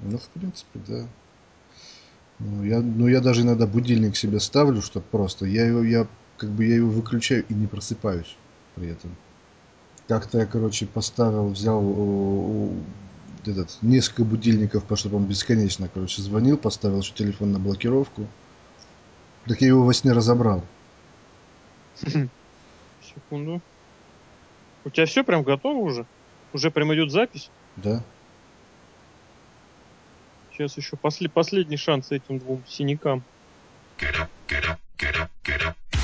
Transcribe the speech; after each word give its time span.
Ну, 0.00 0.18
в 0.18 0.28
принципе, 0.28 0.80
да. 0.86 1.06
Ну, 2.38 2.64
я, 2.64 2.80
ну, 2.80 3.08
я 3.08 3.20
даже 3.20 3.42
иногда 3.42 3.66
будильник 3.66 4.16
себе 4.16 4.38
ставлю, 4.38 4.80
что 4.80 5.00
просто 5.00 5.44
я 5.46 5.66
его, 5.66 5.82
я 5.82 6.06
как 6.36 6.50
бы 6.50 6.64
я 6.64 6.76
его 6.76 6.88
выключаю 6.88 7.44
и 7.48 7.54
не 7.54 7.66
просыпаюсь 7.66 8.36
при 8.76 8.88
этом. 8.88 9.14
Как-то 10.06 10.38
я, 10.38 10.46
короче, 10.46 10.86
поставил, 10.86 11.48
взял 11.48 11.84
у, 11.84 12.68
у, 12.68 12.76
этот, 13.44 13.76
несколько 13.82 14.24
будильников, 14.24 14.84
чтобы 14.94 15.16
он 15.16 15.24
бесконечно, 15.24 15.90
короче, 15.92 16.22
звонил, 16.22 16.56
поставил 16.56 17.00
еще 17.00 17.12
телефон 17.12 17.52
на 17.52 17.58
блокировку. 17.58 18.26
Так 19.46 19.60
я 19.60 19.68
его 19.68 19.84
во 19.84 19.92
сне 19.92 20.12
разобрал. 20.12 20.62
Секунду. 23.14 23.60
У 24.88 24.90
тебя 24.90 25.04
все 25.04 25.22
прям 25.22 25.42
готово 25.42 25.80
уже? 25.80 26.06
Уже 26.54 26.70
прям 26.70 26.94
идет 26.94 27.10
запись? 27.10 27.50
Да. 27.76 28.02
Сейчас 30.50 30.78
еще 30.78 30.96
после, 30.96 31.28
последний 31.28 31.76
шанс 31.76 32.10
этим 32.10 32.38
двум 32.38 32.62
синякам. 32.66 33.22
Get 33.98 34.14
up, 34.16 34.28
get 34.48 34.64
up, 34.64 34.78
get 34.96 35.14
up, 35.20 35.28
get 35.44 35.62
up. 35.62 35.97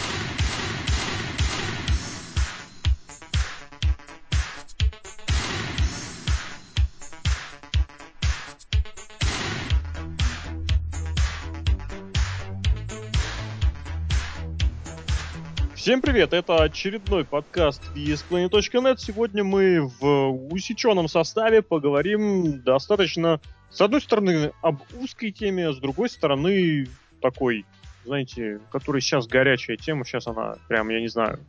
Всем 15.84 16.00
привет, 16.00 16.32
это 16.32 16.62
очередной 16.62 17.26
подкаст 17.26 17.82
ESPlanet.net. 17.94 18.96
Сегодня 18.96 19.44
мы 19.44 19.82
в 20.00 20.50
усеченном 20.50 21.08
составе 21.08 21.60
поговорим 21.60 22.62
достаточно, 22.62 23.38
с 23.68 23.82
одной 23.82 24.00
стороны, 24.00 24.52
об 24.62 24.80
узкой 24.98 25.30
теме, 25.30 25.68
а 25.68 25.74
с 25.74 25.76
другой 25.76 26.08
стороны, 26.08 26.88
такой, 27.20 27.66
знаете, 28.06 28.60
которая 28.72 29.02
сейчас 29.02 29.26
горячая 29.26 29.76
тема, 29.76 30.06
сейчас 30.06 30.26
она 30.26 30.56
прям, 30.68 30.88
я 30.88 31.02
не 31.02 31.08
знаю, 31.08 31.40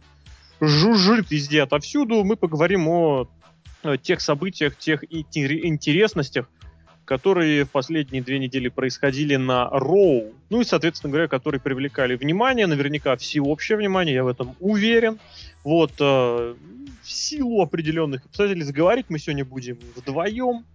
жужжит 0.59 1.31
везде 1.31 1.62
отовсюду. 1.62 2.26
Мы 2.26 2.36
поговорим 2.36 2.90
о 2.90 3.30
тех 4.02 4.20
событиях, 4.20 4.76
тех 4.76 5.06
интересностях, 5.14 6.50
которые 7.06 7.66
в 7.66 7.70
последние 7.70 8.22
две 8.22 8.39
недели 8.39 8.67
происходили 8.67 9.36
на 9.36 9.70
Роу. 9.70 10.34
Ну 10.50 10.61
и, 10.61 10.66
соответственно 10.66 11.12
говоря, 11.12 11.28
которые 11.28 11.62
привлекали 11.62 12.16
внимание, 12.16 12.66
наверняка 12.67 13.16
всеобщее 13.16 13.78
внимание, 13.78 14.16
я 14.16 14.23
в 14.23 14.28
этом 14.28 14.56
уверен. 14.59 15.20
Вот, 15.64 15.94
э, 16.00 16.56
в 17.03 17.12
силу 17.12 17.62
определенных 17.62 18.25
обстоятельств 18.25 18.73
говорить 18.73 19.06
мы 19.09 19.20
сегодня 19.20 19.45
будем 19.45 19.78
вдвоем. 19.95 20.66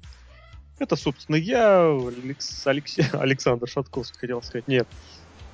Это, 0.79 0.97
собственно, 0.97 1.37
я, 1.37 1.83
Алекс, 1.91 2.67
Алексей, 2.67 3.05
Александр 3.13 3.69
Шатковский, 3.69 4.19
хотел 4.19 4.43
сказать, 4.43 4.69
нет. 4.69 4.87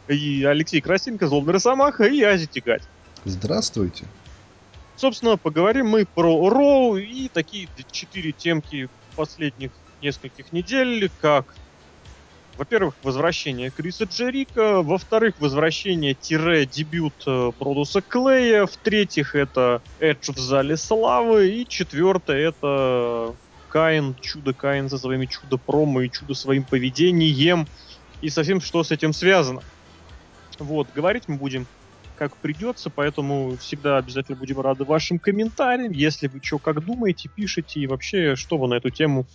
И 0.08 0.44
Алексей 0.44 0.80
Красенко, 0.80 1.26
Злобный 1.26 1.54
Росомаха 1.54 2.04
и 2.04 2.22
Ази 2.22 2.46
Тигать. 2.46 2.82
Здравствуйте. 3.24 4.04
Собственно, 4.94 5.36
поговорим 5.36 5.88
мы 5.88 6.06
про 6.06 6.48
Роу 6.48 6.96
и 6.96 7.28
такие 7.28 7.68
четыре 7.90 8.32
темки 8.32 8.88
последних 9.16 9.72
нескольких 10.02 10.52
недель, 10.52 11.10
как, 11.20 11.54
во-первых, 12.56 12.94
возвращение 13.02 13.70
Криса 13.70 14.04
Джерика, 14.04 14.82
во-вторых, 14.82 15.34
возвращение-дебют 15.38 17.24
э, 17.26 17.52
Продуса 17.58 18.00
Клея, 18.00 18.66
в-третьих, 18.66 19.34
это 19.34 19.82
Эдж 20.00 20.30
в 20.32 20.38
зале 20.38 20.76
славы, 20.76 21.48
и 21.48 21.66
четвертое, 21.66 22.48
это 22.48 23.34
Каин, 23.68 24.14
чудо 24.20 24.54
Каин 24.54 24.88
со 24.88 24.98
своими 24.98 25.26
чудо-промо 25.26 26.02
и 26.02 26.10
чудо 26.10 26.34
своим 26.34 26.64
поведением, 26.64 27.66
и 28.22 28.30
совсем 28.30 28.60
что 28.60 28.82
с 28.82 28.90
этим 28.90 29.12
связано. 29.12 29.62
Вот, 30.58 30.88
говорить 30.94 31.24
мы 31.26 31.36
будем 31.36 31.66
как 32.16 32.34
придется, 32.38 32.90
поэтому 32.90 33.56
всегда 33.58 33.98
обязательно 33.98 34.38
будем 34.38 34.60
рады 34.60 34.84
вашим 34.84 35.18
комментариям. 35.18 35.92
Если 35.92 36.26
вы 36.28 36.40
что, 36.42 36.58
как 36.58 36.84
думаете, 36.84 37.28
пишите 37.28 37.80
и 37.80 37.86
вообще, 37.86 38.36
что 38.36 38.56
вы 38.58 38.68
на 38.68 38.74
эту 38.74 38.90
тему 38.90 39.26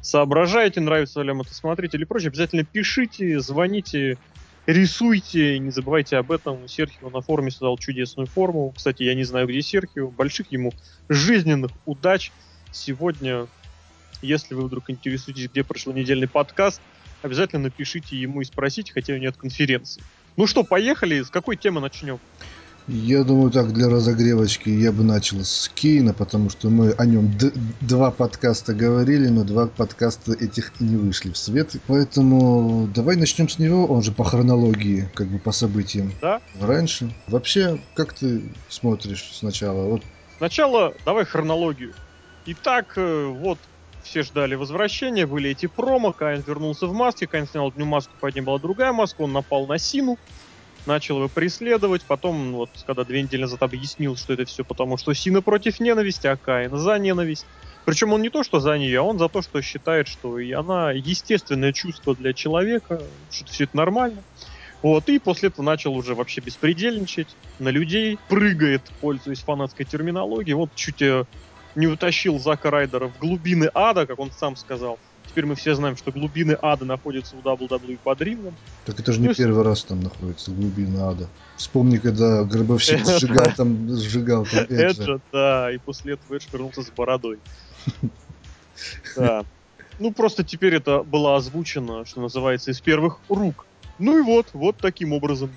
соображаете, 0.00 0.80
нравится 0.80 1.22
ли 1.22 1.30
вам 1.30 1.42
это 1.42 1.54
смотреть 1.54 1.94
или 1.94 2.04
прочее, 2.04 2.28
обязательно 2.28 2.64
пишите, 2.64 3.40
звоните, 3.40 4.18
рисуйте, 4.66 5.58
не 5.58 5.70
забывайте 5.70 6.16
об 6.16 6.30
этом. 6.30 6.68
Серхио 6.68 7.10
на 7.10 7.20
форуме 7.20 7.50
создал 7.50 7.78
чудесную 7.78 8.26
форму. 8.26 8.72
Кстати, 8.76 9.02
я 9.02 9.14
не 9.14 9.24
знаю, 9.24 9.46
где 9.46 9.62
Серхио. 9.62 10.08
Больших 10.08 10.52
ему 10.52 10.72
жизненных 11.08 11.72
удач. 11.86 12.32
Сегодня, 12.70 13.46
если 14.20 14.54
вы 14.54 14.64
вдруг 14.64 14.90
интересуетесь, 14.90 15.48
где 15.48 15.64
прошел 15.64 15.92
недельный 15.92 16.28
подкаст, 16.28 16.82
обязательно 17.22 17.62
напишите 17.62 18.16
ему 18.16 18.42
и 18.42 18.44
спросите, 18.44 18.92
хотя 18.92 19.14
у 19.14 19.16
нет 19.16 19.36
конференции. 19.36 20.02
Ну 20.36 20.46
что, 20.46 20.64
поехали. 20.64 21.22
С 21.22 21.30
какой 21.30 21.56
темы 21.56 21.80
начнем? 21.80 22.20
Я 22.88 23.22
думаю, 23.22 23.50
так, 23.50 23.74
для 23.74 23.90
разогревочки 23.90 24.70
я 24.70 24.92
бы 24.92 25.04
начал 25.04 25.44
с 25.44 25.70
Кейна, 25.74 26.14
потому 26.14 26.48
что 26.48 26.70
мы 26.70 26.92
о 26.92 27.04
нем 27.04 27.30
два 27.82 28.10
подкаста 28.10 28.72
говорили, 28.72 29.28
но 29.28 29.44
два 29.44 29.66
подкаста 29.66 30.32
этих 30.32 30.72
и 30.80 30.84
не 30.84 30.96
вышли 30.96 31.30
в 31.30 31.36
свет. 31.36 31.76
Поэтому 31.86 32.88
давай 32.94 33.16
начнем 33.16 33.46
с 33.50 33.58
него, 33.58 33.84
он 33.84 34.02
же 34.02 34.10
по 34.10 34.24
хронологии, 34.24 35.06
как 35.14 35.26
бы 35.26 35.38
по 35.38 35.52
событиям. 35.52 36.12
Да? 36.22 36.40
Раньше. 36.58 37.14
Вообще, 37.26 37.78
как 37.92 38.14
ты 38.14 38.42
смотришь 38.70 39.32
сначала? 39.34 39.82
Вот. 39.82 40.02
Сначала 40.38 40.94
давай 41.04 41.26
хронологию. 41.26 41.92
Итак, 42.46 42.94
э, 42.96 43.26
вот 43.26 43.58
все 44.02 44.22
ждали 44.22 44.54
возвращения, 44.54 45.26
были 45.26 45.50
эти 45.50 45.66
промо, 45.66 46.14
Кайн 46.14 46.42
вернулся 46.46 46.86
в 46.86 46.94
маске, 46.94 47.26
Кайн 47.26 47.46
снял 47.46 47.66
одну 47.66 47.84
маску, 47.84 48.14
под 48.18 48.34
ним 48.34 48.46
была 48.46 48.58
другая 48.58 48.94
маска, 48.94 49.20
он 49.20 49.34
напал 49.34 49.66
на 49.66 49.76
Сину, 49.76 50.16
начал 50.88 51.18
его 51.18 51.28
преследовать, 51.28 52.02
потом, 52.02 52.52
вот, 52.52 52.70
когда 52.86 53.04
две 53.04 53.22
недели 53.22 53.42
назад 53.42 53.62
объяснил, 53.62 54.16
что 54.16 54.32
это 54.32 54.44
все 54.46 54.64
потому, 54.64 54.96
что 54.96 55.14
Сина 55.14 55.42
против 55.42 55.78
ненависти, 55.78 56.26
а 56.26 56.36
Каин 56.36 56.76
за 56.76 56.98
ненависть. 56.98 57.46
Причем 57.84 58.12
он 58.12 58.22
не 58.22 58.30
то, 58.30 58.42
что 58.42 58.58
за 58.58 58.76
нее, 58.76 58.98
а 58.98 59.02
он 59.02 59.18
за 59.18 59.28
то, 59.28 59.40
что 59.40 59.62
считает, 59.62 60.08
что 60.08 60.38
и 60.40 60.50
она 60.50 60.90
естественное 60.90 61.72
чувство 61.72 62.16
для 62.16 62.32
человека, 62.32 63.00
что 63.30 63.52
все 63.52 63.64
это 63.64 63.76
нормально. 63.76 64.24
Вот, 64.82 65.08
и 65.08 65.18
после 65.18 65.48
этого 65.48 65.64
начал 65.64 65.94
уже 65.94 66.14
вообще 66.14 66.40
беспредельничать 66.40 67.28
на 67.58 67.68
людей, 67.68 68.18
прыгает, 68.28 68.82
пользуясь 69.00 69.40
фанатской 69.40 69.84
терминологией. 69.84 70.54
Вот 70.54 70.70
чуть 70.74 71.02
э, 71.02 71.24
не 71.74 71.86
утащил 71.86 72.38
Зака 72.38 72.70
Райдера 72.70 73.08
в 73.08 73.18
глубины 73.18 73.70
ада, 73.74 74.06
как 74.06 74.18
он 74.18 74.30
сам 74.30 74.56
сказал. 74.56 74.98
Теперь 75.28 75.46
мы 75.46 75.54
все 75.54 75.74
знаем, 75.74 75.96
что 75.96 76.10
глубины 76.10 76.56
ада 76.60 76.84
находятся 76.84 77.36
у 77.36 77.40
WWE 77.40 77.98
под 78.02 78.20
рингом. 78.22 78.54
Так 78.86 78.98
это 78.98 79.12
же 79.12 79.20
не 79.20 79.28
ну, 79.28 79.34
первый 79.34 79.62
раз 79.62 79.84
там 79.84 80.00
находится 80.00 80.50
глубины 80.50 80.98
ада. 81.00 81.28
Вспомни, 81.56 81.98
когда 81.98 82.44
Гробовщик 82.44 83.06
сжигал 83.06 83.52
там, 83.56 83.88
сжигал 83.90 84.46
там 84.46 84.64
Эджа. 84.68 85.02
Эджа, 85.02 85.20
да, 85.32 85.72
и 85.72 85.78
после 85.78 86.14
этого 86.14 86.36
Эдж 86.36 86.46
вернулся 86.52 86.82
с 86.82 86.90
бородой. 86.90 87.38
Да. 89.16 89.44
Ну, 89.98 90.12
просто 90.12 90.44
теперь 90.44 90.76
это 90.76 91.02
было 91.02 91.34
озвучено, 91.34 92.04
что 92.04 92.20
называется, 92.20 92.70
из 92.70 92.80
первых 92.80 93.18
рук. 93.28 93.66
Ну 93.98 94.16
и 94.16 94.22
вот, 94.22 94.46
вот 94.52 94.76
таким 94.76 95.12
образом. 95.12 95.50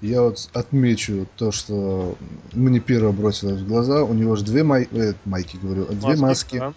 Я 0.00 0.22
вот 0.22 0.50
отмечу 0.52 1.28
то, 1.36 1.52
что 1.52 2.16
мне 2.52 2.80
первое 2.80 3.12
бросилось 3.12 3.60
в 3.60 3.68
глаза. 3.68 4.02
У 4.02 4.12
него 4.12 4.34
же 4.34 4.44
две 4.44 4.64
май... 4.64 4.88
э, 4.90 5.14
майки, 5.24 5.56
говорю, 5.56 5.86
две 5.86 6.16
маски. 6.16 6.20
маски. 6.20 6.58
Да. 6.58 6.74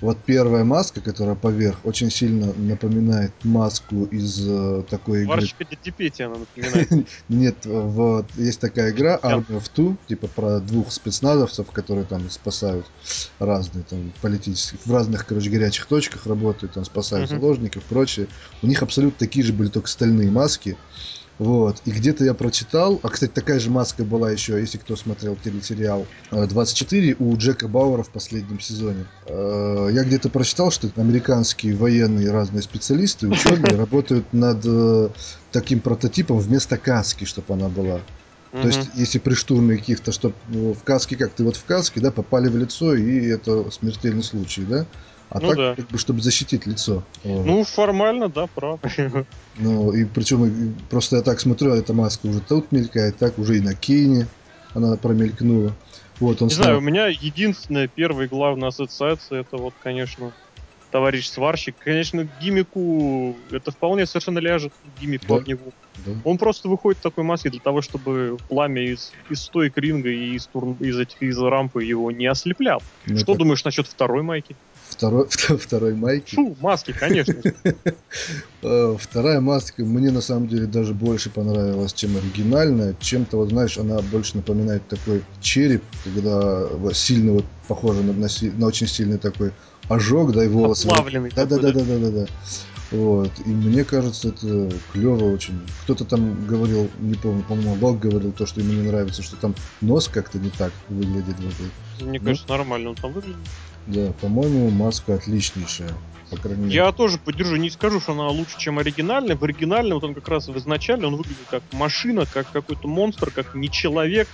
Вот 0.00 0.18
первая 0.24 0.62
маска, 0.64 1.00
которая 1.00 1.34
поверх, 1.34 1.84
очень 1.84 2.10
сильно 2.10 2.52
напоминает 2.54 3.32
маску 3.42 4.04
из 4.04 4.48
э, 4.48 4.84
такой 4.88 5.22
игры. 5.22 5.34
Варщика 5.34 5.64
DTP 5.64 6.22
она 6.22 6.36
напоминает. 6.38 7.08
Нет, 7.28 7.56
вот 7.64 8.26
есть 8.36 8.60
такая 8.60 8.92
игра 8.92 9.18
Army 9.20 9.48
of 9.48 9.70
Two, 9.74 9.96
типа 10.06 10.28
про 10.28 10.60
двух 10.60 10.92
спецназовцев, 10.92 11.70
которые 11.72 12.06
там 12.06 12.30
спасают 12.30 12.86
разные 13.40 13.84
там 13.84 14.12
политические, 14.22 14.78
в 14.84 14.92
разных, 14.92 15.26
короче, 15.26 15.50
горячих 15.50 15.86
точках 15.86 16.26
работают, 16.26 16.74
там 16.74 16.84
спасают 16.84 17.28
заложников 17.28 17.82
и 17.82 17.88
прочее. 17.88 18.28
У 18.62 18.68
них 18.68 18.82
абсолютно 18.82 19.18
такие 19.18 19.44
же 19.44 19.52
были, 19.52 19.68
только 19.68 19.88
стальные 19.88 20.30
маски. 20.30 20.76
Вот. 21.38 21.80
И 21.84 21.90
где-то 21.90 22.24
я 22.24 22.34
прочитал, 22.34 22.98
а, 23.02 23.08
кстати, 23.08 23.30
такая 23.30 23.60
же 23.60 23.70
маска 23.70 24.04
была 24.04 24.30
еще, 24.30 24.58
если 24.58 24.78
кто 24.78 24.96
смотрел 24.96 25.36
телесериал 25.36 26.06
24 26.32 27.10
э, 27.10 27.14
у 27.18 27.36
Джека 27.36 27.68
Бауэра 27.68 28.02
в 28.02 28.10
последнем 28.10 28.58
сезоне. 28.58 29.06
Э, 29.26 29.88
я 29.92 30.02
где-то 30.02 30.30
прочитал, 30.30 30.72
что 30.72 30.88
американские 30.96 31.76
военные 31.76 32.32
разные 32.32 32.62
специалисты, 32.62 33.28
ученые 33.28 33.76
работают 33.76 34.32
над 34.32 34.62
э, 34.64 35.10
таким 35.52 35.80
прототипом 35.80 36.38
вместо 36.38 36.76
каски, 36.76 37.24
чтобы 37.24 37.54
она 37.54 37.68
была. 37.68 38.00
То 38.50 38.66
есть, 38.66 38.90
если 38.94 39.18
при 39.18 39.34
штурме 39.34 39.76
каких-то, 39.76 40.10
чтобы 40.10 40.34
в 40.48 40.82
каске, 40.82 41.16
как 41.16 41.32
ты 41.32 41.44
вот 41.44 41.56
в 41.56 41.64
каске, 41.64 42.00
да, 42.00 42.10
попали 42.10 42.48
в 42.48 42.56
лицо, 42.56 42.94
и 42.94 43.26
это 43.26 43.70
смертельный 43.70 44.22
случай, 44.22 44.62
да? 44.62 44.86
А 45.30 45.40
ну, 45.40 45.48
так, 45.48 45.56
да. 45.56 45.74
как 45.76 45.88
бы, 45.90 45.98
чтобы 45.98 46.20
защитить 46.22 46.66
лицо. 46.66 47.02
Ну, 47.24 47.64
формально, 47.64 48.28
да, 48.28 48.46
прав. 48.46 48.80
Ну, 49.58 49.92
и 49.92 50.04
причем 50.04 50.74
просто 50.88 51.16
я 51.16 51.22
так 51.22 51.40
смотрю, 51.40 51.72
эта 51.74 51.92
маска 51.92 52.26
уже 52.26 52.40
тут 52.40 52.70
мелькает, 52.72 53.18
так 53.18 53.38
уже 53.38 53.58
и 53.58 53.60
на 53.60 53.74
Кейне 53.74 54.26
она 54.74 54.96
промелькнула. 54.96 55.72
Вот 56.20 56.40
он 56.42 56.48
Не 56.48 56.54
снял- 56.54 56.64
знаю, 56.64 56.78
у 56.78 56.80
меня 56.80 57.06
единственная 57.08 57.88
первая 57.88 58.26
и 58.26 58.28
главная 58.28 58.68
ассоциация, 58.68 59.40
это 59.40 59.56
вот, 59.56 59.74
конечно, 59.82 60.32
товарищ 60.90 61.28
сварщик. 61.28 61.76
Конечно, 61.78 62.24
гимику 62.24 63.36
это 63.50 63.70
вполне 63.70 64.06
совершенно 64.06 64.38
ляжет, 64.38 64.72
гимику 65.00 65.26
Да. 65.28 65.36
огневому. 65.36 65.72
да. 66.06 66.12
Он 66.24 66.38
просто 66.38 66.68
выходит 66.68 67.00
в 67.00 67.02
такой 67.02 67.24
маске 67.24 67.50
для 67.50 67.60
того, 67.60 67.82
чтобы 67.82 68.36
пламя 68.48 68.82
из, 68.92 69.12
из 69.28 69.42
стоек 69.42 69.76
ринга 69.76 70.08
и 70.10 70.34
из, 70.34 70.46
турн, 70.46 70.74
из 70.80 70.98
этих 70.98 71.20
из 71.22 71.38
рампы 71.38 71.84
его 71.84 72.10
не 72.10 72.26
ослеплял. 72.26 72.80
Ну, 73.06 73.16
Что 73.16 73.32
это 73.32 73.40
думаешь 73.40 73.64
насчет 73.64 73.86
второй 73.86 74.22
майки? 74.22 74.56
Второй, 74.98 75.28
второй 75.30 75.94
майки. 75.94 76.34
Фу, 76.34 76.56
маски, 76.60 76.92
конечно. 76.92 77.34
Э, 78.60 78.96
Вторая 78.98 79.40
маска 79.40 79.84
мне 79.84 80.10
на 80.10 80.20
самом 80.20 80.48
деле 80.48 80.66
даже 80.66 80.92
больше 80.92 81.30
понравилась, 81.30 81.92
чем 81.92 82.16
оригинальная. 82.16 82.96
Чем-то, 83.00 83.36
вот 83.36 83.50
знаешь, 83.50 83.78
она 83.78 84.00
больше 84.00 84.36
напоминает 84.36 84.86
такой 84.88 85.22
череп, 85.40 85.84
когда 86.02 86.66
сильно 86.92 87.34
вот 87.34 87.44
похоже 87.68 88.02
на, 88.02 88.12
на 88.12 88.66
очень 88.66 88.88
сильный 88.88 89.18
такой 89.18 89.52
ожог, 89.88 90.32
да, 90.32 90.44
и 90.44 90.48
волосы. 90.48 90.88
Оплавленный 90.88 91.30
Да, 91.30 91.46
да, 91.46 91.58
да, 91.58 91.70
да, 91.70 91.84
да, 91.84 91.98
да, 91.98 92.10
да. 92.10 92.26
Вот. 92.90 93.30
И 93.46 93.48
мне 93.50 93.84
кажется, 93.84 94.28
это 94.28 94.70
клево 94.92 95.32
очень. 95.32 95.60
Кто-то 95.84 96.04
там 96.04 96.44
говорил, 96.46 96.88
не 96.98 97.14
помню, 97.14 97.44
по-моему, 97.44 97.76
Лок 97.80 98.00
говорил 98.00 98.32
то, 98.32 98.44
что 98.44 98.60
ему 98.60 98.72
не 98.72 98.88
нравится, 98.88 99.22
что 99.22 99.36
там 99.36 99.54
нос 99.80 100.08
как-то 100.08 100.38
не 100.38 100.50
так 100.50 100.72
выглядит 100.88 101.36
в 101.38 101.46
этой. 102.00 102.08
Мне 102.08 102.18
Ну. 102.18 102.24
кажется, 102.26 102.48
нормально 102.48 102.90
он 102.90 102.96
там 102.96 103.12
выглядит. 103.12 103.36
Да, 103.88 104.12
по-моему, 104.20 104.68
маска 104.70 105.14
отличнейшая. 105.14 105.90
По 106.30 106.36
крайней 106.36 106.64
мере. 106.64 106.74
Я 106.74 106.92
тоже 106.92 107.16
поддержу, 107.18 107.56
не 107.56 107.70
скажу, 107.70 108.00
что 108.00 108.12
она 108.12 108.28
лучше, 108.28 108.58
чем 108.58 108.78
оригинальная. 108.78 109.34
В 109.34 109.42
оригинальной 109.44 109.94
вот 109.94 110.04
он 110.04 110.14
как 110.14 110.28
раз 110.28 110.48
в 110.48 110.58
изначале 110.58 111.06
он 111.06 111.16
выглядит 111.16 111.46
как 111.50 111.62
машина, 111.72 112.26
как 112.26 112.50
какой-то 112.52 112.86
монстр, 112.86 113.30
как 113.30 113.54
не 113.54 113.70
человек. 113.70 114.28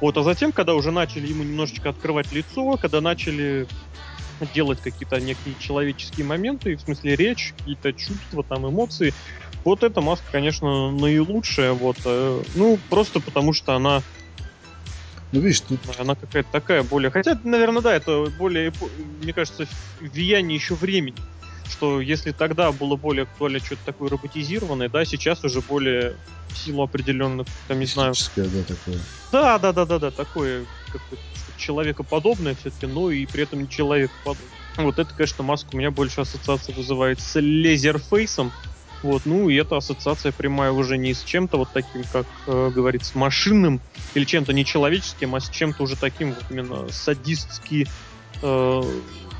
Вот, 0.00 0.16
а 0.16 0.24
затем, 0.24 0.50
когда 0.50 0.74
уже 0.74 0.90
начали 0.90 1.28
ему 1.28 1.44
немножечко 1.44 1.90
открывать 1.90 2.32
лицо, 2.32 2.76
когда 2.76 3.00
начали 3.00 3.68
делать 4.52 4.80
какие-то 4.82 5.20
некие 5.20 5.54
человеческие 5.58 6.26
моменты, 6.26 6.76
в 6.76 6.80
смысле 6.80 7.14
речь, 7.14 7.54
какие-то 7.56 7.92
чувства, 7.92 8.42
там, 8.42 8.68
эмоции, 8.68 9.14
вот 9.64 9.84
эта 9.84 10.00
маска, 10.00 10.26
конечно, 10.32 10.90
наилучшая, 10.90 11.72
вот, 11.72 11.96
э, 12.04 12.42
ну, 12.54 12.78
просто 12.90 13.20
потому 13.20 13.52
что 13.52 13.74
она 13.74 14.02
Ну, 15.32 15.40
видишь, 15.40 15.60
тут 15.60 15.80
она 15.98 16.14
какая-то 16.14 16.48
такая 16.50 16.82
более... 16.82 17.10
Хотя, 17.10 17.38
наверное, 17.42 17.82
да, 17.82 17.94
это 17.94 18.26
более, 18.38 18.72
мне 19.22 19.32
кажется, 19.32 19.66
влияние 20.00 20.56
еще 20.56 20.74
времени. 20.74 21.16
Что 21.68 22.00
если 22.00 22.30
тогда 22.30 22.70
было 22.70 22.96
более 22.96 23.24
актуально 23.24 23.58
что-то 23.58 23.84
такое 23.84 24.08
роботизированное, 24.08 24.88
да, 24.88 25.04
сейчас 25.04 25.42
уже 25.44 25.60
более 25.60 26.16
в 26.48 26.56
силу 26.56 26.84
определенных, 26.84 27.48
там, 27.66 27.80
не 27.80 27.86
знаю... 27.86 28.14
да, 28.36 28.62
такое. 28.62 28.98
Да, 29.32 29.58
да, 29.58 29.72
да, 29.72 29.84
да, 29.84 29.98
да, 29.98 30.10
такое 30.10 30.64
как-то 30.92 31.16
человекоподобное 31.56 32.54
все-таки, 32.54 32.86
но 32.86 33.10
и 33.10 33.26
при 33.26 33.42
этом 33.42 33.62
не 33.62 33.68
человекоподобное. 33.68 34.48
Вот 34.76 34.98
это, 34.98 35.12
конечно, 35.12 35.42
маска 35.42 35.70
у 35.72 35.78
меня 35.78 35.90
больше 35.90 36.20
ассоциация 36.20 36.74
вызывает 36.74 37.20
с 37.20 37.40
лезерфейсом. 37.40 38.52
Вот, 39.06 39.22
ну 39.24 39.48
и 39.48 39.54
эта 39.54 39.76
ассоциация 39.76 40.32
прямая 40.32 40.72
уже 40.72 40.98
не 40.98 41.14
с 41.14 41.22
чем-то 41.22 41.58
вот 41.58 41.68
таким, 41.72 42.02
как 42.12 42.26
э, 42.48 42.70
говорится, 42.74 43.16
машинным 43.16 43.80
или 44.14 44.24
чем-то 44.24 44.52
нечеловеческим, 44.52 45.34
а 45.36 45.40
с 45.40 45.48
чем-то 45.48 45.84
уже 45.84 45.94
таким 45.96 46.32
вот 46.32 46.44
именно 46.50 46.88
садистски, 46.90 47.86
э, 48.42 48.82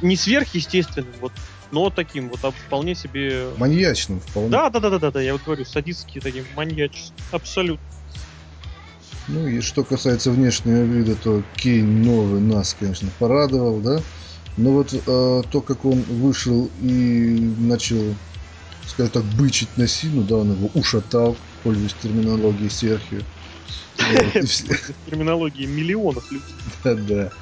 не 0.03 0.17
сверхъестественным, 0.17 1.13
вот, 1.21 1.33
но 1.73 1.91
таким 1.91 2.29
вот 2.29 2.45
а 2.45 2.53
вполне 2.53 2.95
себе... 2.95 3.49
Маньячным 3.57 4.21
вполне. 4.21 4.51
Да, 4.51 4.71
да, 4.71 4.79
да, 4.79 4.91
да, 4.91 4.99
да, 5.01 5.11
да, 5.11 5.21
я 5.21 5.33
вот 5.33 5.43
говорю, 5.45 5.65
садистски 5.65 6.21
таким, 6.21 6.45
маньяческим, 6.55 7.17
абсолютно. 7.33 7.85
Ну 9.27 9.49
и 9.49 9.61
что 9.61 9.83
касается 9.83 10.31
внешнего 10.31 10.85
вида, 10.85 11.17
то 11.17 11.43
Кейн 11.57 12.03
новый 12.03 12.41
нас, 12.41 12.77
конечно, 12.79 13.09
порадовал, 13.19 13.81
да. 13.81 14.01
Но 14.57 14.71
вот 14.71 14.95
э, 14.95 14.99
то, 15.51 15.61
как 15.61 15.85
он 15.85 16.03
вышел 16.03 16.71
и 16.81 17.53
начал, 17.59 18.15
скажем 18.87 19.13
так, 19.13 19.25
бычить 19.25 19.77
на 19.77 19.87
Сину, 19.87 20.23
да, 20.23 20.37
он 20.37 20.53
его 20.53 20.69
ушатал, 20.75 21.37
пользуясь 21.63 21.95
терминологией 21.95 22.71
Серхио. 22.71 23.21
Терминологии 25.07 25.67
миллионов 25.67 26.31
людей. 26.31 26.55
Да, 26.85 26.95
да. 26.95 27.33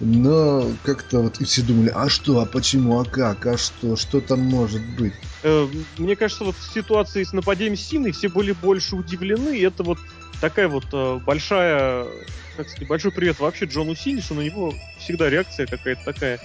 Но 0.00 0.72
как-то 0.82 1.20
вот 1.20 1.40
и 1.40 1.44
все 1.44 1.62
думали, 1.62 1.90
а 1.94 2.08
что, 2.08 2.40
а 2.40 2.46
почему, 2.46 2.98
а 2.98 3.04
как, 3.04 3.46
а 3.46 3.56
что, 3.56 3.96
что 3.96 4.20
там 4.20 4.40
может 4.40 4.82
быть? 4.98 5.14
Э, 5.42 5.66
Мне 5.98 6.16
кажется, 6.16 6.44
вот 6.44 6.56
в 6.56 6.72
ситуации 6.72 7.22
с 7.22 7.32
нападением 7.32 7.76
Сины 7.76 8.12
все 8.12 8.28
были 8.28 8.52
больше 8.52 8.96
удивлены. 8.96 9.60
Это 9.62 9.82
вот 9.82 9.98
такая 10.40 10.68
вот 10.68 10.86
э, 10.92 11.20
большая, 11.24 12.06
как 12.56 12.68
сказать, 12.68 12.88
большой 12.88 13.12
привет 13.12 13.38
вообще 13.38 13.66
Джону 13.66 13.94
что 13.94 14.34
на 14.34 14.40
него 14.40 14.74
всегда 14.98 15.30
реакция 15.30 15.66
какая-то 15.66 16.04
такая 16.04 16.40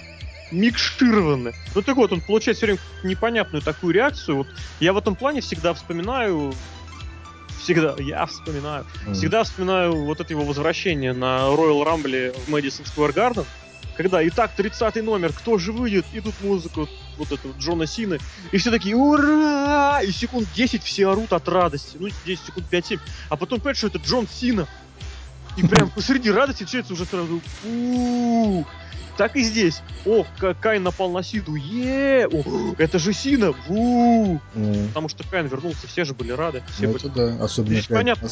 микшированная. 0.50 1.54
Ну 1.74 1.82
так 1.82 1.96
вот, 1.96 2.12
он 2.12 2.20
получает 2.20 2.56
все 2.56 2.66
время 2.66 2.80
непонятную 3.02 3.62
такую 3.62 3.94
реакцию. 3.94 4.38
Вот 4.38 4.48
я 4.80 4.92
в 4.92 4.98
этом 4.98 5.16
плане 5.16 5.40
всегда 5.40 5.74
вспоминаю 5.74 6.54
всегда, 7.60 7.94
я 7.98 8.26
вспоминаю, 8.26 8.86
всегда 9.12 9.44
вспоминаю 9.44 10.04
вот 10.04 10.20
это 10.20 10.32
его 10.32 10.44
возвращение 10.44 11.12
на 11.12 11.40
Royal 11.48 11.84
Rumble 11.84 12.32
в 12.32 12.48
Madison 12.48 12.84
Square 12.84 13.14
Garden, 13.14 13.46
когда 13.96 14.22
и 14.22 14.30
так 14.30 14.54
30 14.56 15.04
номер, 15.04 15.32
кто 15.32 15.58
же 15.58 15.72
выйдет, 15.72 16.06
и 16.12 16.20
тут 16.20 16.34
музыка 16.40 16.80
вот, 16.80 16.90
вот 17.18 17.32
этого 17.32 17.52
Джона 17.58 17.86
Сины, 17.86 18.18
и 18.50 18.56
все 18.56 18.70
такие 18.70 18.96
ура! 18.96 20.00
И 20.02 20.10
секунд 20.10 20.48
10 20.54 20.82
все 20.82 21.08
орут 21.08 21.32
от 21.32 21.48
радости, 21.48 21.96
ну 22.00 22.08
10 22.26 22.46
секунд 22.46 22.66
5-7, 22.70 22.98
а 23.28 23.36
потом 23.36 23.60
понимаешь, 23.60 23.78
что 23.78 23.88
это 23.88 23.98
Джон 23.98 24.26
Сина. 24.26 24.66
И 25.56 25.66
прям 25.66 25.90
посреди 25.90 26.30
радости 26.30 26.62
начинается 26.62 26.92
уже 26.92 27.04
сразу 27.04 27.42
у 27.64 28.64
так 29.16 29.36
и 29.36 29.42
здесь. 29.42 29.82
О, 30.06 30.24
Ка- 30.38 30.54
Кайн 30.54 30.82
напал 30.82 31.10
на 31.10 31.22
Сиду. 31.22 31.54
Е, 31.54 32.26
О, 32.26 32.74
это 32.78 32.98
же 32.98 33.12
Сина. 33.12 33.52
У 33.68 34.38
М, 34.54 34.88
Потому 34.88 35.08
что 35.10 35.24
Кайн 35.28 35.46
вернулся, 35.46 35.86
все 35.86 36.04
же 36.04 36.14
были 36.14 36.32
рады. 36.32 36.62
Все 36.74 36.86
Ну 36.86 36.94
были 36.94 37.06
это 37.06 37.14
да, 37.38 37.44
особенно 37.44 37.72
Здесь 37.74 37.86
Кайн 37.86 38.00
в 38.00 38.02
понятно. 38.20 38.30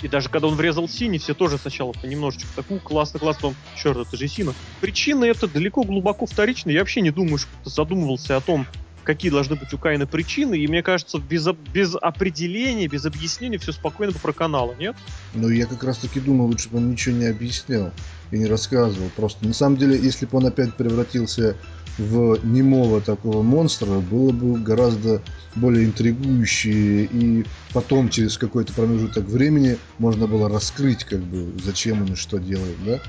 и 0.00 0.08
даже 0.08 0.28
когда 0.30 0.46
он 0.48 0.54
врезал 0.54 0.88
Сине, 0.88 1.18
все 1.18 1.34
тоже 1.34 1.58
сначала 1.58 1.92
немножечко 2.02 2.48
такую 2.56 2.80
классно, 2.80 3.18
классно, 3.18 3.54
черт, 3.76 3.98
это 4.06 4.16
же 4.16 4.28
Сина. 4.28 4.54
Причины 4.80 5.26
это 5.26 5.46
далеко 5.46 5.82
глубоко 5.82 6.24
вторичны. 6.24 6.70
Я 6.70 6.78
вообще 6.80 7.00
не 7.02 7.10
думаю, 7.10 7.36
что 7.38 7.50
задумывался 7.64 8.36
о 8.36 8.40
том, 8.40 8.66
какие 9.08 9.30
должны 9.30 9.56
быть 9.56 9.72
у 9.72 9.78
Каина 9.78 10.06
причины, 10.06 10.58
и 10.58 10.68
мне 10.68 10.82
кажется, 10.82 11.16
без, 11.18 11.48
без 11.72 11.96
определения, 11.98 12.88
без 12.88 13.06
объяснения 13.06 13.56
все 13.56 13.72
спокойно 13.72 14.12
бы 14.12 14.18
про 14.18 14.34
канала, 14.34 14.74
нет? 14.78 14.96
Ну, 15.32 15.48
я 15.48 15.64
как 15.64 15.82
раз 15.82 15.96
таки 15.96 16.20
думаю, 16.20 16.48
лучше 16.48 16.68
бы 16.68 16.76
он 16.76 16.90
ничего 16.90 17.16
не 17.16 17.24
объяснял 17.24 17.90
и 18.32 18.38
не 18.38 18.44
рассказывал. 18.44 19.08
Просто, 19.16 19.46
на 19.46 19.54
самом 19.54 19.78
деле, 19.78 19.98
если 19.98 20.26
бы 20.26 20.36
он 20.36 20.44
опять 20.44 20.74
превратился 20.74 21.56
в 21.96 22.38
немого 22.44 23.00
такого 23.00 23.42
монстра, 23.42 23.98
было 23.98 24.30
бы 24.30 24.58
гораздо 24.58 25.22
более 25.54 25.86
интригующе, 25.86 27.04
и 27.04 27.46
потом, 27.72 28.10
через 28.10 28.36
какой-то 28.36 28.74
промежуток 28.74 29.24
времени, 29.24 29.78
можно 29.96 30.26
было 30.26 30.50
раскрыть, 30.50 31.04
как 31.04 31.20
бы, 31.20 31.58
зачем 31.64 32.02
он 32.02 32.12
и 32.12 32.14
что 32.14 32.36
делает, 32.36 32.76
да? 32.84 33.00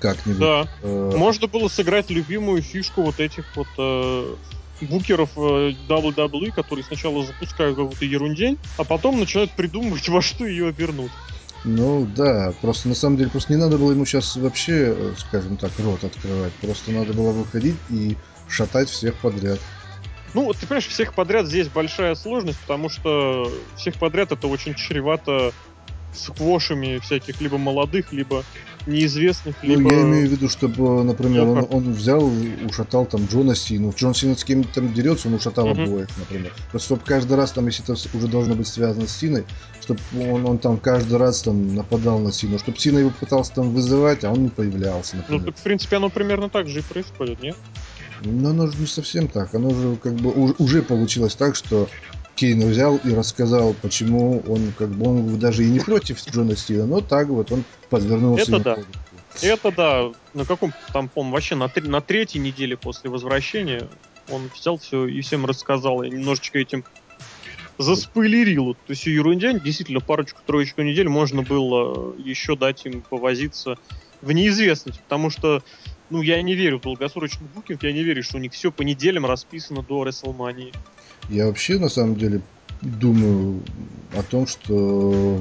Как-нибудь. 0.00 0.40
Да. 0.40 0.66
Э, 0.82 1.12
Можно 1.14 1.46
было 1.46 1.68
сыграть 1.68 2.08
любимую 2.08 2.62
фишку 2.62 3.02
вот 3.02 3.20
этих 3.20 3.44
вот 3.54 3.68
э, 3.78 4.34
букеров 4.82 5.30
э, 5.36 5.72
WWE, 5.88 6.52
которые 6.52 6.84
сначала 6.84 7.24
запускают 7.24 7.76
какую-то 7.76 8.04
ерундень, 8.04 8.58
а 8.78 8.84
потом 8.84 9.18
начинают 9.18 9.52
придумывать, 9.52 10.08
во 10.08 10.22
что 10.22 10.46
ее 10.46 10.68
обернуть. 10.68 11.12
Ну 11.64 12.08
да, 12.16 12.52
просто 12.60 12.88
на 12.88 12.94
самом 12.94 13.16
деле 13.16 13.30
просто 13.30 13.52
не 13.52 13.58
надо 13.58 13.78
было 13.78 13.92
ему 13.92 14.04
сейчас 14.04 14.36
вообще, 14.36 14.94
э, 14.96 15.14
скажем 15.16 15.56
так, 15.56 15.70
рот 15.78 16.02
открывать. 16.02 16.52
Просто 16.54 16.90
надо 16.90 17.12
было 17.12 17.30
выходить 17.30 17.76
и 17.88 18.16
шатать 18.48 18.88
всех 18.88 19.14
подряд. 19.16 19.60
Ну, 20.34 20.52
ты 20.52 20.66
понимаешь, 20.66 20.86
всех 20.86 21.14
подряд 21.14 21.46
здесь 21.46 21.68
большая 21.68 22.14
сложность, 22.14 22.58
потому 22.60 22.88
что 22.88 23.52
всех 23.76 23.94
подряд 23.96 24.32
это 24.32 24.46
очень 24.48 24.74
чревато 24.74 25.52
сквошами 26.12 26.98
всяких 26.98 27.40
либо 27.40 27.58
молодых, 27.58 28.12
либо 28.12 28.44
неизвестных, 28.86 29.54
Ну, 29.62 29.68
либо... 29.76 29.90
я 29.92 30.02
имею 30.02 30.28
в 30.28 30.30
виду, 30.32 30.48
чтобы, 30.48 31.04
например, 31.04 31.44
Ну, 31.44 31.52
он, 31.52 31.66
он 31.70 31.92
взял, 31.92 32.28
ушатал 32.68 33.06
там 33.06 33.26
Джона 33.26 33.54
Сину. 33.54 33.94
Джон 33.96 34.14
Сина 34.14 34.36
с 34.36 34.42
кем-то 34.44 34.68
там 34.74 34.92
дерется, 34.92 35.28
он 35.28 35.34
ушатал 35.34 35.68
Мгм. 35.68 35.82
обоих, 35.84 36.08
например. 36.18 36.52
Просто 36.70 36.86
чтобы 36.86 37.02
каждый 37.04 37.36
раз, 37.36 37.52
там, 37.52 37.66
если 37.68 37.84
это 37.84 37.92
уже 38.16 38.26
должно 38.26 38.54
быть 38.54 38.66
связано 38.66 39.06
с 39.06 39.16
Синой, 39.16 39.44
чтобы 39.80 40.00
он, 40.18 40.44
он 40.46 40.58
там 40.58 40.78
каждый 40.78 41.16
раз 41.18 41.42
там 41.42 41.74
нападал 41.76 42.18
на 42.18 42.32
Сину, 42.32 42.58
чтобы 42.58 42.78
Сина 42.78 42.98
его 42.98 43.10
пытался 43.10 43.52
там 43.54 43.70
вызывать, 43.70 44.24
а 44.24 44.30
он 44.32 44.42
не 44.44 44.48
появлялся, 44.48 45.14
Ну, 45.16 45.22
например. 45.22 45.44
так, 45.46 45.56
в 45.58 45.62
принципе, 45.62 45.96
оно 45.96 46.10
примерно 46.10 46.48
так 46.50 46.68
же 46.68 46.80
и 46.80 46.82
происходит, 46.82 47.40
нет? 47.40 47.56
Но 48.24 48.50
оно 48.50 48.66
же 48.68 48.78
не 48.78 48.86
совсем 48.86 49.28
так. 49.28 49.54
Оно 49.54 49.70
же 49.74 49.96
как 49.96 50.14
бы 50.14 50.30
уж- 50.32 50.54
уже 50.58 50.82
получилось 50.82 51.34
так, 51.34 51.56
что 51.56 51.88
Кейн 52.34 52.66
взял 52.68 52.96
и 52.98 53.14
рассказал, 53.14 53.74
почему 53.82 54.42
он 54.48 54.72
как 54.78 54.88
бы 54.90 55.08
он 55.08 55.38
даже 55.38 55.64
и 55.64 55.68
не 55.68 55.80
против 55.80 56.24
Джона 56.26 56.56
Сина, 56.56 56.86
но 56.86 57.00
так 57.00 57.28
вот 57.28 57.52
он 57.52 57.64
подвернулся. 57.90 58.42
Это 58.56 58.58
да. 58.60 58.74
руку. 58.76 58.88
Это 59.40 59.72
да, 59.72 60.12
на 60.34 60.44
каком 60.44 60.72
там, 60.92 61.08
по 61.08 61.22
вообще 61.22 61.54
на, 61.54 61.70
на 61.74 62.00
третьей 62.00 62.40
неделе 62.40 62.76
после 62.76 63.10
возвращения 63.10 63.88
он 64.30 64.50
взял 64.54 64.78
все 64.78 65.06
и 65.06 65.20
всем 65.20 65.46
рассказал, 65.46 66.02
и 66.02 66.10
немножечко 66.10 66.58
этим 66.58 66.84
заспойлерил 67.78 68.72
эту 68.72 68.94
всю 68.94 69.10
ерунде. 69.10 69.58
Действительно, 69.58 70.00
парочку-троечку 70.00 70.82
недель 70.82 71.08
можно 71.08 71.42
было 71.42 72.14
еще 72.18 72.56
дать 72.56 72.84
им 72.86 73.02
повозиться 73.02 73.76
в 74.20 74.32
неизвестность, 74.32 75.00
потому 75.00 75.30
что 75.30 75.62
ну, 76.10 76.22
я 76.22 76.40
не 76.42 76.54
верю 76.54 76.78
в 76.78 76.82
долгосрочный 76.82 77.48
букинг, 77.54 77.82
я 77.82 77.92
не 77.92 78.02
верю, 78.02 78.22
что 78.22 78.36
у 78.36 78.40
них 78.40 78.52
все 78.52 78.70
по 78.70 78.82
неделям 78.82 79.26
расписано 79.26 79.82
до 79.82 80.04
WrestleMania. 80.04 80.74
Я 81.28 81.46
вообще, 81.46 81.78
на 81.78 81.88
самом 81.88 82.16
деле, 82.16 82.40
думаю 82.80 83.62
о 84.16 84.22
том, 84.22 84.46
что 84.46 85.40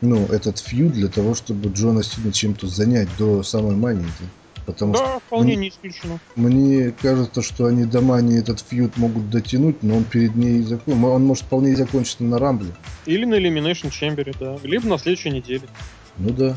ну, 0.00 0.26
этот 0.26 0.58
фьюд 0.58 0.92
для 0.92 1.08
того, 1.08 1.34
чтобы 1.34 1.70
Джона 1.70 2.02
Сина 2.02 2.32
чем-то 2.32 2.66
занять 2.66 3.08
до 3.18 3.42
самой 3.42 3.76
мании. 3.76 4.06
Потому 4.66 4.92
да, 4.92 4.98
что 4.98 5.20
вполне 5.20 5.54
мне, 5.54 5.56
не 5.56 5.68
исключено. 5.70 6.20
Мне 6.36 6.92
кажется, 7.00 7.40
что 7.40 7.66
они 7.66 7.84
до 7.84 8.02
мании 8.02 8.38
этот 8.38 8.60
фьюд 8.60 8.98
могут 8.98 9.30
дотянуть, 9.30 9.82
но 9.82 9.96
он 9.96 10.04
перед 10.04 10.36
ней 10.36 10.60
закон... 10.60 11.02
Он 11.04 11.24
может 11.24 11.44
вполне 11.44 11.74
закончиться 11.74 12.22
на 12.22 12.38
Рамбле. 12.38 12.68
Или 13.06 13.24
на 13.24 13.36
Elimination 13.36 13.90
Chamber, 13.90 14.36
да. 14.38 14.58
Либо 14.62 14.86
на 14.86 14.98
следующей 14.98 15.30
неделе. 15.30 15.62
Ну 16.18 16.30
да. 16.30 16.54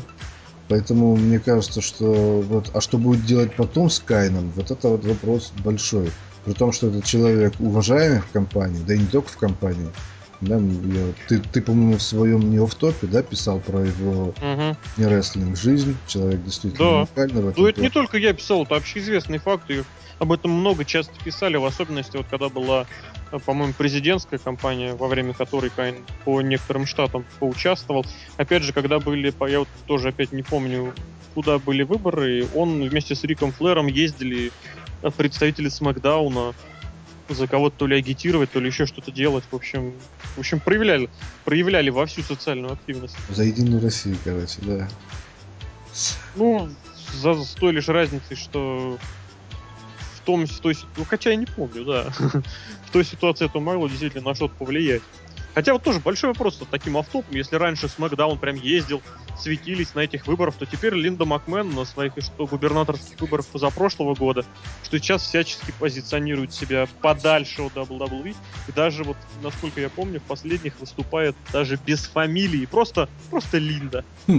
Поэтому 0.68 1.16
мне 1.16 1.38
кажется, 1.38 1.80
что 1.80 2.42
вот, 2.42 2.70
а 2.74 2.82
что 2.82 2.98
будет 2.98 3.24
делать 3.24 3.54
потом 3.56 3.88
с 3.88 3.98
Кайном, 3.98 4.50
вот 4.56 4.70
это 4.70 4.88
вот 4.88 5.04
вопрос 5.04 5.52
большой. 5.64 6.10
При 6.44 6.52
том, 6.54 6.72
что 6.72 6.88
этот 6.88 7.04
человек 7.04 7.54
уважаемый 7.58 8.20
в 8.20 8.30
компании, 8.32 8.82
да 8.86 8.94
и 8.94 8.98
не 8.98 9.06
только 9.06 9.28
в 9.28 9.36
компании. 9.36 9.88
Да, 10.42 10.56
я, 10.56 11.12
ты, 11.28 11.38
ты, 11.38 11.62
по-моему, 11.62 11.98
в 11.98 12.02
своем 12.02 12.50
не 12.50 12.58
в 12.58 12.74
топе, 12.74 13.06
да, 13.06 13.22
писал 13.22 13.60
про 13.60 13.84
его 13.84 14.34
угу. 14.40 14.76
не 14.96 15.06
рестлинг 15.06 15.56
жизнь. 15.56 15.96
Человек 16.08 16.42
действительно 16.42 17.06
да. 17.14 17.22
этом. 17.22 17.54
Ну, 17.56 17.66
это 17.66 17.80
не 17.80 17.90
только 17.90 18.18
я 18.18 18.32
писал, 18.32 18.64
это 18.64 18.74
общеизвестный 18.74 19.38
факт. 19.38 19.70
И 19.70 19.84
об 20.18 20.32
этом 20.32 20.50
много 20.50 20.84
часто 20.84 21.12
писали, 21.24 21.56
в 21.56 21.64
особенности 21.64 22.16
вот 22.16 22.26
когда 22.28 22.48
была, 22.48 22.86
э, 23.30 23.38
по-моему, 23.38 23.72
президентская 23.72 24.40
кампания, 24.40 24.94
во 24.94 25.06
время 25.06 25.32
которой 25.32 25.70
Кайн 25.70 25.96
по 26.24 26.40
некоторым 26.40 26.86
штатам 26.86 27.24
поучаствовал. 27.38 28.04
Опять 28.36 28.64
же, 28.64 28.72
когда 28.72 28.98
были, 28.98 29.32
я 29.48 29.60
вот 29.60 29.68
тоже 29.86 30.08
опять 30.08 30.32
не 30.32 30.42
помню, 30.42 30.92
куда 31.34 31.58
были 31.58 31.84
выборы, 31.84 32.46
он 32.54 32.82
вместе 32.82 33.14
с 33.14 33.22
Риком 33.22 33.52
Флэром 33.52 33.86
ездили 33.86 34.50
э, 35.02 35.10
представители 35.16 35.68
Смакдауна 35.68 36.52
за 37.34 37.46
кого-то 37.46 37.76
то 37.78 37.86
ли 37.86 37.96
агитировать, 37.96 38.50
то 38.50 38.60
ли 38.60 38.66
еще 38.66 38.86
что-то 38.86 39.12
делать. 39.12 39.44
В 39.50 39.56
общем, 39.56 39.94
в 40.36 40.38
общем 40.38 40.60
проявляли, 40.60 41.08
проявляли 41.44 41.90
во 41.90 42.06
всю 42.06 42.22
социальную 42.22 42.72
активность. 42.72 43.16
За 43.28 43.44
Единую 43.44 43.82
Россию, 43.82 44.16
короче, 44.24 44.58
да. 44.62 44.88
Ну, 46.36 46.68
за, 47.14 47.34
с 47.34 47.52
той 47.54 47.72
лишь 47.72 47.88
разницей, 47.88 48.36
что 48.36 48.98
в 50.16 50.24
том, 50.24 50.46
в 50.46 50.60
той, 50.60 50.76
ну, 50.96 51.04
хотя 51.04 51.30
я 51.30 51.36
не 51.36 51.46
помню, 51.46 51.84
да, 51.84 52.10
в 52.86 52.90
той 52.92 53.04
ситуации 53.04 53.46
это 53.46 53.58
могло 53.60 53.88
действительно 53.88 54.28
на 54.28 54.34
что-то 54.34 54.54
повлиять. 54.54 55.02
Хотя 55.54 55.74
вот 55.74 55.82
тоже 55.82 56.00
большой 56.00 56.30
вопрос 56.30 56.56
с 56.56 56.66
таким 56.66 56.96
автопом. 56.96 57.34
Если 57.34 57.56
раньше 57.56 57.86
SmackDown 57.86 58.38
прям 58.38 58.56
ездил, 58.56 59.02
светились 59.36 59.94
на 59.94 60.00
этих 60.00 60.26
выборах, 60.26 60.54
то 60.56 60.64
теперь 60.64 60.94
Линда 60.94 61.24
Макмен 61.24 61.70
на 61.74 61.84
своих 61.84 62.12
что 62.18 62.46
губернаторских 62.46 63.20
выборах 63.20 63.46
позапрошлого 63.46 64.14
года, 64.14 64.44
что 64.82 64.98
сейчас 64.98 65.22
всячески 65.22 65.72
позиционирует 65.78 66.52
себя 66.52 66.86
подальше 67.00 67.62
от 67.62 67.74
WWE. 67.74 68.34
И 68.68 68.72
даже 68.72 69.04
вот, 69.04 69.16
насколько 69.42 69.80
я 69.80 69.90
помню, 69.90 70.20
в 70.20 70.24
последних 70.24 70.78
выступает 70.80 71.36
даже 71.52 71.78
без 71.84 72.06
фамилии. 72.06 72.66
Просто, 72.66 73.08
просто 73.30 73.58
Линда. 73.58 74.04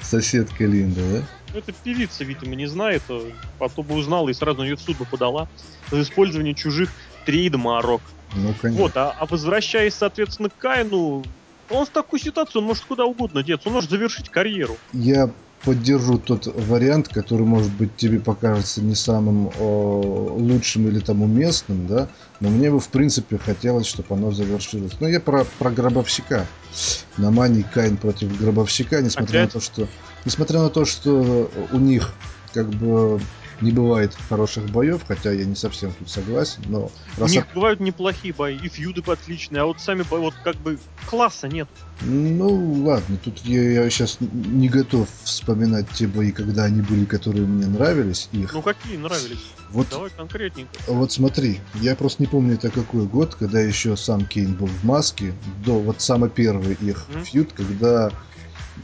Соседка 0.00 0.64
Линда, 0.64 1.00
да? 1.12 1.28
Ну, 1.52 1.58
это 1.60 1.72
певица, 1.72 2.24
видимо, 2.24 2.54
не 2.56 2.66
знает, 2.66 3.02
а 3.08 3.68
то 3.68 3.82
бы 3.82 3.94
узнала 3.94 4.28
и 4.28 4.34
сразу 4.34 4.62
ее 4.62 4.76
в 4.76 4.80
суд 4.80 4.98
бы 4.98 5.04
подала 5.04 5.48
за 5.90 6.02
использование 6.02 6.54
чужих 6.54 6.90
трейдмарок. 7.24 8.02
Ну, 8.34 8.54
конечно. 8.60 8.82
Вот, 8.82 8.96
а, 8.96 9.14
а 9.18 9.26
возвращаясь, 9.26 9.94
соответственно, 9.94 10.50
к 10.50 10.56
Кайну, 10.56 11.24
он 11.70 11.86
в 11.86 11.90
такую 11.90 12.20
ситуацию, 12.20 12.62
он 12.62 12.68
может 12.68 12.84
куда 12.84 13.04
угодно 13.04 13.42
деться, 13.42 13.68
он 13.68 13.74
может 13.74 13.90
завершить 13.90 14.28
карьеру. 14.28 14.76
Я 14.92 15.30
поддержу 15.64 16.18
тот 16.18 16.46
вариант, 16.46 17.08
который, 17.08 17.46
может 17.46 17.72
быть, 17.72 17.96
тебе 17.96 18.20
покажется 18.20 18.82
не 18.82 18.94
самым 18.94 19.50
о, 19.58 20.34
лучшим 20.36 20.88
или 20.88 20.98
там 20.98 21.22
уместным, 21.22 21.86
да, 21.86 22.08
но 22.40 22.50
мне 22.50 22.70
бы, 22.70 22.80
в 22.80 22.88
принципе, 22.88 23.38
хотелось, 23.38 23.86
чтобы 23.86 24.14
оно 24.14 24.30
завершилось. 24.30 24.92
Но 25.00 25.08
я 25.08 25.20
про, 25.20 25.44
про 25.58 25.70
гробовщика. 25.70 26.46
На 27.16 27.30
Мани 27.30 27.62
Кайн 27.62 27.96
против 27.96 28.36
гробовщика, 28.38 29.00
несмотря 29.00 29.44
Опять? 29.44 29.54
на 29.54 29.60
то, 29.60 29.64
что 29.64 29.88
несмотря 30.24 30.60
на 30.60 30.70
то, 30.70 30.84
что 30.84 31.50
у 31.72 31.78
них 31.78 32.12
как 32.52 32.68
бы 32.70 33.20
не 33.60 33.70
бывает 33.70 34.16
хороших 34.28 34.66
боев, 34.70 35.02
хотя 35.06 35.32
я 35.32 35.44
не 35.44 35.54
совсем 35.54 35.92
тут 35.92 36.10
согласен, 36.10 36.62
но... 36.68 36.90
У 37.18 37.26
них 37.26 37.44
от... 37.44 37.54
бывают 37.54 37.80
неплохие 37.80 38.34
бои, 38.34 38.56
и 38.56 38.68
фьюды 38.68 39.02
отличные, 39.06 39.62
а 39.62 39.66
вот 39.66 39.80
сами 39.80 40.02
бои, 40.02 40.20
вот 40.20 40.34
как 40.42 40.56
бы 40.56 40.78
класса 41.06 41.48
нет. 41.48 41.68
Ну, 42.02 42.82
ладно, 42.84 43.16
тут 43.22 43.38
я, 43.44 43.84
я 43.84 43.90
сейчас 43.90 44.18
не 44.20 44.68
готов 44.68 45.08
вспоминать 45.22 45.88
те 45.90 46.06
бои, 46.06 46.32
когда 46.32 46.64
они 46.64 46.82
были, 46.82 47.04
которые 47.04 47.46
мне 47.46 47.66
нравились. 47.66 48.28
Их. 48.32 48.52
Ну, 48.52 48.62
какие 48.62 48.96
нравились? 48.96 49.44
Вот, 49.70 49.88
Давай 49.90 50.10
конкретненько. 50.10 50.72
Вот 50.88 51.12
смотри, 51.12 51.60
я 51.74 51.94
просто 51.96 52.22
не 52.22 52.26
помню, 52.26 52.54
это 52.54 52.70
какой 52.70 53.06
год, 53.06 53.34
когда 53.34 53.60
еще 53.60 53.96
сам 53.96 54.26
Кейн 54.26 54.54
был 54.54 54.66
в 54.66 54.84
маске, 54.84 55.34
до 55.64 55.78
вот 55.78 56.00
самый 56.00 56.30
первый 56.30 56.74
их 56.74 57.06
mm-hmm. 57.08 57.24
фьюд, 57.24 57.52
когда 57.52 58.10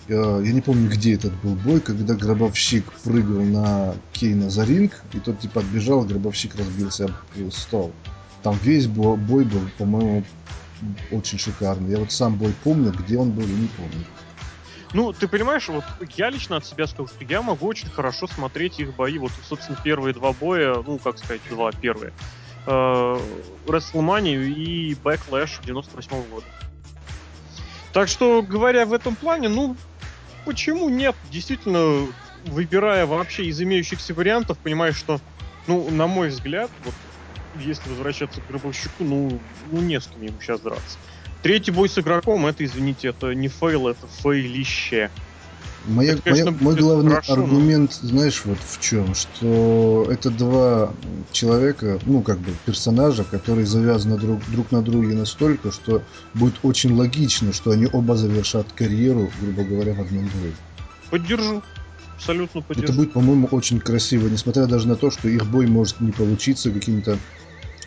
Э, 0.09 0.43
я 0.45 0.53
не 0.53 0.61
помню, 0.61 0.89
где 0.91 1.15
этот 1.15 1.33
был 1.43 1.55
бой, 1.55 1.81
когда 1.81 2.15
гробовщик 2.15 2.85
прыгал 3.05 3.43
на 3.43 3.95
Кейна 4.13 4.51
за 4.51 4.60
ринг, 4.65 4.93
и 5.13 5.19
тот 5.19 5.39
типа 5.41 5.61
отбежал, 5.61 6.03
гробовщик 6.03 6.55
разбился 6.55 7.07
об 7.07 7.53
стол. 7.53 7.93
Там 8.43 8.57
весь 8.63 8.87
бой 8.87 9.17
был, 9.45 9.69
по-моему, 9.79 10.25
очень 11.11 11.39
шикарный. 11.39 11.91
Я 11.91 11.99
вот 11.99 12.13
сам 12.13 12.37
бой 12.37 12.55
помню, 12.65 12.93
где 12.93 13.19
он 13.19 13.31
был, 13.31 13.47
не 13.47 13.69
помню. 13.69 14.05
Ну, 14.93 15.13
ты 15.13 15.29
понимаешь, 15.29 15.69
вот 15.69 15.85
я 16.17 16.31
лично 16.31 16.57
от 16.57 16.67
себя 16.67 16.87
скажу, 16.87 17.09
что 17.09 17.25
я 17.25 17.43
могу 17.43 17.67
очень 17.67 17.89
хорошо 17.89 18.27
смотреть 18.27 18.81
их 18.81 18.97
бои. 18.97 19.19
Вот, 19.19 19.31
собственно, 19.49 19.79
первые 19.83 20.15
два 20.15 20.33
боя, 20.33 20.83
ну, 20.85 20.99
как 20.99 21.19
сказать, 21.19 21.41
два 21.49 21.71
первые. 21.71 22.13
Э, 22.67 23.19
WrestleMania 23.67 24.45
и 24.45 24.95
Backlash 24.95 25.65
98 25.65 26.11
-го 26.11 26.29
года. 26.31 26.47
Так 27.93 28.09
что, 28.09 28.43
говоря 28.43 28.85
в 28.85 28.93
этом 28.93 29.15
плане, 29.15 29.49
ну, 29.49 29.77
почему 30.45 30.89
нет? 30.89 31.15
Действительно, 31.31 32.07
выбирая 32.47 33.07
вообще 33.07 33.47
из 33.47 33.61
имеющихся 33.61 34.15
вариантов, 34.15 34.59
понимаешь, 34.59 34.97
что, 34.97 35.21
ну, 35.67 35.89
на 35.91 36.07
мой 36.07 36.29
взгляд, 36.29 36.71
вот, 36.85 36.95
если 37.59 37.89
возвращаться 37.89 38.41
к 38.41 38.47
Гробовщику, 38.49 39.05
ну, 39.05 39.41
ну 39.71 39.81
не 39.81 40.01
с 40.01 40.07
кем 40.07 40.23
ему 40.23 40.37
сейчас 40.41 40.61
драться. 40.61 40.99
Третий 41.43 41.71
бой 41.71 41.89
с 41.89 41.99
игроком, 41.99 42.47
это, 42.47 42.65
извините, 42.65 43.09
это 43.09 43.33
не 43.33 43.49
фейл, 43.49 43.89
это 43.89 44.07
фейлище. 44.07 45.11
Моя, 45.87 46.13
это, 46.13 46.23
конечно, 46.23 46.51
моя, 46.51 46.63
мой 46.63 46.75
главный 46.77 47.11
хорошо, 47.13 47.33
аргумент, 47.33 47.99
но... 48.03 48.09
знаешь, 48.09 48.43
вот 48.45 48.59
в 48.59 48.81
чем, 48.81 49.15
что 49.15 50.07
это 50.11 50.31
два 50.31 50.93
человека, 51.33 51.99
ну, 52.05 52.23
как 52.23 52.39
бы, 52.39 52.53
персонажа, 52.67 53.25
которые 53.25 53.67
завязаны 53.67 54.19
друг, 54.19 54.41
друг 54.51 54.71
на 54.73 54.83
друге 54.83 55.15
настолько, 55.15 55.73
что 55.73 56.03
будет 56.35 56.57
очень 56.63 56.93
логично, 56.93 57.55
что 57.55 57.71
они 57.71 57.89
оба 57.91 58.17
завершат 58.17 58.67
карьеру, 58.73 59.31
грубо 59.41 59.65
говоря, 59.65 59.95
в 59.95 60.01
одном 60.01 60.29
бою. 60.29 60.53
Поддержу. 61.11 61.63
Абсолютно 62.21 62.61
поддержу. 62.61 62.85
Это 62.85 62.93
будет, 62.93 63.13
по-моему, 63.13 63.49
очень 63.51 63.81
красиво, 63.81 64.29
несмотря 64.29 64.67
даже 64.67 64.87
на 64.87 64.97
то, 64.97 65.11
что 65.11 65.29
их 65.29 65.47
бой 65.47 65.67
может 65.67 66.01
не 66.01 66.13
получиться 66.13 66.71
каким-то 66.71 67.19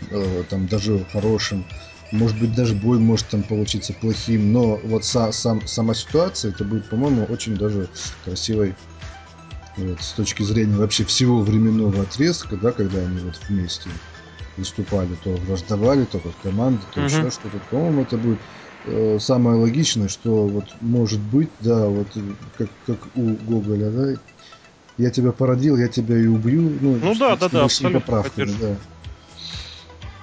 э, 0.10 0.44
там 0.50 0.68
даже 0.68 1.06
хорошим 1.14 1.66
может 2.12 2.38
быть, 2.40 2.54
даже 2.54 2.76
бой 2.76 3.00
может 3.00 3.28
там 3.30 3.42
получиться 3.42 3.92
плохим, 3.92 4.54
но 4.54 4.80
вот 4.84 5.04
са, 5.04 5.32
сам, 5.32 5.66
сама 5.66 5.96
ситуация, 5.96 6.52
это 6.52 6.64
будет, 6.64 6.88
по-моему, 6.88 7.26
очень 7.26 7.56
даже 7.56 7.90
красивой 8.24 8.76
вот, 9.78 10.00
с 10.00 10.12
точки 10.12 10.44
зрения 10.44 10.78
вообще 10.78 11.04
всего 11.06 11.42
временного 11.42 12.04
отрезка, 12.04 12.56
да, 12.56 12.72
когда 12.72 13.00
они 13.00 13.20
вот 13.20 13.40
вместе 13.50 13.90
выступали, 14.58 15.16
то 15.24 15.32
враждовали, 15.32 16.06
то 16.06 16.20
как 16.20 16.34
команда, 16.44 16.82
то 16.94 17.02
uh-huh. 17.02 17.06
еще 17.06 17.32
что-то. 17.32 17.60
По-моему, 17.72 18.04
это 18.04 18.18
будет 18.18 18.40
самое 19.20 19.58
логичное, 19.58 20.08
что 20.08 20.48
вот 20.48 20.66
может 20.82 21.22
быть, 21.22 21.50
да, 21.60 21.88
вот 21.88 22.10
как, 22.58 22.70
как 22.86 23.16
у 23.16 23.36
Гоголя, 23.36 23.90
да, 23.90 24.14
я 24.98 25.10
тебя 25.10 25.32
породил, 25.32 25.78
я 25.78 25.88
тебя 25.88 26.18
и 26.18 26.28
убью. 26.28 26.78
Ну, 26.82 27.00
ну 27.02 27.16
да, 27.16 27.36
да, 27.36 27.50
да, 27.50 27.64
абсолютно. 27.64 28.24
Да. 28.36 28.76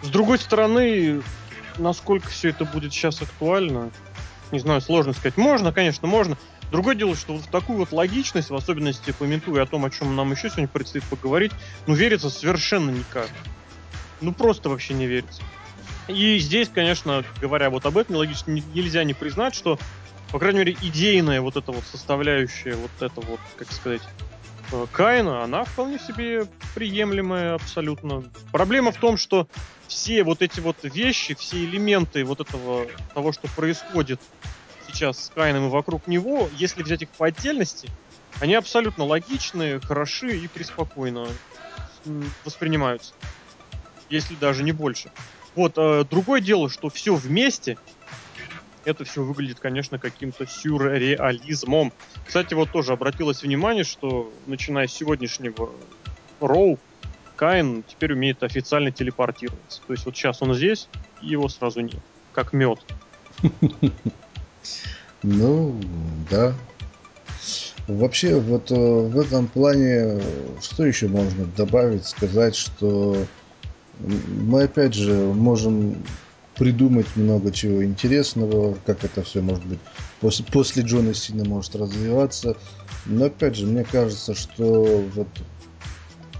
С 0.02 0.08
другой 0.08 0.38
стороны, 0.38 1.22
насколько 1.78 2.28
все 2.28 2.50
это 2.50 2.64
будет 2.64 2.92
сейчас 2.92 3.20
актуально, 3.22 3.90
не 4.52 4.58
знаю, 4.60 4.80
сложно 4.80 5.12
сказать. 5.12 5.36
Можно, 5.36 5.72
конечно, 5.72 6.06
можно. 6.06 6.36
Другое 6.70 6.94
дело, 6.94 7.16
что 7.16 7.32
вот 7.32 7.42
в 7.42 7.50
такую 7.50 7.78
вот 7.78 7.92
логичность, 7.92 8.50
в 8.50 8.54
особенности 8.54 9.12
пометуя 9.18 9.64
о 9.64 9.66
том, 9.66 9.84
о 9.84 9.90
чем 9.90 10.14
нам 10.14 10.30
еще 10.30 10.48
сегодня 10.50 10.68
предстоит 10.68 11.04
поговорить, 11.04 11.52
ну, 11.86 11.94
верится 11.94 12.30
совершенно 12.30 12.90
никак. 12.90 13.28
Ну, 14.20 14.32
просто 14.32 14.68
вообще 14.68 14.94
не 14.94 15.06
верится. 15.06 15.42
И 16.10 16.38
здесь, 16.38 16.68
конечно, 16.68 17.24
говоря 17.40 17.70
вот 17.70 17.86
об 17.86 17.96
этом, 17.96 18.16
логично 18.16 18.52
нельзя 18.52 19.04
не 19.04 19.14
признать, 19.14 19.54
что, 19.54 19.78
по 20.32 20.38
крайней 20.38 20.60
мере, 20.60 20.76
идейная 20.82 21.40
вот 21.40 21.56
эта 21.56 21.72
вот 21.72 21.84
составляющая, 21.84 22.74
вот 22.74 22.90
это 23.00 23.20
вот, 23.20 23.40
как 23.56 23.70
сказать, 23.72 24.02
э, 24.72 24.86
Каина, 24.92 25.44
она 25.44 25.64
вполне 25.64 25.98
себе 25.98 26.46
приемлемая 26.74 27.54
абсолютно. 27.54 28.24
Проблема 28.52 28.92
в 28.92 28.96
том, 28.96 29.16
что 29.16 29.48
все 29.88 30.22
вот 30.22 30.42
эти 30.42 30.60
вот 30.60 30.76
вещи, 30.82 31.34
все 31.34 31.64
элементы 31.64 32.24
вот 32.24 32.40
этого, 32.40 32.86
того, 33.14 33.32
что 33.32 33.48
происходит 33.48 34.20
сейчас 34.88 35.24
с 35.24 35.28
Каином 35.30 35.66
и 35.66 35.70
вокруг 35.70 36.06
него, 36.06 36.48
если 36.56 36.82
взять 36.82 37.02
их 37.02 37.08
по 37.10 37.26
отдельности, 37.26 37.88
они 38.40 38.54
абсолютно 38.54 39.04
логичные, 39.04 39.80
хороши 39.80 40.36
и 40.36 40.48
преспокойно 40.48 41.26
воспринимаются. 42.44 43.14
Если 44.08 44.34
даже 44.34 44.62
не 44.62 44.72
больше. 44.72 45.10
Вот, 45.54 45.74
э, 45.76 46.04
другое 46.08 46.40
дело, 46.40 46.68
что 46.70 46.88
все 46.88 47.14
вместе, 47.14 47.76
это 48.84 49.04
все 49.04 49.22
выглядит, 49.22 49.60
конечно, 49.60 49.98
каким-то 49.98 50.46
сюрреализмом. 50.46 51.92
Кстати, 52.26 52.54
вот 52.54 52.70
тоже 52.70 52.92
обратилось 52.92 53.42
внимание, 53.42 53.84
что 53.84 54.32
начиная 54.46 54.86
с 54.86 54.92
сегодняшнего 54.92 55.70
Роу, 56.40 56.78
Каин 57.36 57.82
теперь 57.86 58.12
умеет 58.12 58.42
официально 58.42 58.90
телепортироваться. 58.90 59.80
То 59.86 59.92
есть 59.94 60.04
вот 60.04 60.16
сейчас 60.16 60.42
он 60.42 60.54
здесь, 60.54 60.88
и 61.22 61.28
его 61.28 61.48
сразу 61.48 61.80
нет. 61.80 62.00
Как 62.32 62.52
мед. 62.52 62.80
Ну, 65.22 65.78
да. 66.30 66.54
Вообще, 67.86 68.40
вот 68.40 68.70
э, 68.70 68.74
в 68.74 69.18
этом 69.18 69.48
плане, 69.48 70.18
что 70.62 70.86
еще 70.86 71.08
можно 71.08 71.44
добавить, 71.44 72.06
сказать, 72.06 72.56
что 72.56 73.16
мы 74.00 74.64
опять 74.64 74.94
же 74.94 75.12
можем 75.12 75.96
придумать 76.56 77.06
много 77.16 77.52
чего 77.52 77.84
интересного, 77.84 78.76
как 78.84 79.02
это 79.04 79.22
все 79.22 79.40
может 79.40 79.64
быть 79.64 79.78
после, 80.20 80.44
после 80.44 80.82
Джона 80.82 81.14
Сина 81.14 81.44
может 81.44 81.74
развиваться. 81.74 82.56
Но 83.06 83.26
опять 83.26 83.56
же, 83.56 83.66
мне 83.66 83.82
кажется, 83.82 84.34
что 84.34 85.02
вот 85.14 85.28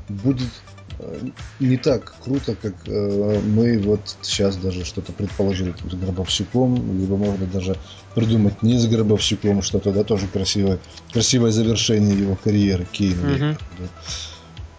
будет 0.09 0.51
э, 0.99 1.29
не 1.59 1.79
так 1.79 2.15
круто, 2.23 2.55
как 2.55 2.75
э, 2.87 3.41
мы 3.41 3.79
вот 3.79 4.17
сейчас 4.21 4.57
даже 4.57 4.85
что-то 4.85 5.13
предположили 5.13 5.75
с 5.91 5.95
Гробовщиком, 5.95 7.01
либо 7.01 7.17
можно 7.17 7.47
даже 7.47 7.77
придумать 8.15 8.63
не 8.63 8.77
с 8.77 8.87
Гробовщиком 8.87 9.63
что-то, 9.63 9.91
да, 9.91 10.05
тоже 10.05 10.27
красивое, 10.27 10.79
красивое 11.13 11.51
завершение 11.51 12.19
его 12.19 12.37
карьеры 12.37 12.87
Кейна. 12.93 13.27
Mm-hmm. 13.27 13.59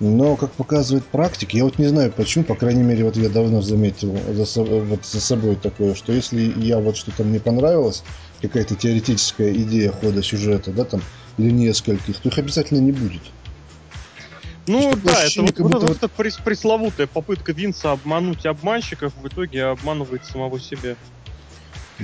Но, 0.01 0.35
как 0.35 0.51
показывает 0.53 1.05
практика, 1.05 1.55
я 1.55 1.63
вот 1.63 1.77
не 1.77 1.85
знаю 1.85 2.11
почему, 2.11 2.43
по 2.43 2.55
крайней 2.55 2.81
мере, 2.81 3.03
вот 3.03 3.15
я 3.15 3.29
давно 3.29 3.61
заметил 3.61 4.17
за, 4.33 4.63
вот 4.63 5.05
за 5.05 5.21
собой 5.21 5.55
такое, 5.55 5.93
что 5.93 6.11
если 6.11 6.41
я 6.57 6.79
вот 6.79 6.97
что-то 6.97 7.23
мне 7.23 7.39
понравилось, 7.39 8.03
какая-то 8.41 8.75
теоретическая 8.75 9.53
идея 9.53 9.91
хода 9.91 10.23
сюжета, 10.23 10.71
да, 10.71 10.85
там, 10.85 11.03
или 11.37 11.51
нескольких, 11.51 12.17
то 12.19 12.29
их 12.29 12.37
обязательно 12.39 12.79
не 12.79 12.91
будет. 12.91 13.21
Ну 14.65 14.95
да, 14.95 15.23
это 15.23 15.43
вот, 15.43 15.59
вот, 15.59 15.83
вот 15.83 15.97
эта 15.97 16.07
пресловутая 16.09 17.05
попытка 17.05 17.51
Винса 17.51 17.91
обмануть 17.91 18.47
обманщиков 18.47 19.13
в 19.15 19.27
итоге 19.27 19.65
обманывает 19.65 20.25
самого 20.25 20.59
себя. 20.59 20.95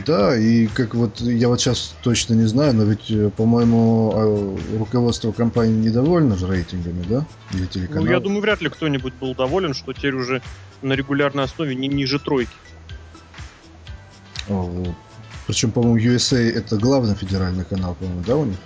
Да, 0.06 0.38
и 0.38 0.68
как 0.68 0.94
вот 0.94 1.22
я 1.22 1.48
вот 1.48 1.60
сейчас 1.60 1.96
точно 2.04 2.34
не 2.36 2.46
знаю, 2.46 2.74
но 2.76 2.84
ведь, 2.84 3.10
э, 3.10 3.30
по-моему, 3.36 4.12
а, 4.14 4.78
руководство 4.78 5.32
компании 5.32 5.88
недовольно 5.88 6.38
же 6.38 6.48
рейтингами, 6.48 7.04
да? 7.10 7.26
Или 7.54 7.66
телеканал? 7.66 8.04
Ну, 8.04 8.12
я 8.12 8.20
думаю, 8.20 8.42
вряд 8.42 8.62
ли 8.62 8.70
кто-нибудь 8.70 9.14
был 9.16 9.34
доволен, 9.34 9.74
что 9.74 9.94
теперь 9.94 10.14
уже 10.14 10.42
на 10.82 10.94
регулярной 10.94 11.46
основе 11.46 11.76
не 11.76 11.88
ниже 11.88 12.20
тройки. 12.20 12.52
О, 14.50 14.94
причем, 15.48 15.72
по-моему, 15.72 15.98
USA 15.98 16.50
это 16.52 16.78
главный 16.78 17.16
федеральный 17.16 17.66
канал, 17.66 17.96
по-моему, 17.96 18.24
да, 18.26 18.36
у 18.36 18.46
них? 18.46 18.58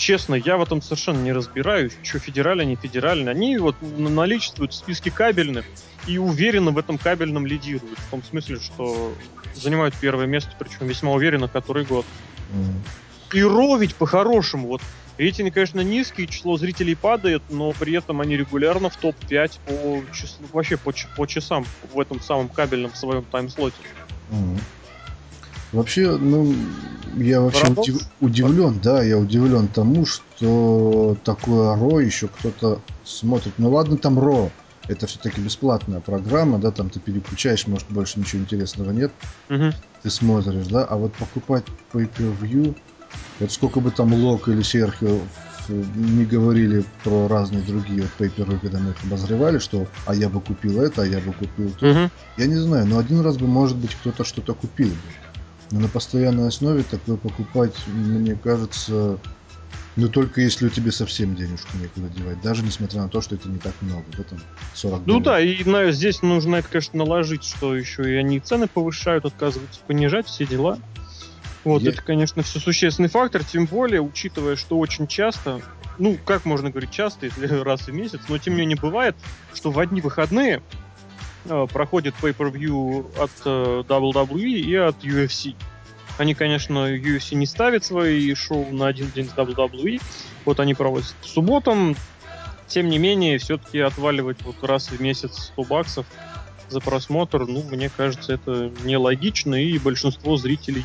Честно, 0.00 0.34
я 0.34 0.56
в 0.56 0.62
этом 0.62 0.82
совершенно 0.82 1.22
не 1.22 1.32
разбираюсь, 1.32 1.92
что 2.02 2.18
федеральные, 2.18 2.66
не 2.66 2.76
федеральные. 2.76 3.30
Они 3.30 3.58
вот 3.58 3.76
наличествуют 3.82 4.72
в 4.72 4.76
списке 4.76 5.10
кабельных 5.10 5.66
и 6.06 6.18
уверенно 6.18 6.70
в 6.70 6.78
этом 6.78 6.98
кабельном 6.98 7.46
лидируют. 7.46 7.98
В 7.98 8.10
том 8.10 8.24
смысле, 8.24 8.56
что 8.56 9.14
занимают 9.54 9.94
первое 10.00 10.26
место, 10.26 10.50
причем 10.58 10.86
весьма 10.86 11.12
уверенно, 11.12 11.46
который 11.46 11.84
год. 11.84 12.06
Mm. 12.52 13.36
И 13.36 13.42
ровить 13.42 13.94
по-хорошему. 13.94 14.68
Вот 14.68 14.80
рейтинг, 15.18 15.54
конечно, 15.54 15.82
низкий, 15.82 16.26
число 16.26 16.56
зрителей 16.56 16.96
падает, 16.96 17.42
но 17.50 17.72
при 17.72 17.92
этом 17.92 18.20
они 18.22 18.36
регулярно 18.36 18.88
в 18.88 18.96
топ-5 18.96 19.60
по 19.66 20.14
числу, 20.14 20.46
вообще 20.52 20.78
по, 20.78 20.92
по 21.16 21.26
часам 21.26 21.66
в 21.92 22.00
этом 22.00 22.20
самом 22.20 22.48
кабельном 22.48 22.94
своем 22.94 23.24
таймслоте. 23.24 23.76
Mm. 24.30 24.58
Вообще, 25.72 26.16
ну, 26.16 26.52
я 27.16 27.40
вообще 27.40 27.70
удив, 27.70 28.02
удивлен, 28.20 28.80
да, 28.82 29.02
я 29.02 29.18
удивлен 29.18 29.68
тому, 29.68 30.04
что 30.04 31.16
такое 31.24 31.76
РО 31.76 32.00
еще 32.00 32.28
кто-то 32.28 32.80
смотрит. 33.04 33.54
Ну 33.58 33.70
ладно, 33.70 33.96
там 33.96 34.18
РО, 34.18 34.50
это 34.88 35.06
все-таки 35.06 35.40
бесплатная 35.40 36.00
программа, 36.00 36.58
да, 36.58 36.72
там 36.72 36.90
ты 36.90 36.98
переключаешь, 36.98 37.68
может 37.68 37.88
больше 37.88 38.18
ничего 38.18 38.42
интересного 38.42 38.90
нет, 38.90 39.12
угу. 39.48 39.72
ты 40.02 40.10
смотришь, 40.10 40.66
да, 40.66 40.84
а 40.84 40.96
вот 40.96 41.12
покупать 41.14 41.64
pay-per-view, 41.92 42.74
вот 43.38 43.52
сколько 43.52 43.80
бы 43.80 43.92
там 43.92 44.12
Лок 44.12 44.48
или 44.48 44.62
Серхио 44.62 45.20
не 45.68 46.24
говорили 46.24 46.84
про 47.04 47.28
разные 47.28 47.62
другие 47.62 48.02
вот 48.02 48.10
пейперы, 48.12 48.58
когда 48.58 48.78
мы 48.80 48.90
их 48.90 48.96
обозревали, 49.04 49.58
что 49.58 49.86
а 50.06 50.14
я 50.14 50.28
бы 50.28 50.40
купил 50.40 50.80
это, 50.80 51.02
а 51.02 51.06
я 51.06 51.20
бы 51.20 51.32
купил 51.32 51.70
то. 51.78 51.90
Угу. 51.90 52.10
Я 52.38 52.46
не 52.46 52.56
знаю, 52.56 52.86
но 52.86 52.98
один 52.98 53.20
раз 53.20 53.36
бы, 53.36 53.46
может 53.46 53.76
быть, 53.76 53.94
кто-то 53.94 54.24
что-то 54.24 54.54
купил 54.54 54.88
бы. 54.88 55.29
Но 55.70 55.80
на 55.80 55.88
постоянной 55.88 56.48
основе 56.48 56.82
такое 56.82 57.16
покупать, 57.16 57.74
мне 57.86 58.34
кажется, 58.34 59.18
ну 59.96 60.08
только 60.08 60.40
если 60.40 60.66
у 60.66 60.68
тебя 60.68 60.90
совсем 60.90 61.36
денежку 61.36 61.76
некуда 61.78 62.08
девать, 62.08 62.40
даже 62.42 62.62
несмотря 62.62 63.02
на 63.02 63.08
то, 63.08 63.20
что 63.20 63.36
это 63.36 63.48
не 63.48 63.58
так 63.58 63.74
много, 63.80 64.04
да, 64.16 64.24
там 64.24 64.40
40 64.74 65.06
Ну 65.06 65.20
да, 65.20 65.40
и 65.40 65.62
на, 65.64 65.92
здесь 65.92 66.22
нужно 66.22 66.56
это, 66.56 66.68
конечно, 66.68 66.98
наложить, 66.98 67.44
что 67.44 67.76
еще 67.76 68.10
и 68.10 68.16
они 68.16 68.40
цены 68.40 68.66
повышают, 68.66 69.24
отказываются 69.24 69.80
понижать, 69.86 70.26
все 70.26 70.46
дела. 70.46 70.78
Вот, 71.62 71.82
Я... 71.82 71.90
это, 71.90 72.02
конечно, 72.02 72.42
все 72.42 72.58
существенный 72.58 73.08
фактор, 73.08 73.44
тем 73.44 73.66
более, 73.66 74.00
учитывая, 74.00 74.56
что 74.56 74.78
очень 74.78 75.06
часто, 75.06 75.60
ну, 75.98 76.18
как 76.24 76.46
можно 76.46 76.70
говорить 76.70 76.90
часто, 76.90 77.26
если 77.26 77.46
раз 77.62 77.82
в 77.82 77.92
месяц, 77.92 78.20
но 78.28 78.38
тем 78.38 78.54
не 78.54 78.60
менее 78.60 78.78
бывает, 78.80 79.14
что 79.54 79.70
в 79.70 79.78
одни 79.78 80.00
выходные 80.00 80.62
проходит 81.44 82.14
pay-per-view 82.20 83.18
от 83.18 83.30
э, 83.44 83.82
WWE 83.88 84.40
и 84.40 84.74
от 84.74 85.04
UFC. 85.04 85.54
Они, 86.18 86.34
конечно, 86.34 86.94
UFC 86.94 87.34
не 87.34 87.46
ставят 87.46 87.84
свои 87.84 88.34
шоу 88.34 88.70
на 88.70 88.88
один 88.88 89.10
день 89.10 89.28
с 89.28 89.32
WWE. 89.32 90.02
Вот 90.44 90.60
они 90.60 90.74
проводят 90.74 91.14
субботам. 91.22 91.96
Тем 92.66 92.88
не 92.88 92.98
менее, 92.98 93.38
все-таки 93.38 93.80
отваливать 93.80 94.42
вот 94.42 94.62
раз 94.62 94.90
в 94.90 95.00
месяц 95.00 95.50
100 95.54 95.64
баксов 95.64 96.06
за 96.68 96.80
просмотр, 96.80 97.46
ну, 97.46 97.64
мне 97.64 97.90
кажется, 97.94 98.34
это 98.34 98.70
нелогично, 98.84 99.56
и 99.56 99.76
большинство 99.78 100.36
зрителей, 100.36 100.84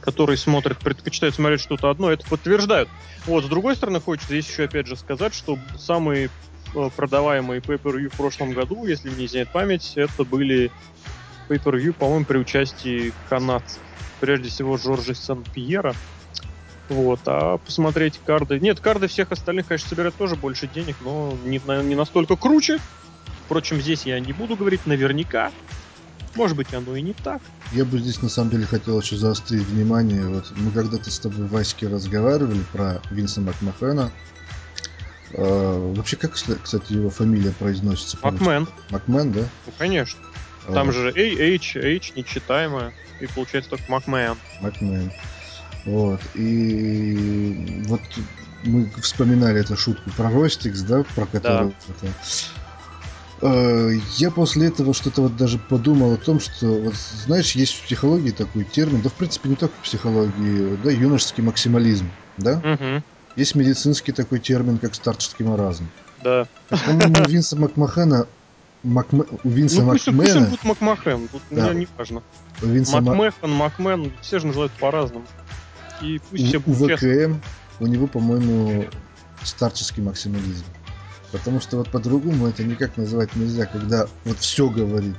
которые 0.00 0.36
смотрят, 0.36 0.78
предпочитают 0.78 1.36
смотреть 1.36 1.60
что-то 1.60 1.88
одно, 1.88 2.10
это 2.10 2.26
подтверждают. 2.26 2.88
Вот, 3.26 3.44
с 3.44 3.48
другой 3.48 3.76
стороны, 3.76 4.00
хочется 4.00 4.28
здесь 4.28 4.48
еще 4.48 4.64
опять 4.64 4.88
же 4.88 4.96
сказать, 4.96 5.34
что 5.34 5.56
самые 5.78 6.30
Э, 6.30 6.49
продаваемые 6.96 7.60
pay-per-view 7.60 8.08
в 8.08 8.16
прошлом 8.16 8.52
году, 8.52 8.86
если 8.86 9.10
мне 9.10 9.26
изменяет 9.26 9.52
память, 9.52 9.92
это 9.96 10.24
были 10.24 10.70
pay-per-view, 11.48 11.92
по-моему, 11.92 12.24
при 12.24 12.38
участии 12.38 13.12
канадцев. 13.28 13.78
Прежде 14.20 14.48
всего, 14.48 14.76
Жоржа 14.76 15.14
Сан-Пьера. 15.14 15.94
Вот, 16.88 17.20
а 17.26 17.58
посмотреть 17.58 18.20
карды... 18.26 18.58
Нет, 18.58 18.80
карды 18.80 19.06
всех 19.06 19.30
остальных, 19.32 19.68
конечно, 19.68 19.88
собирают 19.88 20.16
тоже 20.16 20.34
больше 20.36 20.66
денег, 20.66 20.96
но 21.02 21.36
не, 21.44 21.60
не 21.84 21.94
настолько 21.94 22.36
круче. 22.36 22.78
Впрочем, 23.46 23.80
здесь 23.80 24.06
я 24.06 24.18
не 24.20 24.32
буду 24.32 24.56
говорить 24.56 24.86
наверняка. 24.86 25.52
Может 26.34 26.56
быть, 26.56 26.72
оно 26.74 26.94
и 26.94 27.02
не 27.02 27.12
так. 27.12 27.40
Я 27.72 27.84
бы 27.84 27.98
здесь, 27.98 28.22
на 28.22 28.28
самом 28.28 28.50
деле, 28.50 28.66
хотел 28.66 29.00
еще 29.00 29.16
заострить 29.16 29.66
внимание. 29.66 30.26
Вот 30.26 30.52
мы 30.56 30.70
когда-то 30.70 31.10
с 31.10 31.18
тобой, 31.18 31.46
Ваське, 31.46 31.88
разговаривали 31.88 32.62
про 32.72 33.00
Винса 33.10 33.40
Макмахена. 33.40 34.12
А, 35.34 35.92
вообще, 35.94 36.16
как, 36.16 36.32
кстати, 36.32 36.92
его 36.92 37.10
фамилия 37.10 37.52
произносится? 37.52 38.18
Макмен. 38.22 38.66
Макмен, 38.90 39.32
да? 39.32 39.40
Ну, 39.66 39.72
конечно. 39.78 40.20
Там 40.66 40.90
а, 40.90 40.92
же 40.92 41.12
A, 41.14 41.54
H, 41.54 41.76
H 41.76 42.12
нечитаемая. 42.16 42.92
И 43.20 43.26
получается 43.26 43.70
только 43.70 43.84
Макмен. 43.88 44.36
Макмен. 44.60 45.12
Вот. 45.84 46.20
И 46.34 47.82
вот 47.86 48.00
мы 48.64 48.90
вспоминали 49.00 49.60
эту 49.60 49.76
шутку 49.76 50.10
про 50.10 50.30
Ростикс, 50.30 50.82
да, 50.82 51.04
про 51.14 51.26
которую... 51.26 51.74
Да. 51.88 52.08
Это... 52.08 52.14
А, 53.42 53.88
я 54.16 54.30
после 54.30 54.68
этого 54.68 54.92
что-то 54.92 55.22
вот 55.22 55.36
даже 55.36 55.58
подумал 55.58 56.14
о 56.14 56.18
том, 56.18 56.40
что, 56.40 56.66
вот, 56.66 56.94
знаешь, 56.94 57.52
есть 57.52 57.74
в 57.74 57.84
психологии 57.84 58.32
такой 58.32 58.64
термин, 58.64 59.00
да, 59.00 59.08
в 59.08 59.14
принципе, 59.14 59.48
не 59.48 59.56
только 59.56 59.74
в 59.76 59.82
психологии, 59.82 60.76
да, 60.82 60.90
юношеский 60.90 61.42
максимализм, 61.42 62.10
да? 62.36 62.58
Угу. 62.58 63.02
Есть 63.36 63.54
медицинский 63.54 64.12
такой 64.12 64.40
термин, 64.40 64.78
как 64.78 64.94
старческий 64.94 65.44
маразм. 65.44 65.88
Да. 66.22 66.46
По-моему, 66.68 67.14
у 67.26 67.30
Винса 67.30 67.56
Макмахена 67.56 68.26
Макме... 68.82 69.24
у 69.44 69.48
Винса 69.48 69.82
ну, 69.82 69.92
пусть, 69.92 70.06
Макмена... 70.06 70.24
пусть 70.24 70.36
он 70.36 70.44
будет 70.46 70.64
Макмахен, 70.64 71.28
тут 71.28 71.42
да. 71.50 71.68
мне 71.68 71.80
не 71.80 71.88
важно. 71.96 72.22
У 72.62 72.66
Винса 72.66 73.00
Макмехан, 73.00 73.50
Макмен, 73.50 74.12
все 74.20 74.38
же 74.38 74.46
называют 74.46 74.72
по-разному. 74.72 75.24
И 76.00 76.20
пусть 76.30 76.42
у, 76.42 76.46
все 76.46 76.58
у 76.58 76.96
ВКМ 76.96 77.40
у 77.80 77.86
него, 77.86 78.06
по-моему, 78.06 78.86
старческий 79.42 80.02
максимализм. 80.02 80.64
Потому 81.32 81.60
что 81.60 81.76
вот 81.76 81.90
по-другому 81.90 82.48
это 82.48 82.64
никак 82.64 82.96
назвать 82.96 83.36
нельзя, 83.36 83.66
когда 83.66 84.06
вот 84.24 84.38
все 84.38 84.68
говорит 84.68 85.16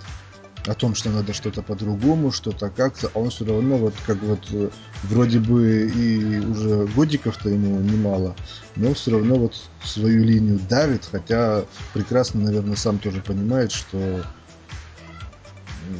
о 0.67 0.73
том, 0.73 0.93
что 0.93 1.09
надо 1.09 1.33
что-то 1.33 1.61
по-другому, 1.61 2.31
что-то 2.31 2.69
как-то, 2.69 3.09
а 3.13 3.19
он 3.19 3.29
все 3.29 3.45
равно 3.45 3.77
вот 3.77 3.95
как 4.05 4.21
вот 4.21 4.47
э, 4.51 4.69
вроде 5.03 5.39
бы 5.39 5.89
и 5.89 6.39
уже 6.39 6.85
годиков-то 6.95 7.49
ему 7.49 7.79
немало, 7.79 8.35
но 8.75 8.93
все 8.93 9.11
равно 9.11 9.35
вот 9.35 9.55
свою 9.83 10.23
линию 10.23 10.59
давит, 10.69 11.07
хотя 11.11 11.65
прекрасно, 11.93 12.41
наверное, 12.41 12.75
сам 12.75 12.99
тоже 12.99 13.21
понимает, 13.21 13.71
что 13.71 14.23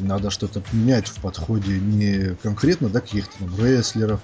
надо 0.02 0.30
что-то 0.30 0.62
менять 0.72 1.08
в 1.08 1.20
подходе 1.22 1.80
не 1.80 2.36
конкретно, 2.36 2.90
да, 2.90 3.02
каких-то 3.02 3.40
там 3.40 3.66
рестлеров, 3.66 4.22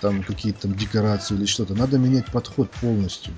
там 0.00 0.22
какие-то 0.22 0.62
там 0.62 0.74
декорации 0.74 1.34
или 1.36 1.46
что-то. 1.46 1.74
Надо 1.74 1.98
менять 1.98 2.26
подход 2.26 2.70
полностью. 2.72 3.32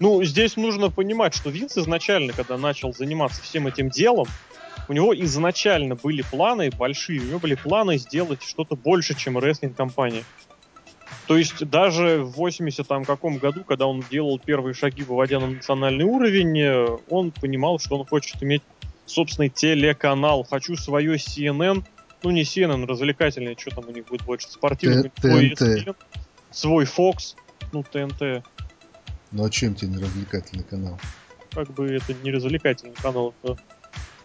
Ну, 0.00 0.24
здесь 0.24 0.56
нужно 0.56 0.90
понимать, 0.90 1.34
что 1.34 1.50
Винс 1.50 1.78
изначально, 1.78 2.32
когда 2.32 2.58
начал 2.58 2.92
заниматься 2.92 3.40
всем 3.42 3.68
этим 3.68 3.88
делом, 3.88 4.26
у 4.88 4.92
него 4.92 5.14
изначально 5.14 5.94
были 5.94 6.22
планы 6.22 6.70
большие, 6.70 7.20
у 7.20 7.24
него 7.24 7.38
были 7.38 7.54
планы 7.54 7.98
сделать 7.98 8.42
что-то 8.42 8.76
больше, 8.76 9.14
чем 9.14 9.38
рестлинг-компания. 9.38 10.24
То 11.26 11.36
есть 11.36 11.64
даже 11.68 12.22
в 12.22 12.32
80 12.32 12.86
там 12.86 13.04
каком 13.04 13.38
году, 13.38 13.64
когда 13.64 13.86
он 13.86 14.04
делал 14.10 14.38
первые 14.38 14.74
шаги, 14.74 15.02
выводя 15.02 15.38
на 15.40 15.46
национальный 15.46 16.04
уровень, 16.04 16.98
он 17.08 17.30
понимал, 17.30 17.78
что 17.78 17.98
он 17.98 18.06
хочет 18.06 18.42
иметь 18.42 18.62
собственный 19.06 19.48
телеканал. 19.48 20.44
Хочу 20.44 20.76
свое 20.76 21.14
CNN, 21.16 21.84
ну 22.22 22.30
не 22.30 22.42
CNN, 22.42 22.86
развлекательный, 22.86 23.56
что 23.58 23.70
там 23.70 23.84
у 23.88 23.92
них 23.92 24.06
будет 24.06 24.24
больше, 24.24 24.48
спортивный, 24.48 25.12
свой 25.20 25.50
ESPN, 25.50 25.94
свой 26.50 26.84
Fox, 26.84 27.36
ну 27.72 27.82
ТНТ. 27.84 28.44
Ну 29.30 29.44
а 29.44 29.50
чем 29.50 29.74
тебе 29.74 29.92
не 29.92 30.02
развлекательный 30.02 30.64
канал? 30.64 30.98
Как 31.52 31.70
бы 31.72 31.88
это 31.88 32.14
не 32.14 32.32
развлекательный 32.32 32.94
канал, 32.94 33.34
это 33.42 33.58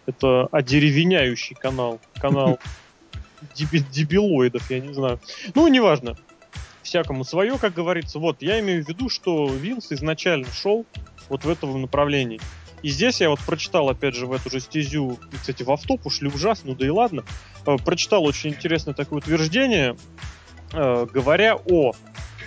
это 0.08 0.48
одеревеняющий 0.50 1.54
канал. 1.54 2.00
Канал 2.18 2.58
дебилоидов, 3.54 4.68
я 4.70 4.80
не 4.80 4.94
знаю. 4.94 5.20
Ну, 5.54 5.68
неважно. 5.68 6.16
Всякому 6.82 7.24
свое, 7.24 7.58
как 7.58 7.74
говорится. 7.74 8.18
Вот, 8.18 8.40
я 8.40 8.58
имею 8.60 8.82
в 8.82 8.88
виду, 8.88 9.10
что 9.10 9.46
Винс 9.46 9.92
изначально 9.92 10.48
шел 10.50 10.86
вот 11.28 11.44
в 11.44 11.50
этом 11.50 11.80
направлении. 11.80 12.40
И 12.82 12.88
здесь 12.88 13.20
я 13.20 13.28
вот 13.28 13.40
прочитал, 13.40 13.90
опять 13.90 14.14
же, 14.14 14.26
в 14.26 14.32
эту 14.32 14.50
же 14.50 14.60
стезю, 14.60 15.18
кстати, 15.32 15.62
в 15.62 15.70
автоп 15.70 16.06
ушли 16.06 16.28
ужасно, 16.28 16.70
ну 16.70 16.76
да 16.76 16.86
и 16.86 16.90
ладно, 16.90 17.24
э, 17.66 17.76
прочитал 17.84 18.24
очень 18.24 18.50
интересное 18.50 18.94
такое 18.94 19.18
утверждение, 19.18 19.96
э, 20.72 21.06
говоря 21.12 21.56
о 21.56 21.92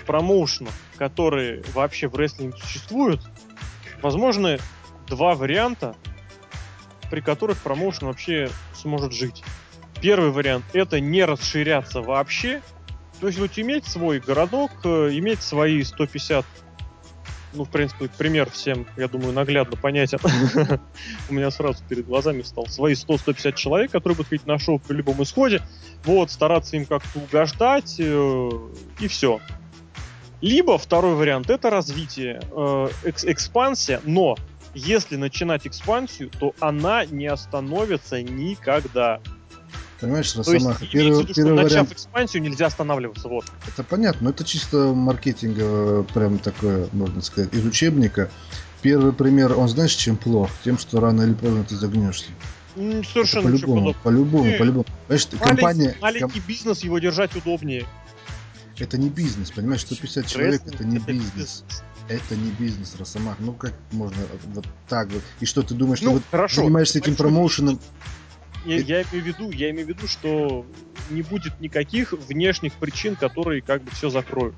промоушенах, 0.07 0.73
которые 0.97 1.63
вообще 1.73 2.07
в 2.07 2.15
рестлинге 2.15 2.57
существуют, 2.57 3.21
возможны 4.01 4.57
два 5.07 5.35
варианта 5.35 5.95
при 7.11 7.19
которых 7.19 7.57
промоушен 7.59 8.07
вообще 8.07 8.49
сможет 8.73 9.13
жить. 9.13 9.43
Первый 10.01 10.31
вариант 10.31 10.63
это 10.73 10.99
не 10.99 11.23
расширяться 11.23 12.01
вообще, 12.01 12.61
то 13.19 13.27
есть 13.27 13.37
вот 13.37 13.51
иметь 13.57 13.85
свой 13.85 14.19
городок, 14.19 14.71
э, 14.83 15.09
иметь 15.11 15.43
свои 15.43 15.83
150 15.83 16.45
ну, 17.53 17.65
в 17.65 17.69
принципе, 17.69 18.07
пример 18.17 18.49
всем, 18.49 18.87
я 18.95 19.09
думаю, 19.09 19.33
наглядно 19.33 19.75
понятен. 19.75 20.19
У 21.29 21.33
меня 21.33 21.51
сразу 21.51 21.83
перед 21.89 22.07
глазами 22.07 22.43
стал 22.43 22.67
свои 22.67 22.93
100-150 22.93 23.55
человек, 23.55 23.91
которые 23.91 24.15
будут 24.15 24.29
ходить 24.29 24.47
на 24.47 24.57
шоу 24.57 24.79
при 24.79 24.95
любом 24.95 25.21
исходе. 25.21 25.61
Вот, 26.05 26.31
стараться 26.31 26.77
им 26.77 26.85
как-то 26.85 27.19
угождать, 27.19 27.95
э, 27.99 28.49
и 29.01 29.07
все. 29.09 29.41
Либо 30.39 30.77
второй 30.77 31.15
вариант 31.15 31.49
это 31.49 31.69
развитие, 31.69 32.41
э, 32.51 32.87
экспансия, 33.03 33.99
но 34.05 34.37
если 34.73 35.15
начинать 35.15 35.67
экспансию, 35.67 36.29
то 36.29 36.53
она 36.59 37.05
не 37.05 37.27
остановится 37.27 38.21
никогда. 38.21 39.19
Понимаешь, 39.99 40.35
Росомаха, 40.35 40.79
То 40.79 40.83
есть, 40.85 40.93
первый, 40.93 41.21
виду, 41.21 41.33
первый 41.33 41.57
что, 41.57 41.63
вариант... 41.63 41.71
начав 41.71 41.91
экспансию, 41.91 42.41
нельзя 42.41 42.65
останавливаться, 42.65 43.27
вот. 43.27 43.45
Это 43.67 43.83
понятно, 43.83 44.25
но 44.25 44.29
это 44.31 44.43
чисто 44.43 44.93
маркетинговое, 44.93 46.03
прям 46.03 46.39
такое, 46.39 46.89
можно 46.91 47.21
сказать, 47.21 47.53
из 47.53 47.63
учебника. 47.63 48.31
Первый 48.81 49.13
пример, 49.13 49.57
он 49.57 49.67
знаешь, 49.67 49.93
чем 49.93 50.17
плох? 50.17 50.49
Тем, 50.63 50.79
что 50.79 50.99
рано 50.99 51.21
или 51.21 51.33
поздно 51.33 51.63
ты 51.63 51.75
загнешься. 51.75 52.31
Совершенно 52.73 53.43
по-любому, 53.43 53.93
по-любому, 54.01 54.57
по-любому. 54.57 54.85
Понимаешь, 55.07 55.27
маленький, 55.33 55.47
компания... 55.47 55.95
Маленький 56.01 56.39
ком... 56.39 56.47
бизнес, 56.47 56.79
его 56.79 56.97
держать 56.97 57.35
удобнее. 57.35 57.85
Это 58.79 58.97
не 58.97 59.09
бизнес, 59.09 59.51
понимаешь, 59.51 59.81
150 59.81 60.25
человек 60.25 60.61
это 60.65 60.83
не 60.83 60.97
это 60.97 61.05
бизнес. 61.05 61.31
бизнес. 61.35 61.83
Это 62.11 62.35
не 62.35 62.51
бизнес, 62.51 62.97
Росомах. 62.99 63.37
Ну 63.39 63.53
как 63.53 63.73
можно 63.91 64.17
вот 64.53 64.67
так 64.89 65.09
вот? 65.11 65.23
И 65.39 65.45
что 65.45 65.63
ты 65.63 65.73
думаешь, 65.73 66.01
ну, 66.01 66.17
что 66.17 66.23
хорошо, 66.29 66.61
вот 66.61 66.65
занимаешься 66.65 66.99
этим 66.99 67.15
промоушеном? 67.15 67.79
Я, 68.65 68.75
я 68.79 69.01
имею 69.03 69.23
в 69.23 69.27
виду, 69.27 69.51
я 69.51 69.71
имею 69.71 69.85
в 69.85 69.89
виду, 69.89 70.07
что 70.07 70.65
не 71.09 71.21
будет 71.21 71.61
никаких 71.61 72.11
внешних 72.11 72.73
причин, 72.73 73.15
которые 73.15 73.61
как 73.61 73.81
бы 73.83 73.91
все 73.91 74.09
закроют. 74.09 74.55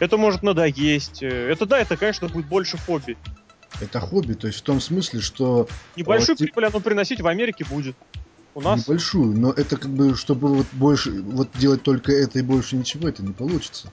Это 0.00 0.16
может 0.16 0.42
надоесть. 0.42 1.22
Это 1.22 1.64
да, 1.64 1.78
это, 1.78 1.96
конечно, 1.96 2.28
будет 2.28 2.46
больше 2.46 2.76
хобби. 2.76 3.16
Это 3.80 4.00
хобби, 4.00 4.34
то 4.34 4.48
есть 4.48 4.58
в 4.58 4.62
том 4.62 4.80
смысле, 4.80 5.20
что... 5.20 5.68
Небольшую 5.94 6.36
прибыль 6.36 6.66
оно 6.66 6.80
приносить 6.80 7.20
в 7.20 7.26
Америке 7.28 7.64
будет. 7.64 7.96
У 8.54 8.60
нас... 8.60 8.86
Небольшую, 8.86 9.38
но 9.38 9.52
это 9.52 9.76
как 9.76 9.90
бы, 9.90 10.16
чтобы 10.16 10.48
вот 10.48 10.66
больше, 10.72 11.12
вот 11.22 11.50
делать 11.54 11.82
только 11.82 12.10
это 12.10 12.40
и 12.40 12.42
больше 12.42 12.74
ничего, 12.74 13.08
это 13.08 13.22
не 13.22 13.32
получится 13.32 13.92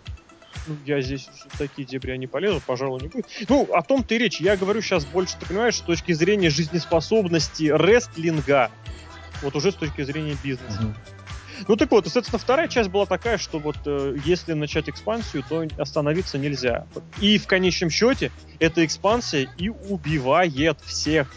ну, 0.68 0.76
я 0.86 1.02
здесь 1.02 1.30
в 1.50 1.58
такие 1.58 1.86
дебри 1.86 2.16
не 2.18 2.28
полезу, 2.28 2.62
пожалуй, 2.66 3.02
не 3.02 3.08
будет. 3.08 3.26
Ну, 3.50 3.68
о 3.74 3.82
том-то 3.82 4.16
и 4.16 4.18
речь. 4.18 4.40
Я 4.40 4.58
говорю 4.58 4.82
сейчас 4.82 5.06
больше, 5.06 5.36
ты 5.40 5.46
понимаешь, 5.46 5.76
с 5.76 5.82
точки 5.82 6.12
зрения 6.14 6.50
жизнеспособности 6.50 7.66
рестлинга, 7.66 8.72
вот 9.42 9.56
уже 9.56 9.72
с 9.72 9.76
точки 9.76 10.04
зрения 10.04 10.38
бизнеса. 10.44 10.82
Угу. 10.82 10.94
Ну 11.68 11.76
так 11.76 11.92
вот, 11.92 12.06
соответственно, 12.06 12.40
вторая 12.40 12.68
часть 12.68 12.90
была 12.90 13.06
такая, 13.06 13.38
что 13.38 13.60
вот 13.60 13.78
э, 13.86 14.16
если 14.26 14.54
начать 14.54 14.90
экспансию, 14.90 15.44
то 15.48 15.66
остановиться 15.78 16.38
нельзя. 16.38 16.88
И 17.22 17.38
в 17.38 17.48
конечном 17.48 17.90
счете 17.90 18.32
эта 18.60 18.86
экспансия 18.86 19.50
и 19.58 19.70
убивает 19.70 20.80
всех. 20.82 21.34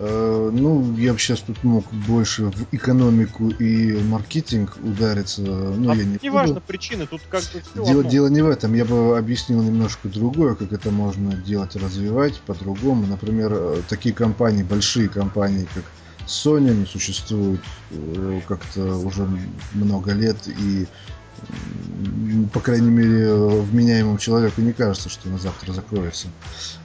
Э, 0.00 0.50
ну, 0.52 0.96
я 0.96 1.12
бы 1.12 1.18
сейчас 1.18 1.40
тут 1.40 1.64
мог 1.64 1.84
больше 1.92 2.44
в 2.44 2.72
экономику 2.72 3.48
и 3.48 4.00
маркетинг 4.04 4.76
удариться. 4.80 5.40
Ну, 5.42 5.90
а 5.90 5.96
я 5.96 6.04
не 6.04 6.18
неважно 6.22 6.54
важно 6.54 6.60
причины, 6.60 7.06
тут 7.08 7.22
как 7.28 7.42
бы 7.42 7.60
все 7.60 7.84
дело, 7.84 8.04
дело 8.04 8.28
не 8.28 8.42
в 8.42 8.48
этом. 8.48 8.74
Я 8.74 8.84
бы 8.84 9.18
объяснил 9.18 9.60
немножко 9.60 10.08
другое, 10.08 10.54
как 10.54 10.72
это 10.72 10.92
можно 10.92 11.34
делать, 11.34 11.74
развивать 11.74 12.40
по-другому. 12.42 13.06
Например, 13.06 13.52
э, 13.52 13.82
такие 13.88 14.14
компании, 14.14 14.62
большие 14.62 15.08
компании, 15.08 15.66
как 15.74 15.82
Sony, 16.28 16.70
они 16.70 16.86
существуют 16.86 17.60
э, 17.90 18.40
как-то 18.46 18.98
уже 18.98 19.28
много 19.72 20.12
лет, 20.12 20.36
и 20.46 20.86
по 22.52 22.60
крайней 22.60 22.90
мере, 22.90 23.34
вменяемому 23.34 24.18
человеку 24.18 24.60
не 24.60 24.72
кажется, 24.72 25.08
что 25.08 25.28
на 25.28 25.38
завтра 25.38 25.72
закроется. 25.72 26.28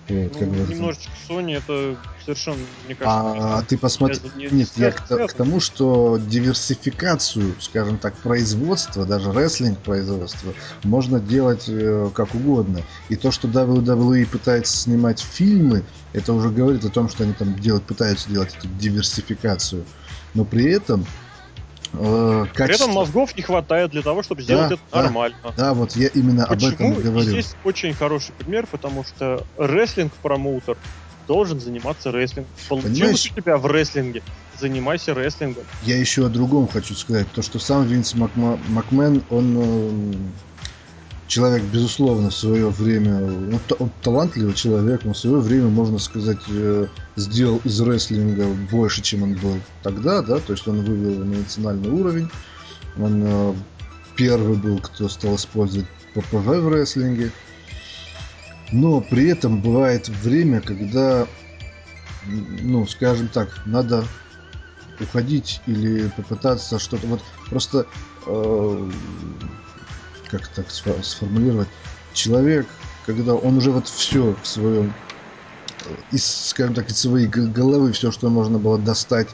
Вот, 0.09 0.33
ну, 0.33 0.39
как 0.39 0.69
немножечко 0.69 1.11
Sony 1.29 1.57
это 1.57 1.97
совершенно, 2.25 2.57
мне 2.85 2.95
кажется... 2.95 3.05
А, 3.09 3.59
а 3.59 3.61
ты 3.61 3.77
посмотри... 3.77 4.19
Не, 4.35 4.49
Нет, 4.49 4.69
я 4.75 4.91
к, 4.91 5.07
к 5.07 5.33
тому, 5.33 5.61
что 5.61 6.17
диверсификацию, 6.17 7.55
скажем 7.61 7.97
так, 7.97 8.15
производства, 8.17 9.05
даже 9.05 9.31
рестлинг 9.31 9.79
производства, 9.79 10.53
можно 10.83 11.19
делать 11.19 11.65
э, 11.67 12.09
как 12.13 12.35
угодно. 12.35 12.81
И 13.07 13.15
то, 13.15 13.31
что 13.31 13.47
WWE 13.47 14.25
пытается 14.25 14.75
снимать 14.75 15.21
фильмы, 15.21 15.83
это 16.11 16.33
уже 16.33 16.49
говорит 16.49 16.83
о 16.83 16.89
том, 16.89 17.07
что 17.07 17.23
они 17.23 17.33
там 17.33 17.57
делают, 17.59 17.85
пытаются 17.85 18.29
делать 18.29 18.53
эту 18.57 18.67
диверсификацию. 18.67 19.85
Но 20.33 20.43
при 20.43 20.69
этом 20.69 21.05
э, 21.93 22.45
качество... 22.53 22.65
При 22.65 22.75
этом 22.75 22.91
мозгов 22.91 23.35
не 23.35 23.41
хватает 23.41 23.91
для 23.91 24.01
того, 24.01 24.23
чтобы 24.23 24.41
сделать 24.41 24.69
да, 24.69 24.75
это 24.75 24.83
да, 24.91 25.03
нормально. 25.03 25.37
Да, 25.57 25.73
вот 25.73 25.95
я 25.95 26.07
именно 26.07 26.45
Почему? 26.47 26.69
об 26.69 26.73
этом 26.73 26.93
и 26.93 27.01
говорю. 27.01 27.29
Здесь 27.29 27.55
очень 27.63 27.93
хороший 27.93 28.33
пример, 28.33 28.67
потому 28.69 29.03
что 29.03 29.43
рестлинг-промоутер 29.57 30.77
должен 31.27 31.59
заниматься 31.59 32.11
рестлингом. 32.11 32.51
Получилось 32.67 33.31
у 33.31 33.35
тебя 33.35 33.57
в 33.57 33.65
рестлинге, 33.65 34.21
занимайся 34.59 35.13
рестлингом. 35.13 35.63
Я 35.83 35.97
еще 35.97 36.25
о 36.25 36.29
другом 36.29 36.67
хочу 36.67 36.93
сказать. 36.95 37.27
То, 37.31 37.41
что 37.41 37.59
сам 37.59 37.85
Винс 37.85 38.13
Макма... 38.15 38.59
Макмен, 38.67 39.23
он 39.29 39.57
э, 39.57 40.13
человек, 41.33 41.63
безусловно, 41.63 42.29
в 42.29 42.35
свое 42.35 42.69
время, 42.69 43.15
он, 43.15 43.59
он 43.79 43.91
талантливый 44.03 44.53
человек, 44.53 45.03
но 45.03 45.13
в 45.13 45.17
свое 45.17 45.39
время, 45.39 45.67
можно 45.67 45.97
сказать, 45.97 46.37
э, 46.47 46.85
сделал 47.15 47.59
из 47.63 47.81
рестлинга 47.81 48.45
больше, 48.69 49.01
чем 49.01 49.23
он 49.23 49.33
был 49.33 49.57
тогда, 49.81 50.21
да, 50.21 50.37
то 50.37 50.53
есть 50.53 50.67
он 50.67 50.83
вывел 50.83 51.25
на 51.25 51.39
национальный 51.39 51.89
уровень, 51.89 52.29
он 52.99 53.23
э, 53.25 53.53
первый 54.15 54.57
был, 54.57 54.77
кто 54.77 55.09
стал 55.09 55.35
использовать 55.37 55.87
ППВ 56.13 56.45
в 56.45 56.69
рестлинге, 56.71 57.31
но 58.71 59.01
при 59.01 59.29
этом 59.29 59.59
бывает 59.59 60.09
время, 60.09 60.61
когда, 60.61 61.25
ну, 62.27 62.85
скажем 62.85 63.27
так, 63.27 63.49
надо 63.65 64.05
уходить 64.99 65.61
или 65.65 66.09
попытаться 66.09 66.77
что-то, 66.77 67.07
вот 67.07 67.21
просто 67.49 67.87
э, 68.27 68.89
как 70.37 70.47
так 70.47 70.65
сформулировать, 70.71 71.67
человек, 72.13 72.67
когда 73.05 73.35
он 73.35 73.57
уже 73.57 73.71
вот 73.71 73.87
все 73.87 74.35
в 74.41 74.47
своем 74.47 74.93
из, 76.11 76.25
скажем 76.25 76.73
так, 76.73 76.89
из 76.89 76.99
своей 76.99 77.27
головы 77.27 77.91
все, 77.91 78.11
что 78.11 78.29
можно 78.29 78.57
было 78.57 78.77
достать 78.77 79.27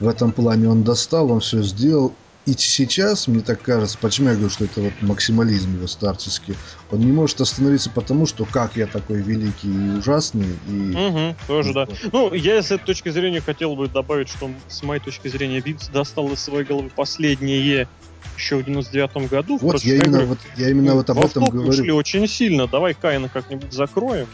в 0.00 0.08
этом 0.08 0.32
плане, 0.32 0.68
он 0.68 0.82
достал, 0.82 1.30
он 1.30 1.40
все 1.40 1.62
сделал. 1.62 2.12
И 2.44 2.52
сейчас, 2.52 3.26
мне 3.26 3.40
так 3.40 3.60
кажется, 3.60 3.98
почему 4.00 4.28
я 4.28 4.34
говорю, 4.34 4.50
что 4.50 4.66
это 4.66 4.80
вот 4.80 4.92
максимализм 5.00 5.74
его 5.74 5.88
старческий, 5.88 6.54
он 6.92 7.00
не 7.00 7.10
может 7.10 7.40
остановиться 7.40 7.90
потому, 7.90 8.24
что 8.26 8.44
как 8.44 8.76
я 8.76 8.86
такой 8.86 9.20
великий 9.20 9.68
и 9.68 9.98
ужасный. 9.98 10.56
И... 10.68 10.94
Угу, 10.94 11.36
тоже, 11.48 11.74
да. 11.74 11.88
Ну, 12.12 12.32
я 12.34 12.62
с 12.62 12.70
этой 12.70 12.84
точки 12.84 13.08
зрения 13.08 13.40
хотел 13.40 13.74
бы 13.74 13.88
добавить, 13.88 14.28
что 14.28 14.48
с 14.68 14.84
моей 14.84 15.00
точки 15.00 15.26
зрения 15.26 15.60
Винс 15.60 15.88
достал 15.88 16.28
из 16.32 16.40
своей 16.40 16.64
головы 16.64 16.88
последнее 16.94 17.88
еще 18.36 18.56
в 18.56 18.64
99 18.64 19.30
году. 19.30 19.58
Вот, 19.58 19.82
я 19.82 19.96
именно, 19.96 20.24
вот, 20.24 20.38
я 20.56 20.70
именно 20.70 20.94
вот 20.94 21.08
об 21.10 21.18
этом 21.18 21.44
говорю. 21.44 21.68
ушли 21.68 21.90
очень 21.90 22.26
сильно. 22.26 22.66
Давай 22.66 22.94
Каина 22.94 23.28
как-нибудь 23.28 23.72
закроем. 23.72 24.28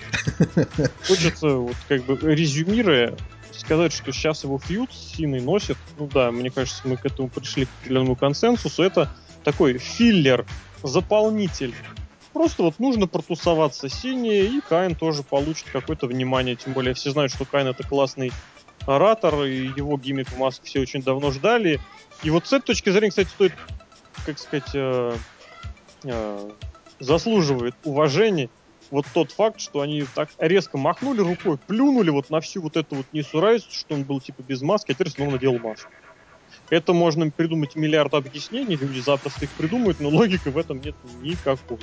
Хочется, 1.07 1.49
вот 1.49 1.77
как 1.88 2.05
бы 2.05 2.18
резюмируя, 2.23 3.16
сказать, 3.53 3.92
что 3.92 4.12
сейчас 4.12 4.45
его 4.45 4.59
фьюд 4.59 4.92
с 4.92 5.16
Синой 5.16 5.40
носит. 5.40 5.77
Ну 5.99 6.09
да, 6.12 6.31
мне 6.31 6.51
кажется, 6.51 6.83
мы 6.85 6.97
к 6.97 7.07
этому 7.07 7.29
пришли 7.29 7.66
к 7.66 7.68
определенному 7.81 8.16
консенсусу. 8.16 8.83
Это 8.83 9.14
такой 9.45 9.79
филлер, 9.79 10.47
заполнитель. 10.83 11.75
Просто 12.33 12.62
вот 12.62 12.79
нужно 12.79 13.07
протусоваться 13.07 13.88
синие, 13.88 14.47
и 14.47 14.61
Кайн 14.66 14.95
тоже 14.95 15.23
получит 15.23 15.66
какое-то 15.71 16.07
внимание. 16.07 16.57
Тем 16.57 16.73
более 16.73 16.95
все 16.95 17.11
знают, 17.11 17.33
что 17.33 17.45
Кайн 17.45 17.68
это 17.68 17.87
классный 17.87 18.33
оратор, 18.87 19.45
и 19.45 19.66
его 19.77 19.99
гиммик 19.99 20.29
в 20.29 20.38
маске 20.38 20.64
все 20.64 20.81
очень 20.81 21.03
давно 21.03 21.31
ждали. 21.31 21.79
И 22.23 22.31
вот 22.31 22.47
с 22.47 22.53
этой 22.53 22.67
точки 22.67 22.91
зрения, 22.91 23.11
кстати, 23.11 23.29
стоит 23.29 23.53
как 24.25 24.39
сказать, 24.39 24.71
э, 24.75 25.17
э, 26.05 26.51
заслуживает 27.01 27.75
уважения 27.85 28.51
вот 28.91 29.07
тот 29.15 29.33
факт, 29.33 29.61
что 29.61 29.81
они 29.81 30.05
так 30.15 30.29
резко 30.39 30.77
махнули 30.77 31.21
рукой, 31.21 31.59
плюнули 31.59 32.11
вот 32.11 32.31
на 32.31 32.41
всю 32.41 32.63
вот 32.63 32.77
эту 32.77 32.97
вот 32.97 33.07
несуразицу, 33.13 33.73
что 33.73 33.95
он 33.95 34.05
был 34.05 34.21
типа 34.21 34.43
без 34.43 34.61
маски, 34.63 34.93
а 34.93 34.95
теперь 34.95 35.11
снова 35.11 35.31
надел 35.31 35.59
маску. 35.59 35.91
Это 36.69 36.93
можно 36.93 37.31
придумать 37.31 37.75
миллиард 37.75 38.13
объяснений, 38.13 38.77
люди 38.77 39.01
запросто 39.01 39.47
их 39.47 39.51
придумают, 39.53 40.01
но 40.01 40.11
логики 40.11 40.49
в 40.49 40.59
этом 40.59 40.81
нет 40.81 40.95
никакой. 41.23 41.79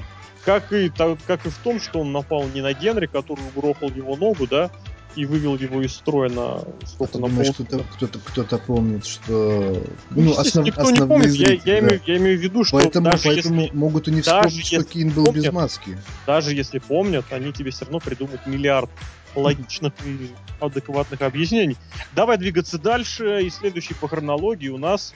Как 0.45 0.71
и, 0.71 0.89
так, 0.89 1.17
как 1.25 1.45
и 1.47 1.49
в 1.49 1.58
том, 1.58 1.80
что 1.80 2.02
он 2.02 2.12
напал 2.12 2.47
не 2.49 2.62
на 2.62 2.73
Генри, 2.73 3.08
который 3.08 3.43
угрохал 3.47 3.89
его 3.89 4.15
ногу, 4.15 4.45
да, 4.45 4.69
и 5.15 5.25
вывел 5.25 5.57
его 5.57 5.81
из 5.81 5.93
строя 5.93 6.29
на 6.29 6.61
сколько 6.85 7.17
а 7.17 7.21
на 7.21 7.27
думаешь, 7.27 7.53
кто-то, 7.53 7.83
кто-то, 7.95 8.19
кто-то 8.19 8.57
помнит, 8.57 9.05
что 9.05 9.83
ну, 10.11 10.21
ну 10.21 10.37
основ, 10.37 10.65
никто 10.65 10.89
не 10.91 10.99
помнит. 10.99 11.31
Зрители, 11.31 11.61
я, 11.65 11.75
я, 11.75 11.81
да. 11.81 11.87
имею, 11.87 12.01
я 12.05 12.17
имею 12.17 12.37
в 12.37 12.41
виду, 12.41 12.63
что 12.63 12.77
поэтому, 12.77 13.11
даже 13.11 13.23
поэтому 13.23 13.61
если, 13.61 13.75
могут 13.75 14.07
и 14.07 14.11
не 14.11 14.21
вспомнить, 14.21 14.65
что 14.65 14.83
Кин 14.83 15.09
был 15.09 15.25
помнят, 15.25 15.43
без 15.43 15.51
маски. 15.51 15.97
Даже 16.27 16.53
если 16.53 16.79
помнят, 16.79 17.25
они 17.31 17.51
тебе 17.51 17.71
все 17.71 17.85
равно 17.85 17.99
придумают 17.99 18.45
миллиард 18.45 18.89
логичных 19.35 19.93
и 20.05 20.29
адекватных 20.59 21.21
объяснений. 21.21 21.77
Давай 22.13 22.37
двигаться 22.37 22.77
дальше. 22.77 23.41
И 23.43 23.49
следующий 23.49 23.93
по 23.93 24.07
хронологии 24.07 24.69
у 24.69 24.77
нас 24.77 25.13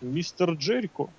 мистер 0.00 0.52
Джерико. 0.52 1.10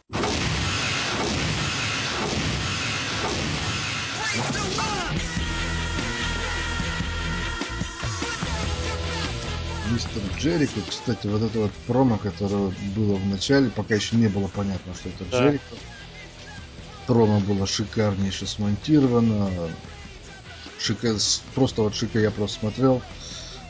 Мистер 9.91 10.21
Джерико. 10.37 10.79
Кстати, 10.87 11.27
вот 11.27 11.41
это 11.41 11.59
вот 11.59 11.71
промо, 11.87 12.17
которое 12.17 12.73
было 12.95 13.15
в 13.15 13.25
начале, 13.27 13.69
пока 13.69 13.95
еще 13.95 14.15
не 14.15 14.27
было 14.27 14.47
понятно, 14.47 14.93
что 14.93 15.09
это 15.09 15.25
да. 15.31 15.39
Джерико. 15.39 15.75
Промо 17.07 17.39
было 17.39 17.65
шикарнейше 17.65 18.47
смонтировано. 18.47 19.49
Шика... 20.79 21.15
Просто 21.55 21.81
вот 21.81 21.95
шика 21.95 22.19
я 22.19 22.31
просто 22.31 22.59
смотрел. 22.59 23.01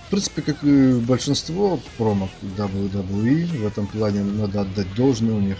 В 0.07 0.09
принципе, 0.09 0.41
как 0.41 0.63
и 0.63 0.93
большинство 0.93 1.79
промо 1.97 2.29
WWE, 2.41 3.45
в 3.59 3.67
этом 3.67 3.87
плане 3.87 4.23
надо 4.23 4.61
отдать 4.61 4.93
должное 4.95 5.35
у 5.35 5.39
них. 5.39 5.57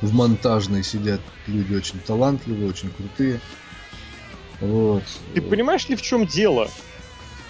В 0.00 0.14
монтажной 0.14 0.82
сидят 0.82 1.20
люди 1.46 1.74
очень 1.74 1.98
талантливые, 2.00 2.70
очень 2.70 2.90
крутые. 2.90 3.40
Вот. 4.60 5.02
Ты 5.34 5.42
понимаешь 5.42 5.88
ли, 5.88 5.96
в 5.96 6.02
чем 6.02 6.26
дело? 6.26 6.70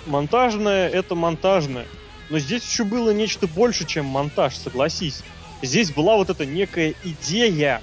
Монтажное 0.07 0.89
это 0.89 1.15
монтажное. 1.15 1.87
Но 2.31 2.39
здесь 2.39 2.63
еще 2.65 2.85
было 2.85 3.11
нечто 3.11 3.49
больше, 3.49 3.85
чем 3.85 4.07
монтаж, 4.07 4.57
согласись. 4.57 5.23
Здесь 5.63 5.91
была 5.91 6.17
вот 6.17 6.31
эта 6.31 6.47
некая 6.47 6.95
идея, 7.05 7.83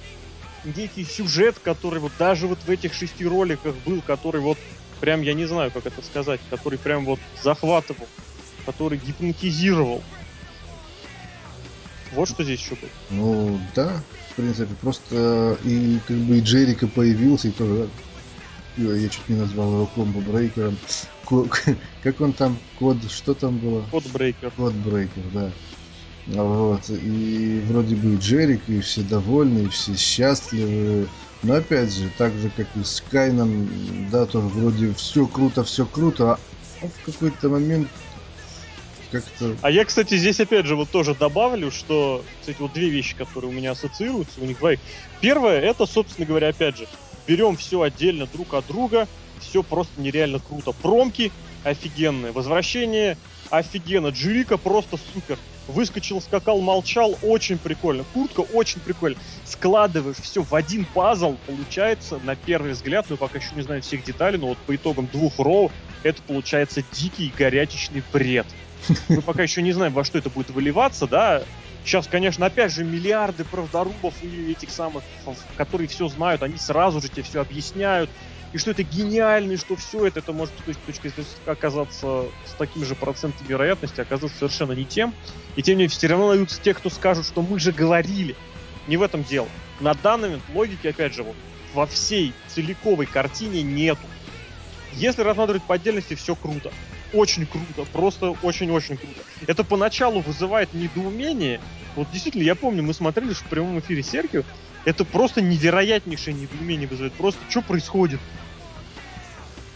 некий 0.64 1.04
сюжет, 1.04 1.56
который 1.62 2.00
вот 2.00 2.12
даже 2.18 2.46
вот 2.48 2.58
в 2.64 2.70
этих 2.70 2.94
шести 2.94 3.24
роликах 3.24 3.76
был, 3.86 4.00
который 4.00 4.40
вот 4.40 4.58
прям, 5.00 5.20
я 5.20 5.34
не 5.34 5.46
знаю, 5.46 5.70
как 5.70 5.86
это 5.86 6.02
сказать, 6.02 6.40
который 6.50 6.78
прям 6.78 7.04
вот 7.04 7.20
захватывал, 7.40 8.08
который 8.66 8.98
гипнотизировал. 8.98 10.02
Вот 12.12 12.28
что 12.28 12.42
здесь 12.42 12.58
еще 12.58 12.74
было. 12.74 12.90
Ну, 13.10 13.60
да, 13.76 14.02
в 14.30 14.36
принципе, 14.36 14.74
просто 14.80 15.58
и 15.62 15.98
как 16.08 16.16
бы 16.16 16.38
и 16.38 16.40
Джерика 16.40 16.88
появился, 16.88 17.48
и 17.48 17.52
тоже 17.52 17.88
я 18.78 19.08
чуть 19.08 19.28
не 19.28 19.36
назвал 19.36 19.72
его 19.72 19.86
комбо 19.86 20.20
брейкером. 20.20 20.76
Как 22.02 22.20
он 22.20 22.32
там, 22.32 22.58
код, 22.78 22.98
что 23.10 23.34
там 23.34 23.58
было? 23.58 23.84
Код 23.90 24.04
брейкер. 24.12 24.50
Код 24.52 24.72
брейкер, 24.74 25.22
да. 25.32 25.50
Вот. 26.26 26.88
И 26.90 27.62
вроде 27.66 27.96
бы 27.96 28.14
и 28.14 28.16
Джерик, 28.16 28.62
и 28.68 28.80
все 28.80 29.02
довольны, 29.02 29.60
и 29.60 29.68
все 29.68 29.96
счастливы. 29.96 31.08
Но 31.42 31.54
опять 31.54 31.94
же, 31.94 32.10
так 32.18 32.32
же, 32.34 32.50
как 32.56 32.66
и 32.76 32.82
с 32.82 33.02
Кайном, 33.10 33.68
да, 34.10 34.26
тоже 34.26 34.48
вроде 34.48 34.92
все 34.94 35.26
круто, 35.26 35.62
все 35.64 35.86
круто, 35.86 36.38
а 36.82 36.86
в 36.86 37.06
какой-то 37.06 37.48
момент 37.48 37.88
как-то... 39.10 39.56
А 39.62 39.70
я, 39.70 39.84
кстати, 39.84 40.16
здесь 40.16 40.40
опять 40.40 40.66
же 40.66 40.76
вот 40.76 40.90
тоже 40.90 41.14
добавлю, 41.14 41.70
что, 41.70 42.24
кстати, 42.40 42.56
вот 42.58 42.72
две 42.72 42.88
вещи, 42.88 43.16
которые 43.16 43.50
у 43.50 43.54
меня 43.54 43.70
ассоциируются, 43.70 44.40
у 44.40 44.44
них 44.44 44.58
двоих. 44.58 44.80
Первое, 45.20 45.60
это, 45.60 45.86
собственно 45.86 46.26
говоря, 46.26 46.48
опять 46.48 46.76
же, 46.76 46.88
берем 47.28 47.56
все 47.56 47.82
отдельно 47.82 48.26
друг 48.26 48.54
от 48.54 48.66
друга, 48.66 49.06
все 49.38 49.62
просто 49.62 50.00
нереально 50.00 50.40
круто. 50.40 50.72
Промки 50.72 51.30
офигенные, 51.62 52.32
возвращение 52.32 53.16
офигенно, 53.50 54.08
Джирика 54.08 54.56
просто 54.56 54.98
супер. 55.12 55.38
Выскочил, 55.68 56.22
скакал, 56.22 56.62
молчал, 56.62 57.18
очень 57.22 57.58
прикольно. 57.58 58.02
Куртка 58.14 58.40
очень 58.40 58.80
прикольно. 58.80 59.18
Складываешь 59.44 60.16
все 60.16 60.42
в 60.42 60.54
один 60.54 60.86
пазл, 60.86 61.36
получается, 61.46 62.18
на 62.24 62.36
первый 62.36 62.72
взгляд, 62.72 63.04
мы 63.10 63.18
пока 63.18 63.38
еще 63.38 63.54
не 63.54 63.60
знаем 63.60 63.82
всех 63.82 64.02
деталей, 64.02 64.38
но 64.38 64.48
вот 64.48 64.58
по 64.58 64.74
итогам 64.74 65.06
двух 65.12 65.38
роу 65.38 65.70
это 66.04 66.22
получается 66.22 66.82
дикий 66.92 67.30
горячечный 67.36 68.02
бред. 68.12 68.46
Мы 69.08 69.20
пока 69.20 69.42
еще 69.42 69.60
не 69.60 69.72
знаем, 69.72 69.92
во 69.92 70.04
что 70.04 70.16
это 70.16 70.30
будет 70.30 70.48
выливаться, 70.50 71.06
да, 71.06 71.42
Сейчас, 71.84 72.06
конечно, 72.06 72.46
опять 72.46 72.72
же, 72.72 72.84
миллиарды 72.84 73.44
правдорубов 73.44 74.14
и 74.22 74.52
этих 74.52 74.70
самых, 74.70 75.02
которые 75.56 75.88
все 75.88 76.08
знают, 76.08 76.42
они 76.42 76.58
сразу 76.58 77.00
же 77.00 77.08
тебе 77.08 77.22
все 77.22 77.40
объясняют. 77.40 78.10
И 78.52 78.58
что 78.58 78.70
это 78.70 78.82
гениально, 78.82 79.52
и 79.52 79.56
что 79.56 79.76
все 79.76 80.06
это, 80.06 80.20
это 80.20 80.32
может 80.32 80.54
с 80.66 80.76
точки 80.86 81.08
зрения 81.08 81.28
оказаться 81.46 82.24
с 82.46 82.52
таким 82.56 82.84
же 82.84 82.94
процентом 82.94 83.46
вероятности, 83.46 84.00
оказаться 84.00 84.38
совершенно 84.38 84.72
не 84.72 84.86
тем. 84.86 85.14
И 85.56 85.62
тем 85.62 85.76
не 85.76 85.84
менее, 85.84 85.96
все 85.96 86.06
равно 86.06 86.28
найдутся 86.28 86.60
те, 86.60 86.72
кто 86.72 86.88
скажут, 86.88 87.26
что 87.26 87.42
мы 87.42 87.58
же 87.58 87.72
говорили. 87.72 88.36
Не 88.86 88.96
в 88.96 89.02
этом 89.02 89.22
дело. 89.22 89.48
На 89.80 89.92
данный 89.92 90.28
момент 90.28 90.44
логики, 90.54 90.86
опять 90.86 91.14
же, 91.14 91.22
вот 91.22 91.36
во 91.74 91.86
всей 91.86 92.32
целиковой 92.48 93.06
картине 93.06 93.62
нету. 93.62 94.00
Если 94.94 95.22
рассматривать 95.22 95.62
по 95.62 95.74
отдельности, 95.74 96.14
все 96.14 96.34
круто 96.34 96.72
очень 97.12 97.46
круто, 97.46 97.90
просто 97.92 98.34
очень-очень 98.42 98.96
круто. 98.96 99.22
Это 99.46 99.64
поначалу 99.64 100.20
вызывает 100.20 100.74
недоумение. 100.74 101.60
Вот 101.96 102.10
действительно, 102.12 102.42
я 102.42 102.54
помню, 102.54 102.82
мы 102.82 102.94
смотрели 102.94 103.32
в 103.32 103.42
прямом 103.44 103.78
эфире 103.80 104.02
Серкио, 104.02 104.44
это 104.84 105.04
просто 105.04 105.40
невероятнейшее 105.40 106.34
недоумение 106.34 106.86
вызывает. 106.86 107.14
Просто 107.14 107.40
что 107.48 107.62
происходит? 107.62 108.20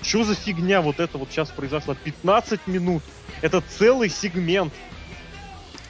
Что 0.03 0.25
за 0.25 0.35
фигня 0.35 0.83
вот 0.83 1.01
это 1.01 1.19
вот 1.19 1.31
сейчас 1.31 1.51
произошло? 1.51 1.95
15 1.95 2.67
минут. 2.67 3.03
Это 3.41 3.63
целый 3.79 4.09
сегмент. 4.09 4.73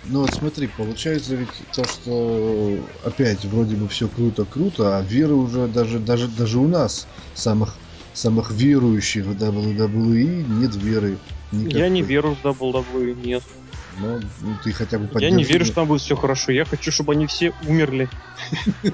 Ну 0.05 0.23
вот 0.23 0.33
смотри, 0.33 0.67
получается 0.67 1.37
ведь 1.37 1.49
то, 1.73 1.85
что 1.85 2.77
опять 3.05 3.45
вроде 3.45 3.77
бы 3.77 3.89
все 3.89 4.09
круто-круто, 4.09 4.99
а 4.99 5.03
веры 5.03 5.35
уже 5.35 5.69
даже, 5.69 6.01
даже, 6.01 6.27
даже 6.29 6.59
у 6.59 6.67
нас, 6.67 7.07
самых 7.35 7.77
самых 8.15 8.51
верующих 8.51 9.25
в 9.25 9.33
WWE 9.33 10.47
нет 10.49 10.75
веры. 10.77 11.19
Никакой. 11.51 11.81
Я 11.81 11.89
не 11.89 12.03
верю 12.03 12.35
в 12.35 12.45
WWE, 12.45 13.15
нет. 13.15 13.43
Ну, 13.99 14.21
ну 14.41 14.57
ты 14.65 14.73
хотя 14.73 14.99
бы 14.99 15.09
Я 15.21 15.31
не 15.31 15.45
верю, 15.45 15.65
что 15.65 15.75
там 15.77 15.89
будет 15.89 16.01
все 16.01 16.17
хорошо. 16.17 16.53
Я 16.53 16.65
хочу, 16.65 16.91
чтобы 16.91 17.13
они 17.13 17.27
все 17.27 17.53
умерли. 17.67 18.09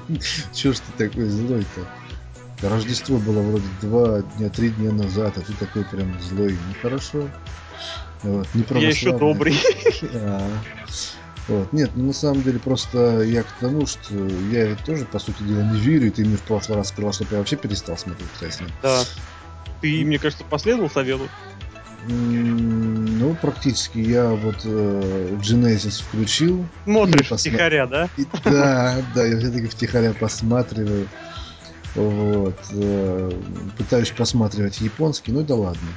Чего 0.53 0.73
ж 0.73 0.79
ты 0.79 1.09
такой 1.09 1.27
злой-то? 1.27 2.69
Рождество 2.69 3.19
было 3.19 3.41
вроде 3.41 3.67
два 3.81 4.23
дня, 4.23 4.49
три 4.49 4.71
дня 4.71 4.91
назад, 4.91 5.39
а 5.39 5.41
ты 5.41 5.53
такой 5.53 5.85
прям 5.85 6.21
злой. 6.21 6.57
Нехорошо. 6.69 7.29
Вот, 8.23 8.49
не 8.55 8.65
Я 8.81 8.89
еще 8.89 9.17
добрый. 9.17 9.57
А. 10.15 10.49
Вот. 11.49 11.73
Нет, 11.73 11.91
ну 11.95 12.07
на 12.07 12.13
самом 12.13 12.43
деле 12.43 12.59
просто 12.59 13.23
я 13.23 13.43
к 13.43 13.51
тому, 13.59 13.87
что 13.87 14.15
я 14.51 14.67
ведь 14.67 14.85
тоже, 14.85 15.07
по 15.07 15.19
сути 15.19 15.43
дела, 15.43 15.63
не 15.63 15.81
верю, 15.81 16.09
и 16.09 16.11
ты 16.11 16.25
мне 16.25 16.37
в 16.37 16.43
прошлый 16.43 16.77
раз 16.77 16.89
сказал, 16.89 17.13
чтобы 17.13 17.33
я 17.33 17.39
вообще 17.39 17.57
перестал 17.57 17.97
смотреть 17.97 18.29
рестлинг. 18.41 18.71
Да. 18.83 19.03
Ты, 19.81 20.05
мне 20.05 20.19
кажется, 20.19 20.45
последовал 20.45 20.91
совету. 20.91 21.29
Ну, 22.07 23.35
практически. 23.41 23.99
Я 23.99 24.29
вот 24.29 24.57
э, 24.65 25.37
Genesis 25.43 26.03
включил. 26.03 26.67
Смотришь 26.85 27.29
посма... 27.29 27.51
втихаря, 27.51 27.87
да? 27.87 28.09
И, 28.17 28.27
да, 28.45 28.97
да, 29.15 29.27
я 29.27 29.39
все-таки 29.39 29.67
втихаря 29.67 30.13
посматриваю. 30.13 31.09
Вот. 31.95 32.59
Э, 32.73 33.33
пытаюсь 33.77 34.11
посматривать 34.11 34.81
японский, 34.81 35.33
ну 35.33 35.43
да 35.43 35.55
ладно. 35.55 35.89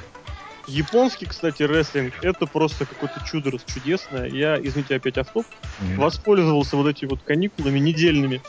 Японский, 0.66 1.26
кстати, 1.26 1.62
рестлинг 1.64 2.14
это 2.22 2.46
просто 2.46 2.86
какое-то 2.86 3.20
чудо 3.26 3.50
чудесное. 3.66 4.28
Я, 4.28 4.58
извините, 4.58 4.96
опять 4.96 5.18
автоп, 5.18 5.44
mm-hmm. 5.44 5.96
воспользовался 5.96 6.76
вот 6.76 6.86
этими 6.86 7.10
вот 7.10 7.22
каникулами 7.22 7.78
недельными. 7.78 8.40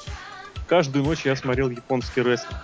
Каждую 0.67 1.03
ночь 1.05 1.25
я 1.25 1.35
смотрел 1.35 1.69
японский 1.69 2.21
рестлинг. 2.21 2.59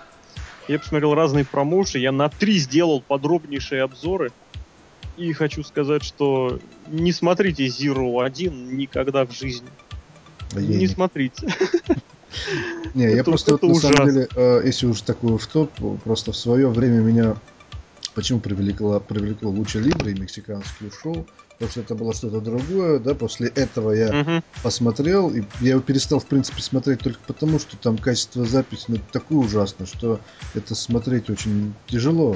Я 0.68 0.78
посмотрел 0.78 1.14
разные 1.14 1.44
промоуши, 1.44 1.98
я 1.98 2.12
на 2.12 2.28
три 2.28 2.58
сделал 2.58 3.00
подробнейшие 3.00 3.82
обзоры. 3.82 4.30
И 5.16 5.32
хочу 5.32 5.64
сказать, 5.64 6.04
что 6.04 6.60
не 6.86 7.12
смотрите 7.12 7.66
Zero 7.66 8.24
1 8.24 8.76
никогда 8.76 9.26
в 9.26 9.32
жизни. 9.32 9.68
А 10.54 10.60
не 10.60 10.86
смотрите. 10.86 11.48
Не, 12.94 13.12
я 13.14 13.24
просто 13.24 13.58
на 13.60 13.74
самом 13.74 14.06
деле, 14.06 14.28
э, 14.34 14.62
если 14.64 14.86
уж 14.86 15.00
такой 15.02 15.36
в 15.36 15.46
топ, 15.46 15.72
просто 16.04 16.32
в 16.32 16.36
свое 16.36 16.68
время 16.68 17.00
меня 17.00 17.36
Почему 18.14 18.40
привлекло, 18.40 18.98
привлекло 19.00 19.50
Луча 19.50 19.78
Либра 19.78 20.10
и 20.10 20.18
мексиканские 20.18 20.90
шоу? 20.90 21.26
Потому 21.52 21.70
что 21.70 21.80
это 21.80 21.94
было 21.94 22.14
что-то 22.14 22.40
другое, 22.40 22.98
да, 22.98 23.14
после 23.14 23.48
этого 23.48 23.92
я 23.92 24.08
uh-huh. 24.08 24.42
посмотрел, 24.62 25.28
и 25.28 25.42
я 25.60 25.72
его 25.72 25.80
перестал, 25.80 26.18
в 26.18 26.26
принципе, 26.26 26.62
смотреть 26.62 27.00
только 27.00 27.20
потому, 27.26 27.58
что 27.58 27.76
там 27.76 27.98
качество 27.98 28.46
записи 28.46 28.84
ну, 28.88 28.96
такое 29.12 29.38
ужасно, 29.38 29.84
что 29.84 30.20
это 30.54 30.74
смотреть 30.74 31.28
очень 31.28 31.74
тяжело. 31.86 32.34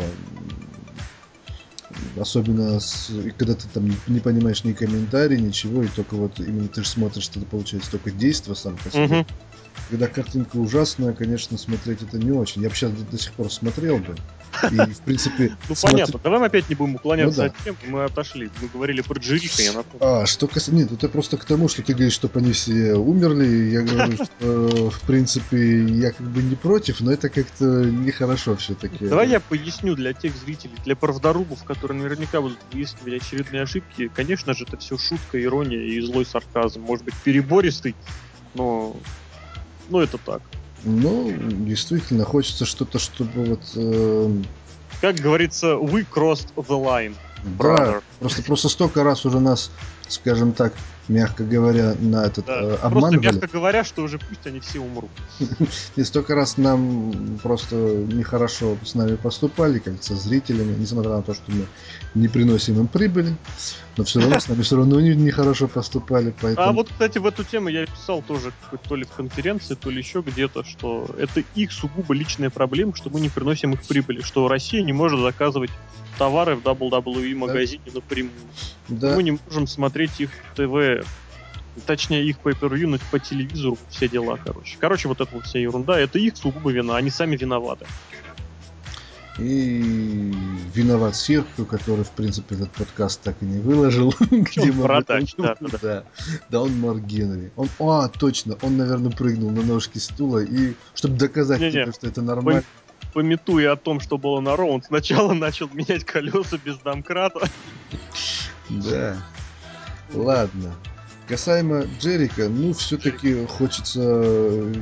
Особенно, 2.18 2.80
с, 2.80 3.10
когда 3.38 3.54
ты 3.54 3.66
там 3.72 3.90
не 4.08 4.20
понимаешь 4.20 4.62
ни 4.62 4.72
комментарий, 4.74 5.40
ничего, 5.40 5.82
и 5.82 5.88
только 5.88 6.16
вот 6.16 6.38
именно 6.38 6.68
ты 6.68 6.82
же 6.82 6.88
смотришь, 6.88 7.24
что 7.24 7.40
это 7.40 7.48
получается 7.48 7.92
только 7.92 8.10
действие 8.10 8.56
сам 8.56 8.76
по 8.76 8.90
себе. 8.90 9.04
Uh-huh. 9.04 9.26
Когда 9.90 10.06
картинка 10.06 10.56
ужасная, 10.56 11.12
конечно, 11.12 11.58
смотреть 11.58 12.02
это 12.02 12.18
не 12.18 12.30
очень. 12.30 12.62
Я 12.62 12.68
бы 12.70 12.74
сейчас 12.74 12.92
до, 12.92 13.04
до 13.04 13.18
сих 13.18 13.32
пор 13.32 13.50
смотрел 13.50 13.98
бы. 13.98 14.14
И, 14.70 14.76
в 14.76 15.00
принципе... 15.00 15.56
Ну, 15.68 15.74
понятно. 15.80 16.20
Давай 16.22 16.40
мы 16.40 16.46
опять 16.46 16.68
не 16.68 16.74
будем 16.74 16.96
уклоняться 16.96 17.42
ну, 17.44 17.48
да. 17.48 17.54
от 17.54 17.64
тем, 17.64 17.76
мы 17.90 18.04
отошли. 18.04 18.50
Мы 18.60 18.68
говорили 18.68 19.00
про 19.02 19.18
Джерика, 19.18 19.62
я 19.62 19.72
напомню. 19.72 20.06
А, 20.06 20.26
что 20.26 20.46
касается... 20.46 20.74
Нет, 20.74 20.92
это 20.92 21.08
просто 21.08 21.36
к 21.36 21.44
тому, 21.44 21.68
что 21.68 21.82
ты 21.82 21.92
говоришь, 21.92 22.14
что 22.14 22.30
они 22.34 22.52
все 22.52 22.94
умерли. 22.94 23.70
Я 23.70 23.82
говорю, 23.82 24.24
что, 24.24 24.90
в 24.90 25.00
принципе, 25.02 25.84
я 25.84 26.12
как 26.12 26.26
бы 26.28 26.42
не 26.42 26.56
против, 26.56 27.00
но 27.00 27.12
это 27.12 27.28
как-то 27.28 27.64
нехорошо 27.64 28.56
все-таки. 28.56 29.06
Давай 29.06 29.28
я 29.28 29.40
поясню 29.40 29.94
для 29.94 30.12
тех 30.12 30.34
зрителей, 30.36 30.74
для 30.84 30.96
правдорубов, 30.96 31.64
которые 31.64 32.00
наверняка 32.00 32.40
будут 32.40 32.58
выяснивать 32.72 33.22
очередные 33.22 33.62
ошибки. 33.62 34.10
Конечно 34.14 34.54
же, 34.54 34.64
это 34.64 34.76
все 34.76 34.96
шутка, 34.96 35.42
ирония 35.42 35.80
и 35.80 36.00
злой 36.00 36.24
сарказм. 36.24 36.80
Может 36.80 37.04
быть, 37.04 37.14
перебористый, 37.24 37.94
но 38.54 38.96
ну, 39.88 40.00
это 40.00 40.18
так. 40.18 40.42
Ну, 40.84 41.32
действительно, 41.38 42.24
хочется 42.24 42.66
что-то, 42.66 42.98
чтобы 42.98 43.44
вот... 43.44 43.60
Э... 43.76 44.42
Как 45.00 45.16
говорится, 45.16 45.74
we 45.74 46.06
crossed 46.10 46.48
the 46.56 46.82
line. 46.82 47.14
Brother. 47.58 47.76
Да, 47.76 48.02
просто, 48.20 48.42
просто 48.42 48.68
столько 48.68 49.04
раз 49.04 49.26
уже 49.26 49.40
нас, 49.40 49.70
скажем 50.08 50.52
так, 50.52 50.72
мягко 51.08 51.44
говоря, 51.44 51.94
на 52.00 52.24
этот 52.24 52.46
да, 52.46 52.60
э, 52.62 52.74
обманывали. 52.76 53.18
Просто 53.18 53.40
мягко 53.40 53.48
говоря, 53.52 53.84
что 53.84 54.02
уже 54.02 54.18
пусть 54.18 54.46
они 54.46 54.60
все 54.60 54.80
умрут. 54.80 55.10
И 55.96 56.04
столько 56.04 56.34
раз 56.34 56.56
нам 56.56 57.38
просто 57.42 57.76
нехорошо 57.76 58.76
с 58.84 58.94
нами 58.94 59.16
поступали, 59.16 59.78
как 59.78 60.02
со 60.02 60.14
зрителями, 60.14 60.74
несмотря 60.78 61.12
на 61.12 61.22
то, 61.22 61.34
что 61.34 61.44
мы 61.48 61.66
не 62.14 62.28
приносим 62.28 62.78
им 62.78 62.86
прибыли, 62.86 63.34
но 63.96 64.04
все 64.04 64.20
равно 64.20 64.38
с 64.38 64.48
нами 64.48 64.62
все 64.62 64.76
равно 64.76 65.00
нехорошо 65.00 65.66
поступали. 65.68 66.30
А 66.30 66.34
поэтому... 66.40 66.68
А 66.68 66.72
вот, 66.72 66.88
кстати, 66.88 67.18
в 67.18 67.26
эту 67.26 67.44
тему 67.44 67.68
я 67.68 67.86
писал 67.86 68.22
тоже 68.22 68.52
то 68.88 68.96
ли 68.96 69.04
в 69.04 69.10
конференции, 69.10 69.74
то 69.74 69.90
ли 69.90 69.98
еще 69.98 70.20
где-то, 70.20 70.64
что 70.64 71.08
это 71.18 71.42
их 71.54 71.72
сугубо 71.72 72.14
личная 72.14 72.50
проблема, 72.50 72.94
что 72.94 73.10
мы 73.10 73.20
не 73.20 73.28
приносим 73.28 73.72
их 73.74 73.82
прибыли, 73.82 74.22
что 74.22 74.46
Россия 74.48 74.82
не 74.82 74.92
может 74.92 75.20
заказывать 75.20 75.70
товары 76.18 76.54
в 76.56 76.62
WWE 76.62 77.34
магазине 77.34 77.82
да. 77.86 77.92
напрямую. 77.94 78.32
Да. 78.88 79.16
Мы 79.16 79.22
не 79.22 79.38
можем 79.46 79.66
смотреть 79.66 80.20
их 80.20 80.30
ТВ, 80.54 81.04
точнее 81.86 82.24
их 82.24 82.38
по 82.38 82.50
per 82.50 83.00
по 83.10 83.18
телевизору, 83.18 83.76
все 83.90 84.08
дела, 84.08 84.38
короче. 84.42 84.76
Короче, 84.78 85.08
вот 85.08 85.20
эта 85.20 85.34
вот 85.34 85.44
вся 85.44 85.58
ерунда, 85.58 85.98
это 85.98 86.18
их 86.18 86.36
сугубо 86.36 86.70
вина, 86.70 86.96
они 86.96 87.10
сами 87.10 87.36
виноваты. 87.36 87.86
И 89.38 90.32
виноват 90.74 91.16
Серхио, 91.16 91.64
который, 91.64 92.04
в 92.04 92.10
принципе, 92.10 92.54
этот 92.54 92.70
подкаст 92.70 93.20
так 93.22 93.36
и 93.40 93.44
не 93.44 93.58
выложил. 93.60 94.14
где 94.30 94.70
мы 94.70 94.84
продать, 94.84 95.34
да, 95.36 95.56
да, 95.60 95.78
да. 95.82 96.04
Да, 96.50 96.60
он 96.60 96.78
Марк 96.78 97.00
Генри. 97.00 97.50
Он, 97.56 97.68
а, 97.80 98.08
точно, 98.08 98.56
он, 98.62 98.76
наверное, 98.76 99.10
прыгнул 99.10 99.50
на 99.50 99.62
ножки 99.62 99.98
стула, 99.98 100.38
и 100.38 100.74
чтобы 100.94 101.16
доказать 101.16 101.60
не, 101.60 101.72
тебе, 101.72 101.92
что 101.92 102.06
это 102.06 102.22
нормально 102.22 102.62
пометуя 103.14 103.72
о 103.72 103.76
том, 103.76 104.00
что 104.00 104.18
было 104.18 104.40
на 104.40 104.56
Роу, 104.56 104.74
он 104.74 104.82
сначала 104.82 105.32
начал 105.34 105.68
менять 105.72 106.04
колеса 106.04 106.58
без 106.62 106.76
домкрата. 106.78 107.48
Да. 108.68 109.16
Ладно. 110.12 110.74
Касаемо 111.26 111.84
Джерика, 112.00 112.48
ну, 112.48 112.72
все-таки 112.72 113.46
хочется 113.46 114.00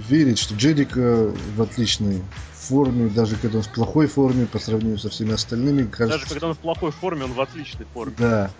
верить, 0.09 0.39
что 0.39 0.55
Джерика 0.55 1.33
в 1.57 1.63
отличной 1.63 2.23
форме, 2.53 3.09
даже 3.09 3.37
когда 3.37 3.59
он 3.59 3.65
в 3.65 3.73
плохой 3.73 4.07
форме 4.07 4.47
по 4.47 4.59
сравнению 4.59 4.99
со 4.99 5.11
всеми 5.11 5.33
остальными. 5.33 5.85
Кажется, 5.85 6.19
даже 6.19 6.27
когда 6.27 6.49
он 6.49 6.55
в 6.55 6.59
плохой 6.59 6.91
форме, 6.91 7.25
он 7.25 7.33
в 7.33 7.41
отличной 7.41 7.87
форме. 7.93 8.15
Да. 8.19 8.51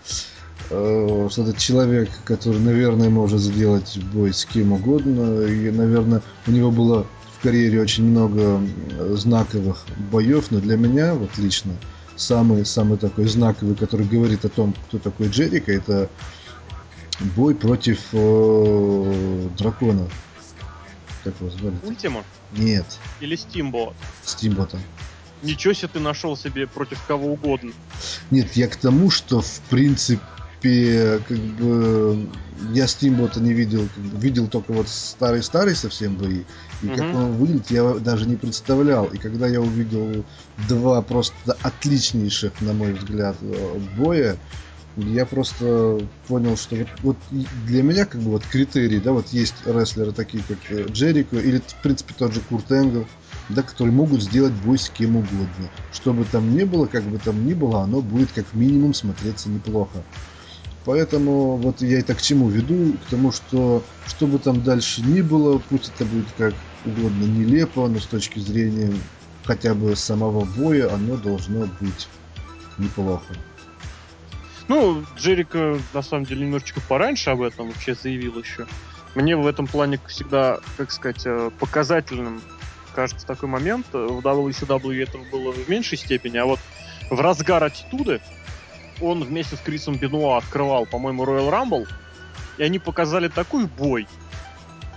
Э, 0.71 1.29
что 1.31 1.43
это 1.43 1.59
человек, 1.59 2.11
который, 2.25 2.61
наверное, 2.61 3.11
может 3.11 3.41
сделать 3.41 3.99
бой 4.13 4.33
с 4.33 4.45
кем 4.45 4.73
угодно. 4.73 5.43
И, 5.47 5.71
наверное, 5.71 6.23
у 6.47 6.51
него 6.51 6.71
было 6.71 7.07
карьере 7.43 7.81
очень 7.81 8.05
много 8.05 8.63
знаковых 9.17 9.85
боев, 10.13 10.51
но 10.51 10.61
для 10.61 10.77
меня, 10.77 11.15
вот 11.15 11.37
лично, 11.39 11.73
самый, 12.17 12.65
самый 12.65 12.99
такой 12.99 13.27
знаковый, 13.27 13.75
который 13.75 14.07
говорит 14.07 14.45
о 14.45 14.49
том, 14.49 14.75
кто 14.87 14.99
такой 14.99 15.29
Джерика, 15.29 15.73
это 15.73 16.09
бой 17.37 17.55
против 17.55 18.01
э, 18.13 19.49
дракона. 19.59 20.09
Как 21.25 21.35
его 21.41 21.51
звали? 21.51 21.77
Ультима? 21.85 22.25
Нет. 22.57 22.87
Или 23.21 23.37
Стимбот? 23.37 23.95
Стимбота. 24.25 24.79
Ничего 25.43 25.73
себе 25.73 25.89
ты 25.89 26.01
нашел 26.01 26.37
себе 26.37 26.67
против 26.67 27.03
кого 27.07 27.33
угодно. 27.33 27.73
Нет, 28.31 28.53
я 28.55 28.69
к 28.69 28.77
тому, 28.77 29.11
что 29.11 29.41
в 29.41 29.61
принципе 29.71 30.21
как 30.63 31.39
бы 31.39 32.29
я 32.73 32.87
Стимбота 32.87 33.41
не 33.41 33.53
видел, 33.53 33.89
как 33.95 34.05
бы, 34.05 34.21
видел 34.21 34.47
только 34.47 34.73
вот 34.73 34.89
старый-старый 34.89 35.75
совсем 35.75 36.17
бои. 36.17 36.43
И 36.83 36.87
mm-hmm. 36.87 36.97
как 36.97 37.15
он 37.15 37.33
выглядит, 37.33 37.71
я 37.71 37.95
даже 37.95 38.29
не 38.29 38.37
представлял. 38.37 39.07
И 39.07 39.19
когда 39.19 39.49
я 39.49 39.61
увидел 39.61 40.25
два 40.69 41.03
просто 41.03 41.57
отличнейших, 41.63 42.61
на 42.61 42.73
мой 42.73 42.93
взгляд, 42.93 43.37
боя, 43.97 44.37
я 44.97 45.25
просто 45.25 46.01
понял, 46.29 46.57
что 46.57 46.77
вот, 46.77 46.89
вот 47.03 47.17
для 47.67 47.83
меня 47.83 48.05
как 48.05 48.21
бы 48.21 48.33
вот 48.33 48.45
критерий, 48.47 49.01
да, 49.01 49.13
вот 49.13 49.29
есть 49.29 49.67
рестлеры 49.67 50.13
такие, 50.13 50.43
как 50.47 50.59
э, 50.71 50.87
Джерико, 50.89 51.37
или 51.39 51.59
в 51.59 51.83
принципе 51.83 52.15
тот 52.19 52.33
же 52.33 52.41
Курт 52.41 52.71
Энгл, 52.71 53.07
да, 53.49 53.63
которые 53.63 53.95
могут 53.95 54.23
сделать 54.23 54.53
бой 54.53 54.79
с 54.79 54.91
кем 54.91 55.17
угодно. 55.17 55.71
Что 55.93 56.13
бы 56.13 56.25
там 56.25 56.55
ни 56.55 56.65
было, 56.65 56.87
как 56.87 57.05
бы 57.05 57.19
там 57.19 57.47
ни 57.47 57.55
было, 57.55 57.81
оно 57.81 58.01
будет 58.01 58.33
как 58.33 58.53
минимум 58.53 58.93
смотреться 58.93 59.49
неплохо. 59.49 60.05
Поэтому 60.85 61.57
вот 61.57 61.81
я 61.81 62.01
это 62.01 62.15
к 62.15 62.23
чему 62.23 62.49
веду? 62.49 62.95
К 62.95 63.11
тому, 63.11 63.33
что 63.33 63.85
что 64.07 64.27
бы 64.27 64.39
там 64.39 64.63
дальше 64.63 65.01
ни 65.03 65.21
было, 65.21 65.59
пусть 65.59 65.93
это 65.95 66.05
будет 66.05 66.33
как 66.37 66.55
угодно 66.85 67.25
нелепо, 67.25 67.89
но 67.89 68.01
с 68.01 68.07
точки 68.07 68.41
зрения 68.41 68.93
хотя 69.45 69.75
бы 69.75 69.97
самого 69.97 70.45
боя 70.45 70.93
оно 70.93 71.17
должно 71.17 71.67
быть 71.81 72.09
неплохо. 72.79 73.35
Ну, 74.69 75.05
Джерика 75.17 75.79
на 75.93 76.03
самом 76.03 76.25
деле 76.25 76.43
немножечко 76.43 76.81
пораньше 76.81 77.31
об 77.31 77.43
этом 77.43 77.69
вообще 77.69 77.95
заявил 77.95 78.39
еще. 78.39 78.67
Мне 79.15 79.37
в 79.37 79.47
этом 79.47 79.67
плане 79.67 80.01
всегда, 80.07 80.61
как 80.77 80.91
сказать, 80.91 81.23
э, 81.27 81.51
показательным 81.59 82.41
кажется 82.95 83.27
такой 83.27 83.49
момент. 83.49 83.87
В 83.93 84.21
WCW 84.21 85.03
этого 85.03 85.25
было 85.31 85.53
в 85.53 85.69
меньшей 85.69 85.99
степени, 85.99 86.39
а 86.39 86.47
вот 86.47 86.61
в 87.11 87.21
разгар 87.21 87.63
аттитуды 87.65 88.21
он 89.01 89.25
вместе 89.25 89.57
с 89.57 89.61
Крисом 89.61 89.97
Бенуа 89.97 90.39
открывал, 90.39 90.87
по-моему, 90.87 91.25
Royal 91.25 91.51
Rumble, 91.51 91.89
и 92.57 92.63
они 92.63 92.79
показали 92.79 93.29
такой 93.29 93.67
бой, 93.67 94.07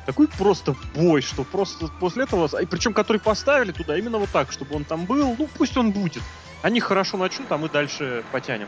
такой 0.06 0.28
просто 0.28 0.76
бой, 0.94 1.22
что 1.22 1.44
просто 1.44 1.88
после 2.00 2.24
этого, 2.26 2.50
и 2.62 2.66
причем 2.66 2.94
который 2.94 3.20
поставили 3.20 3.72
туда 3.72 3.98
именно 3.98 4.18
вот 4.18 4.30
так, 4.30 4.52
чтобы 4.52 4.76
он 4.76 4.86
там 4.86 5.06
был, 5.06 5.36
ну 5.38 5.50
пусть 5.58 5.76
он 5.78 5.92
будет. 5.92 6.24
Они 6.62 6.80
хорошо 6.80 7.18
начнут, 7.18 7.52
а 7.52 7.58
мы 7.58 7.70
дальше 7.70 8.24
потянем. 8.32 8.68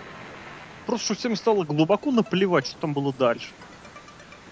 Просто 0.87 1.05
что 1.05 1.15
всем 1.15 1.35
стало 1.35 1.65
глубоко 1.65 2.11
наплевать, 2.11 2.65
что 2.65 2.77
там 2.77 2.93
было 2.93 3.13
дальше. 3.13 3.49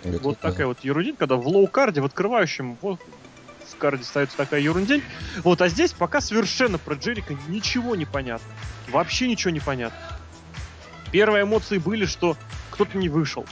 Это 0.04 0.20
вот 0.20 0.38
да. 0.42 0.52
такая 0.52 0.68
вот 0.68 0.78
ерундень, 0.84 1.16
когда 1.16 1.38
в 1.38 1.48
лоу-карде, 1.48 2.02
в 2.02 2.06
открывающем, 2.06 2.78
вот 2.82 3.00
в 3.66 3.78
карде 3.78 4.04
ставится 4.04 4.36
такая 4.36 4.60
ерундень. 4.60 5.02
Вот, 5.44 5.62
а 5.62 5.70
здесь 5.70 5.94
пока 5.94 6.20
совершенно 6.20 6.78
про 6.78 6.96
Джерика 6.96 7.36
ничего 7.48 7.96
не 7.96 8.06
понятно. 8.06 8.48
Вообще 8.90 9.30
ничего 9.30 9.52
не 9.52 9.62
понятно. 9.62 9.98
Первые 11.12 11.44
эмоции 11.44 11.78
были, 11.78 12.06
что 12.06 12.36
кто-то 12.70 12.98
не 12.98 13.08
вышел. 13.08 13.46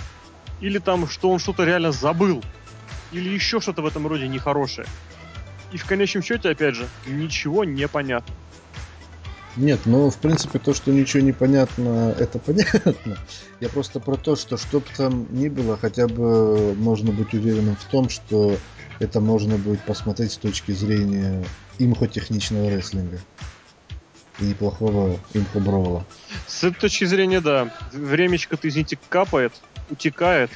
Или 0.59 0.77
там, 0.77 1.07
что 1.07 1.31
он 1.31 1.39
что-то 1.39 1.63
реально 1.63 1.93
забыл. 1.93 2.43
Или 3.13 3.29
еще 3.29 3.61
что-то 3.61 3.81
в 3.81 3.85
этом 3.85 4.05
роде 4.07 4.27
нехорошее. 4.27 4.87
И 5.71 5.77
в 5.77 5.85
конечном 5.85 6.21
счете, 6.21 6.49
опять 6.49 6.75
же, 6.75 6.87
ничего 7.07 7.63
не 7.63 7.87
понятно. 7.87 8.35
Нет, 9.55 9.81
ну, 9.85 10.09
в 10.09 10.17
принципе, 10.17 10.57
то, 10.57 10.73
что 10.73 10.91
ничего 10.91 11.21
не 11.21 11.31
понятно, 11.31 12.15
это 12.17 12.39
понятно. 12.39 13.17
Я 13.59 13.69
просто 13.69 13.99
про 13.99 14.15
то, 14.15 14.35
что 14.35 14.57
что 14.57 14.79
бы 14.79 14.85
там 14.97 15.27
ни 15.29 15.47
было, 15.47 15.77
хотя 15.77 16.07
бы 16.07 16.73
можно 16.75 17.11
быть 17.11 17.33
уверенным 17.33 17.75
в 17.75 17.83
том, 17.85 18.09
что 18.09 18.57
это 18.99 19.19
можно 19.19 19.57
будет 19.57 19.81
посмотреть 19.81 20.31
с 20.31 20.37
точки 20.37 20.71
зрения 20.71 21.43
имхотехничного 21.77 22.71
рестлинга. 22.71 23.19
И 24.39 24.45
неплохого 24.45 25.19
имхо 25.33 26.05
С 26.47 26.63
этой 26.63 26.79
точки 26.81 27.05
зрения, 27.05 27.39
да. 27.39 27.71
Времечко-то, 27.91 28.67
извините, 28.67 28.97
капает, 29.09 29.53
утекает. 29.91 30.49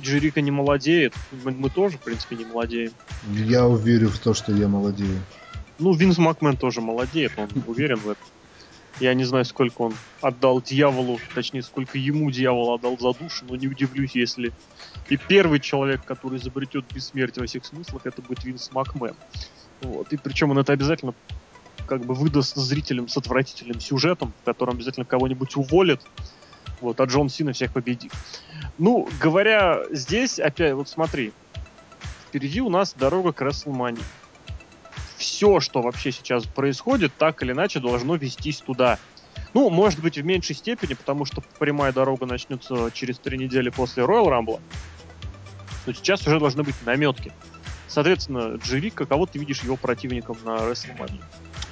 Джерика 0.00 0.40
не 0.40 0.50
молодеет. 0.50 1.12
Мы, 1.44 1.50
мы 1.50 1.70
тоже, 1.70 1.98
в 1.98 2.00
принципе, 2.00 2.36
не 2.36 2.44
молодеем. 2.46 2.92
Я 3.30 3.66
уверен 3.66 4.08
в 4.08 4.18
то, 4.18 4.32
что 4.32 4.52
я 4.52 4.68
молодею. 4.68 5.18
Ну, 5.78 5.92
Винс 5.92 6.18
Макмен 6.18 6.56
тоже 6.56 6.80
молодеет, 6.80 7.32
он 7.36 7.48
уверен 7.66 7.96
в 7.96 8.08
этом. 8.10 8.24
Я 9.00 9.14
не 9.14 9.24
знаю, 9.24 9.44
сколько 9.44 9.82
он 9.82 9.94
отдал 10.20 10.60
дьяволу, 10.60 11.20
точнее, 11.34 11.62
сколько 11.62 11.98
ему 11.98 12.30
дьявол 12.30 12.74
отдал 12.74 12.98
за 12.98 13.12
душу, 13.12 13.44
но 13.48 13.54
не 13.54 13.68
удивлюсь, 13.68 14.12
если 14.14 14.52
и 15.08 15.16
первый 15.16 15.60
человек, 15.60 16.04
который 16.04 16.38
изобретет 16.38 16.84
бессмертие 16.92 17.42
во 17.42 17.46
всех 17.46 17.64
смыслах, 17.64 18.06
это 18.06 18.22
будет 18.22 18.44
Винс 18.44 18.70
Макмен. 18.72 19.14
Вот. 19.82 20.12
И 20.12 20.16
причем 20.16 20.50
он 20.50 20.58
это 20.58 20.72
обязательно 20.72 21.14
как 21.86 22.04
бы 22.04 22.14
выдаст 22.14 22.56
зрителям 22.56 23.08
с 23.08 23.16
отвратительным 23.16 23.80
сюжетом, 23.80 24.32
в 24.42 24.44
котором 24.44 24.74
обязательно 24.74 25.06
кого-нибудь 25.06 25.56
уволит, 25.56 26.02
вот, 26.80 27.00
а 27.00 27.04
Джон 27.04 27.28
Сина 27.28 27.52
всех 27.52 27.72
победит. 27.72 28.12
Ну, 28.78 29.08
говоря 29.20 29.80
здесь, 29.90 30.38
опять, 30.38 30.74
вот 30.74 30.88
смотри, 30.88 31.32
впереди 32.28 32.60
у 32.60 32.68
нас 32.68 32.94
дорога 32.94 33.32
к 33.32 33.40
Рестлмании 33.42 34.02
все, 35.18 35.60
что 35.60 35.82
вообще 35.82 36.12
сейчас 36.12 36.46
происходит, 36.46 37.12
так 37.18 37.42
или 37.42 37.52
иначе 37.52 37.80
должно 37.80 38.14
вестись 38.14 38.58
туда. 38.58 38.98
Ну, 39.52 39.68
может 39.70 40.00
быть, 40.00 40.16
в 40.16 40.24
меньшей 40.24 40.54
степени, 40.54 40.94
потому 40.94 41.24
что 41.24 41.42
прямая 41.58 41.92
дорога 41.92 42.26
начнется 42.26 42.90
через 42.92 43.18
три 43.18 43.36
недели 43.36 43.70
после 43.70 44.04
Royal 44.04 44.26
Rumble. 44.28 44.60
Но 45.86 45.92
сейчас 45.92 46.26
уже 46.26 46.38
должны 46.38 46.62
быть 46.62 46.74
наметки. 46.86 47.32
Соответственно, 47.88 48.56
Джерика, 48.56 49.06
кого 49.06 49.26
ты 49.26 49.38
видишь 49.38 49.62
его 49.62 49.76
противником 49.76 50.36
на 50.44 50.56
WrestleMania? 50.58 51.22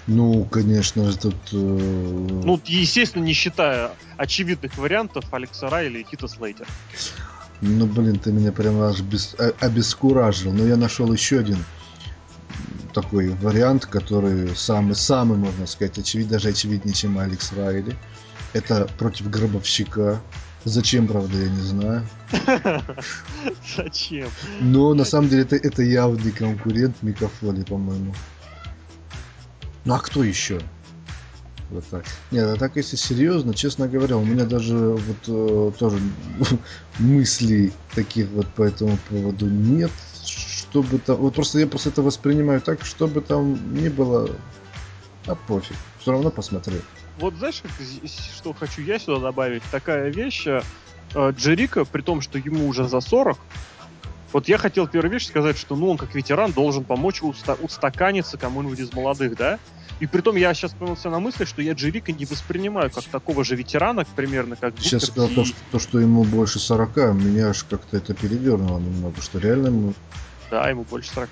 Ну, 0.07 0.45
конечно 0.45 1.11
же, 1.11 1.19
тут... 1.19 1.35
Э... 1.53 1.57
Ну, 1.57 2.61
естественно, 2.65 3.25
не 3.25 3.33
считая 3.33 3.93
очевидных 4.17 4.77
вариантов 4.79 5.33
Алекса 5.33 5.69
Райли 5.69 6.01
и 6.01 6.05
Хита 6.05 6.29
Слейтера. 6.29 6.67
Ну, 7.61 7.87
блин, 7.87 8.19
ты 8.19 8.33
меня 8.33 8.53
прямо 8.53 8.89
аж 8.89 9.01
без... 9.01 9.37
обескуражил. 9.61 10.53
Но 10.53 10.65
я 10.65 10.77
нашел 10.77 11.13
еще 11.13 11.41
один 11.41 11.59
такой 12.93 13.31
вариант, 13.31 13.87
который 13.87 14.55
самый-самый, 14.55 15.39
можно 15.39 15.67
сказать, 15.67 15.99
очевидный, 15.99 16.33
даже 16.33 16.49
очевиднее, 16.49 16.95
чем 16.95 17.19
Алекс 17.19 17.53
Райли. 17.53 17.97
Это 18.53 18.89
против 18.99 19.31
Гробовщика. 19.31 20.21
Зачем, 20.65 21.07
правда, 21.07 21.37
я 21.37 21.49
не 21.49 21.61
знаю. 21.61 22.09
Зачем? 23.77 24.29
Но 24.61 24.95
на 24.95 25.05
самом 25.05 25.29
деле 25.29 25.43
это, 25.43 25.57
это 25.57 25.83
явный 25.83 26.33
конкурент 26.33 26.97
Микафоли, 27.03 27.63
по-моему. 27.63 28.15
Ну 29.85 29.95
а 29.95 30.01
кто 30.01 30.25
еще? 30.25 30.61
Вот 31.71 31.85
так. 31.87 32.05
Нет, 32.31 32.49
а 32.49 32.57
так 32.57 32.77
если 32.77 32.97
серьезно, 32.97 33.55
честно 33.55 33.89
говоря, 33.89 34.17
у 34.17 34.25
меня 34.25 34.45
даже 34.45 34.77
вот 34.77 35.17
э, 35.27 35.73
тоже 35.79 35.99
мыслей 36.99 37.73
таких 37.95 38.29
вот 38.31 38.47
по 38.49 38.63
этому 38.63 38.99
поводу 39.09 39.49
нет 39.49 39.91
чтобы 40.83 40.99
там... 40.99 41.17
Вот 41.17 41.35
просто 41.35 41.59
я 41.59 41.67
просто 41.67 41.89
это 41.89 42.03
воспринимаю 42.03 42.61
так, 42.61 42.85
чтобы 42.85 43.21
там 43.21 43.75
не 43.75 43.89
было... 43.89 44.31
А 45.27 45.35
пофиг. 45.35 45.77
Все 46.01 46.13
равно 46.13 46.31
посмотрю. 46.31 46.79
Вот 47.19 47.35
знаешь, 47.35 47.63
что 48.37 48.53
хочу 48.53 48.83
я 48.83 48.99
сюда 48.99 49.21
добавить? 49.21 49.63
Такая 49.73 50.11
вещь. 50.11 50.47
Э, 50.47 50.61
Джерика, 51.33 51.85
при 51.85 52.03
том, 52.03 52.21
что 52.21 52.39
ему 52.39 52.69
уже 52.69 52.87
за 52.87 53.01
40, 53.01 53.37
вот 54.33 54.49
я 54.49 54.59
хотел 54.59 54.87
первую 54.87 55.13
вещь 55.13 55.27
сказать, 55.27 55.57
что 55.57 55.77
ну 55.77 55.91
он 55.91 55.97
как 55.97 56.15
ветеран 56.15 56.53
должен 56.53 56.85
помочь 56.85 57.23
уста- 57.23 57.57
устаканиться 57.61 58.37
кому-нибудь 58.37 58.79
из 58.79 58.93
молодых, 58.93 59.37
да? 59.37 59.59
И 59.99 60.07
при 60.07 60.21
том 60.21 60.37
я 60.37 60.53
сейчас 60.53 60.73
поймался 60.73 61.09
на 61.09 61.21
мысли, 61.21 61.45
что 61.45 61.63
я 61.63 61.73
Джерика 61.73 62.13
не 62.13 62.27
воспринимаю 62.27 62.91
как 62.91 63.05
такого 63.05 63.45
же 63.45 63.57
ветерана, 63.57 64.05
примерно 64.15 64.57
как 64.57 64.75
Сейчас 64.79 65.07
сказал 65.07 65.29
то, 65.31 65.45
что, 65.45 65.57
то, 65.73 65.79
что 65.79 65.99
ему 65.99 66.23
больше 66.23 66.59
40, 66.59 66.97
меня 67.15 67.49
аж 67.49 67.65
как-то 67.65 67.97
это 67.97 68.13
передернуло 68.15 68.79
немного, 68.79 69.23
что 69.23 69.39
реально 69.39 69.69
ему 69.69 69.95
да, 70.51 70.69
ему 70.69 70.85
больше 70.85 71.11
40. 71.11 71.31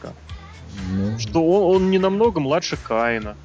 Ну... 0.91 1.19
Что 1.19 1.45
он, 1.45 1.77
он 1.77 1.91
не 1.91 1.99
намного 1.99 2.41
младше 2.41 2.77
Каина. 2.77 3.37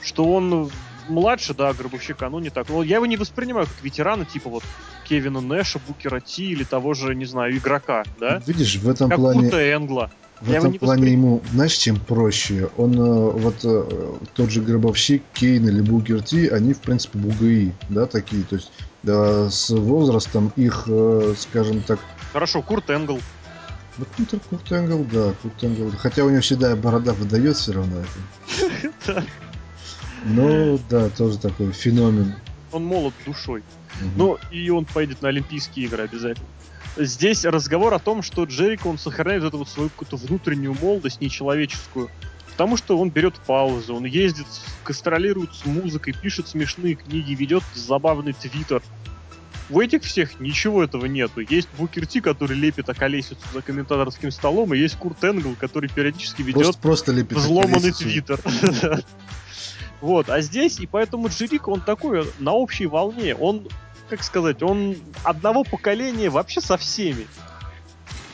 Что 0.00 0.24
он 0.24 0.70
младше, 1.08 1.54
да, 1.54 1.72
Гробовщика, 1.72 2.28
ну 2.28 2.38
не 2.38 2.50
так. 2.50 2.68
Но 2.68 2.82
я 2.82 2.96
его 2.96 3.06
не 3.06 3.16
воспринимаю 3.16 3.66
как 3.66 3.82
ветерана, 3.82 4.24
типа 4.24 4.48
вот 4.48 4.62
Кевина 5.04 5.40
Нэша, 5.40 5.80
Букера 5.86 6.20
Ти 6.20 6.50
или 6.50 6.64
того 6.64 6.94
же, 6.94 7.14
не 7.14 7.24
знаю, 7.24 7.56
игрока, 7.56 8.04
да? 8.20 8.42
Видишь, 8.46 8.76
в 8.76 8.88
этом 8.88 9.08
как 9.08 9.18
плане... 9.18 9.44
Кута 9.44 9.72
Энгла. 9.72 10.10
В 10.40 10.52
я 10.52 10.58
этом 10.58 10.74
плане 10.74 11.02
воспри... 11.02 11.10
ему, 11.10 11.42
знаешь, 11.52 11.72
чем 11.72 11.96
проще? 11.98 12.68
Он, 12.76 12.94
э, 12.94 13.30
вот 13.32 13.56
э, 13.64 14.16
тот 14.34 14.50
же 14.50 14.60
Гробовщик, 14.60 15.22
Кейн 15.32 15.66
или 15.66 15.80
Букер 15.80 16.22
Ти, 16.22 16.46
они, 16.46 16.74
в 16.74 16.78
принципе, 16.78 17.18
бугаи, 17.18 17.74
да, 17.88 18.06
такие. 18.06 18.44
То 18.44 18.54
есть 18.54 18.70
да, 19.02 19.50
с 19.50 19.70
возрастом 19.70 20.52
их, 20.54 20.84
э, 20.86 21.34
скажем 21.36 21.80
так... 21.80 21.98
Хорошо, 22.32 22.62
Курт 22.62 22.90
Энгл. 22.90 23.20
Ну, 23.98 24.06
Курт, 24.16 24.42
Курт 24.48 24.72
Энгл, 24.72 25.04
да, 25.04 25.34
Курт 25.42 25.64
Энгл. 25.64 25.92
Хотя 25.98 26.24
у 26.24 26.30
него 26.30 26.40
всегда 26.40 26.74
борода 26.76 27.12
выдает 27.12 27.56
все 27.56 27.72
равно 27.72 28.00
это. 28.00 29.24
Ну, 30.24 30.80
да, 30.90 31.10
тоже 31.10 31.38
такой 31.38 31.70
феномен. 31.70 32.34
Он 32.72 32.84
молод 32.84 33.14
душой. 33.24 33.62
Ну, 34.16 34.36
и 34.50 34.68
он 34.68 34.84
поедет 34.84 35.22
на 35.22 35.28
Олимпийские 35.28 35.86
игры 35.86 36.02
обязательно. 36.02 36.46
Здесь 36.96 37.44
разговор 37.44 37.94
о 37.94 38.00
том, 38.00 38.22
что 38.22 38.44
Джерико, 38.44 38.88
он 38.88 38.98
сохраняет 38.98 39.44
эту 39.44 39.58
вот 39.58 39.68
свою 39.68 39.90
какую-то 39.90 40.16
внутреннюю 40.16 40.74
молодость, 40.74 41.20
нечеловеческую. 41.20 42.10
Потому 42.50 42.76
что 42.76 42.98
он 42.98 43.10
берет 43.10 43.34
паузу, 43.46 43.94
он 43.94 44.04
ездит, 44.04 44.46
гастролирует 44.84 45.54
с 45.54 45.64
музыкой, 45.64 46.12
пишет 46.12 46.48
смешные 46.48 46.96
книги, 46.96 47.32
ведет 47.34 47.62
забавный 47.74 48.32
твиттер. 48.32 48.82
У 49.70 49.80
этих 49.80 50.02
всех 50.02 50.40
ничего 50.40 50.82
этого 50.82 51.06
нету. 51.06 51.40
Есть 51.40 51.68
Букер 51.76 52.06
Ти, 52.06 52.20
который 52.20 52.56
лепит 52.56 52.88
околесицу 52.88 53.40
за 53.52 53.60
комментаторским 53.60 54.30
столом, 54.30 54.72
и 54.72 54.78
есть 54.78 54.96
Курт 54.96 55.22
Энгл, 55.22 55.54
который 55.58 55.90
периодически 55.90 56.42
ведет 56.42 56.62
просто, 56.62 56.80
просто 56.80 57.12
лепит 57.12 57.36
взломанный 57.38 57.92
твиттер. 57.92 58.40
Вот, 60.00 60.30
а 60.30 60.40
здесь, 60.40 60.78
и 60.78 60.86
поэтому 60.86 61.28
Джерик, 61.28 61.66
он 61.66 61.80
такой 61.80 62.24
на 62.38 62.52
общей 62.52 62.86
волне. 62.86 63.34
Он, 63.34 63.66
как 64.08 64.22
сказать, 64.22 64.62
он 64.62 64.96
одного 65.24 65.64
поколения 65.64 66.30
вообще 66.30 66.60
со 66.60 66.76
всеми. 66.76 67.26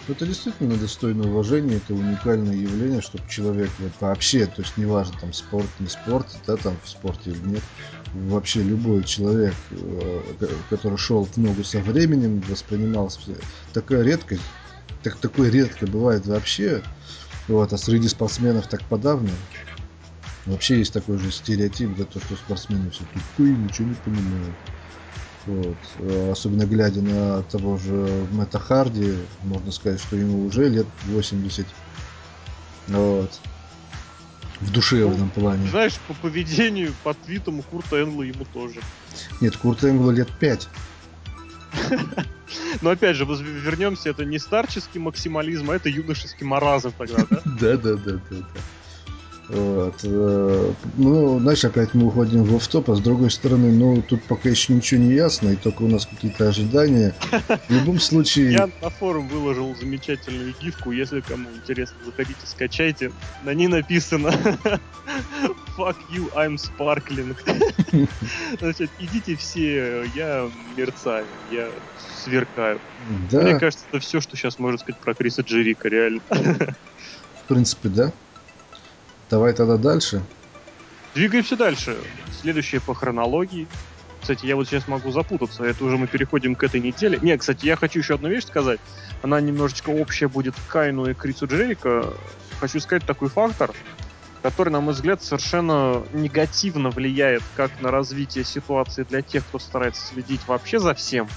Это 0.06 0.26
действительно 0.26 0.76
достойно 0.76 1.26
уважения, 1.26 1.76
это 1.76 1.94
уникальное 1.94 2.54
явление, 2.54 3.00
чтобы 3.00 3.24
человек 3.26 3.70
вот 3.78 3.92
вообще, 4.00 4.44
то 4.44 4.60
есть 4.60 4.76
неважно 4.76 5.16
там 5.18 5.32
спорт, 5.32 5.68
не 5.78 5.88
спорт, 5.88 6.26
да, 6.46 6.56
там 6.56 6.78
в 6.84 6.88
спорте 6.88 7.30
или 7.30 7.38
нет, 7.38 7.62
вообще 8.12 8.62
любой 8.62 9.02
человек, 9.04 9.54
э, 9.70 10.48
который 10.68 10.98
шел 10.98 11.24
в 11.24 11.36
ногу 11.38 11.64
со 11.64 11.78
временем, 11.80 12.40
воспринимался 12.50 13.20
такая 13.72 14.02
редкость, 14.02 14.42
так 15.02 15.16
такое 15.16 15.50
редко 15.50 15.86
бывает 15.86 16.26
вообще, 16.26 16.82
вот, 17.48 17.72
а 17.72 17.78
среди 17.78 18.08
спортсменов 18.08 18.66
так 18.66 18.82
подавно. 18.82 19.30
Вообще 20.44 20.78
есть 20.78 20.92
такой 20.92 21.16
же 21.16 21.32
стереотип, 21.32 21.96
да, 21.96 22.04
то, 22.04 22.20
что 22.20 22.36
спортсмены 22.36 22.90
все 22.90 23.04
тупые, 23.14 23.56
ничего 23.56 23.88
не 23.88 23.94
понимают. 23.94 24.54
Вот. 25.46 25.76
Э, 25.98 26.30
особенно 26.32 26.64
глядя 26.64 27.02
на 27.02 27.42
того 27.42 27.76
же 27.76 28.26
Мэтта 28.32 28.58
Харди, 28.58 29.14
можно 29.42 29.70
сказать, 29.72 30.00
что 30.00 30.16
ему 30.16 30.46
уже 30.46 30.68
лет 30.68 30.86
80. 31.06 31.66
Вот. 32.88 33.40
В 34.60 34.72
душевном 34.72 35.30
ну, 35.34 35.40
плане. 35.40 35.68
Знаешь, 35.68 35.98
по 36.08 36.14
поведению, 36.14 36.94
по 37.02 37.12
твитам 37.12 37.58
у 37.58 37.62
Курта 37.62 38.02
Энгла 38.02 38.22
ему 38.22 38.44
тоже. 38.52 38.80
Нет, 39.40 39.56
Курта 39.56 39.90
Энгла 39.90 40.10
лет 40.12 40.28
5. 40.38 40.68
Но 42.80 42.90
опять 42.90 43.16
же, 43.16 43.24
вернемся, 43.24 44.10
это 44.10 44.24
не 44.24 44.38
старческий 44.38 45.00
максимализм, 45.00 45.70
а 45.70 45.76
это 45.76 45.88
юношеский 45.88 46.46
маразм 46.46 46.92
тогда, 46.96 47.26
да? 47.28 47.40
Да, 47.60 47.76
да, 47.76 47.94
да, 47.94 48.12
да. 48.30 48.36
Вот. 49.48 49.94
Э, 50.04 50.72
ну, 50.96 51.38
знаешь, 51.38 51.64
опять 51.64 51.92
мы 51.92 52.06
уходим 52.06 52.44
в 52.44 52.56
офф 52.56 52.88
а 52.88 52.94
с 52.94 53.00
другой 53.00 53.30
стороны, 53.30 53.72
ну, 53.72 54.02
тут 54.02 54.22
пока 54.24 54.48
еще 54.48 54.72
ничего 54.72 55.00
не 55.00 55.12
ясно, 55.12 55.50
и 55.50 55.56
только 55.56 55.82
у 55.82 55.88
нас 55.88 56.06
какие-то 56.06 56.48
ожидания. 56.48 57.14
В 57.68 57.70
любом 57.70 58.00
случае... 58.00 58.52
Я 58.52 58.70
на 58.80 58.90
форум 58.90 59.28
выложил 59.28 59.74
замечательную 59.76 60.54
гифку, 60.60 60.92
если 60.92 61.20
кому 61.20 61.50
интересно, 61.50 61.96
заходите, 62.04 62.40
скачайте. 62.44 63.12
На 63.42 63.52
ней 63.52 63.68
написано 63.68 64.28
Fuck 65.76 65.96
you, 66.10 66.32
I'm 66.34 66.56
sparkling. 66.56 67.36
Значит, 68.58 68.90
идите 68.98 69.36
все, 69.36 70.04
я 70.14 70.48
мерцаю, 70.76 71.26
я 71.50 71.68
сверкаю. 72.22 72.80
Да. 73.30 73.42
Мне 73.42 73.58
кажется, 73.58 73.84
это 73.90 74.00
все, 74.00 74.20
что 74.20 74.36
сейчас 74.36 74.58
можно 74.58 74.78
сказать 74.78 75.00
про 75.00 75.14
Криса 75.14 75.42
Джерика, 75.42 75.88
реально. 75.88 76.20
В 76.30 77.48
принципе, 77.48 77.88
да. 77.88 78.12
Давай 79.30 79.52
тогда 79.52 79.76
дальше. 79.76 80.22
Двигаемся 81.14 81.56
дальше. 81.56 81.96
Следующее 82.40 82.80
по 82.80 82.94
хронологии. 82.94 83.68
Кстати, 84.20 84.46
я 84.46 84.56
вот 84.56 84.66
сейчас 84.66 84.88
могу 84.88 85.10
запутаться. 85.10 85.64
Это 85.64 85.84
уже 85.84 85.96
мы 85.96 86.06
переходим 86.06 86.54
к 86.54 86.62
этой 86.62 86.80
неделе. 86.80 87.18
Не, 87.20 87.36
кстати, 87.36 87.66
я 87.66 87.76
хочу 87.76 87.98
еще 87.98 88.14
одну 88.14 88.28
вещь 88.28 88.46
сказать. 88.46 88.80
Она 89.22 89.40
немножечко 89.40 89.90
общая 89.90 90.28
будет 90.28 90.54
к 90.54 90.72
Кайну 90.72 91.06
и 91.10 91.14
Крису 91.14 91.46
Джерика. 91.46 92.12
Хочу 92.58 92.80
сказать 92.80 93.04
такой 93.04 93.28
фактор, 93.28 93.72
который, 94.42 94.70
на 94.70 94.80
мой 94.80 94.94
взгляд, 94.94 95.22
совершенно 95.22 96.02
негативно 96.12 96.90
влияет 96.90 97.42
как 97.54 97.70
на 97.80 97.90
развитие 97.90 98.44
ситуации 98.44 99.02
для 99.02 99.22
тех, 99.22 99.44
кто 99.46 99.58
старается 99.58 100.06
следить 100.06 100.40
вообще 100.46 100.78
за 100.78 100.94
всем, 100.94 101.28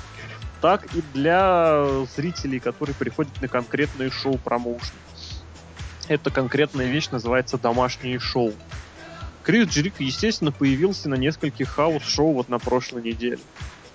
так 0.61 0.85
и 0.95 1.03
для 1.13 1.85
зрителей, 2.15 2.59
которые 2.59 2.95
приходят 2.95 3.41
на 3.41 3.47
конкретные 3.47 4.11
шоу-промоушены. 4.11 4.97
Эта 6.07 6.31
конкретная 6.31 6.85
вещь 6.87 7.09
называется 7.09 7.57
домашнее 7.57 8.19
шоу. 8.19 8.53
Крис 9.43 9.69
Джерик, 9.69 9.95
естественно, 9.99 10.51
появился 10.51 11.09
на 11.09 11.15
нескольких 11.15 11.69
house 11.69 12.05
show 12.05 12.33
вот 12.33 12.49
на 12.49 12.59
прошлой 12.59 13.01
неделе. 13.01 13.39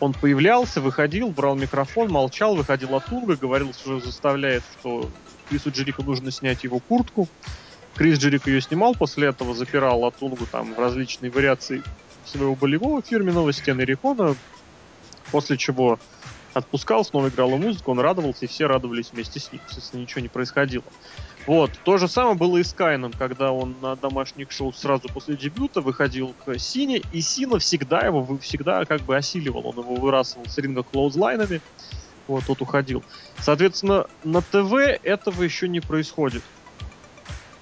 Он 0.00 0.12
появлялся, 0.12 0.80
выходил, 0.80 1.30
брал 1.30 1.54
микрофон, 1.54 2.10
молчал, 2.10 2.56
выходил 2.56 2.94
от 2.96 3.06
Тунга, 3.06 3.36
говорил, 3.36 3.72
что 3.72 4.00
заставляет, 4.00 4.62
что 4.78 5.08
Крису 5.48 5.70
Джерику 5.70 6.02
нужно 6.02 6.30
снять 6.30 6.64
его 6.64 6.80
куртку. 6.80 7.28
Крис 7.94 8.18
Джерик 8.18 8.46
ее 8.46 8.60
снимал, 8.60 8.94
после 8.94 9.28
этого 9.28 9.54
запирал 9.54 10.04
Атунгу 10.04 10.46
там 10.46 10.74
в 10.74 10.78
различные 10.78 11.30
вариации 11.30 11.82
своего 12.24 12.54
болевого 12.54 13.02
фирменного 13.02 13.52
стены 13.52 13.82
Рихона, 13.82 14.34
после 15.30 15.56
чего 15.56 15.98
отпускал, 16.54 17.04
снова 17.04 17.28
играл 17.28 17.50
музыку, 17.50 17.92
он 17.92 18.00
радовался, 18.00 18.44
и 18.44 18.48
все 18.48 18.66
радовались 18.66 19.10
вместе 19.12 19.40
с 19.40 19.52
ним. 19.52 19.60
Естественно, 19.68 20.00
ничего 20.00 20.20
не 20.20 20.28
происходило. 20.28 20.84
Вот. 21.46 21.72
То 21.84 21.98
же 21.98 22.08
самое 22.08 22.36
было 22.36 22.58
и 22.58 22.62
с 22.62 22.72
Кайном, 22.72 23.12
когда 23.12 23.50
он 23.52 23.76
на 23.80 23.96
домашних 23.96 24.52
шоу 24.52 24.72
сразу 24.72 25.08
после 25.08 25.36
дебюта 25.36 25.80
выходил 25.80 26.34
к 26.44 26.58
Сине, 26.58 27.02
и 27.12 27.20
Сина 27.20 27.58
всегда 27.58 28.00
его 28.00 28.38
всегда 28.38 28.84
как 28.84 29.02
бы 29.02 29.16
осиливал. 29.16 29.66
Он 29.66 29.84
его 29.84 29.96
вырасывал 29.96 30.46
с 30.46 30.56
ринга 30.58 30.82
клоузлайнами, 30.82 31.60
вот, 32.28 32.44
тот 32.46 32.62
уходил. 32.62 33.02
Соответственно, 33.40 34.06
на 34.22 34.40
ТВ 34.40 34.72
этого 35.02 35.42
еще 35.42 35.68
не 35.68 35.80
происходит. 35.80 36.42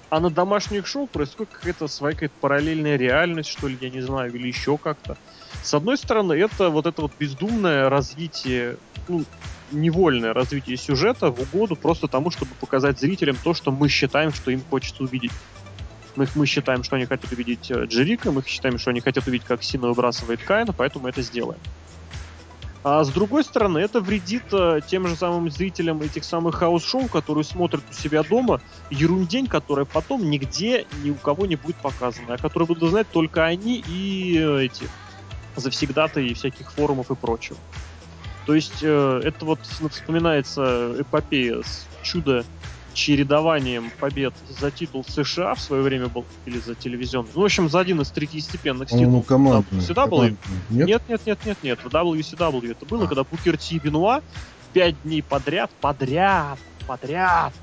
А 0.09 0.19
на 0.19 0.29
домашних 0.29 0.85
шоу 0.85 1.07
происходит 1.07 1.53
какая-то 1.53 1.87
своя 1.87 2.13
какая-то 2.13 2.35
параллельная 2.39 2.97
реальность, 2.97 3.49
что 3.49 3.67
ли, 3.67 3.77
я 3.79 3.89
не 3.89 4.01
знаю, 4.01 4.33
или 4.33 4.47
еще 4.47 4.77
как-то. 4.77 5.17
С 5.63 5.73
одной 5.73 5.97
стороны, 5.97 6.33
это 6.33 6.69
вот 6.69 6.85
это 6.85 7.03
вот 7.03 7.11
бездумное 7.19 7.89
развитие, 7.89 8.77
ну, 9.07 9.23
невольное 9.71 10.33
развитие 10.33 10.77
сюжета 10.77 11.31
в 11.31 11.39
угоду 11.41 11.75
просто 11.75 12.07
тому, 12.07 12.31
чтобы 12.31 12.55
показать 12.55 12.99
зрителям 12.99 13.37
то, 13.43 13.53
что 13.53 13.71
мы 13.71 13.89
считаем, 13.89 14.33
что 14.33 14.51
им 14.51 14.61
хочется 14.69 15.03
увидеть. 15.03 15.31
Мы, 16.15 16.27
мы 16.35 16.45
считаем, 16.45 16.83
что 16.83 16.97
они 16.97 17.05
хотят 17.05 17.31
увидеть 17.31 17.71
э, 17.71 17.85
Джерика, 17.85 18.31
мы 18.31 18.43
считаем, 18.45 18.77
что 18.77 18.89
они 18.89 18.99
хотят 18.99 19.27
увидеть, 19.27 19.47
как 19.47 19.63
Сина 19.63 19.87
выбрасывает 19.87 20.41
Кайна, 20.41 20.73
поэтому 20.73 21.03
мы 21.03 21.09
это 21.09 21.21
сделаем. 21.21 21.59
А 22.83 23.03
с 23.03 23.09
другой 23.09 23.43
стороны, 23.43 23.77
это 23.77 24.01
вредит 24.01 24.43
э, 24.51 24.81
тем 24.85 25.07
же 25.07 25.15
самым 25.15 25.51
зрителям 25.51 26.01
этих 26.01 26.23
самых 26.23 26.55
house 26.55 26.81
show, 26.81 27.07
которые 27.07 27.43
смотрят 27.43 27.83
у 27.89 27.93
себя 27.93 28.23
дома, 28.23 28.59
ерундень, 28.89 29.47
которая 29.47 29.85
потом 29.85 30.29
нигде 30.29 30.87
ни 31.03 31.11
у 31.11 31.15
кого 31.15 31.45
не 31.45 31.55
будет 31.55 31.75
показана, 31.77 32.33
а 32.33 32.37
которую 32.37 32.67
будут 32.67 32.89
знать 32.89 33.07
только 33.11 33.45
они 33.45 33.83
и 33.87 34.35
э, 34.37 34.65
эти 34.65 34.89
завсегдатаи 35.55 36.33
всяких 36.33 36.71
форумов 36.71 37.11
и 37.11 37.15
прочего. 37.15 37.57
То 38.45 38.55
есть 38.55 38.79
э, 38.81 39.21
это 39.23 39.45
вот 39.45 39.59
вспоминается 39.91 40.95
эпопея 40.99 41.61
с 41.61 41.87
чудо 42.03 42.43
чередованием 42.93 43.91
побед 43.99 44.33
за 44.59 44.71
титул 44.71 45.05
США 45.07 45.55
в 45.55 45.61
свое 45.61 45.81
время 45.81 46.07
был, 46.07 46.25
или 46.45 46.59
за 46.59 46.75
телевизионный. 46.75 47.31
Ну, 47.33 47.41
в 47.41 47.45
общем, 47.45 47.69
за 47.69 47.79
один 47.79 48.01
из 48.01 48.09
третьестепенных 48.11 48.89
титулов 48.89 49.11
ну, 49.11 49.21
командный, 49.21 49.79
WCW. 49.79 50.37
Нет? 50.69 50.87
нет, 50.87 51.01
нет, 51.07 51.21
нет, 51.25 51.39
нет, 51.45 51.57
нет. 51.63 51.79
В 51.83 51.87
WCW 51.87 52.71
это 52.71 52.85
было, 52.85 53.05
а. 53.05 53.07
когда 53.07 53.23
Букер 53.23 53.57
Ти 53.57 53.75
и 53.75 53.79
Бенуа 53.79 54.21
пять 54.73 55.01
дней 55.03 55.21
подряд, 55.21 55.71
подряд, 55.79 56.57
подряд 56.87 57.53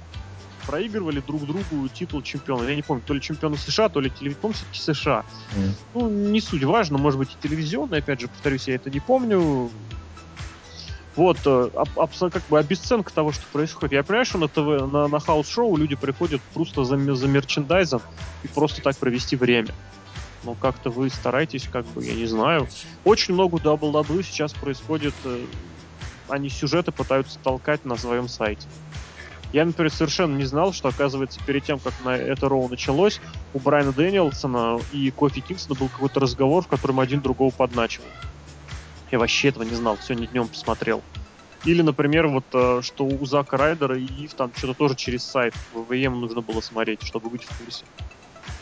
проигрывали 0.69 1.21
друг 1.21 1.47
другу 1.47 1.89
титул 1.89 2.21
чемпиона. 2.21 2.69
Я 2.69 2.77
не 2.77 2.83
помню, 2.83 3.03
то 3.07 3.15
ли 3.15 3.23
чемпиона 3.23 3.57
США, 3.57 3.89
то 3.89 4.01
ли 4.01 4.11
телевизион, 4.11 4.53
все-таки 4.53 4.79
США. 4.79 5.25
Mm. 5.57 5.71
Ну, 5.95 6.11
не 6.11 6.43
суть 6.43 6.63
важно, 6.63 6.99
может 6.99 7.19
быть, 7.19 7.31
и 7.31 7.43
телевизионный, 7.43 7.99
опять 7.99 8.21
же, 8.21 8.29
повторюсь, 8.29 8.69
я 8.69 8.75
это 8.75 8.91
не 8.91 9.01
помню. 9.01 9.71
Вот, 11.17 11.39
э, 11.47 11.71
как 12.31 12.43
бы 12.51 12.59
обесценка 12.59 13.11
того, 13.11 13.33
что 13.33 13.45
происходит. 13.51 13.93
Я 13.93 14.03
понимаю, 14.03 14.27
что 14.27 14.37
на 14.37 14.49
ТВ, 14.49 14.93
на, 14.93 15.09
на 15.09 15.19
house 15.19 15.50
show 15.50 15.75
люди 15.79 15.97
приходят 15.97 16.43
просто 16.53 16.85
за, 16.85 16.99
за 17.15 17.27
мерчендайзом 17.27 18.03
и 18.43 18.49
просто 18.49 18.83
так 18.83 18.95
провести 18.99 19.37
время. 19.37 19.75
Но 20.45 20.55
как-то 20.55 20.91
вы 20.91 21.09
стараетесь, 21.09 21.67
как 21.67 21.87
бы, 21.87 22.05
я 22.05 22.15
не 22.15 22.27
знаю. 22.27 22.69
Очень 23.05 23.35
много 23.35 23.57
WWE 23.57 24.23
сейчас 24.23 24.53
происходит, 24.53 25.15
э, 25.25 25.47
они 26.29 26.51
сюжеты 26.51 26.93
пытаются 26.93 27.39
толкать 27.39 27.87
на 27.87 27.97
своем 27.97 28.29
сайте. 28.29 28.69
Я, 29.53 29.65
например, 29.65 29.91
совершенно 29.91 30.37
не 30.37 30.45
знал, 30.45 30.73
что, 30.73 30.89
оказывается, 30.89 31.41
перед 31.45 31.65
тем, 31.65 31.79
как 31.79 31.99
на 32.05 32.17
это 32.17 32.49
Роу 32.49 32.69
началось, 32.69 33.19
у 33.55 33.61
Брайана 33.61 33.93
Дэниелсона 33.93 34.79
и 34.93 35.11
Кофи 35.11 35.41
Кингсона 35.41 35.75
был 35.75 35.89
какой-то 35.89 36.21
разговор, 36.21 36.63
в 36.63 36.69
котором 36.69 37.01
один 37.01 37.23
другого 37.23 37.51
подначивал. 37.51 38.09
Я 39.11 39.19
вообще 39.19 39.49
этого 39.49 39.63
не 39.63 39.75
знал, 39.75 39.99
сегодня 40.01 40.29
днем 40.29 40.49
посмотрел. 40.49 41.03
Или, 41.65 41.81
например, 41.81 42.29
вот 42.29 42.45
э, 42.55 42.83
что 42.83 43.05
у 43.05 43.25
Зака 43.25 43.57
Райдера 43.57 43.99
и 43.99 44.05
Ив 44.05 44.35
там 44.35 44.53
что-то 44.55 44.75
тоже 44.75 44.97
через 44.97 45.25
сайт 45.25 45.55
ВВМ 45.73 46.21
нужно 46.21 46.43
было 46.43 46.61
смотреть, 46.61 47.03
чтобы 47.03 47.31
быть 47.31 47.45
в 47.45 47.57
курсе. 47.57 47.87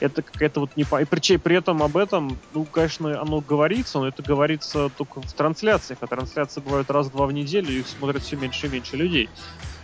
Это 0.01 0.23
какая-то 0.23 0.61
вот 0.61 0.77
не 0.77 0.85
по... 0.85 1.01
И 1.01 1.05
при, 1.05 1.37
при 1.39 1.57
этом 1.57 1.83
об 1.83 1.97
этом, 1.97 2.39
ну, 2.53 2.65
конечно, 2.65 3.21
оно 3.21 3.41
говорится, 3.41 3.99
но 3.99 4.09
это 4.09 4.23
говорится 4.23 4.91
только 4.91 5.21
в 5.23 5.33
трансляциях, 5.33 5.99
а 6.03 6.07
трансляции 6.07 6.61
бывают 6.61 6.91
раз-два 6.91 7.27
в 7.27 7.33
неделю, 7.33 7.71
и 7.71 7.81
их 7.81 7.89
смотрят 7.89 8.23
все 8.23 8.37
меньше 8.37 8.67
и 8.67 8.71
меньше 8.71 8.97
людей. 8.97 9.31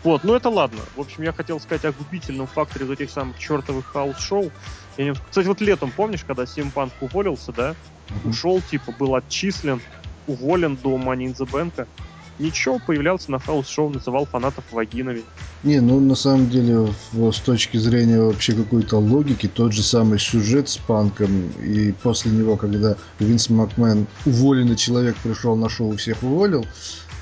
Вот, 0.04 0.24
ну 0.24 0.34
это 0.34 0.48
ладно. 0.48 0.80
В 0.96 1.00
общем, 1.00 1.22
я 1.22 1.32
хотел 1.32 1.60
сказать 1.60 1.84
о 1.84 1.92
губительном 1.92 2.46
факторе 2.46 2.84
вот 2.84 3.00
этих 3.00 3.10
самых 3.10 3.38
чертовых 3.38 3.86
house 3.86 4.18
show. 4.18 4.50
Не... 4.98 5.14
Кстати, 5.14 5.46
вот 5.46 5.60
летом, 5.60 5.90
помнишь, 5.90 6.24
когда 6.24 6.44
CM 6.44 6.60
Punk 6.60 6.92
уволился, 7.00 7.52
да? 7.52 7.74
Ушел, 8.24 8.60
типа, 8.60 8.92
был 8.92 9.14
отчислен, 9.14 9.80
уволен 10.26 10.76
до 10.76 10.96
Money 10.98 11.32
in 11.32 11.36
the 11.36 11.48
Bank. 11.50 11.86
Ничего, 12.38 12.80
появлялся 12.84 13.30
на 13.30 13.38
house 13.38 13.64
show, 13.64 13.90
называл 13.90 14.26
фанатов 14.26 14.64
вагинами. 14.72 15.22
Не, 15.62 15.80
ну 15.80 16.00
на 16.00 16.14
самом 16.14 16.48
деле 16.48 16.88
с 17.12 17.38
точки 17.40 17.76
зрения 17.76 18.20
вообще 18.20 18.54
какой-то 18.54 18.96
логики, 18.96 19.48
тот 19.48 19.72
же 19.72 19.82
самый 19.82 20.18
сюжет 20.18 20.68
с 20.68 20.76
Панком, 20.76 21.50
и 21.62 21.92
после 22.02 22.32
него, 22.32 22.56
когда 22.56 22.96
Винс 23.18 23.48
Макмен, 23.50 24.06
уволенный 24.24 24.76
человек, 24.76 25.16
пришел 25.22 25.56
на 25.56 25.68
шоу, 25.68 25.96
всех 25.96 26.22
уволил, 26.22 26.66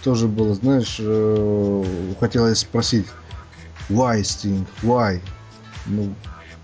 тоже 0.03 0.29
было, 0.29 0.55
знаешь, 0.55 0.97
э, 1.01 1.85
хотелось 2.19 2.61
спросить, 2.61 3.07
why 3.91 4.21
Sting, 4.23 4.65
why? 4.83 5.21
Ну, 5.87 6.15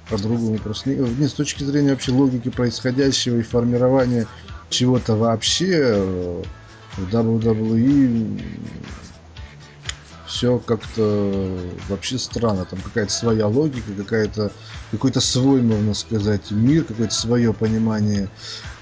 по-другому 0.08 0.58
просто 0.58 0.90
не, 0.90 0.96
не 0.96 1.26
с 1.26 1.32
точки 1.32 1.64
зрения 1.64 1.90
вообще 1.90 2.12
логики 2.12 2.48
происходящего 2.48 3.38
и 3.38 3.42
формирования 3.42 4.26
чего-то 4.70 5.16
вообще 5.16 5.72
э, 5.72 6.42
в 6.96 7.08
WWE 7.08 8.42
все 10.26 10.58
как-то 10.58 11.58
вообще 11.88 12.18
странно. 12.18 12.64
Там 12.64 12.80
какая-то 12.80 13.12
своя 13.12 13.46
логика, 13.46 13.92
какая-то 13.96 14.52
какой-то 14.90 15.20
свой, 15.20 15.62
можно 15.62 15.94
сказать, 15.94 16.50
мир, 16.50 16.84
какое-то 16.84 17.14
свое 17.14 17.52
понимание 17.52 18.28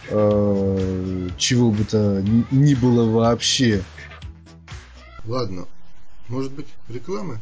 э, 0.09 1.29
чего 1.39 1.71
бы 1.71 1.85
то 1.85 2.23
ни 2.51 2.75
было 2.75 3.11
вообще. 3.11 3.83
Ладно, 5.25 5.67
может 6.29 6.53
быть, 6.53 6.67
рекламы? 6.89 7.41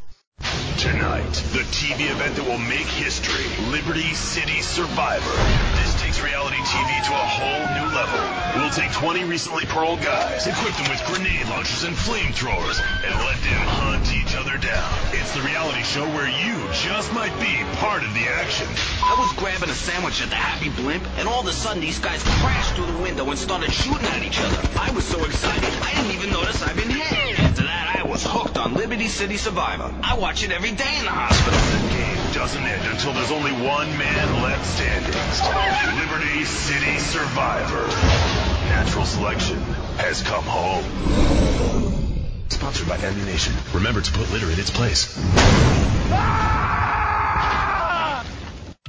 Tonight, 0.79 1.33
the 1.53 1.63
TV 1.71 2.11
event 2.11 2.35
that 2.35 2.45
will 2.45 2.59
make 2.59 2.87
history, 2.87 3.47
Liberty 3.71 4.13
City 4.15 4.61
Survivor. 4.61 5.82
Reality 6.21 6.61
TV 6.69 6.91
to 7.09 7.13
a 7.17 7.27
whole 7.41 7.65
new 7.73 7.89
level. 7.97 8.21
We'll 8.61 8.75
take 8.75 8.93
20 8.93 9.25
recently 9.25 9.65
paroled 9.65 10.03
guys, 10.03 10.47
equip 10.47 10.75
them 10.77 10.91
with 10.93 11.01
grenade 11.09 11.49
launchers 11.49 11.85
and 11.85 11.97
flamethrowers, 11.97 12.77
and 13.01 13.15
let 13.25 13.39
them 13.41 13.63
hunt 13.81 14.13
each 14.13 14.35
other 14.37 14.59
down. 14.59 14.93
It's 15.17 15.33
It's 15.33 15.41
the 15.41 15.49
reality 15.49 15.83
show 15.83 16.05
where 16.13 16.29
you 16.29 16.61
just 16.85 17.11
might 17.15 17.33
be 17.41 17.65
part 17.79 18.05
of 18.05 18.13
the 18.13 18.21
action. 18.37 18.67
I 19.03 19.17
was 19.19 19.33
grabbing 19.33 19.71
a 19.71 19.73
sandwich 19.73 20.21
at 20.21 20.29
the 20.29 20.37
Happy 20.37 20.69
Blimp, 20.69 21.03
and 21.17 21.27
all 21.27 21.41
of 21.41 21.47
a 21.47 21.53
sudden 21.53 21.81
these 21.81 21.99
guys 21.99 22.23
crashed 22.23 22.75
through 22.75 22.85
the 22.85 22.99
window 22.99 23.25
and 23.31 23.39
started 23.39 23.73
shooting 23.73 24.05
at 24.09 24.23
each 24.23 24.39
other. 24.39 24.61
I 24.79 24.91
was 24.91 25.05
so 25.05 25.25
excited, 25.25 25.65
I 25.81 25.95
didn't 25.95 26.13
even 26.13 26.31
notice 26.31 26.63
I'd 26.63 26.77
been 26.77 26.91
hit. 26.91 27.41
After 27.41 27.63
that, 27.63 27.97
I 27.97 28.07
was 28.07 28.23
hooked 28.27 28.59
on 28.59 28.75
Liberty 28.75 29.09
City 29.09 29.39
Survivor. 29.39 29.91
I 30.03 30.19
watch 30.19 30.45
it 30.45 30.53
every 30.53 30.73
day 30.73 30.99
in 30.99 31.05
the 31.07 31.11
hospital. 31.11 32.02
Doesn't 32.33 32.65
end 32.65 32.91
until 32.91 33.13
there's 33.13 33.31
only 33.31 33.53
one 33.53 33.87
man 33.99 34.43
left 34.43 34.65
standing. 34.65 35.13
Liberty 36.01 36.47
City 36.47 36.99
Survivor. 36.99 37.87
Natural 38.71 39.05
selection 39.05 39.59
has 39.99 40.23
come 40.23 40.43
home. 40.45 40.83
Sponsored 42.49 42.89
by 42.89 42.97
Ammunition. 42.97 43.53
Remember 43.75 44.01
to 44.01 44.11
put 44.13 44.33
litter 44.33 44.51
in 44.51 44.59
its 44.59 44.71
place. 44.71 45.15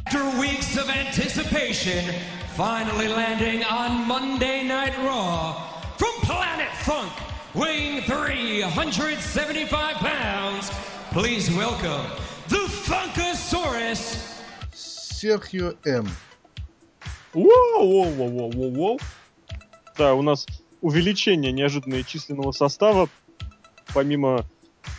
After 0.06 0.40
weeks 0.40 0.78
of 0.78 0.90
anticipation, 0.90 2.16
finally 2.56 3.10
landing 3.10 3.66
on 3.66 4.08
Monday 4.08 4.64
Night 4.64 4.98
Raw 5.00 5.68
from 5.98 6.14
Planet 6.22 6.70
Funk, 6.84 7.12
weighing 7.54 8.04
375 8.04 9.96
pounds, 9.98 10.72
please 11.12 11.52
welcome 11.54 12.06
the 12.84 13.34
Funkasaurus. 13.54 14.18
Серхио 14.74 15.74
М. 15.86 16.08
Воу-воу-воу-воу-воу. 17.34 19.00
Да, 19.98 20.14
у 20.14 20.22
нас 20.22 20.46
увеличение 20.82 21.52
неожиданное 21.52 22.04
численного 22.04 22.52
состава. 22.52 23.10
Помимо 23.94 24.46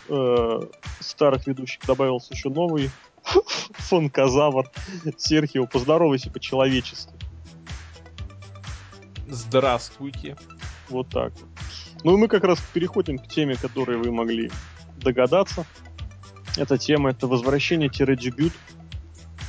э, 0.09 0.61
старых 1.01 1.47
ведущих 1.47 1.85
добавился 1.87 2.35
еще 2.35 2.49
новый 2.49 2.91
фонказавр. 3.73 4.71
Серхио, 5.17 5.67
поздоровайся 5.67 6.31
по-человечески. 6.31 7.13
Здравствуйте. 9.29 10.37
Вот 10.89 11.09
так 11.09 11.33
вот. 11.33 11.49
Ну 12.03 12.15
и 12.15 12.17
мы 12.19 12.29
как 12.29 12.45
раз 12.45 12.61
переходим 12.73 13.19
к 13.19 13.27
теме, 13.29 13.57
которой 13.57 13.97
вы 13.97 14.11
могли 14.11 14.51
догадаться. 14.97 15.67
Эта 16.57 16.79
тема— 16.79 17.11
это 17.11 17.27
возвращение-дебют 17.27 18.53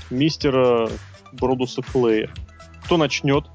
мистера 0.09 0.89
Бродуса 1.31 1.81
Клея. 1.81 2.31
Кто 2.85 2.97
начнет? 2.97 3.45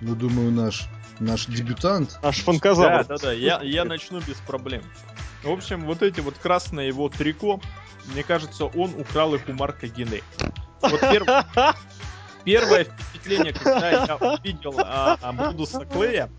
Ну, 0.00 0.14
думаю, 0.14 0.50
наш, 0.50 0.88
наш 1.20 1.46
дебютант. 1.46 2.18
Наш 2.22 2.38
фанказавр. 2.38 3.04
Да, 3.06 3.16
да, 3.16 3.22
да, 3.22 3.32
я, 3.32 3.60
я 3.62 3.84
начну 3.84 4.20
без 4.20 4.36
проблем. 4.36 4.82
В 5.42 5.50
общем, 5.50 5.84
вот 5.84 6.02
эти 6.02 6.20
вот 6.20 6.36
красные 6.38 6.88
его 6.88 7.08
трико, 7.08 7.60
мне 8.12 8.22
кажется, 8.22 8.64
он 8.66 8.94
украл 8.98 9.34
их 9.34 9.48
у 9.48 9.52
Марка 9.52 9.88
Генри. 9.88 10.22
Вот 10.80 11.00
перв- 11.02 11.44
первое 12.44 12.84
впечатление, 12.84 13.52
когда 13.52 13.90
я 13.90 14.16
увидел 14.16 14.74
а, 14.78 15.18
а, 15.20 15.32
Бродуса 15.32 15.84
Клея, 15.84 16.30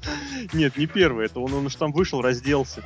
Нет, 0.54 0.78
не 0.78 0.88
первый. 0.88 1.26
Это 1.26 1.40
он, 1.40 1.54
он 1.54 1.66
уж 1.66 1.76
там 1.76 1.92
вышел, 1.92 2.22
разделся. 2.22 2.84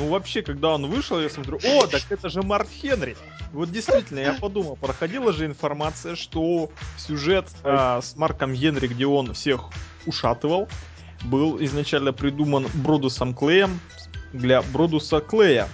Ну, 0.00 0.08
вообще, 0.08 0.40
когда 0.40 0.70
он 0.70 0.86
вышел, 0.86 1.20
я 1.20 1.28
смотрю, 1.28 1.58
о, 1.62 1.86
так 1.86 2.00
это 2.08 2.30
же 2.30 2.42
Марк 2.42 2.68
Хенри. 2.68 3.18
Вот 3.52 3.70
действительно, 3.70 4.20
я 4.20 4.32
подумал, 4.32 4.76
проходила 4.76 5.30
же 5.30 5.44
информация, 5.44 6.16
что 6.16 6.70
сюжет 6.96 7.46
а, 7.62 8.00
с 8.00 8.16
Марком 8.16 8.54
Генри, 8.54 8.86
где 8.86 9.04
он 9.04 9.34
всех 9.34 9.68
ушатывал, 10.06 10.68
был 11.24 11.62
изначально 11.62 12.14
придуман 12.14 12.66
Бродусом 12.72 13.34
Клеем 13.34 13.78
для 14.32 14.62
Бродуса 14.62 15.20
Клея. 15.20 15.68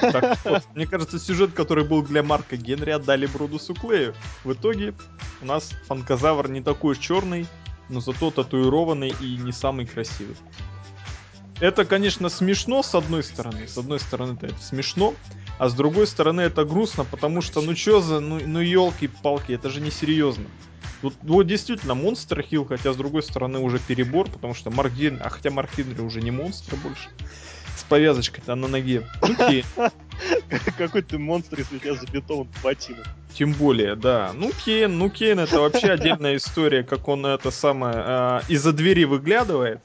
Так 0.00 0.38
вот, 0.44 0.62
мне 0.74 0.86
кажется, 0.86 1.18
сюжет, 1.18 1.52
который 1.52 1.84
был 1.84 2.02
для 2.02 2.22
Марка 2.22 2.56
Генри, 2.56 2.92
отдали 2.92 3.26
Бродусу 3.26 3.74
Клею. 3.74 4.14
В 4.42 4.54
итоге 4.54 4.94
у 5.42 5.44
нас 5.44 5.72
фанказавр 5.86 6.48
не 6.48 6.62
такой 6.62 6.96
черный, 6.96 7.46
но 7.90 8.00
зато 8.00 8.30
татуированный 8.30 9.12
и 9.20 9.36
не 9.36 9.52
самый 9.52 9.84
красивый. 9.84 10.36
Это, 11.60 11.84
конечно, 11.84 12.28
смешно 12.28 12.82
с 12.82 12.94
одной 12.94 13.22
стороны. 13.22 13.66
С 13.66 13.78
одной 13.78 13.98
стороны, 13.98 14.36
это 14.40 14.60
смешно, 14.60 15.14
а 15.58 15.68
с 15.68 15.74
другой 15.74 16.06
стороны, 16.06 16.42
это 16.42 16.64
грустно, 16.64 17.04
потому 17.04 17.40
что, 17.40 17.62
ну 17.62 17.74
чё 17.74 18.00
за, 18.00 18.20
ну, 18.20 18.40
ну 18.44 18.60
елки-палки, 18.60 19.52
это 19.52 19.70
же 19.70 19.80
не 19.80 19.90
серьезно. 19.90 20.44
Вот, 21.02 21.14
вот 21.22 21.46
действительно, 21.46 21.94
монстр 21.94 22.42
хил, 22.42 22.66
хотя 22.66 22.92
с 22.92 22.96
другой 22.96 23.22
стороны 23.22 23.58
уже 23.58 23.78
перебор, 23.78 24.28
потому 24.28 24.54
что 24.54 24.70
Марк 24.70 24.92
Генри, 24.92 25.20
а 25.22 25.30
хотя 25.30 25.50
Марк 25.50 25.70
Генри 25.76 26.00
уже 26.00 26.20
не 26.20 26.30
монстр 26.30 26.76
больше. 26.76 27.08
С 27.76 27.84
повязочкой-то 27.84 28.54
на 28.54 28.68
ноге. 28.68 29.06
Кейн, 29.36 29.64
Какой 30.78 31.02
ты 31.02 31.18
монстр, 31.18 31.58
если 31.58 31.78
тебя 31.78 31.94
забетован 31.94 32.48
ботинок. 32.62 33.06
тем 33.34 33.52
более, 33.52 33.96
да. 33.96 34.32
Ну, 34.34 34.50
Кейн, 34.64 34.98
ну, 34.98 35.10
Кейн 35.10 35.38
это 35.40 35.60
вообще 35.60 35.88
отдельная 35.88 36.36
история, 36.36 36.82
как 36.82 37.06
он 37.08 37.26
это 37.26 37.50
самое 37.50 37.94
а, 37.96 38.42
из-за 38.48 38.72
двери 38.72 39.04
выглядывает 39.04 39.80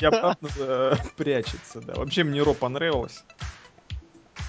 и 0.00 0.04
обратно 0.04 0.48
э, 0.58 0.94
прячется, 1.16 1.80
да. 1.80 1.94
Вообще 1.94 2.24
мне 2.24 2.42
Ро 2.42 2.54
понравилось. 2.54 3.24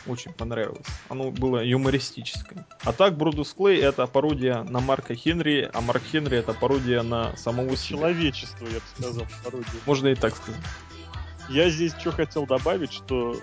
Очень 0.08 0.34
понравилось. 0.34 0.86
Оно 1.10 1.30
было 1.30 1.64
юмористическое. 1.64 2.66
А 2.84 2.92
так, 2.92 3.18
Бродус 3.18 3.54
Клей 3.54 3.82
это 3.82 4.08
пародия 4.08 4.64
на 4.64 4.80
Марка 4.80 5.14
Хенри, 5.14 5.70
а 5.72 5.82
Марк 5.82 6.02
Хенри 6.04 6.38
это 6.38 6.54
пародия 6.54 7.04
на 7.04 7.36
самого 7.38 7.78
себя. 7.78 8.00
Человечество, 8.00 8.66
я 8.66 8.80
бы 8.80 8.86
сказал, 8.98 9.28
пародия. 9.44 9.82
Можно 9.86 10.08
и 10.08 10.16
так 10.16 10.36
сказать. 10.36 10.62
Я 11.50 11.70
здесь 11.70 11.94
что 12.00 12.12
хотел 12.12 12.48
добавить, 12.48 12.94
что 12.94 13.36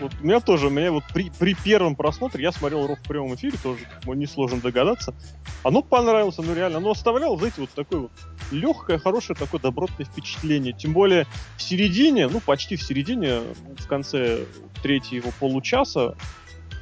вот 0.00 0.12
у 0.20 0.24
меня 0.24 0.40
тоже, 0.40 0.66
у 0.68 0.70
меня 0.70 0.92
вот 0.92 1.04
при, 1.12 1.30
при 1.30 1.54
первом 1.54 1.96
просмотре, 1.96 2.42
я 2.42 2.52
смотрел 2.52 2.86
Ров 2.86 2.98
в 2.98 3.08
прямом 3.08 3.34
эфире, 3.34 3.58
тоже 3.62 3.80
несложно 4.06 4.60
догадаться. 4.60 5.14
Оно 5.62 5.82
понравилось, 5.82 6.38
оно 6.38 6.54
реально, 6.54 6.78
оно 6.78 6.90
оставляло, 6.90 7.36
знаете, 7.38 7.60
вот 7.60 7.70
такое 7.70 8.00
вот 8.00 8.12
легкое, 8.50 8.98
хорошее 8.98 9.36
такое 9.38 9.60
добротное 9.60 10.06
впечатление. 10.06 10.72
Тем 10.72 10.92
более 10.92 11.26
в 11.56 11.62
середине, 11.62 12.28
ну 12.28 12.40
почти 12.40 12.76
в 12.76 12.82
середине, 12.82 13.40
в 13.78 13.86
конце 13.86 14.40
третьего 14.82 15.30
получаса 15.40 16.16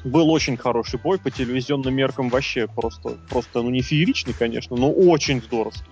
был 0.05 0.31
очень 0.31 0.57
хороший 0.57 1.01
бой 1.01 1.19
по 1.19 1.31
телевизионным 1.31 1.95
меркам 1.95 2.29
вообще 2.29 2.67
просто, 2.67 3.17
просто, 3.29 3.62
ну 3.62 3.71
не 3.71 3.81
фееричный, 3.81 4.35
конечно, 4.35 4.77
но 4.77 4.91
очень 4.91 5.43
здоровский. 5.43 5.91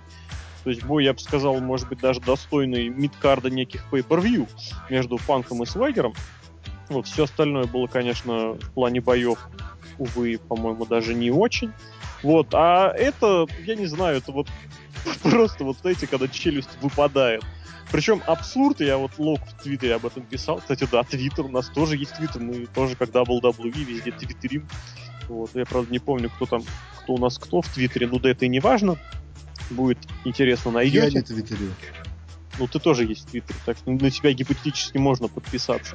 То 0.65 0.71
есть 0.71 0.85
бой, 0.85 1.05
я 1.05 1.13
бы 1.13 1.19
сказал, 1.19 1.59
может 1.59 1.89
быть, 1.89 2.01
даже 2.01 2.21
достойный 2.21 2.89
мидкарда 2.89 3.51
неких 3.51 3.85
pay-per-view 3.91 4.49
между 4.91 5.19
Панком 5.27 5.63
и 5.63 5.67
Свегером. 5.67 6.15
Вот, 6.93 7.07
все 7.07 7.25
остальное 7.25 7.65
было, 7.65 7.87
конечно, 7.87 8.53
в 8.53 8.71
плане 8.75 9.01
боев, 9.01 9.39
увы, 9.99 10.39
по-моему, 10.49 10.85
даже 10.85 11.15
не 11.15 11.31
очень. 11.31 11.73
Вот, 12.23 12.49
а 12.53 12.93
это, 12.93 13.47
я 13.65 13.75
не 13.75 13.87
знаю, 13.87 14.19
это 14.19 14.33
вот 14.33 14.49
просто 15.23 15.65
вот, 15.65 15.79
знаете, 15.79 16.07
когда 16.07 16.29
челюсть 16.29 16.71
выпадает. 16.81 17.43
Причем 17.91 18.23
абсурд, 18.27 18.81
я 18.81 18.97
вот 18.97 19.13
лог 19.19 19.41
в 19.41 19.63
Твиттере 19.63 19.97
об 19.97 20.07
этом 20.07 20.23
писал. 20.23 20.59
Кстати, 20.59 20.87
да, 20.91 21.03
Твиттер, 21.03 21.45
у 21.47 21.49
нас 21.49 21.69
тоже 21.69 21.97
есть 21.97 22.15
Твиттер, 22.15 22.41
мы 22.41 22.67
тоже 22.67 22.97
как 22.97 23.11
WWE 23.11 23.85
везде 23.85 24.13
твиттерим. 24.13 24.67
Вот, 25.29 25.51
я, 25.55 25.67
правда, 25.67 25.93
не 25.93 25.99
помню, 25.99 26.31
кто 26.31 26.47
там, 26.47 26.63
кто 27.03 27.15
у 27.15 27.19
нас 27.19 27.39
кто 27.39 27.61
в 27.61 27.69
Твиттере, 27.69 28.07
ну 28.07 28.19
да 28.19 28.31
это 28.31 28.47
и 28.47 28.49
не 28.49 28.61
важно. 28.61 28.97
Будет 29.71 29.99
интересно, 30.25 30.71
Я 30.71 30.75
найдете. 30.75 31.17
не 31.17 31.23
твиттерю. 31.23 31.71
Ну, 32.59 32.67
ты 32.69 32.79
тоже 32.79 33.05
есть 33.05 33.27
в 33.27 33.31
Твиттере, 33.31 33.59
так 33.65 33.79
что 33.79 33.91
на 33.91 34.11
тебя 34.11 34.33
гипотетически 34.33 34.99
можно 34.99 35.29
подписаться. 35.29 35.95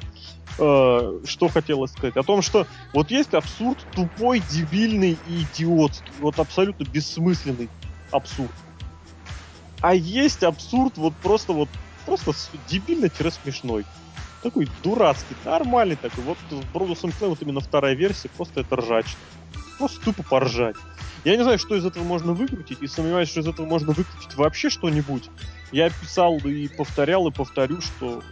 Э, 0.58 1.20
Что 1.24 1.48
хотелось 1.48 1.92
сказать? 1.92 2.16
О 2.16 2.22
том, 2.22 2.42
что 2.42 2.66
вот 2.92 3.10
есть 3.10 3.34
абсурд 3.34 3.78
тупой, 3.92 4.40
дебильный 4.40 5.18
и 5.26 5.42
идиотский. 5.42 6.12
Вот 6.18 6.38
абсолютно 6.38 6.84
бессмысленный 6.84 7.68
абсурд. 8.10 8.52
А 9.80 9.94
есть 9.94 10.42
абсурд 10.42 10.96
вот 10.96 11.14
просто 11.16 11.52
вот 11.52 11.68
просто 12.04 12.32
дебильно-смешной. 12.68 13.84
Такой 14.42 14.68
дурацкий, 14.82 15.36
нормальный 15.44 15.96
такой. 15.96 16.24
Вот 16.24 16.38
Бродусом 16.72 17.12
вот 17.20 17.42
именно 17.42 17.60
вторая 17.60 17.94
версия, 17.94 18.30
просто 18.30 18.60
это 18.60 18.76
ржачно. 18.76 19.18
Просто 19.78 20.00
тупо 20.00 20.22
поржать. 20.22 20.76
Я 21.24 21.36
не 21.36 21.42
знаю, 21.42 21.58
что 21.58 21.74
из 21.74 21.84
этого 21.84 22.04
можно 22.04 22.32
выкрутить, 22.32 22.78
и 22.80 22.86
сомневаюсь, 22.86 23.28
что 23.28 23.40
из 23.40 23.46
этого 23.46 23.66
можно 23.66 23.92
выкрутить 23.92 24.34
вообще 24.36 24.70
что-нибудь. 24.70 25.28
Я 25.72 25.90
писал 25.90 26.38
и 26.38 26.68
повторял, 26.68 27.28
и 27.28 27.32
повторю, 27.32 27.80
что 27.80 28.22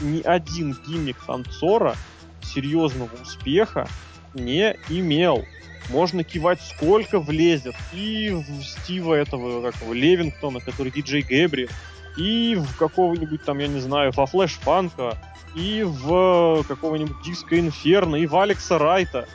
ни 0.00 0.20
один 0.22 0.76
гиммик 0.86 1.16
танцора 1.26 1.96
серьезного 2.42 3.10
успеха 3.22 3.88
не 4.34 4.76
имел. 4.88 5.44
Можно 5.90 6.24
кивать 6.24 6.60
сколько 6.62 7.20
влезет. 7.20 7.74
И 7.92 8.30
в 8.30 8.62
Стива 8.62 9.14
этого, 9.14 9.62
как 9.62 9.80
его, 9.82 9.92
Левингтона, 9.92 10.60
который 10.60 10.92
диджей 10.92 11.22
Гэбриэл, 11.22 11.68
и 12.16 12.54
в 12.56 12.76
какого-нибудь 12.76 13.44
там, 13.44 13.58
я 13.58 13.66
не 13.66 13.80
знаю, 13.80 14.12
во 14.12 14.26
Флэш 14.26 14.52
Фанка, 14.54 15.18
и 15.54 15.82
в 15.82 16.64
какого-нибудь 16.64 17.22
Диска 17.22 17.58
Инферно, 17.58 18.16
и 18.16 18.26
в 18.26 18.36
Алекса 18.36 18.78
Райта. 18.78 19.28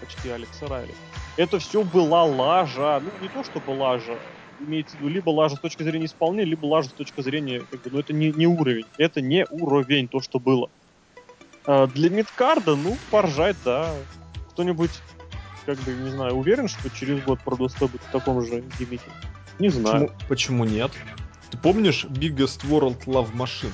Почти 0.00 0.30
Алекса 0.30 0.66
Райли. 0.66 0.94
Это 1.36 1.58
все 1.58 1.82
была 1.82 2.24
лажа. 2.24 3.00
Ну, 3.02 3.10
не 3.20 3.28
то, 3.28 3.44
чтобы 3.44 3.70
лажа. 3.70 4.18
Имеется 4.64 4.96
в 4.96 5.00
виду 5.00 5.10
либо 5.10 5.30
лажа 5.30 5.56
с 5.56 5.60
точки 5.60 5.82
зрения 5.82 6.06
исполнения, 6.06 6.50
либо 6.50 6.66
лажа 6.66 6.88
с 6.88 6.92
точки 6.92 7.20
зрения, 7.20 7.60
как 7.70 7.82
бы, 7.82 7.90
ну, 7.90 7.98
это 7.98 8.12
не, 8.12 8.32
не 8.32 8.46
уровень. 8.46 8.86
Это 8.98 9.20
не 9.20 9.46
уровень, 9.50 10.08
то, 10.08 10.20
что 10.20 10.38
было. 10.38 10.70
А, 11.66 11.86
для 11.86 12.10
мидкарда, 12.10 12.76
ну, 12.76 12.96
поржать, 13.10 13.56
да. 13.64 13.90
Кто-нибудь, 14.50 14.90
как 15.66 15.78
бы, 15.80 15.92
не 15.92 16.10
знаю, 16.10 16.34
уверен, 16.34 16.68
что 16.68 16.88
через 16.90 17.22
год 17.22 17.40
Продусто 17.44 17.88
будет 17.88 18.02
в 18.02 18.10
таком 18.10 18.44
же 18.44 18.64
гиммике? 18.78 19.10
Не 19.58 19.68
знаю. 19.68 20.06
Почему, 20.06 20.28
почему 20.28 20.64
нет? 20.64 20.92
Ты 21.50 21.58
помнишь 21.58 22.04
Biggest 22.04 22.64
World 22.68 23.04
Love 23.04 23.32
Machine? 23.34 23.72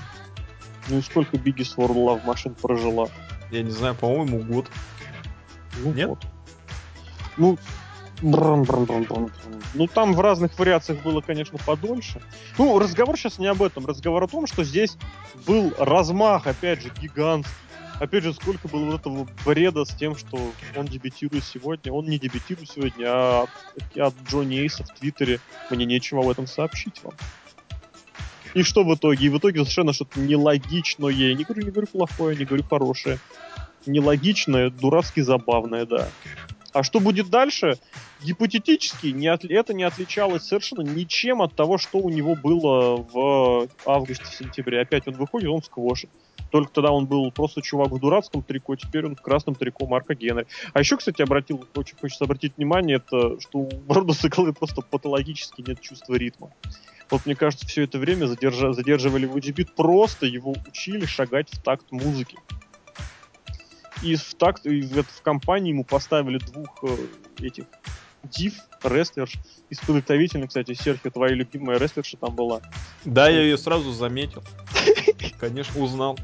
Ну 0.89 0.99
и 0.99 1.03
сколько 1.03 1.37
Biggest 1.37 1.77
World 1.77 1.95
Love 1.95 2.27
машин 2.27 2.55
прожила? 2.55 3.09
Я 3.51 3.63
не 3.63 3.71
знаю, 3.71 3.95
по-моему, 3.95 4.41
год. 4.41 4.67
Ну, 5.79 5.93
Нет? 5.93 6.09
вот. 6.09 6.27
Ну, 7.37 7.59
бррм, 8.23 8.65
бррм, 8.65 8.85
бррм, 8.85 9.05
бррм. 9.05 9.31
ну, 9.75 9.87
там 9.87 10.15
в 10.15 10.21
разных 10.21 10.59
вариациях 10.59 11.03
было, 11.03 11.21
конечно, 11.21 11.59
подольше. 11.59 12.21
Ну, 12.59 12.79
разговор 12.79 13.17
сейчас 13.17 13.39
не 13.39 13.47
об 13.47 13.63
этом. 13.63 13.87
Разговор 13.87 14.23
о 14.23 14.29
том, 14.29 14.47
что 14.47 14.65
здесь 14.65 14.97
был 15.47 15.73
размах, 15.79 16.47
опять 16.47 16.83
же, 16.83 16.91
гигантский. 17.01 17.55
Опять 18.01 18.25
же, 18.25 18.33
сколько 18.33 18.67
было 18.67 18.87
вот 18.87 19.01
этого 19.01 19.29
бреда 19.45 19.85
с 19.85 19.95
тем, 19.95 20.17
что 20.17 20.39
он 20.75 20.87
дебютирует 20.87 21.45
сегодня. 21.45 21.93
Он 21.93 22.07
не 22.07 22.19
дебютирует 22.19 22.71
сегодня, 22.71 23.05
а 23.07 23.43
от, 23.77 23.99
от 23.99 24.15
Джонни 24.27 24.59
Эйса 24.59 24.85
в 24.85 24.99
Твиттере 24.99 25.39
мне 25.69 25.85
нечего 25.85 26.23
об 26.23 26.31
этом 26.31 26.47
сообщить 26.47 27.03
вам. 27.05 27.13
И 28.55 28.63
что 28.63 28.85
в 28.85 28.95
итоге? 28.95 29.27
И 29.27 29.29
в 29.29 29.37
итоге 29.37 29.61
совершенно 29.61 29.93
что-то 29.93 30.19
нелогичное. 30.19 31.11
Я 31.11 31.35
не 31.35 31.45
говорю, 31.45 31.63
не 31.63 31.71
говорю 31.71 31.89
плохое, 31.89 32.37
не 32.39 32.47
говорю 32.47 32.65
хорошее. 32.65 33.19
Нелогичное, 33.85 34.71
дурацки 34.71 35.21
забавное, 35.21 35.85
да. 35.85 36.09
А 36.73 36.83
что 36.83 37.01
будет 37.01 37.31
дальше? 37.31 37.79
Гипотетически 38.23 39.09
не 39.09 39.29
от- 39.29 39.45
это 39.45 39.75
не 39.75 39.83
отличалось 39.85 40.45
совершенно 40.45 40.83
ничем 40.83 41.43
от 41.43 41.55
того, 41.55 41.79
что 41.79 41.99
у 41.99 42.11
него 42.11 42.35
было 42.35 42.97
в 42.97 43.69
августе-сентябре. 43.87 44.81
Опять 44.81 45.09
он 45.09 45.15
выходит, 45.15 45.49
он 45.49 45.63
сквошит. 45.63 46.11
Только 46.51 46.73
тогда 46.73 46.91
он 46.91 47.07
был 47.07 47.31
просто 47.31 47.63
чувак 47.63 47.91
в 47.91 48.01
дурацком 48.01 48.43
трико, 48.43 48.75
теперь 48.77 49.07
он 49.07 49.15
в 49.15 49.23
красном 49.23 49.55
трико 49.55 49.87
Марка 49.87 50.15
Генри. 50.15 50.47
А 50.73 50.81
еще, 50.81 50.97
кстати, 50.97 51.23
обратил, 51.23 51.65
очень 51.75 51.97
хочется 51.97 52.25
обратить 52.25 52.57
внимание, 52.57 52.97
это 52.97 53.41
что 53.41 53.61
у 53.61 53.67
Бродуса 53.67 54.29
Головы 54.29 54.53
просто 54.53 54.83
патологически 54.83 55.63
нет 55.67 55.81
чувства 55.81 56.15
ритма. 56.15 56.51
Вот 57.11 57.27
мне 57.27 57.35
кажется, 57.35 57.67
все 57.67 57.85
это 57.85 57.99
время 57.99 58.27
задержа- 58.27 58.73
задерживали 58.73 59.27
в 59.27 59.37
Бит, 59.37 59.75
просто 59.75 60.27
его 60.27 60.55
учили 60.69 61.07
шагать 61.07 61.49
в 61.51 61.61
такт 61.63 61.91
музыки. 61.91 62.37
И 64.03 64.17
в 64.17 64.35
такт, 64.35 64.67
и 64.67 64.81
в, 64.83 65.03
в 65.03 65.23
компании 65.23 65.71
ему 65.71 65.85
поставили 65.85 66.39
двух 66.39 66.83
э, 66.83 66.97
этих 67.41 67.65
див, 68.23 68.55
рестлерш, 68.83 69.35
из 69.69 69.79
подготовительных, 69.81 70.49
кстати, 70.49 70.75
Серхио, 70.75 71.11
твоя 71.11 71.35
любимая 71.35 71.79
рестлерша 71.79 72.17
там 72.17 72.35
была. 72.35 72.61
Да, 73.05 73.29
я 73.29 73.43
ее 73.43 73.57
сразу 73.57 73.93
заметил. 73.93 74.43
Конечно, 75.39 75.81
узнал. 75.83 76.19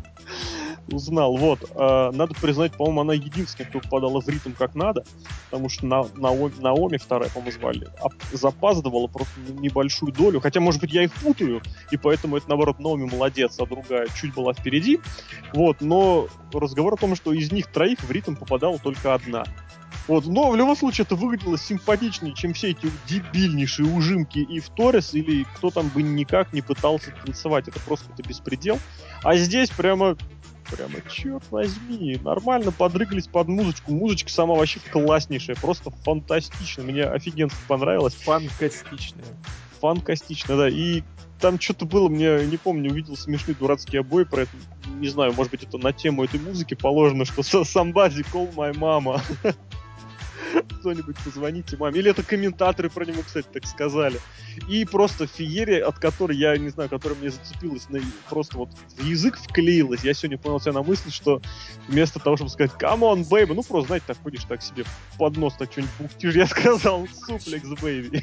Узнал, 0.89 1.37
вот. 1.37 1.68
А, 1.74 2.12
надо 2.12 2.34
признать, 2.34 2.72
по-моему, 2.72 3.01
она 3.01 3.14
единственная, 3.14 3.68
кто 3.68 3.80
попадала 3.80 4.20
в 4.20 4.28
ритм 4.28 4.53
как 4.53 4.74
надо, 4.76 5.05
потому 5.51 5.68
что 5.68 5.84
на, 5.84 6.05
Наоми, 6.14 6.53
Наоми 6.61 6.97
вторая, 6.97 7.28
по-моему, 7.30 7.59
звали, 7.59 7.89
а 8.01 8.09
запаздывала 8.32 9.09
просто 9.09 9.34
небольшую 9.59 10.12
долю, 10.12 10.41
хотя, 10.41 10.61
может 10.61 10.80
быть, 10.80 10.93
я 10.93 11.03
их 11.03 11.12
путаю, 11.14 11.61
и 11.91 11.97
поэтому 11.97 12.37
это, 12.37 12.49
наоборот, 12.49 12.78
Наоми 12.78 13.11
молодец, 13.11 13.59
а 13.59 13.66
другая 13.66 14.07
чуть 14.20 14.32
была 14.34 14.53
впереди, 14.53 15.01
вот, 15.53 15.80
но 15.80 16.28
разговор 16.53 16.95
о 16.95 16.97
том, 16.97 17.16
что 17.16 17.32
из 17.32 17.51
них 17.51 17.66
троих 17.72 18.01
в 18.01 18.11
ритм 18.12 18.37
попадала 18.37 18.78
только 18.78 19.12
одна. 19.12 19.45
Вот, 20.09 20.26
но 20.26 20.51
в 20.51 20.57
любом 20.57 20.76
случае 20.76 21.05
это 21.05 21.16
выглядело 21.16 21.59
симпатичнее, 21.59 22.32
чем 22.34 22.55
все 22.55 22.70
эти 22.70 22.91
дебильнейшие 23.09 23.93
ужимки 23.93 24.39
и 24.39 24.61
в 24.61 24.68
Торрес, 24.68 25.14
или 25.14 25.45
кто 25.57 25.70
там 25.70 25.89
бы 25.89 26.03
никак 26.03 26.53
не 26.53 26.62
пытался 26.62 27.12
танцевать. 27.24 27.66
Это 27.66 27.80
просто 27.80 28.07
это 28.12 28.26
беспредел. 28.28 28.78
А 29.24 29.37
здесь 29.37 29.70
прямо 29.70 30.16
Прямо, 30.71 30.95
черт 31.09 31.45
возьми, 31.51 32.19
нормально 32.23 32.73
подрыгались 32.73 33.29
под 33.29 33.49
музычку. 33.49 33.93
Музычка 33.93 34.31
сама 34.31 34.55
вообще 34.55 34.81
класснейшая, 34.81 35.57
просто 35.57 35.91
фантастично. 35.91 36.83
Мне 36.83 37.05
офигенски 37.05 37.59
понравилось. 37.69 38.14
Фантастичная. 38.14 39.25
Фантастично, 39.81 40.57
да. 40.57 40.69
И 40.69 41.03
там 41.41 41.61
что-то 41.61 41.87
было, 41.87 42.09
мне 42.09 42.45
не 42.47 42.57
помню, 42.57 42.91
увидел 42.91 43.17
смешные 43.17 43.55
дурацкие 43.55 44.01
обои 44.01 44.25
про 44.25 44.43
это. 44.43 44.51
Не 44.99 45.09
знаю, 45.09 45.35
может 45.35 45.53
быть, 45.53 45.62
это 45.62 45.79
на 45.79 45.93
тему 45.93 46.25
этой 46.25 46.41
музыки 46.41 46.75
положено, 46.75 47.25
что 47.25 47.43
somebody 47.43 48.25
call 48.33 48.53
my 48.55 48.73
mama. 48.73 49.21
Кто-нибудь 50.80 51.16
позвоните 51.24 51.76
маме. 51.76 51.99
Или 51.99 52.11
это 52.11 52.22
комментаторы 52.22 52.90
про 52.90 53.05
него, 53.05 53.22
кстати, 53.22 53.47
так 53.53 53.66
сказали. 53.66 54.20
И 54.68 54.84
просто 54.84 55.26
феерия, 55.26 55.86
от 55.86 55.99
которой 55.99 56.36
я 56.36 56.57
не 56.57 56.68
знаю, 56.68 56.88
которая 56.88 57.18
мне 57.18 57.30
зацепилась, 57.30 57.88
на, 57.88 58.01
просто 58.28 58.59
вот 58.59 58.70
в 58.97 59.05
язык 59.05 59.38
вклеилась. 59.38 60.05
Я 60.05 60.14
сегодня 60.14 60.38
понял 60.38 60.61
себя 60.61 60.72
на 60.72 60.82
мысль, 60.82 61.11
что 61.11 61.40
вместо 61.88 62.18
того, 62.18 62.36
чтобы 62.36 62.51
сказать 62.51 62.72
on, 62.80 63.28
baby, 63.28 63.55
ну 63.55 63.62
просто, 63.62 63.88
знаете, 63.88 64.07
так 64.09 64.18
ходишь 64.22 64.44
так 64.44 64.62
себе 64.62 64.84
под 65.18 65.36
нос, 65.36 65.55
так 65.59 65.70
что-нибудь 65.72 65.94
бухтишь, 65.99 66.34
я 66.36 66.47
сказал 66.47 67.07
суплекс, 67.09 67.68
baby. 67.82 68.22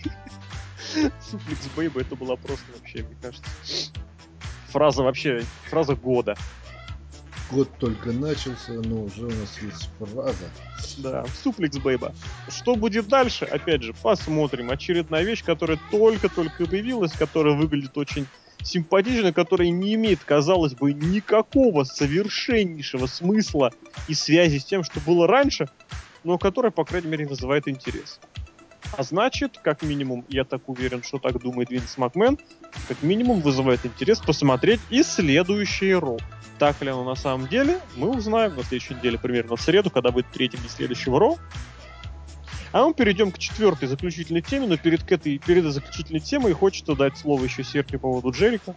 Суплекс, 1.21 1.69
baby, 1.75 2.01
это 2.01 2.15
была 2.15 2.35
просто 2.35 2.65
вообще, 2.75 3.03
мне 3.03 3.15
кажется, 3.21 3.45
фраза 4.69 5.03
вообще, 5.03 5.43
фраза 5.69 5.95
года. 5.95 6.35
Год 7.53 7.69
только 7.77 8.11
начался, 8.11 8.71
но 8.71 9.03
уже 9.03 9.25
у 9.25 9.29
нас 9.29 9.59
есть 9.61 9.89
фраза. 9.99 10.49
Да, 10.97 11.23
суплекс 11.43 11.77
бейба. 11.77 12.13
Что 12.49 12.75
будет 12.75 13.07
дальше? 13.07 13.45
Опять 13.45 13.83
же, 13.83 13.93
посмотрим. 13.93 14.71
Очередная 14.71 15.23
вещь, 15.23 15.43
которая 15.43 15.77
только-только 15.91 16.65
появилась, 16.65 17.11
которая 17.11 17.53
выглядит 17.55 17.95
очень 17.95 18.25
симпатично, 18.63 19.33
которая 19.33 19.69
не 19.69 19.93
имеет, 19.93 20.23
казалось 20.23 20.73
бы, 20.73 20.93
никакого 20.93 21.83
совершеннейшего 21.83 23.05
смысла 23.05 23.71
и 24.07 24.15
связи 24.15 24.57
с 24.57 24.65
тем, 24.65 24.83
что 24.83 24.99
было 25.01 25.27
раньше, 25.27 25.69
но 26.23 26.37
которая, 26.39 26.71
по 26.71 26.85
крайней 26.85 27.09
мере, 27.09 27.27
вызывает 27.27 27.67
интерес. 27.67 28.19
А 28.95 29.01
значит, 29.01 29.57
как 29.63 29.81
минимум, 29.81 30.23
я 30.29 30.43
так 30.43 30.69
уверен, 30.69 31.01
что 31.01 31.17
так 31.17 31.39
думает 31.41 31.71
Винс 31.71 31.97
Макмен, 31.97 32.37
как 32.87 33.01
минимум 33.01 33.41
вызывает 33.41 33.83
интерес 33.85 34.19
посмотреть 34.19 34.79
и 34.91 35.01
следующее 35.01 35.97
Ро. 35.97 36.17
Так 36.59 36.79
ли 36.81 36.89
оно 36.89 37.03
на 37.03 37.15
самом 37.15 37.47
деле, 37.47 37.79
мы 37.95 38.09
узнаем 38.09 38.55
на 38.55 38.63
следующей 38.63 38.93
неделе, 38.93 39.17
примерно 39.17 39.55
в 39.55 39.61
среду, 39.61 39.89
когда 39.89 40.11
будет 40.11 40.27
третий 40.31 40.57
день 40.57 40.69
следующего 40.69 41.19
Ро. 41.19 41.37
А 42.71 42.85
мы 42.85 42.93
перейдем 42.93 43.31
к 43.31 43.39
четвертой 43.39 43.87
заключительной 43.87 44.41
теме, 44.41 44.67
но 44.67 44.77
перед, 44.77 45.03
к 45.03 45.11
этой, 45.11 45.39
перед 45.39 45.65
заключительной 45.65 46.19
темой 46.19 46.53
хочется 46.53 46.95
дать 46.95 47.17
слово 47.17 47.43
еще 47.43 47.63
Серхе 47.63 47.97
по 47.97 48.09
поводу 48.09 48.31
Джерика. 48.31 48.75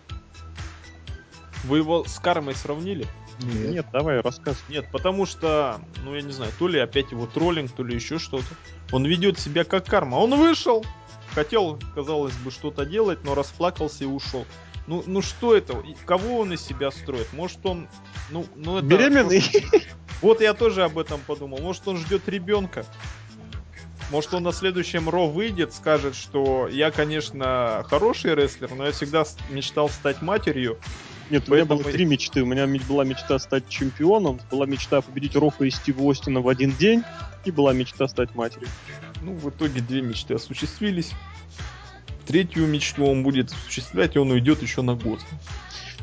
Вы 1.64 1.78
его 1.78 2.04
с 2.04 2.18
кармой 2.18 2.54
сравнили? 2.54 3.06
Нет. 3.40 3.70
Нет, 3.70 3.86
давай, 3.92 4.20
рассказывай. 4.20 4.64
Нет, 4.68 4.86
потому 4.90 5.26
что, 5.26 5.80
ну 6.04 6.14
я 6.14 6.22
не 6.22 6.32
знаю, 6.32 6.52
то 6.58 6.68
ли 6.68 6.78
опять 6.78 7.10
его 7.12 7.26
троллинг, 7.26 7.72
то 7.72 7.82
ли 7.82 7.94
еще 7.94 8.18
что-то. 8.18 8.46
Он 8.92 9.04
ведет 9.04 9.38
себя 9.38 9.64
как 9.64 9.86
карма. 9.86 10.16
Он 10.16 10.34
вышел, 10.36 10.84
хотел, 11.34 11.78
казалось 11.94 12.34
бы, 12.36 12.50
что-то 12.50 12.86
делать, 12.86 13.24
но 13.24 13.34
расплакался 13.34 14.04
и 14.04 14.06
ушел. 14.06 14.46
Ну, 14.86 15.02
ну 15.06 15.20
что 15.20 15.54
это? 15.56 15.82
Кого 16.04 16.40
он 16.40 16.52
из 16.52 16.62
себя 16.62 16.90
строит? 16.90 17.32
Может 17.32 17.64
он, 17.66 17.88
ну, 18.30 18.46
ну 18.54 18.78
это... 18.78 18.86
Беременный? 18.86 19.42
Вот 20.22 20.40
я 20.40 20.54
тоже 20.54 20.82
об 20.82 20.98
этом 20.98 21.20
подумал. 21.20 21.58
Может 21.58 21.86
он 21.88 21.98
ждет 21.98 22.26
ребенка? 22.26 22.86
Может 24.10 24.32
он 24.32 24.44
на 24.44 24.52
следующем 24.52 25.08
Ро 25.10 25.26
выйдет, 25.26 25.74
скажет, 25.74 26.14
что 26.14 26.68
я, 26.68 26.90
конечно, 26.90 27.84
хороший 27.88 28.34
рестлер, 28.34 28.74
но 28.74 28.86
я 28.86 28.92
всегда 28.92 29.24
мечтал 29.50 29.88
стать 29.88 30.22
матерью. 30.22 30.78
Нет, 31.30 31.48
у 31.48 31.54
меня 31.54 31.64
было 31.64 31.82
три 31.82 32.04
мечты. 32.04 32.42
У 32.42 32.46
меня 32.46 32.66
ме- 32.66 32.80
была 32.88 33.04
мечта 33.04 33.38
стать 33.38 33.68
чемпионом, 33.68 34.40
была 34.50 34.66
мечта 34.66 35.00
победить 35.00 35.34
Рока 35.34 35.64
и 35.64 35.70
Стива 35.70 36.08
Остина 36.10 36.40
в 36.40 36.48
один 36.48 36.70
день, 36.72 37.02
и 37.44 37.50
была 37.50 37.72
мечта 37.72 38.06
стать 38.06 38.34
матерью. 38.34 38.68
Ну, 39.22 39.32
в 39.34 39.48
итоге 39.50 39.80
две 39.80 40.02
мечты 40.02 40.34
осуществились. 40.34 41.10
Третью 42.26 42.66
мечту 42.66 43.06
он 43.06 43.22
будет 43.22 43.50
осуществлять, 43.52 44.14
и 44.16 44.18
он 44.18 44.30
уйдет 44.30 44.62
еще 44.62 44.82
на 44.82 44.94
год. 44.94 45.20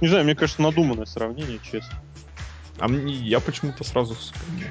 Не 0.01 0.07
знаю, 0.09 0.24
мне 0.26 0.36
кажется, 0.36 0.61
надуманное 0.61 1.05
сравнение, 1.05 1.59
честно. 1.63 1.93
А 2.80 2.88
мне, 2.88 3.13
я 3.13 3.39
почему-то 3.39 3.84
сразу 3.84 4.15
вспомнил. 4.15 4.67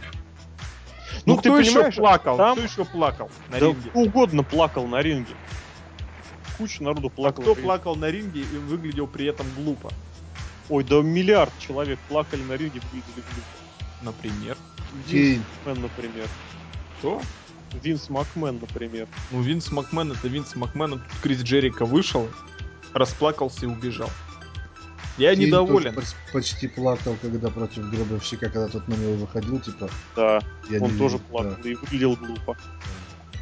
Ну, 1.25 1.35
Ну, 1.35 1.37
ты 1.37 1.49
кто 1.51 1.59
еще 1.59 1.73
понимаешь, 1.75 1.95
плакал? 1.97 2.37
там- 2.37 2.57
Кто 2.57 2.65
еще 2.67 2.85
плакал 2.85 3.31
на 3.51 3.59
да 3.59 3.67
ринге? 3.67 3.91
угодно 3.95 4.43
плакал 4.43 4.87
на 4.87 5.01
ринге. 5.01 5.35
Куча 6.59 6.83
народу 6.83 7.07
А 7.09 7.11
плакала. 7.11 7.43
кто 7.43 7.53
ринге. 7.53 7.63
плакал 7.63 7.97
на 7.97 8.11
ринге 8.11 8.41
и 8.41 8.57
выглядел 8.57 9.07
при 9.07 9.27
этом 9.27 9.47
глупо? 9.57 9.91
Ой, 10.69 10.85
да 10.85 11.03
миллиард 11.03 11.53
человек 11.59 11.99
плакали 12.09 12.43
на 12.43 12.57
ринге, 12.57 12.81
глупо. 12.93 13.23
Например. 14.03 14.57
Кейн. 15.09 15.45
Макмен, 15.65 15.83
например. 15.83 16.29
Кто? 16.99 17.21
Винс 17.83 18.11
Макмен, 18.11 18.59
например. 18.61 19.09
Ну, 19.31 19.41
Винс 19.41 19.71
Макмен 19.73 20.13
это 20.13 20.29
Винс 20.29 20.55
Макмен. 20.57 20.95
а 20.95 20.97
Тут 20.99 21.07
Крис 21.23 21.43
Джерика 21.43 21.85
вышел, 21.87 22.29
расплакался 22.93 23.65
и 23.67 23.69
убежал. 23.69 24.11
Я 25.19 25.35
Кейн 25.35 25.47
недоволен. 25.47 25.95
тоже 25.95 26.07
поч- 26.07 26.33
почти 26.33 26.69
плакал, 26.69 27.17
когда 27.21 27.49
против 27.51 27.91
гробовщика, 27.91 28.49
когда 28.51 28.69
тот 28.69 28.89
на 28.89 28.95
него 28.95 29.15
выходил, 29.15 29.59
типа, 29.61 29.89
Да, 30.17 30.41
я 30.71 30.81
он 30.83 30.93
не 30.93 30.99
тоже 30.99 31.17
видел, 31.17 31.29
плакал 31.31 31.65
и 31.65 31.75
выглядел 31.75 32.17
глупо. 32.17 32.57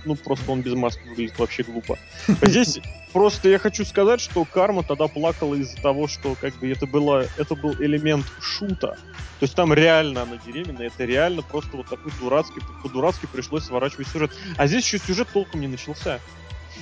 Ну, 0.05 0.17
просто 0.17 0.51
он 0.51 0.63
без 0.63 0.75
маски 0.75 1.03
выглядит 1.07 1.39
вообще 1.39 1.63
глупо. 1.63 1.99
А 2.41 2.47
здесь 2.47 2.81
просто 3.13 3.49
я 3.49 3.59
хочу 3.59 3.85
сказать, 3.85 4.21
что 4.21 4.45
Карма 4.45 4.83
тогда 4.83 5.09
плакала 5.09 5.55
из-за 5.55 5.77
того, 5.77 6.09
что 6.09 6.35
как 6.41 6.55
бы 6.57 6.71
это 6.71 6.87
было, 6.87 7.27
это 7.37 7.55
был 7.55 7.75
элемент 7.79 8.27
шута. 8.41 8.97
То 9.41 9.45
есть 9.45 9.55
там 9.55 9.73
реально 9.73 10.23
она 10.23 10.39
беременна, 10.45 10.83
это 10.83 11.05
реально 11.05 11.43
просто 11.43 11.77
вот 11.77 11.89
такой 11.89 12.13
дурацкий, 12.21 12.61
по-дурацки 12.83 13.27
пришлось 13.27 13.65
сворачивать 13.65 14.09
сюжет. 14.09 14.33
А 14.57 14.67
здесь 14.67 14.85
еще 14.85 14.99
сюжет 14.99 15.29
толком 15.33 15.61
не 15.61 15.69
начался. 15.69 16.21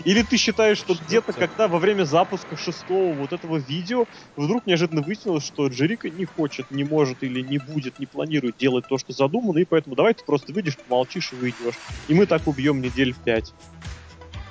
Или 0.05 0.23
ты 0.23 0.37
считаешь, 0.37 0.79
что, 0.79 0.95
Что 0.95 1.05
где-то, 1.05 1.33
когда 1.33 1.69
во 1.69 1.79
время 1.79 2.05
запуска 2.05 2.57
шестого 2.57 3.15
вот 3.15 3.33
этого 3.33 3.57
видео, 3.57 4.07
вдруг 4.37 4.67
неожиданно 4.67 5.03
выяснилось, 5.03 5.45
что 5.45 5.67
Джерика 5.69 6.09
не 6.11 6.25
хочет, 6.25 6.71
не 6.71 6.85
может 6.85 7.23
или 7.23 7.41
не 7.41 7.59
будет, 7.59 7.99
не 7.99 8.07
планирует 8.07 8.57
делать 8.57 8.87
то, 8.89 8.99
что 8.99 9.13
задумано, 9.13 9.59
и 9.59 9.65
поэтому 9.65 9.97
давай 9.97 10.15
ты 10.15 10.25
просто 10.25 10.53
выйдешь, 10.53 10.77
помолчишь 10.79 11.33
и 11.33 11.37
выйдешь. 11.37 11.75
И 12.09 12.15
мы 12.15 12.27
так 12.27 12.47
убьем 12.47 12.81
недель 12.81 13.13
в 13.13 13.19
пять. 13.19 13.53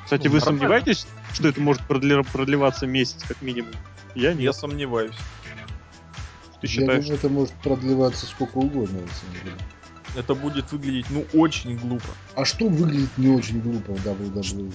Кстати, 0.03 0.27
Ну, 0.27 0.33
вы 0.33 0.39
нормально. 0.39 0.59
сомневаетесь, 0.59 1.07
что 1.33 1.47
это 1.49 1.59
может 1.61 1.81
продли- 1.87 2.25
продлеваться 2.31 2.87
месяц 2.87 3.23
как 3.27 3.41
минимум? 3.41 3.71
Я 4.15 4.29
Я 4.29 4.35
нет. 4.35 4.55
сомневаюсь. 4.55 5.15
Ты 6.61 6.65
Я 6.65 6.69
считаешь? 6.69 7.03
думаю, 7.03 7.19
это 7.19 7.29
может 7.29 7.53
продлеваться 7.61 8.25
сколько 8.25 8.57
угодно, 8.57 9.01
на 9.01 9.07
самом 9.07 9.33
деле. 9.43 9.55
Это 10.15 10.33
будет 10.33 10.71
выглядеть, 10.71 11.05
ну, 11.11 11.25
очень 11.33 11.77
глупо. 11.77 12.07
А 12.35 12.45
что 12.45 12.67
выглядит 12.67 13.15
не 13.17 13.27
очень 13.27 13.59
глупо 13.61 13.93
в 13.93 14.03
WWE? 14.07 14.73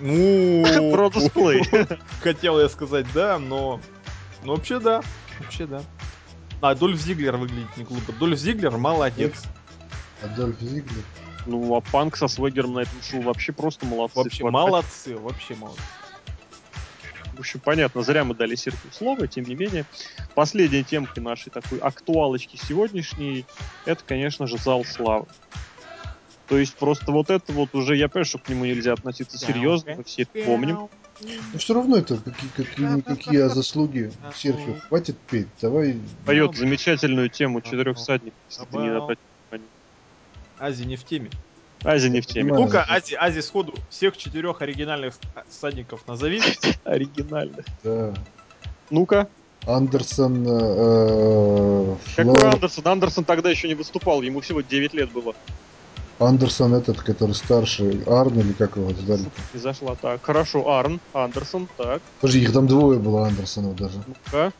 Ну, 0.00 0.92
Продус 0.92 1.28
плей. 1.30 1.62
хотел 2.22 2.60
я 2.60 2.68
сказать 2.68 3.06
да, 3.12 3.38
но... 3.38 3.80
Ну, 4.44 4.56
вообще 4.56 4.80
да. 4.80 5.02
Вообще 5.38 5.66
да. 5.66 5.82
А, 6.60 6.74
Дольф 6.74 6.98
Зиглер 6.98 7.36
выглядит 7.36 7.76
не 7.76 7.84
глупо. 7.84 8.12
Дольф 8.12 8.38
Зиглер 8.38 8.76
молодец. 8.76 9.44
Адольф 10.22 10.58
Зиглер? 10.60 11.04
Ну, 11.46 11.74
а 11.74 11.80
Панк 11.80 12.16
со 12.16 12.28
Свегером 12.28 12.74
на 12.74 12.80
этом 12.80 13.02
шоу 13.02 13.22
вообще 13.22 13.52
просто 13.52 13.86
молодцы. 13.86 14.16
Вообще 14.16 14.44
Вообще, 14.44 14.50
молодцы, 14.50 15.16
вообще 15.16 15.54
молодцы. 15.54 15.82
В 17.34 17.40
общем, 17.40 17.60
понятно, 17.60 18.02
зря 18.02 18.24
мы 18.24 18.34
дали 18.34 18.54
Серху 18.54 18.88
слово, 18.92 19.26
тем 19.26 19.44
не 19.44 19.54
менее. 19.54 19.86
Последняя 20.34 20.82
темка 20.82 21.22
нашей 21.22 21.48
такой 21.48 21.78
актуалочки 21.78 22.56
сегодняшней, 22.56 23.46
это, 23.86 24.02
конечно 24.06 24.46
же, 24.46 24.58
зал 24.58 24.84
славы. 24.84 25.26
То 26.50 26.58
есть 26.58 26.74
просто 26.74 27.12
вот 27.12 27.30
это 27.30 27.52
вот 27.52 27.76
уже, 27.76 27.94
я 27.94 28.08
понимаю, 28.08 28.24
что 28.24 28.38
к 28.38 28.48
нему 28.48 28.64
нельзя 28.64 28.94
относиться 28.94 29.38
серьезно, 29.38 29.94
мы 29.98 30.02
все 30.02 30.22
это 30.22 30.44
помним. 30.44 30.88
Но 31.52 31.58
все 31.58 31.74
равно 31.74 31.98
это 31.98 32.16
какие, 32.16 32.50
какие, 32.56 33.00
какие 33.02 33.48
заслуги. 33.48 34.10
Серхио, 34.34 34.74
хватит 34.88 35.16
петь, 35.30 35.46
давай... 35.62 35.96
Поет 36.26 36.56
замечательную 36.56 37.30
тему 37.30 37.60
четырех 37.60 37.98
всадников, 37.98 38.36
если 38.48 38.64
ты 38.64 38.76
не 38.78 38.88
обратил. 38.88 39.22
Ази 40.58 40.82
не 40.82 40.96
в 40.96 41.04
теме. 41.04 41.30
Ази 41.84 42.08
не 42.08 42.20
в 42.20 42.26
теме. 42.26 42.52
Ну-ка, 42.52 42.82
Ази, 42.82 43.14
Ази 43.14 43.40
сходу 43.42 43.74
всех 43.88 44.16
четырех 44.16 44.60
оригинальных 44.60 45.14
всадников 45.48 46.08
назови. 46.08 46.42
Оригинально. 46.84 47.62
Да. 47.84 48.12
Ну-ка, 48.90 49.28
Андерсон, 49.66 50.44
э, 50.48 51.96
какой 52.16 52.34
Флэр, 52.34 52.54
Андерсон? 52.54 52.88
Андерсон 52.88 53.24
тогда 53.24 53.50
еще 53.50 53.68
не 53.68 53.74
выступал, 53.74 54.20
ему 54.22 54.40
всего 54.40 54.62
9 54.62 54.94
лет 54.94 55.12
было. 55.12 55.36
Андерсон 56.20 56.74
этот, 56.74 57.00
который 57.00 57.34
старше, 57.34 58.02
Арн 58.06 58.40
или 58.40 58.52
как 58.52 58.76
его 58.76 58.90
звали? 58.90 59.24
Не 59.54 59.58
зашла 59.58 59.96
так. 59.96 60.22
Хорошо, 60.22 60.68
Арн, 60.68 61.00
Андерсон, 61.14 61.66
так. 61.78 62.02
Подожди, 62.20 62.42
их 62.42 62.52
там 62.52 62.66
двое 62.66 62.98
было 62.98 63.26
Андерсонов 63.26 63.76
даже. 63.76 64.02
Ну-ка. 64.06 64.52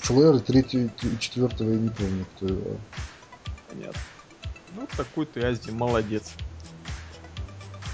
Флэр 0.00 0.36
и 0.36 0.38
третий, 0.40 0.90
и 1.02 1.18
четвертого 1.20 1.70
я 1.70 1.76
не 1.76 1.88
помню, 1.88 2.26
кто 2.34 2.46
его. 2.46 2.76
Понятно. 3.70 4.00
Ну, 4.74 4.88
такой 4.96 5.26
ты, 5.26 5.40
Ази, 5.40 5.70
молодец. 5.70 6.32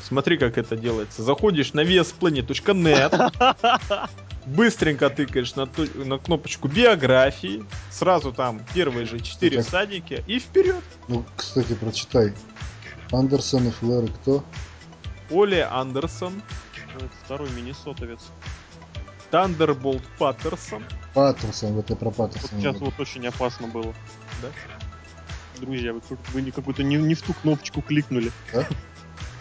Смотри, 0.02 0.38
как 0.38 0.56
это 0.56 0.76
делается. 0.76 1.22
Заходишь 1.22 1.74
на 1.74 1.80
vsplanet.net, 1.80 4.08
быстренько 4.48 5.10
тыкаешь 5.10 5.54
на, 5.54 5.66
ту- 5.66 5.88
на 6.04 6.18
кнопочку 6.18 6.68
биографии, 6.68 7.64
сразу 7.90 8.32
там 8.32 8.60
первые 8.74 9.06
же 9.06 9.20
четыре 9.20 9.62
всадники 9.62 10.22
и 10.26 10.38
вперед. 10.38 10.82
Ну, 11.08 11.24
кстати, 11.36 11.74
прочитай. 11.74 12.32
Андерсон 13.12 13.68
и 13.68 13.70
Флэр 13.70 14.04
и 14.04 14.08
кто? 14.08 14.44
Оли 15.30 15.66
Андерсон, 15.70 16.42
Ну, 16.94 17.00
Это 17.06 17.14
второй 17.24 17.50
миннесотовец. 17.50 18.20
Тандерболт 19.30 20.02
Паттерсон. 20.18 20.82
Паттерсон, 21.14 21.72
вот 21.74 21.90
я 21.90 21.96
про 21.96 22.06
Вот 22.10 22.16
Паттерсона. 22.16 22.60
сейчас 22.60 22.76
говорю. 22.76 22.92
вот 22.96 23.00
очень 23.00 23.26
опасно 23.26 23.66
было. 23.68 23.94
Да? 24.42 24.48
Друзья, 25.60 25.92
вы, 25.92 26.00
вы 26.32 26.42
не 26.42 26.50
какую-то 26.50 26.82
не, 26.82 26.96
не 26.96 27.14
в 27.14 27.22
ту 27.22 27.34
кнопочку 27.34 27.82
кликнули. 27.82 28.30
Да? 28.52 28.66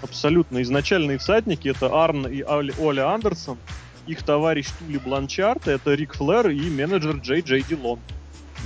Абсолютно. 0.02 0.62
Изначальные 0.62 1.18
всадники 1.20 1.70
это 1.70 1.88
Арн 1.88 2.28
и 2.28 2.42
Оли 2.42 3.00
Андерсон. 3.00 3.58
Их 4.08 4.24
товарищ 4.24 4.68
Тули 4.80 4.98
Бланчарт, 4.98 5.68
это 5.68 5.94
Рик 5.94 6.14
Флэр 6.16 6.50
и 6.50 6.70
менеджер 6.70 7.18
Джей 7.18 7.42
Джей 7.42 7.64
Дилон. 7.68 8.00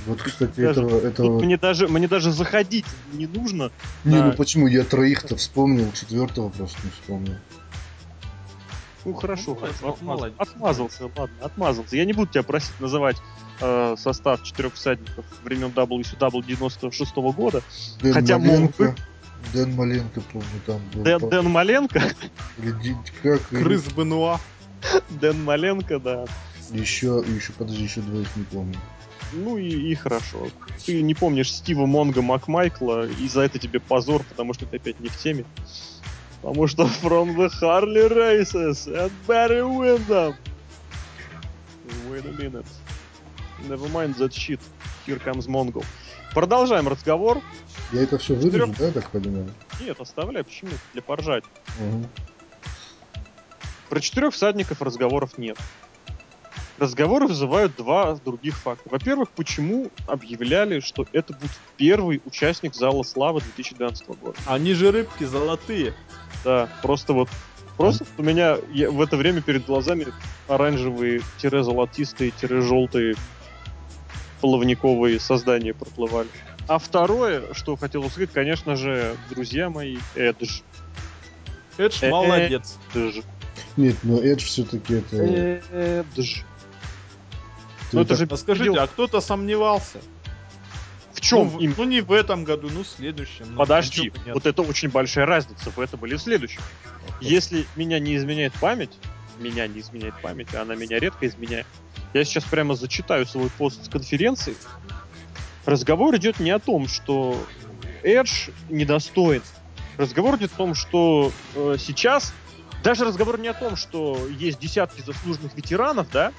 Вот, 0.06 0.22
кстати, 0.22 0.60
Даже- 0.60 0.80
этого... 0.82 1.06
Этого... 1.06 1.40
мне 1.40 1.56
даже, 1.56 1.86
мне 1.88 2.08
даже 2.08 2.32
заходить 2.32 2.86
не 3.12 3.26
нужно. 3.26 3.70
Не, 4.04 4.18
да. 4.18 4.26
ну 4.26 4.32
почему? 4.32 4.66
Я 4.66 4.84
троих-то 4.84 5.36
вспомнил, 5.36 5.90
четвертого 5.92 6.48
просто 6.48 6.78
не 6.84 6.90
вспомнил. 6.90 7.34
Ну 9.04 9.14
хорошо, 9.14 9.42
Ну, 9.48 9.56
хорошо, 9.56 9.96
отмаз- 10.00 10.32
отмазался, 10.38 11.04
ладно, 11.16 11.36
отмазался. 11.40 11.96
Я 11.96 12.04
не 12.04 12.12
буду 12.12 12.30
тебя 12.32 12.44
просить 12.44 12.78
называть 12.78 13.16
э, 13.60 13.96
состав 13.98 14.42
четырех 14.44 14.74
всадников 14.74 15.24
времен 15.42 15.68
WCW 15.74 16.44
96 16.46 17.14
года. 17.16 17.62
Дэн 18.00 18.12
Хотя 18.14 18.38
мог 18.38 18.46
Маленко. 18.48 18.82
бы. 18.84 18.94
Дэн 19.52 19.74
Маленко, 19.74 20.20
помню, 20.32 20.46
там 20.66 20.80
был. 20.94 21.02
Дэн, 21.02 21.28
Дэн 21.28 21.48
Маленко, 21.50 22.00
Или 22.58 22.96
как? 23.22 23.42
Крыс 23.48 23.84
Бенуа. 23.92 24.38
Дэн 25.10 25.42
Маленко, 25.44 25.98
да. 25.98 26.24
Еще, 26.70 27.22
еще, 27.26 27.52
подожди, 27.52 27.84
еще 27.84 28.00
двоих 28.00 28.34
не 28.36 28.44
помню. 28.44 28.78
Ну 29.32 29.56
и, 29.56 29.68
и 29.68 29.94
хорошо. 29.94 30.48
Ты 30.84 31.00
не 31.02 31.14
помнишь 31.14 31.52
Стива 31.52 31.86
Монга 31.86 32.22
Макмайкла, 32.22 33.06
и 33.06 33.28
за 33.28 33.42
это 33.42 33.58
тебе 33.58 33.80
позор, 33.80 34.22
потому 34.24 34.52
что 34.52 34.66
ты 34.66 34.76
опять 34.76 35.00
не 35.00 35.08
в 35.08 35.16
теме. 35.16 35.44
Потому 36.42 36.66
что 36.66 36.84
From 36.84 37.36
the 37.36 37.50
Harley 37.60 38.08
Races 38.10 38.88
and 38.88 39.12
Barry 39.26 39.62
Windham. 39.62 40.34
Wait 42.10 42.26
a 42.26 42.32
minute. 42.32 42.66
Never 43.68 43.88
mind 43.88 44.16
that 44.16 44.32
shit. 44.32 44.60
Here 45.06 45.18
comes 45.18 45.46
Mongo. 45.46 45.84
Продолжаем 46.34 46.88
разговор. 46.88 47.40
Я 47.92 48.02
это 48.02 48.18
все 48.18 48.34
вырежу, 48.34 48.74
да, 48.78 48.86
я 48.86 48.92
так 48.92 49.10
понимаю? 49.10 49.50
Нет, 49.80 50.00
оставляй, 50.00 50.44
почему? 50.44 50.70
Для 50.94 51.02
поржать. 51.02 51.44
Угу. 51.78 52.08
Про 53.92 54.00
четырех 54.00 54.32
всадников 54.32 54.80
разговоров 54.80 55.36
нет. 55.36 55.58
Разговоры 56.78 57.26
вызывают 57.26 57.76
два 57.76 58.14
других 58.14 58.56
факта. 58.56 58.88
Во-первых, 58.88 59.32
почему 59.32 59.90
объявляли, 60.06 60.80
что 60.80 61.04
это 61.12 61.34
будет 61.34 61.50
первый 61.76 62.22
участник 62.24 62.74
Зала 62.74 63.02
Славы 63.02 63.42
2012 63.42 64.08
года? 64.18 64.38
Они 64.46 64.72
же 64.72 64.92
рыбки 64.92 65.24
золотые. 65.24 65.92
Да, 66.42 66.70
просто 66.80 67.12
вот... 67.12 67.28
Просто 67.76 68.06
у 68.16 68.22
меня 68.22 68.56
я- 68.70 68.90
в 68.90 68.98
это 69.02 69.18
время 69.18 69.42
перед 69.42 69.66
глазами 69.66 70.06
оранжевые, 70.48 71.20
тире-золотистые, 71.36 72.30
тире-желтые 72.30 73.14
половниковые 74.40 75.20
создания 75.20 75.74
проплывали. 75.74 76.30
А 76.66 76.78
второе, 76.78 77.52
что 77.52 77.76
хотел 77.76 78.08
сказать, 78.08 78.30
конечно 78.32 78.74
же, 78.74 79.18
друзья 79.28 79.68
мои, 79.68 79.98
Эдж. 80.14 80.62
Эдж 81.76 81.98
Э-э. 82.02 82.10
молодец. 82.10 82.78
Эдж. 82.94 83.20
Нет, 83.76 83.96
но 84.02 84.18
Эдж 84.20 84.44
все-таки 84.44 84.94
это... 84.94 85.16
Эдж. 85.16 86.42
Ну 87.92 88.00
это 88.00 88.16
же 88.16 88.28
скажите, 88.36 88.78
а 88.78 88.86
кто-то 88.86 89.20
сомневался? 89.20 89.98
в 91.12 91.20
чем 91.20 91.50
ну, 91.52 91.60
им? 91.60 91.74
ну 91.76 91.84
не 91.84 92.00
в 92.00 92.10
этом 92.10 92.44
году, 92.44 92.68
ну 92.72 92.82
в 92.82 92.88
следующем. 92.88 93.46
Ну, 93.50 93.56
Подожди, 93.56 94.12
вот 94.26 94.46
это 94.46 94.62
очень 94.62 94.88
большая 94.88 95.26
разница 95.26 95.70
в 95.70 95.78
этом 95.78 96.04
или 96.06 96.16
в 96.16 96.20
следующем. 96.20 96.60
Если 97.20 97.66
меня 97.76 97.98
не 97.98 98.16
изменяет 98.16 98.52
память, 98.54 98.90
меня 99.38 99.66
не 99.66 99.80
изменяет 99.80 100.14
память, 100.20 100.54
а 100.54 100.62
она 100.62 100.74
меня 100.74 100.98
редко 100.98 101.26
изменяет, 101.26 101.66
я 102.12 102.24
сейчас 102.24 102.44
прямо 102.44 102.74
зачитаю 102.74 103.26
свой 103.26 103.50
пост 103.50 103.84
с 103.84 103.88
конференции. 103.88 104.54
Разговор 105.64 106.16
идет 106.16 106.40
не 106.40 106.50
о 106.50 106.58
том, 106.58 106.88
что 106.88 107.36
Эдж 108.02 108.48
недостоин. 108.68 109.42
Разговор 109.98 110.36
идет 110.36 110.52
о 110.54 110.56
том, 110.56 110.74
что 110.74 111.30
э, 111.54 111.76
сейчас 111.78 112.34
даже 112.82 113.04
разговор 113.04 113.38
не 113.38 113.48
о 113.48 113.54
том, 113.54 113.76
что 113.76 114.26
есть 114.28 114.58
десятки 114.58 115.02
заслуженных 115.02 115.54
ветеранов, 115.54 116.10
да, 116.10 116.32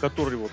которые 0.00 0.38
вот 0.38 0.52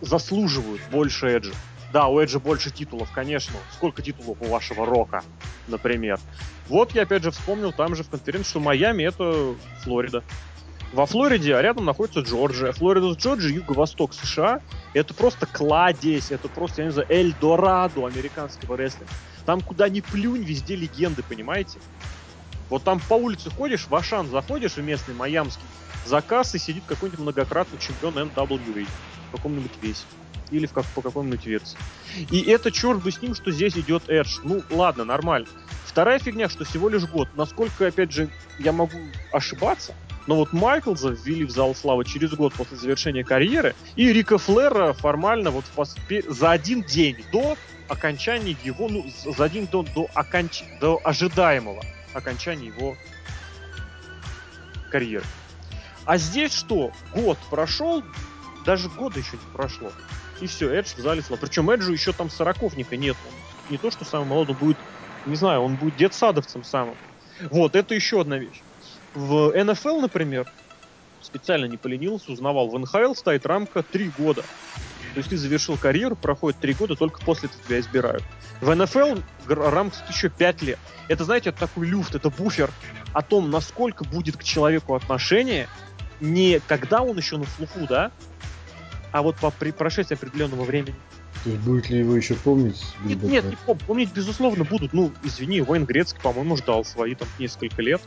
заслуживают 0.00 0.80
больше 0.90 1.28
Эджа. 1.28 1.52
Да, 1.92 2.06
у 2.06 2.18
Эджа 2.18 2.38
больше 2.38 2.70
титулов, 2.70 3.10
конечно. 3.12 3.54
Сколько 3.72 4.02
титулов 4.02 4.38
у 4.40 4.46
вашего 4.46 4.86
Рока, 4.86 5.22
например? 5.68 6.18
Вот 6.68 6.92
я 6.92 7.02
опять 7.02 7.22
же 7.22 7.30
вспомнил 7.30 7.72
там 7.72 7.94
же 7.94 8.02
в 8.02 8.08
конференции, 8.08 8.48
что 8.48 8.60
Майами 8.60 9.02
это 9.02 9.54
Флорида. 9.82 10.24
во 10.92 11.06
Флориде, 11.06 11.56
а 11.56 11.62
рядом 11.62 11.84
находится 11.84 12.20
Джорджия. 12.20 12.72
Флорида 12.72 13.14
с 13.14 13.16
Джорджией, 13.16 13.56
юго-восток 13.56 14.14
США. 14.14 14.60
Это 14.94 15.14
просто 15.14 15.46
кладезь, 15.46 16.30
это 16.30 16.48
просто, 16.48 16.82
я 16.82 16.86
не 16.86 16.92
знаю, 16.92 17.08
Эльдорадо 17.10 18.06
американского 18.06 18.76
рестлинга. 18.76 19.12
Там 19.44 19.60
куда 19.60 19.88
ни 19.88 20.00
плюнь, 20.00 20.42
везде 20.42 20.76
легенды, 20.76 21.22
понимаете? 21.22 21.78
Вот 22.72 22.84
там 22.84 23.00
по 23.00 23.12
улице 23.12 23.50
ходишь, 23.50 23.86
в 23.86 23.94
Ашан 23.94 24.30
заходишь, 24.30 24.76
в 24.76 24.82
местный 24.82 25.14
майамский, 25.14 25.62
за 26.06 26.22
кассой 26.22 26.58
сидит 26.58 26.82
какой-нибудь 26.86 27.20
многократный 27.20 27.78
чемпион 27.78 28.14
NWA 28.14 28.86
в 29.28 29.36
каком-нибудь 29.36 29.72
весе. 29.82 30.04
Или 30.50 30.64
в 30.64 30.72
как, 30.72 30.86
по 30.86 31.02
какой-нибудь 31.02 31.44
версии. 31.44 31.76
И 32.30 32.40
это 32.40 32.70
черт 32.70 33.02
бы 33.02 33.12
с 33.12 33.20
ним, 33.20 33.34
что 33.34 33.50
здесь 33.50 33.76
идет 33.76 34.08
Эдж. 34.08 34.38
Ну, 34.42 34.62
ладно, 34.70 35.04
нормально. 35.04 35.48
Вторая 35.84 36.18
фигня, 36.18 36.48
что 36.48 36.64
всего 36.64 36.88
лишь 36.88 37.04
год. 37.04 37.28
Насколько, 37.34 37.88
опять 37.88 38.10
же, 38.10 38.30
я 38.58 38.72
могу 38.72 38.96
ошибаться, 39.34 39.94
но 40.26 40.36
вот 40.36 40.54
Майклза 40.54 41.10
ввели 41.10 41.44
в 41.44 41.50
зал 41.50 41.74
славы 41.74 42.06
через 42.06 42.30
год 42.32 42.54
после 42.54 42.78
завершения 42.78 43.22
карьеры, 43.22 43.74
и 43.96 44.10
Рика 44.10 44.38
Флера 44.38 44.94
формально 44.94 45.50
вот 45.50 45.66
за 46.26 46.50
один 46.50 46.84
день 46.84 47.22
до 47.32 47.58
окончания 47.88 48.56
его, 48.64 48.88
ну, 48.88 49.04
за 49.26 49.44
один 49.44 49.66
до, 49.66 49.82
до, 49.82 50.08
оконч... 50.14 50.62
до 50.80 50.98
ожидаемого 51.04 51.82
окончания 52.14 52.66
его 52.66 52.96
карьеры. 54.90 55.24
А 56.04 56.18
здесь 56.18 56.52
что? 56.52 56.92
Год 57.14 57.38
прошел, 57.50 58.02
даже 58.64 58.88
года 58.88 59.18
еще 59.18 59.32
не 59.32 59.52
прошло. 59.52 59.92
И 60.40 60.46
все, 60.46 60.70
Эдж 60.70 60.94
в 60.96 60.98
зале 60.98 61.22
славы. 61.22 61.46
Причем 61.46 61.70
Эджу 61.70 61.92
еще 61.92 62.12
там 62.12 62.28
сороковника 62.28 62.96
нет. 62.96 63.16
Он 63.26 63.70
не 63.70 63.78
то, 63.78 63.90
что 63.90 64.04
самый 64.04 64.26
молодой, 64.26 64.56
будет, 64.56 64.76
не 65.26 65.36
знаю, 65.36 65.60
он 65.60 65.76
будет 65.76 65.96
детсадовцем 65.96 66.64
самым. 66.64 66.96
Вот, 67.50 67.76
это 67.76 67.94
еще 67.94 68.20
одна 68.20 68.38
вещь. 68.38 68.60
В 69.14 69.52
НФЛ, 69.52 70.00
например, 70.00 70.50
специально 71.20 71.66
не 71.66 71.76
поленился, 71.76 72.32
узнавал, 72.32 72.68
в 72.68 72.78
НХЛ 72.78 73.14
стоит 73.14 73.46
рамка 73.46 73.82
3 73.82 74.12
года. 74.18 74.44
То 75.12 75.18
есть 75.18 75.30
ты 75.30 75.36
завершил 75.36 75.76
карьеру, 75.76 76.16
проходит 76.16 76.60
3 76.60 76.74
года, 76.74 76.96
только 76.96 77.20
после 77.22 77.48
этого 77.48 77.62
тебя 77.64 77.80
избирают. 77.80 78.22
В 78.60 78.74
НФЛ 78.74 79.20
рамка 79.46 79.96
еще 80.08 80.30
5 80.30 80.62
лет. 80.62 80.78
Это, 81.08 81.24
знаете, 81.24 81.50
это 81.50 81.60
такой 81.60 81.86
люфт, 81.86 82.14
это 82.14 82.30
буфер 82.30 82.70
о 83.12 83.22
том, 83.22 83.50
насколько 83.50 84.04
будет 84.04 84.36
к 84.36 84.42
человеку 84.42 84.94
отношение, 84.94 85.68
не 86.20 86.60
когда 86.66 87.02
он 87.02 87.16
еще 87.16 87.36
на 87.36 87.44
слуху, 87.44 87.86
да, 87.88 88.10
а 89.10 89.22
вот 89.22 89.36
по 89.36 89.50
при 89.50 89.72
прошествии 89.72 90.14
определенного 90.14 90.64
времени. 90.64 90.94
То 91.44 91.50
есть 91.50 91.62
будет 91.62 91.90
ли 91.90 91.98
его 91.98 92.16
еще 92.16 92.34
помнить? 92.34 92.82
Нет, 93.04 93.22
нет, 93.22 93.44
не 93.44 93.56
пом- 93.66 93.82
помнить, 93.84 94.12
безусловно, 94.12 94.64
будут. 94.64 94.92
Ну, 94.92 95.12
извини, 95.24 95.60
Войн 95.60 95.84
Грецкий, 95.84 96.20
по-моему, 96.22 96.56
ждал 96.56 96.84
свои 96.84 97.14
там 97.14 97.28
несколько 97.38 97.82
лет. 97.82 98.00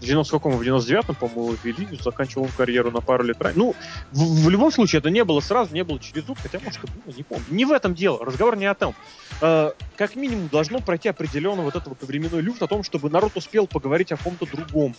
В 0.00 0.04
90 0.04 0.32
каком, 0.32 0.56
в 0.56 0.62
99-м, 0.62 1.14
по-моему, 1.14 1.56
ввели, 1.62 1.86
заканчивал 2.02 2.44
он 2.44 2.50
карьеру 2.56 2.90
на 2.90 3.00
пару 3.00 3.22
лет 3.22 3.40
ранее. 3.40 3.58
Ну, 3.58 3.74
в, 4.12 4.44
в 4.44 4.48
любом 4.48 4.72
случае, 4.72 5.00
это 5.00 5.10
не 5.10 5.24
было 5.24 5.40
сразу, 5.40 5.74
не 5.74 5.84
было 5.84 6.00
через 6.00 6.24
зуб, 6.24 6.38
хотя, 6.42 6.58
может, 6.60 6.82
и 6.82 6.86
было, 6.86 7.14
не 7.14 7.22
помню. 7.22 7.44
Не 7.50 7.64
в 7.66 7.72
этом 7.72 7.94
дело, 7.94 8.24
разговор 8.24 8.56
не 8.56 8.64
о 8.64 8.74
том. 8.74 8.94
Э, 9.42 9.72
как 9.96 10.16
минимум, 10.16 10.48
должно 10.48 10.80
пройти 10.80 11.10
определенный 11.10 11.64
вот 11.64 11.76
этот 11.76 11.88
вот 11.88 12.02
временной 12.02 12.40
люфт 12.40 12.62
о 12.62 12.66
том, 12.66 12.82
чтобы 12.82 13.10
народ 13.10 13.32
успел 13.36 13.66
поговорить 13.66 14.10
о 14.12 14.16
ком-то 14.16 14.46
другом. 14.46 14.94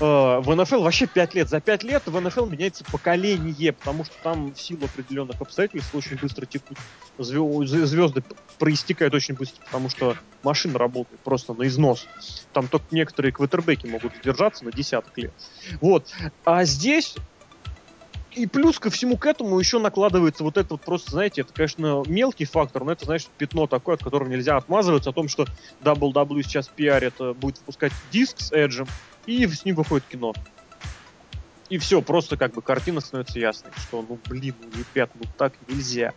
Э, 0.00 0.40
в 0.40 0.54
НФЛ 0.54 0.82
вообще 0.82 1.06
5 1.06 1.34
лет. 1.34 1.48
За 1.48 1.60
5 1.60 1.82
лет 1.82 2.02
в 2.06 2.20
НФЛ 2.20 2.46
меняется 2.46 2.84
поколение, 2.90 3.72
потому 3.72 4.04
что 4.04 4.14
там 4.22 4.52
в 4.54 4.60
силу 4.60 4.86
определенных 4.86 5.40
обстоятельств 5.40 5.94
очень 5.94 6.16
быстро 6.16 6.46
текут 6.46 6.78
звезды 7.18 8.22
проистекают 8.58 9.14
очень 9.14 9.34
быстро, 9.34 9.62
потому 9.64 9.90
что 9.90 10.16
машина 10.42 10.78
работает 10.78 11.20
просто 11.20 11.52
на 11.54 11.66
износ. 11.66 12.06
Там 12.52 12.68
только 12.68 12.86
некоторые 12.90 13.32
квотербеки 13.32 13.86
могут 13.86 14.14
задержаться 14.16 14.64
на 14.64 14.72
десяток 14.72 15.16
лет. 15.18 15.32
Вот. 15.80 16.08
А 16.44 16.64
здесь 16.64 17.16
и 18.32 18.46
плюс 18.46 18.78
ко 18.78 18.90
всему 18.90 19.16
к 19.16 19.26
этому 19.26 19.58
еще 19.58 19.78
накладывается 19.78 20.44
вот 20.44 20.56
это 20.56 20.74
вот 20.74 20.82
просто, 20.82 21.10
знаете, 21.10 21.40
это, 21.40 21.52
конечно, 21.52 22.04
мелкий 22.06 22.44
фактор, 22.44 22.84
но 22.84 22.92
это, 22.92 23.04
знаешь, 23.04 23.26
пятно 23.38 23.66
такое, 23.66 23.96
от 23.96 24.04
которого 24.04 24.28
нельзя 24.28 24.56
отмазываться, 24.56 25.10
о 25.10 25.12
том, 25.12 25.28
что 25.28 25.46
WWE 25.82 26.42
сейчас 26.42 26.68
пиарит, 26.68 27.14
будет 27.36 27.58
выпускать 27.58 27.92
диск 28.12 28.40
с 28.40 28.52
Эджем, 28.52 28.86
и 29.26 29.46
с 29.46 29.64
ним 29.64 29.76
выходит 29.76 30.06
кино. 30.06 30.32
И 31.68 31.78
все, 31.78 32.02
просто 32.02 32.36
как 32.36 32.54
бы 32.54 32.62
картина 32.62 33.00
становится 33.00 33.38
ясной, 33.38 33.70
что, 33.76 34.04
ну, 34.08 34.18
блин, 34.26 34.54
ну, 34.60 34.70
ребят, 34.92 35.10
ну 35.14 35.22
так 35.38 35.54
нельзя. 35.68 36.12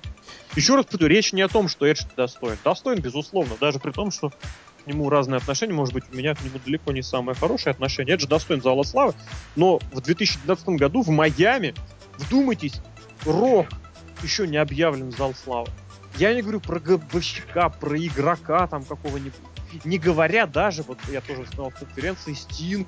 Еще 0.55 0.75
раз 0.75 0.85
повторю, 0.85 1.07
речь 1.07 1.31
не 1.31 1.43
о 1.43 1.47
том, 1.47 1.67
что 1.67 1.85
Эдж 1.85 2.01
достоин. 2.17 2.57
Достоин, 2.63 3.01
безусловно, 3.01 3.55
даже 3.59 3.79
при 3.79 3.91
том, 3.91 4.09
что 4.09 4.29
к 4.29 4.87
нему 4.87 5.09
разные 5.09 5.37
отношения, 5.37 5.73
может 5.73 5.93
быть, 5.93 6.05
у 6.11 6.15
меня 6.15 6.33
к 6.33 6.43
нему 6.43 6.59
далеко 6.65 6.91
не 6.91 7.03
самое 7.03 7.37
хорошее 7.37 7.71
отношение. 7.71 8.15
Эдж 8.15 8.25
достоин 8.25 8.63
зала 8.63 8.81
славы, 8.81 9.13
но 9.55 9.77
в 9.91 10.01
2012 10.01 10.69
году 10.69 11.03
в 11.03 11.09
Майами 11.09 11.75
Вдумайтесь, 12.17 12.81
Рок 13.25 13.67
еще 14.21 14.47
не 14.47 14.57
объявлен 14.57 15.11
зал 15.11 15.33
славы. 15.33 15.69
Я 16.17 16.33
не 16.33 16.41
говорю 16.41 16.59
про 16.59 16.79
гробовщика, 16.79 17.69
про 17.69 17.97
игрока 17.97 18.67
там 18.67 18.83
какого-нибудь. 18.83 19.33
Не 19.83 19.97
говоря 19.97 20.45
даже, 20.45 20.83
вот 20.83 20.99
я 21.11 21.21
тоже 21.21 21.45
сказал 21.45 21.69
в 21.69 21.75
конференции, 21.75 22.33
Стинг, 22.33 22.87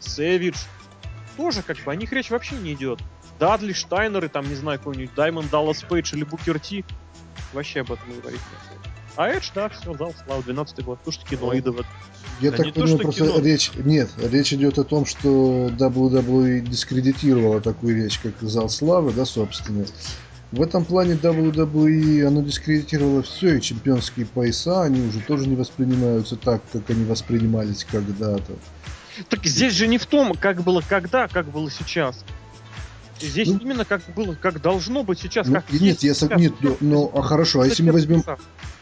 Сэвидж, 0.00 0.58
тоже 1.36 1.62
как 1.62 1.78
бы 1.78 1.92
о 1.92 1.96
них 1.96 2.12
речь 2.12 2.30
вообще 2.30 2.56
не 2.56 2.74
идет. 2.74 3.00
Дадли, 3.38 3.72
Штайнеры, 3.72 4.28
там, 4.28 4.48
не 4.48 4.54
знаю, 4.54 4.78
какой-нибудь 4.78 5.14
Даймонд, 5.14 5.50
Даллас 5.50 5.82
Пейдж 5.82 6.14
или 6.14 6.24
Букер 6.24 6.60
Ти, 6.60 6.84
вообще 7.52 7.80
об 7.80 7.92
этом 7.92 8.08
говорить 8.20 8.40
не 8.40 8.66
стоит. 8.66 8.92
А 9.16 9.28
Эдж, 9.28 9.50
да, 9.54 9.68
все, 9.68 9.94
зал 9.94 10.14
славы, 10.24 10.42
12 10.42 10.84
год, 10.84 10.98
то, 11.04 11.10
что 11.10 11.24
в 11.26 11.80
этом. 11.80 11.86
Я 12.40 12.50
Да 12.50 12.56
так 12.56 12.66
не 12.66 12.72
то, 12.72 12.80
понимаю, 12.80 12.96
что 12.96 13.04
просто 13.04 13.24
кино. 13.24 13.46
речь... 13.46 13.70
Нет, 13.76 14.10
речь 14.16 14.52
идет 14.52 14.78
о 14.78 14.84
том, 14.84 15.04
что 15.04 15.68
WWE 15.68 16.60
дискредитировала 16.60 17.60
такую 17.60 17.96
вещь, 17.96 18.18
как 18.22 18.40
Зал 18.40 18.68
Славы, 18.68 19.12
да, 19.12 19.24
собственно. 19.26 19.84
В 20.52 20.60
этом 20.60 20.84
плане 20.84 21.14
WWE, 21.14 22.26
оно 22.26 22.42
дискредитировало 22.42 23.22
все, 23.22 23.56
и 23.56 23.60
чемпионские 23.62 24.26
пояса, 24.26 24.82
они 24.82 25.00
уже 25.00 25.20
тоже 25.20 25.48
не 25.48 25.56
воспринимаются 25.56 26.36
так, 26.36 26.60
как 26.70 26.90
они 26.90 27.04
воспринимались 27.06 27.84
когда-то. 27.90 28.52
Так 29.30 29.44
здесь 29.46 29.72
же 29.72 29.86
не 29.88 29.96
в 29.96 30.04
том, 30.04 30.34
как 30.34 30.62
было 30.62 30.82
когда, 30.86 31.26
как 31.26 31.46
было 31.50 31.70
сейчас. 31.70 32.22
Здесь 33.18 33.48
Ну, 33.48 33.58
именно 33.58 33.84
как 33.86 34.02
было, 34.14 34.34
как 34.34 34.60
должно 34.60 35.04
быть 35.04 35.20
сейчас, 35.20 35.46
Ну, 35.46 35.54
как 35.54 35.70
нет, 35.72 35.80
есть 35.80 36.02
я 36.02 36.12
сейчас. 36.12 36.38
нет, 36.38 36.52
ну, 36.60 36.76
ну, 36.80 37.10
а 37.14 37.22
хорошо, 37.22 37.60
а 37.60 37.66
если 37.66 37.82
мы 37.82 37.92
возьмем, 37.92 38.22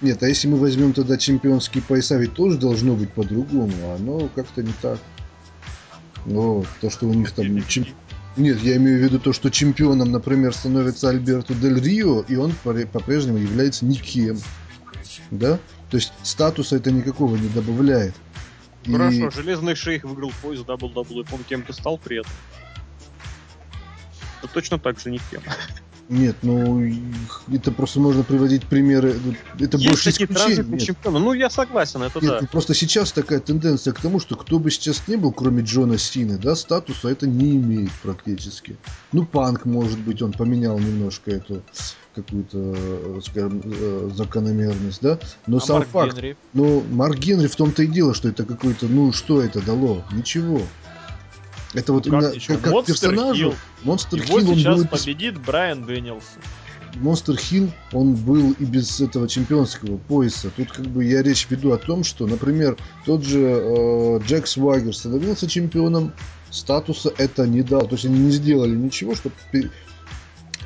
нет, 0.00 0.22
а 0.22 0.26
если 0.28 0.48
мы 0.48 0.56
возьмем 0.56 0.92
тогда 0.92 1.18
чемпионские 1.18 1.82
пояса, 1.82 2.16
ведь 2.16 2.34
тоже 2.34 2.56
должно 2.58 2.94
быть 2.96 3.12
по-другому, 3.12 3.72
а 3.84 3.96
оно 3.96 4.28
как-то 4.34 4.62
не 4.62 4.72
так. 4.82 4.98
Ну, 6.26 6.64
то, 6.80 6.90
что 6.90 7.06
у 7.06 7.14
них 7.14 7.30
там... 7.32 7.64
чем- 7.68 7.86
Нет, 8.40 8.60
я 8.62 8.76
имею 8.76 8.98
в 8.98 9.02
виду 9.02 9.18
то, 9.18 9.34
что 9.34 9.50
чемпионом, 9.50 10.10
например, 10.12 10.54
становится 10.54 11.10
Альберто 11.10 11.52
Дель 11.54 11.78
Рио, 11.78 12.22
и 12.22 12.36
он 12.36 12.52
по- 12.64 12.72
по-прежнему 12.72 13.36
является 13.36 13.84
никем. 13.84 14.38
Да? 15.30 15.58
То 15.90 15.96
есть 15.98 16.12
статуса 16.22 16.76
это 16.76 16.90
никакого 16.90 17.36
не 17.36 17.48
добавляет. 17.48 18.14
И- 18.84 18.92
Хорошо, 18.92 19.30
Железный 19.30 19.74
Шейх 19.74 20.04
выиграл 20.04 20.32
пояс 20.40 20.60
WWE, 20.60 21.26
он 21.32 21.44
кем-то 21.44 21.74
стал 21.74 21.98
при 21.98 22.20
этом. 22.20 22.32
Да 24.42 24.48
точно 24.48 24.78
так 24.78 24.98
же 24.98 25.10
никем. 25.10 25.42
Нет, 26.10 26.38
ну 26.42 26.82
это 27.52 27.70
просто 27.70 28.00
можно 28.00 28.24
приводить 28.24 28.64
примеры. 28.64 29.14
Это 29.60 29.76
Есть 29.76 29.88
больше 29.88 30.10
такие 30.10 30.26
транзитные 30.26 30.78
Нет. 30.78 30.82
чемпионы. 30.82 31.20
Ну, 31.20 31.32
я 31.32 31.48
согласен, 31.48 32.02
это 32.02 32.18
Нет, 32.20 32.30
да. 32.32 32.38
ну 32.40 32.48
просто 32.48 32.74
сейчас 32.74 33.12
такая 33.12 33.38
тенденция 33.38 33.92
к 33.92 34.00
тому, 34.00 34.18
что 34.18 34.34
кто 34.34 34.58
бы 34.58 34.72
сейчас 34.72 35.06
не 35.06 35.14
был, 35.14 35.30
кроме 35.30 35.62
Джона 35.62 35.98
Сины, 35.98 36.36
да, 36.36 36.56
статуса 36.56 37.08
это 37.08 37.28
не 37.28 37.52
имеет 37.52 37.92
практически. 38.02 38.76
Ну, 39.12 39.24
Панк, 39.24 39.66
может 39.66 40.00
быть, 40.00 40.20
он 40.20 40.32
поменял 40.32 40.80
немножко 40.80 41.30
эту 41.30 41.62
какую-то, 42.16 42.58
э, 42.58 43.20
скажем, 43.24 43.62
э, 43.64 44.10
закономерность, 44.12 45.00
да, 45.00 45.16
но 45.46 45.58
А 45.58 45.60
сам 45.60 45.76
Марк 45.76 45.88
факт, 45.90 46.16
Генри? 46.16 46.36
ну, 46.54 46.82
Марк 46.90 47.18
Генри 47.18 47.46
в 47.46 47.54
том-то 47.54 47.84
и 47.84 47.86
дело, 47.86 48.14
что 48.14 48.28
это 48.28 48.44
какой-то, 48.44 48.86
ну, 48.86 49.12
что 49.12 49.40
это 49.40 49.64
дало? 49.64 50.04
Ничего. 50.12 50.60
Это 51.72 51.92
вот 51.92 52.06
Ну, 52.06 52.12
как 52.12 52.34
именно 52.34 52.60
как, 52.60 52.72
как 52.72 52.86
персонажу. 52.86 53.54
Монстр 53.84 54.20
heel, 54.20 54.50
он 54.50 54.56
сейчас 54.56 54.78
был 54.78 54.86
победит 54.86 55.38
Брайан 55.40 55.84
Дэнилсон. 55.84 56.42
Монстр 56.96 57.36
heel, 57.36 57.70
он 57.92 58.14
был 58.14 58.52
и 58.52 58.64
без 58.64 59.00
этого 59.00 59.28
чемпионского 59.28 59.96
пояса. 59.96 60.50
Тут 60.56 60.72
как 60.72 60.86
бы 60.86 61.04
я 61.04 61.22
речь 61.22 61.46
веду 61.48 61.72
о 61.72 61.78
том, 61.78 62.02
что, 62.02 62.26
например, 62.26 62.76
тот 63.06 63.24
же 63.24 63.38
э, 63.40 64.20
Джек 64.26 64.48
Свагер 64.48 64.94
становился 64.94 65.48
чемпионом, 65.48 66.12
статуса 66.50 67.12
это 67.16 67.46
не 67.46 67.62
дал. 67.62 67.86
То 67.86 67.94
есть 67.94 68.06
они 68.06 68.18
не 68.18 68.30
сделали 68.32 68.74
ничего, 68.74 69.14
чтобы 69.14 69.36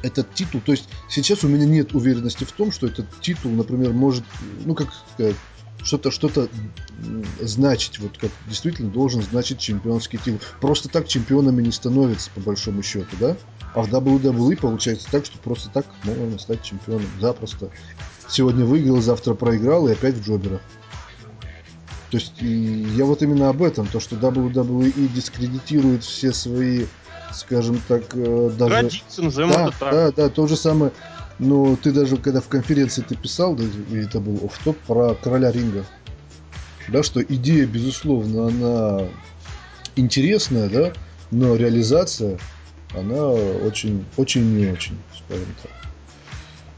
этот 0.03 0.33
титул, 0.35 0.61
то 0.61 0.73
есть 0.73 0.89
сейчас 1.09 1.45
у 1.45 1.49
меня 1.49 1.65
нет 1.65 1.95
уверенности 1.95 2.45
в 2.45 2.53
том, 2.53 2.73
что 2.73 2.87
этот 2.87 3.07
титул, 3.21 3.53
например, 3.53 3.93
может, 3.93 4.23
ну 4.65 4.75
как 4.75 4.89
сказать, 5.15 5.37
что-то 5.85 6.11
что-то 6.11 6.49
значить, 7.41 7.99
вот 7.99 8.17
как 8.19 8.31
действительно 8.49 8.91
должен 8.91 9.23
значить 9.23 9.59
чемпионский 9.59 10.19
титул. 10.19 10.41
Просто 10.61 10.89
так 10.89 11.07
чемпионами 11.07 11.63
не 11.63 11.73
становятся, 11.73 12.31
по 12.35 12.41
большому 12.41 12.83
счету, 12.83 13.17
да? 13.21 13.37
А 13.75 13.83
в 13.83 13.93
WWE 13.93 14.57
получается 14.57 15.09
так, 15.11 15.27
что 15.27 15.39
просто 15.39 15.69
так 15.69 15.87
можно 16.05 16.39
стать 16.39 16.63
чемпионом 16.63 17.09
запросто. 17.21 17.71
Сегодня 18.29 18.65
выиграл, 18.65 19.01
завтра 19.01 19.35
проиграл 19.35 19.89
и 19.89 19.93
опять 19.93 20.15
в 20.15 20.27
джоберах. 20.27 20.63
То 22.11 22.19
есть 22.19 22.41
я 22.41 23.05
вот 23.05 23.23
именно 23.23 23.49
об 23.49 23.63
этом, 23.63 23.87
то, 23.89 23.99
что 23.99 24.15
WWE 24.15 25.09
дискредитирует 25.13 26.05
все 26.05 26.33
свои, 26.33 26.87
скажем 27.33 27.81
так, 27.89 28.03
э, 28.15 28.51
даже... 28.59 28.75
Традиции, 28.75 29.23
назовем 29.23 29.51
да, 29.51 29.69
это 29.69 29.79
так. 29.79 29.93
да, 29.93 30.13
да, 30.13 30.29
то 30.29 30.47
же 30.47 30.57
самое. 30.57 30.93
Но 31.39 31.77
ты 31.77 31.91
даже 31.91 32.17
когда 32.17 32.41
в 32.41 32.49
конференции 32.49 33.03
ты 33.03 33.17
писал, 33.17 33.57
да, 33.57 33.65
это 33.93 34.21
был 34.21 34.45
офф-топ 34.45 34.79
про 34.87 35.15
короля 35.15 35.51
ринга, 35.51 35.85
да, 36.89 37.03
что 37.03 37.23
идея, 37.23 37.67
безусловно, 37.67 38.49
она 38.49 39.09
интересная, 39.97 40.69
да, 40.69 40.93
но 41.31 41.57
реализация, 41.57 42.39
она 42.95 43.29
очень, 43.29 44.05
очень 44.17 44.57
не 44.57 44.67
очень, 44.67 44.97
скажем 45.25 45.47
так. 45.63 45.73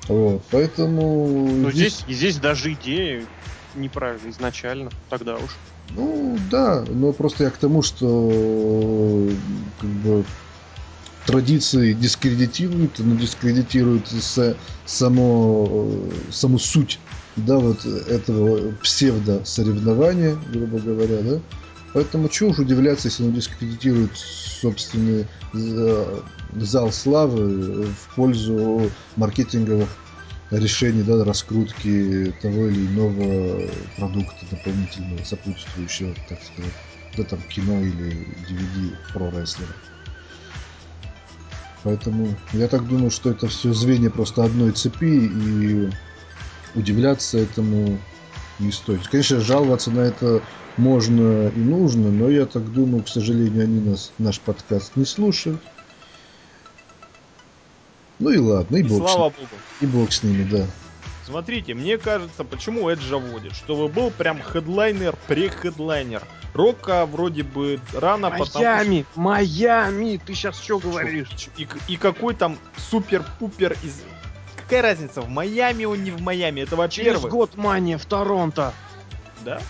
Вот, 0.09 0.43
поэтому... 0.51 1.49
Ну, 1.51 1.71
здесь, 1.71 2.05
и 2.07 2.15
здесь 2.15 2.37
даже 2.37 2.73
идея 2.73 3.27
неправильно 3.77 4.31
изначально, 4.31 4.91
тогда 5.09 5.37
уж. 5.37 5.57
Ну, 5.91 6.39
да, 6.51 6.85
но 6.89 7.13
просто 7.13 7.45
я 7.45 7.51
к 7.51 7.57
тому, 7.57 7.83
что 7.83 9.29
как 9.81 9.91
бы 9.91 10.25
традиции 11.27 11.93
дискредитируют, 11.93 12.99
но 12.99 13.15
дискредитируют 13.15 14.09
само, 14.87 15.91
саму 16.31 16.59
суть 16.59 16.99
да, 17.37 17.59
вот 17.59 17.85
этого 17.85 18.73
псевдо-соревнования, 18.83 20.39
грубо 20.53 20.79
говоря, 20.79 21.21
да. 21.23 21.41
Поэтому 21.93 22.29
чего 22.29 22.51
уж 22.51 22.59
удивляться, 22.59 23.09
если 23.09 23.25
он 23.25 23.33
дискредитирует 23.33 24.17
собственный 24.17 25.27
э, 25.55 26.21
зал 26.57 26.93
славы 26.93 27.87
в 27.87 28.15
пользу 28.15 28.91
маркетинговых 29.17 29.89
решений, 30.51 31.03
да, 31.03 31.25
раскрутки 31.25 32.33
того 32.41 32.69
или 32.69 32.87
иного 32.87 33.69
продукта 33.97 34.47
дополнительного, 34.51 35.23
сопутствующего, 35.25 36.15
так 36.29 36.39
сказать, 36.43 36.73
да, 37.17 37.25
там, 37.25 37.41
кино 37.49 37.81
или 37.81 38.27
DVD 38.49 38.97
про 39.13 39.31
рестлера. 39.31 39.75
Поэтому 41.83 42.35
я 42.53 42.69
так 42.69 42.87
думаю, 42.89 43.11
что 43.11 43.31
это 43.31 43.49
все 43.49 43.73
звенья 43.73 44.11
просто 44.11 44.45
одной 44.45 44.73
цепи, 44.73 45.27
и 45.27 45.91
удивляться 46.75 47.39
этому 47.39 47.99
не 48.59 48.73
стоит. 48.73 49.07
Конечно, 49.09 49.41
жаловаться 49.41 49.91
на 49.91 50.01
это 50.01 50.43
можно 50.77 51.49
и 51.49 51.61
нужно, 51.61 52.11
но 52.11 52.29
я 52.29 52.47
так 52.47 52.73
думаю, 52.73 53.05
к 53.05 53.09
сожалению, 53.09 53.65
они 53.65 53.81
нас, 53.81 54.13
наш 54.19 54.41
подкаст 54.41 54.97
не 54.97 55.05
слушают. 55.05 55.61
Ну 58.19 58.31
и 58.31 58.39
ладно, 58.39 58.77
и, 58.77 58.81
И 58.81 58.83
бог, 58.83 59.09
слава 59.11 59.31
с, 59.31 59.35
богу. 59.35 59.49
и 59.81 59.87
бог 59.87 60.13
с 60.13 60.23
ними, 60.23 60.45
да. 60.45 60.67
Смотрите, 61.27 61.75
мне 61.75 61.99
кажется, 61.99 62.45
почему 62.45 62.89
Эджа 62.89 63.19
водит, 63.19 63.55
чтобы 63.55 63.89
был 63.89 64.11
прям 64.11 64.41
хедлайнер, 64.41 65.17
прехедлайнер. 65.27 66.23
Рока 66.55 67.05
вроде 67.05 67.43
бы 67.43 67.81
рано, 67.93 68.31
потому 68.31 68.47
что... 68.47 68.59
Майами, 68.61 69.05
Майами, 69.17 70.21
ты 70.25 70.35
сейчас 70.35 70.59
что 70.59 70.79
говоришь? 70.79 71.29
И, 71.57 71.67
и 71.89 71.97
какой 71.97 72.35
там 72.35 72.57
супер-пупер 72.91 73.73
из... 73.83 74.03
Какая 74.63 74.83
разница, 74.83 75.21
в 75.21 75.29
Майами 75.29 75.85
он 75.85 76.03
не 76.03 76.11
в 76.11 76.21
Майами, 76.23 76.61
это 76.61 76.77
Через 76.89 77.15
во-первых. 77.15 77.33
год 77.33 77.57
Мания 77.57 77.99
в 77.99 78.05
Торонто. 78.07 78.73
Да? 79.45 79.61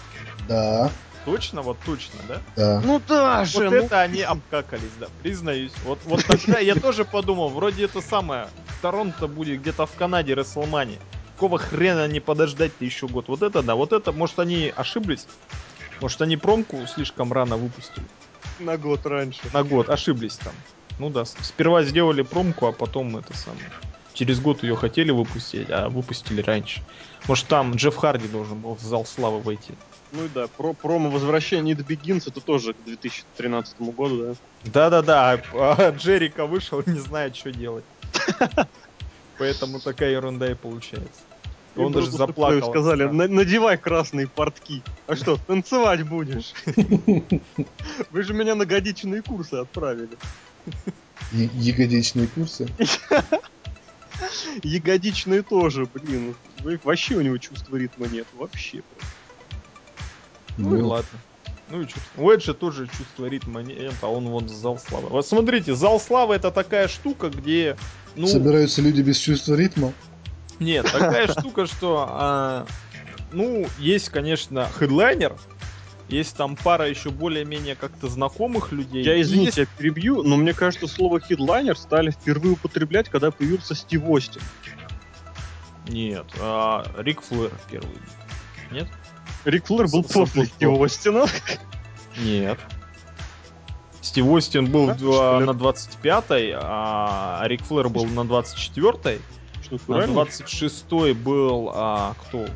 Да, 0.49 0.90
Точно, 1.26 1.60
вот 1.60 1.76
точно, 1.84 2.20
да? 2.26 2.40
да. 2.56 2.80
Ну 2.82 3.02
да 3.06 3.44
же, 3.44 3.64
Вот 3.64 3.70
ну, 3.72 3.76
это 3.76 4.00
они 4.00 4.22
обкакались, 4.22 4.94
да, 4.98 5.08
признаюсь. 5.22 5.72
Вот, 5.84 5.98
вот 6.04 6.24
тогда 6.24 6.58
я 6.60 6.74
тоже 6.74 7.04
подумал, 7.04 7.50
вроде 7.50 7.84
это 7.84 8.00
самое, 8.00 8.48
Торонто 8.80 9.26
будет 9.26 9.60
где-то 9.60 9.84
в 9.86 9.92
Канаде, 9.92 10.34
Рестлмани. 10.34 10.98
Какого 11.34 11.58
хрена 11.58 12.08
не 12.08 12.20
подождать-то 12.20 12.84
еще 12.84 13.08
год? 13.08 13.28
Вот 13.28 13.42
это 13.42 13.62
да, 13.62 13.74
вот 13.74 13.92
это, 13.92 14.12
может 14.12 14.38
они 14.38 14.72
ошиблись? 14.74 15.26
Может 16.00 16.22
они 16.22 16.38
промку 16.38 16.86
слишком 16.86 17.32
рано 17.32 17.58
выпустили? 17.58 18.06
на 18.60 18.76
год 18.76 19.06
раньше. 19.06 19.40
На 19.52 19.62
год, 19.62 19.88
ошиблись 19.88 20.36
там. 20.36 20.52
Ну 20.98 21.10
да, 21.10 21.24
сперва 21.24 21.82
сделали 21.82 22.22
промку, 22.22 22.66
а 22.66 22.72
потом 22.72 23.16
это 23.16 23.36
самое. 23.36 23.70
Через 24.14 24.40
год 24.40 24.62
ее 24.62 24.76
хотели 24.76 25.10
выпустить, 25.10 25.68
а 25.68 25.90
выпустили 25.90 26.40
раньше. 26.40 26.82
Может 27.28 27.48
там 27.48 27.74
Джефф 27.74 27.96
Харди 27.96 28.28
должен 28.28 28.60
был 28.60 28.74
в 28.74 28.80
зал 28.80 29.04
славы 29.04 29.40
войти. 29.40 29.74
Ну 30.16 30.24
и 30.24 30.28
да, 30.28 30.48
про 30.48 30.72
промо 30.72 31.10
возвращение 31.10 31.74
It 31.74 31.86
Begins 31.86 32.22
это 32.26 32.40
тоже 32.40 32.72
к 32.72 32.82
2013 32.82 33.80
году, 33.80 34.22
да. 34.24 34.32
Да-да-да, 34.64 35.42
а, 35.52 35.74
а 35.78 35.90
Джерика 35.90 36.46
вышел 36.46 36.80
и 36.80 36.90
не 36.90 36.98
знает, 36.98 37.36
что 37.36 37.52
делать. 37.52 37.84
Поэтому 39.38 39.78
такая 39.80 40.12
ерунда 40.12 40.50
и 40.50 40.54
получается. 40.54 41.22
И 41.74 41.78
Он 41.78 41.92
даже 41.92 42.10
заплакал. 42.10 42.70
Сказали, 42.70 43.04
«На- 43.04 43.28
надевай 43.28 43.76
красные 43.76 44.26
портки. 44.26 44.82
А 45.06 45.14
что, 45.16 45.36
танцевать 45.36 46.08
будешь? 46.08 46.54
Вы 48.10 48.22
же 48.22 48.32
меня 48.32 48.54
на 48.54 48.64
годичные 48.64 49.20
курсы 49.20 49.54
отправили. 49.54 50.16
Ягодичные 51.32 52.28
курсы. 52.28 52.66
Ягодичные 54.62 55.42
тоже, 55.42 55.84
блин. 55.84 56.34
Вы- 56.62 56.80
Вообще 56.82 57.16
у 57.16 57.20
него 57.20 57.36
чувства 57.36 57.76
ритма 57.76 58.06
нет. 58.06 58.26
Вообще. 58.32 58.80
Ну 60.57 60.76
и 60.76 60.82
ладно. 60.82 61.18
Ну 61.70 61.82
и 61.82 61.88
что? 61.88 61.98
У 62.16 62.30
Эджа 62.30 62.54
тоже 62.54 62.86
чувство 62.86 63.26
ритма 63.26 63.61
нет, 63.62 63.94
а 64.00 64.09
он 64.09 64.28
вон 64.28 64.48
зал 64.48 64.78
славы. 64.78 65.09
Вот 65.09 65.26
смотрите, 65.26 65.74
зал 65.74 65.98
славы 66.00 66.34
это 66.36 66.50
такая 66.50 66.86
штука, 66.88 67.28
где... 67.28 67.76
Ну, 68.14 68.26
Собираются 68.28 68.80
люди 68.82 69.02
без 69.02 69.18
чувства 69.18 69.54
ритма. 69.54 69.92
Нет, 70.61 70.84
такая 70.92 71.26
штука, 71.26 71.66
что, 71.66 72.07
а, 72.09 72.66
ну, 73.32 73.66
есть, 73.78 74.11
конечно, 74.11 74.68
хедлайнер, 74.78 75.34
есть 76.09 76.36
там 76.36 76.54
пара 76.54 76.88
еще 76.88 77.11
более-менее 77.11 77.74
как-то 77.74 78.09
знакомых 78.09 78.70
людей. 78.70 79.02
Я, 79.04 79.16
и 79.16 79.22
извините, 79.22 79.62
я 79.62 79.66
перебью, 79.76 80.22
но 80.22 80.36
мне 80.36 80.54
кажется, 80.54 80.86
слово 80.86 81.18
хедлайнер 81.18 81.76
стали 81.76 82.11
впервые 82.12 82.52
употреблять, 82.52 83.09
когда 83.09 83.32
появился 83.32 83.74
Стив 83.74 84.02
Остин. 84.07 84.40
есть- 84.64 85.92
Нет, 85.92 86.26
а, 86.40 86.86
Рик 86.98 87.22
Флэр 87.22 87.50
первый. 87.70 87.90
Нет? 88.70 88.86
Рик 89.47 89.66
Флэр 89.66 89.88
был 89.88 90.03
после 90.03 90.47
Стива 90.47 90.84
Остина. 90.84 91.24
Нет. 92.18 92.59
Стив 94.03 94.26
Остин 94.26 94.70
был 94.70 94.88
Да, 94.88 95.40
на 95.40 95.51
25-й, 95.51 96.53
а 96.55 97.42
Рик 97.47 97.62
Флэр 97.62 97.88
был 97.88 98.05
на 98.07 98.20
24-й, 98.20 99.20
Что, 99.62 99.74
на 99.88 99.97
натурально? 99.97 100.20
26-й 100.20 101.12
был 101.14 101.70
а, 101.74 102.14
кто? 102.20 102.47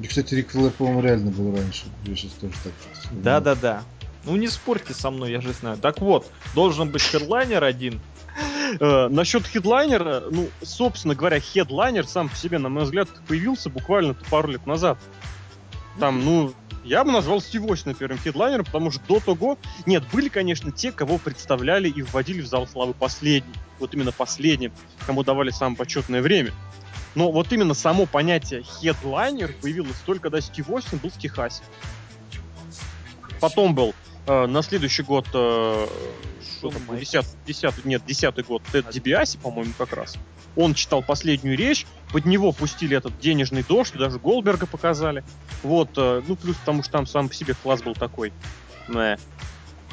И, 0.00 0.06
кстати, 0.06 0.34
Рик 0.34 0.50
Флэр, 0.50 0.70
по-моему, 0.70 1.02
реально 1.02 1.30
был 1.30 1.54
раньше. 1.54 1.84
Я 2.04 2.14
сейчас 2.16 2.32
тоже 2.32 2.54
так. 2.62 2.72
Да-да-да. 3.10 3.82
Ну 4.24 4.36
не 4.36 4.48
спорьте 4.48 4.94
со 4.94 5.10
мной, 5.10 5.32
я 5.32 5.40
же 5.40 5.52
знаю. 5.52 5.78
Так 5.78 6.00
вот, 6.00 6.30
должен 6.54 6.90
быть 6.90 7.02
хедлайнер 7.02 7.64
один, 7.64 8.00
Э, 8.80 9.08
насчет 9.08 9.46
хедлайнера, 9.46 10.24
ну, 10.30 10.48
собственно 10.62 11.14
говоря, 11.14 11.40
хедлайнер 11.40 12.06
сам 12.06 12.28
по 12.28 12.36
себе, 12.36 12.58
на 12.58 12.68
мой 12.68 12.84
взгляд, 12.84 13.08
появился 13.28 13.70
буквально 13.70 14.14
пару 14.30 14.48
лет 14.48 14.66
назад. 14.66 14.98
Там, 15.98 16.24
ну, 16.24 16.54
я 16.84 17.04
бы 17.04 17.12
назвал 17.12 17.40
Стив 17.40 17.70
Остина 17.70 17.94
первым 17.94 18.18
хедлайнером, 18.18 18.64
потому 18.64 18.90
что 18.90 19.00
до 19.06 19.20
того... 19.20 19.58
Нет, 19.86 20.04
были, 20.12 20.28
конечно, 20.28 20.72
те, 20.72 20.90
кого 20.90 21.18
представляли 21.18 21.88
и 21.88 22.02
вводили 22.02 22.40
в 22.40 22.46
зал 22.46 22.66
славы 22.66 22.94
последний. 22.94 23.54
Вот 23.78 23.94
именно 23.94 24.12
последний, 24.12 24.72
кому 25.06 25.22
давали 25.22 25.50
самое 25.50 25.76
почетное 25.76 26.22
время. 26.22 26.52
Но 27.14 27.30
вот 27.30 27.52
именно 27.52 27.74
само 27.74 28.06
понятие 28.06 28.62
хедлайнер 28.62 29.54
появилось 29.60 29.96
только 30.06 30.24
когда 30.24 30.40
Стив 30.40 30.70
Остин 30.70 30.98
был 30.98 31.10
в 31.10 31.18
Техасе. 31.18 31.62
Потом 33.40 33.74
был 33.74 33.94
э, 34.26 34.46
на 34.46 34.62
следующий 34.62 35.02
год 35.02 35.26
э, 35.34 35.86
что 36.62 36.70
там 36.70 36.82
был, 36.82 36.94
Майклс. 36.94 37.10
10, 37.10 37.26
10, 37.44 37.84
нет, 37.84 38.02
десятый 38.06 38.44
год, 38.44 38.62
Тед 38.70 38.88
Дибиаси, 38.90 39.36
по-моему, 39.38 39.72
как 39.76 39.92
раз. 39.92 40.16
Он 40.54 40.74
читал 40.74 41.02
последнюю 41.02 41.56
речь, 41.56 41.86
под 42.12 42.26
него 42.26 42.52
пустили 42.52 42.96
этот 42.96 43.18
денежный 43.18 43.62
дождь, 43.62 43.94
даже 43.96 44.18
Голдберга 44.18 44.66
показали. 44.66 45.24
Вот, 45.62 45.90
э, 45.96 46.22
ну, 46.26 46.36
плюс 46.36 46.56
потому 46.56 46.82
что 46.82 46.92
там 46.92 47.06
сам 47.06 47.28
по 47.28 47.34
себе 47.34 47.54
класс 47.54 47.82
был 47.82 47.94
такой. 47.94 48.32
Мэ. 48.88 49.16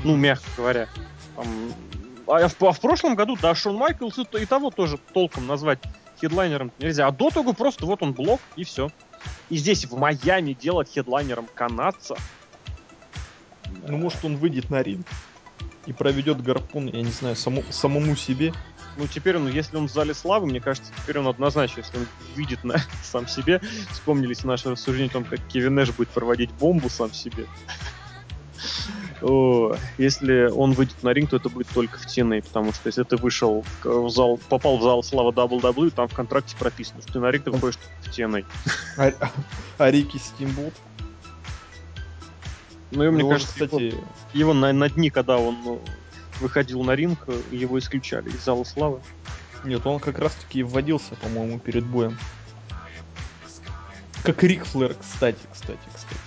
Ну, 0.04 0.16
мягко 0.16 0.46
говоря. 0.58 0.88
Там, 1.36 1.48
а, 2.28 2.48
в, 2.48 2.64
а 2.64 2.72
в 2.72 2.80
прошлом 2.80 3.16
году, 3.16 3.38
да, 3.42 3.56
Шон 3.56 3.76
Майклс 3.76 4.20
и, 4.20 4.42
и 4.42 4.46
того 4.46 4.70
тоже 4.70 5.00
толком 5.14 5.48
назвать 5.48 5.80
хедлайнером 6.20 6.72
нельзя. 6.80 7.08
А 7.08 7.12
до 7.12 7.30
того 7.30 7.54
просто 7.54 7.86
вот 7.86 8.04
он 8.04 8.14
блок, 8.14 8.42
и 8.56 8.64
все. 8.64 8.90
И 9.50 9.58
здесь, 9.58 9.86
в 9.86 9.98
Майами, 9.98 10.54
делать 10.54 10.92
хедлайнером 10.94 11.48
канадца. 11.54 12.16
Ну, 13.88 13.98
может, 13.98 14.24
он 14.26 14.38
выйдет 14.38 14.70
на 14.70 14.82
ринг 14.82 15.08
и 15.86 15.94
проведет 15.94 16.42
гарпун, 16.44 16.88
я 16.88 17.02
не 17.02 17.12
знаю, 17.12 17.36
саму, 17.36 17.64
самому 17.70 18.16
себе. 18.16 18.54
Ну, 19.00 19.08
теперь 19.08 19.38
он, 19.38 19.48
если 19.48 19.78
он 19.78 19.88
в 19.88 19.92
зале 19.92 20.14
славы, 20.14 20.46
мне 20.46 20.60
кажется, 20.60 20.92
теперь 21.02 21.20
он 21.20 21.28
однозначно, 21.28 21.80
если 21.80 21.98
он 21.98 22.06
видит 22.36 22.66
на 22.66 22.76
сам 23.02 23.28
себе, 23.30 23.62
вспомнились 23.92 24.44
наши 24.44 24.70
рассуждения 24.70 25.08
о 25.08 25.14
том, 25.14 25.24
как 25.24 25.40
Кевин 25.48 25.76
Нэш 25.76 25.92
будет 25.92 26.10
проводить 26.10 26.52
бомбу 26.52 26.90
сам 26.90 27.14
себе. 27.14 27.46
Если 29.98 30.50
он 30.50 30.72
выйдет 30.72 31.02
на 31.04 31.10
ринг, 31.10 31.30
то 31.30 31.38
это 31.38 31.50
будет 31.50 31.68
только 31.70 31.98
в 31.98 32.06
TNA, 32.06 32.42
потому 32.44 32.72
что 32.72 32.88
если 32.88 33.04
ты 33.04 33.18
вышел 33.18 33.66
в 33.84 34.10
зал, 34.10 34.40
попал 34.50 34.78
в 34.78 34.82
зал 34.82 35.04
славы 35.04 35.32
WWE, 35.32 35.92
там 35.92 36.08
в 36.08 36.14
контракте 36.14 36.56
прописано, 36.58 37.02
что 37.02 37.14
ты 37.14 37.20
на 37.20 37.30
ринг 37.30 37.44
ты 37.44 37.52
выходишь 37.52 37.78
в 38.02 38.18
TNA. 38.18 38.46
А, 38.98 39.12
а 39.78 39.92
Рики 39.92 40.18
Стимбот? 40.18 40.74
Ну, 42.92 43.04
и 43.04 43.10
мне 43.10 43.20
Его 43.20 43.38
же, 43.38 43.46
кажется, 43.46 43.64
его- 43.64 43.68
кстати, 43.68 44.04
его, 44.34 44.54
на, 44.54 44.72
на 44.72 44.90
дни, 44.90 45.10
когда 45.10 45.38
он 45.38 45.58
ну, 45.64 45.82
выходил 46.40 46.84
на 46.84 46.96
ринг, 46.96 47.20
его 47.52 47.78
исключали 47.80 48.30
из 48.30 48.44
зала 48.44 48.64
славы. 48.64 49.02
нет, 49.64 49.86
он 49.86 50.00
как 50.00 50.20
раз 50.20 50.34
таки 50.34 50.64
вводился, 50.64 51.16
по-моему, 51.16 51.60
перед 51.60 51.86
боем. 51.86 52.18
Как 54.24 54.44
Рик 54.44 54.66
Флэр, 54.66 54.96
кстати, 54.96 55.40
кстати, 55.52 55.80
кстати. 55.94 56.22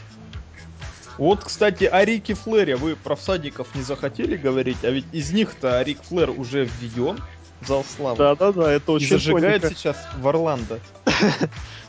Вот, 1.18 1.44
кстати, 1.44 1.84
о 1.84 2.04
Рике 2.04 2.34
Флэре 2.34 2.76
вы 2.76 2.96
про 2.96 3.16
всадников 3.16 3.74
не 3.74 3.82
захотели 3.82 4.36
говорить, 4.36 4.78
а 4.82 4.90
ведь 4.90 5.04
из 5.12 5.30
них-то 5.30 5.82
Рик 5.82 6.02
Флэр 6.04 6.30
уже 6.30 6.64
введен 6.64 7.18
в 7.60 7.66
зал 7.68 7.84
славы. 7.84 8.16
Да-да-да, 8.16 8.72
это 8.72 8.92
И 8.92 8.94
очень 8.94 9.08
зажигает 9.08 9.62
тоненько. 9.62 9.78
сейчас 9.78 9.96
в 10.18 10.26
Орландо. 10.28 10.80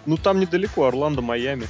Ну, 0.06 0.18
там 0.18 0.42
недалеко, 0.42 0.86
Орландо, 0.86 1.22
Майами. 1.22 1.66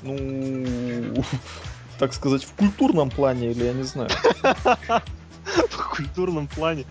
Ну, 0.00 1.22
так 1.98 2.14
сказать, 2.14 2.42
в 2.42 2.54
культурном 2.54 3.10
плане, 3.10 3.50
или 3.50 3.64
я 3.64 3.74
не 3.74 3.82
знаю. 3.82 4.08
в 5.70 5.96
культурном 5.96 6.48
плане. 6.48 6.86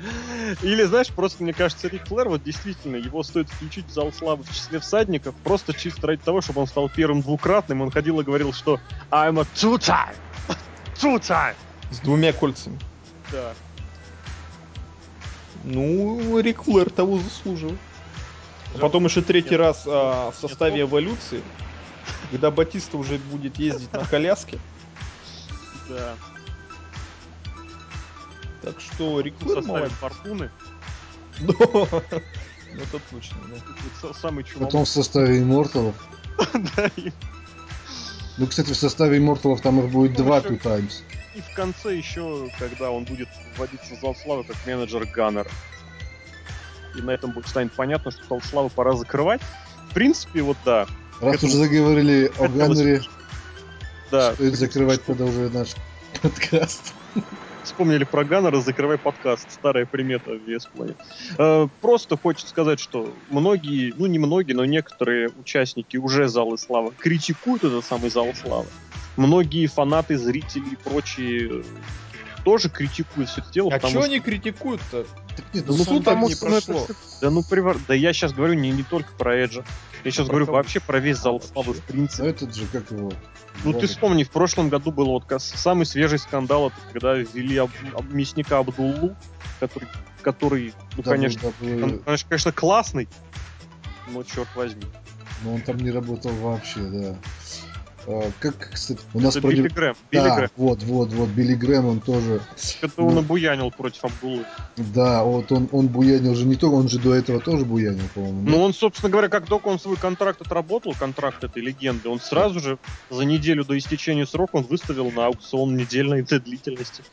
Или, 0.61 0.83
знаешь, 0.83 1.09
просто, 1.09 1.43
мне 1.43 1.53
кажется, 1.53 1.87
Рик 1.87 2.07
Флэр, 2.07 2.29
вот 2.29 2.43
действительно, 2.43 2.95
его 2.95 3.23
стоит 3.23 3.49
включить 3.49 3.87
в 3.87 3.91
зал 3.91 4.11
славы 4.11 4.43
в 4.43 4.53
числе 4.53 4.79
всадников, 4.79 5.35
просто 5.43 5.73
чисто 5.73 6.07
ради 6.07 6.21
того, 6.21 6.41
чтобы 6.41 6.61
он 6.61 6.67
стал 6.67 6.89
первым 6.89 7.21
двукратным. 7.21 7.81
Он 7.81 7.91
ходил 7.91 8.19
и 8.19 8.23
говорил, 8.23 8.53
что 8.53 8.79
I'm 9.09 9.39
a 9.39 9.45
two-time! 9.55 10.15
Two-time! 11.01 11.55
С 11.89 11.99
двумя 11.99 12.33
кольцами. 12.33 12.79
Да. 13.31 13.53
Ну, 15.63 16.39
Рик 16.39 16.63
Флэр 16.63 16.89
того 16.89 17.19
заслуживает. 17.19 17.77
А 18.73 18.77
Потом 18.79 19.05
еще 19.05 19.21
третий 19.21 19.51
Нет. 19.51 19.59
раз 19.59 19.83
а, 19.85 20.31
в 20.31 20.35
составе 20.35 20.81
эволюции, 20.81 21.41
когда 22.31 22.51
Батиста 22.51 22.97
уже 22.97 23.17
будет 23.17 23.59
ездить 23.59 23.91
на 23.91 24.05
коляске. 24.05 24.59
Да. 25.89 26.15
Так 28.61 28.79
что 28.79 29.23
составе 29.39 29.67
молодец. 29.67 29.91
фортуны. 29.99 30.49
Да. 31.39 31.53
Ну, 31.59 32.83
Это 32.83 32.99
точно, 33.11 33.37
да. 34.01 34.13
Самый 34.13 34.43
чумовой. 34.43 34.67
Потом 34.67 34.85
в 34.85 34.89
составе 34.89 35.39
имморталов. 35.41 35.95
Да, 36.75 36.89
и, 36.95 37.11
Ну, 38.37 38.47
кстати, 38.47 38.71
в 38.71 38.75
составе 38.77 39.17
имморталов 39.17 39.61
там 39.61 39.79
их 39.79 39.91
будет 39.91 40.17
Ну, 40.17 40.23
два 40.25 40.37
еще- 40.37 40.49
two 40.49 40.57
times. 40.61 41.03
и 41.35 41.41
в 41.41 41.53
конце 41.55 41.95
еще, 41.97 42.49
когда 42.59 42.91
он 42.91 43.03
будет 43.05 43.27
вводиться 43.57 43.95
в 43.95 43.99
зал 44.01 44.15
славы 44.15 44.43
как 44.43 44.55
менеджер 44.65 45.05
Ганнер. 45.05 45.47
И 46.95 47.01
на 47.01 47.11
этом 47.11 47.31
будет 47.31 47.47
станет 47.47 47.73
понятно, 47.73 48.11
что 48.11 48.23
зал 48.29 48.41
славы 48.41 48.69
пора 48.69 48.93
закрывать. 48.93 49.41
В 49.89 49.93
принципе, 49.93 50.41
вот 50.41 50.57
да. 50.63 50.87
Раз 51.19 51.35
этому- 51.35 51.51
уже 51.51 51.63
заговорили 51.63 52.31
о 52.39 52.47
Ганнере, 52.47 53.01
Да, 54.11 54.33
стоит 54.33 54.55
закрывать 54.55 55.03
тогда 55.03 55.25
уже 55.25 55.49
наш 55.49 55.69
подкаст. 56.21 56.93
Вспомнили 57.63 58.03
про 58.03 58.23
Ганнера, 58.23 58.59
закрывай 58.61 58.97
подкаст. 58.97 59.51
Старая 59.51 59.85
примета 59.85 60.31
в 60.31 60.41
Весплане. 60.47 60.95
Э, 61.37 61.67
просто 61.81 62.17
хочется 62.17 62.49
сказать, 62.49 62.79
что 62.79 63.13
многие, 63.29 63.93
ну 63.97 64.05
не 64.05 64.19
многие, 64.19 64.53
но 64.53 64.65
некоторые 64.65 65.29
участники 65.29 65.97
уже 65.97 66.27
Залы 66.27 66.57
Славы 66.57 66.91
критикуют 66.97 67.63
этот 67.63 67.85
самый 67.85 68.09
Зал 68.09 68.33
Славы. 68.33 68.67
Многие 69.17 69.67
фанаты, 69.67 70.17
зрители 70.17 70.69
и 70.71 70.75
прочие 70.75 71.63
тоже 72.43 72.69
критикуют 72.69 73.29
все 73.29 73.41
это 73.41 73.51
дело, 73.51 73.69
А 73.69 73.75
потому 73.75 73.93
что 73.93 74.03
они 74.03 74.19
критикуют-то? 74.19 75.05
Нет, 75.53 75.65
Ну, 75.67 75.77
ну, 75.77 75.83
суд 75.83 76.03
там 76.03 76.19
не 76.21 76.25
ну, 76.25 76.29
это 76.29 76.39
прошло. 76.45 76.87
Да 77.21 77.29
ну, 77.29 77.43
привор- 77.43 77.77
да 77.87 77.93
я 77.93 78.13
сейчас 78.13 78.33
говорю 78.33 78.53
не, 78.55 78.71
не 78.71 78.83
только 78.83 79.11
про 79.13 79.35
Эджа. 79.35 79.63
Я 80.03 80.11
сейчас 80.11 80.25
Про 80.25 80.33
говорю 80.33 80.45
кого? 80.47 80.57
вообще 80.57 80.79
про 80.79 80.99
весь 80.99 81.17
Зал 81.17 81.41
вообще. 81.55 81.71
в 81.71 81.75
ну, 81.75 81.81
принципе. 81.87 82.27
этот 82.27 82.55
же, 82.55 82.65
как 82.67 82.89
его? 82.91 83.11
Ну, 83.63 83.71
ты 83.71 83.77
Ладно. 83.77 83.87
вспомни, 83.87 84.23
в 84.23 84.31
прошлом 84.31 84.69
году 84.69 84.91
был 84.91 85.05
вот 85.07 85.25
самый 85.39 85.85
свежий 85.85 86.17
скандал, 86.17 86.67
это 86.69 86.75
когда 86.91 87.13
ввели 87.15 87.57
Аб- 87.57 87.69
Аб- 87.93 88.11
мясника 88.11 88.57
Абдуллу, 88.59 89.15
который, 89.59 89.87
который 90.23 90.73
ну, 90.97 91.03
конечно, 91.03 91.39
WWE, 91.61 91.83
он, 91.83 91.99
конечно, 91.99 92.27
конечно, 92.29 92.51
классный, 92.51 93.07
но 94.07 94.23
черт 94.23 94.47
возьми. 94.55 94.83
Но 95.43 95.53
он 95.55 95.61
там 95.61 95.77
не 95.77 95.91
работал 95.91 96.31
вообще, 96.33 96.79
да. 96.79 97.15
А, 98.07 98.31
как, 98.39 98.71
кстати, 98.71 98.99
у 99.13 99.19
нас 99.19 99.35
Это 99.35 99.47
Билли 99.47 99.67
Грэм. 99.67 99.95
Билли 100.09 100.23
Да, 100.23 100.35
Грэм. 100.35 100.49
вот, 100.55 100.83
вот, 100.83 101.13
вот, 101.13 101.29
Билли 101.29 101.53
Грэм, 101.53 101.85
он 101.85 101.99
тоже, 101.99 102.41
Это 102.81 103.03
он 103.03 103.13
ну. 103.13 103.19
обуянил 103.19 103.69
против 103.71 104.05
Абдуллы. 104.05 104.45
да, 104.77 105.23
вот 105.23 105.51
он, 105.51 105.69
он 105.71 105.87
буянил 105.87 106.33
же 106.33 106.45
не 106.45 106.55
только, 106.55 106.73
он 106.73 106.89
же 106.89 106.97
до 106.97 107.13
этого 107.13 107.39
тоже 107.39 107.63
буянил, 107.63 108.03
по-моему. 108.15 108.41
Ну, 108.41 108.61
он, 108.61 108.73
собственно 108.73 109.11
говоря, 109.11 109.29
как 109.29 109.45
только 109.45 109.67
он 109.67 109.79
свой 109.79 109.97
контракт 109.97 110.41
отработал, 110.41 110.93
контракт 110.97 111.43
этой 111.43 111.61
легенды, 111.61 112.09
он 112.09 112.19
сразу 112.19 112.59
же 112.59 112.79
за 113.09 113.23
неделю 113.23 113.65
до 113.65 113.77
истечения 113.77 114.25
срока 114.25 114.55
он 114.57 114.63
выставил 114.63 115.11
на 115.11 115.27
аукцион 115.27 115.77
недельной 115.77 116.23
длительности. 116.23 117.03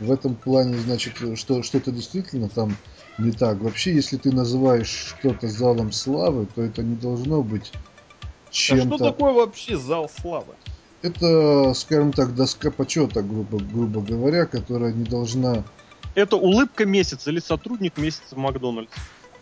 В 0.00 0.10
этом 0.10 0.34
плане, 0.34 0.76
значит, 0.78 1.14
что 1.36 1.62
что-то 1.62 1.92
действительно 1.92 2.48
там 2.48 2.76
не 3.16 3.32
так. 3.32 3.60
Вообще, 3.62 3.94
если 3.94 4.16
ты 4.16 4.32
называешь 4.32 4.88
что-то 5.18 5.48
залом 5.48 5.92
славы, 5.92 6.46
то 6.46 6.62
это 6.62 6.82
не 6.82 6.96
должно 6.96 7.42
быть 7.42 7.72
А 8.54 8.56
чем-то... 8.56 8.96
что 8.96 9.04
такое 9.10 9.32
вообще 9.32 9.76
зал 9.76 10.08
славы? 10.08 10.54
Это, 11.02 11.74
скажем 11.74 12.12
так, 12.12 12.36
доска 12.36 12.70
почета, 12.70 13.22
грубо, 13.22 13.58
грубо 13.58 14.00
говоря, 14.00 14.46
которая 14.46 14.92
не 14.92 15.04
должна... 15.04 15.64
Это 16.14 16.36
улыбка 16.36 16.86
месяца 16.86 17.30
или 17.30 17.40
сотрудник 17.40 17.98
месяца 17.98 18.36
в 18.36 18.38
Макдональдс. 18.38 18.92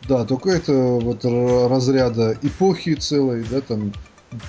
Да, 0.09 0.25
только 0.25 0.51
это 0.51 0.73
вот 0.73 1.25
разряда 1.25 2.37
эпохи 2.41 2.95
целой, 2.95 3.45
да, 3.45 3.61
там, 3.61 3.93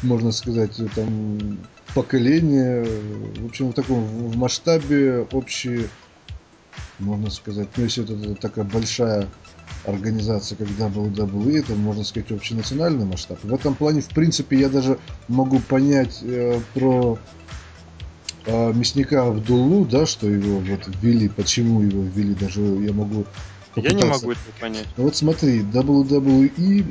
можно 0.02 0.32
сказать, 0.32 0.80
там, 0.96 1.60
поколение, 1.94 2.86
в 3.42 3.46
общем, 3.46 3.70
в 3.70 3.74
таком 3.74 4.06
в 4.06 4.38
масштабе 4.38 5.28
общие, 5.34 5.90
можно 7.00 7.30
сказать, 7.30 7.68
ну, 7.76 7.84
если 7.84 8.04
это 8.06 8.36
такая 8.36 8.64
большая 8.64 9.28
организация, 9.86 10.58
как 10.58 10.68
WWE, 10.68 11.60
это, 11.60 11.76
можно 11.76 12.04
сказать, 12.04 12.32
общенациональный 12.32 13.06
масштаб. 13.06 13.40
В 13.44 13.54
этом 13.54 13.76
плане, 13.76 14.02
в 14.02 14.10
принципе, 14.10 14.60
я 14.60 14.70
даже 14.70 14.98
могу 15.28 15.60
понять 15.60 16.20
э, 16.22 16.60
про 16.74 17.20
э, 18.46 18.74
мясника 18.74 19.28
Абдуллу, 19.28 19.86
да, 19.86 20.06
что 20.06 20.30
его 20.30 20.60
вот 20.60 20.90
ввели, 21.02 21.28
почему 21.28 21.82
его 21.82 22.04
ввели, 22.04 22.34
даже 22.34 22.62
я 22.62 22.94
могу 22.94 23.26
Я 23.76 23.82
не 23.82 23.90
попытаться 23.90 24.26
могу 24.26 24.32
этого 24.32 24.54
понять. 24.60 24.88
ну 24.96 25.04
вот 25.04 25.16
смотри, 25.16 25.62
WWE, 25.62 26.86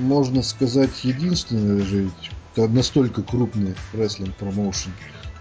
можно 0.00 0.42
сказать, 0.42 1.04
единственный 1.04 1.82
же 1.82 2.10
это 2.54 2.68
настолько 2.68 3.22
крупный 3.22 3.74
рестлинг 3.92 4.34
промоушен. 4.36 4.92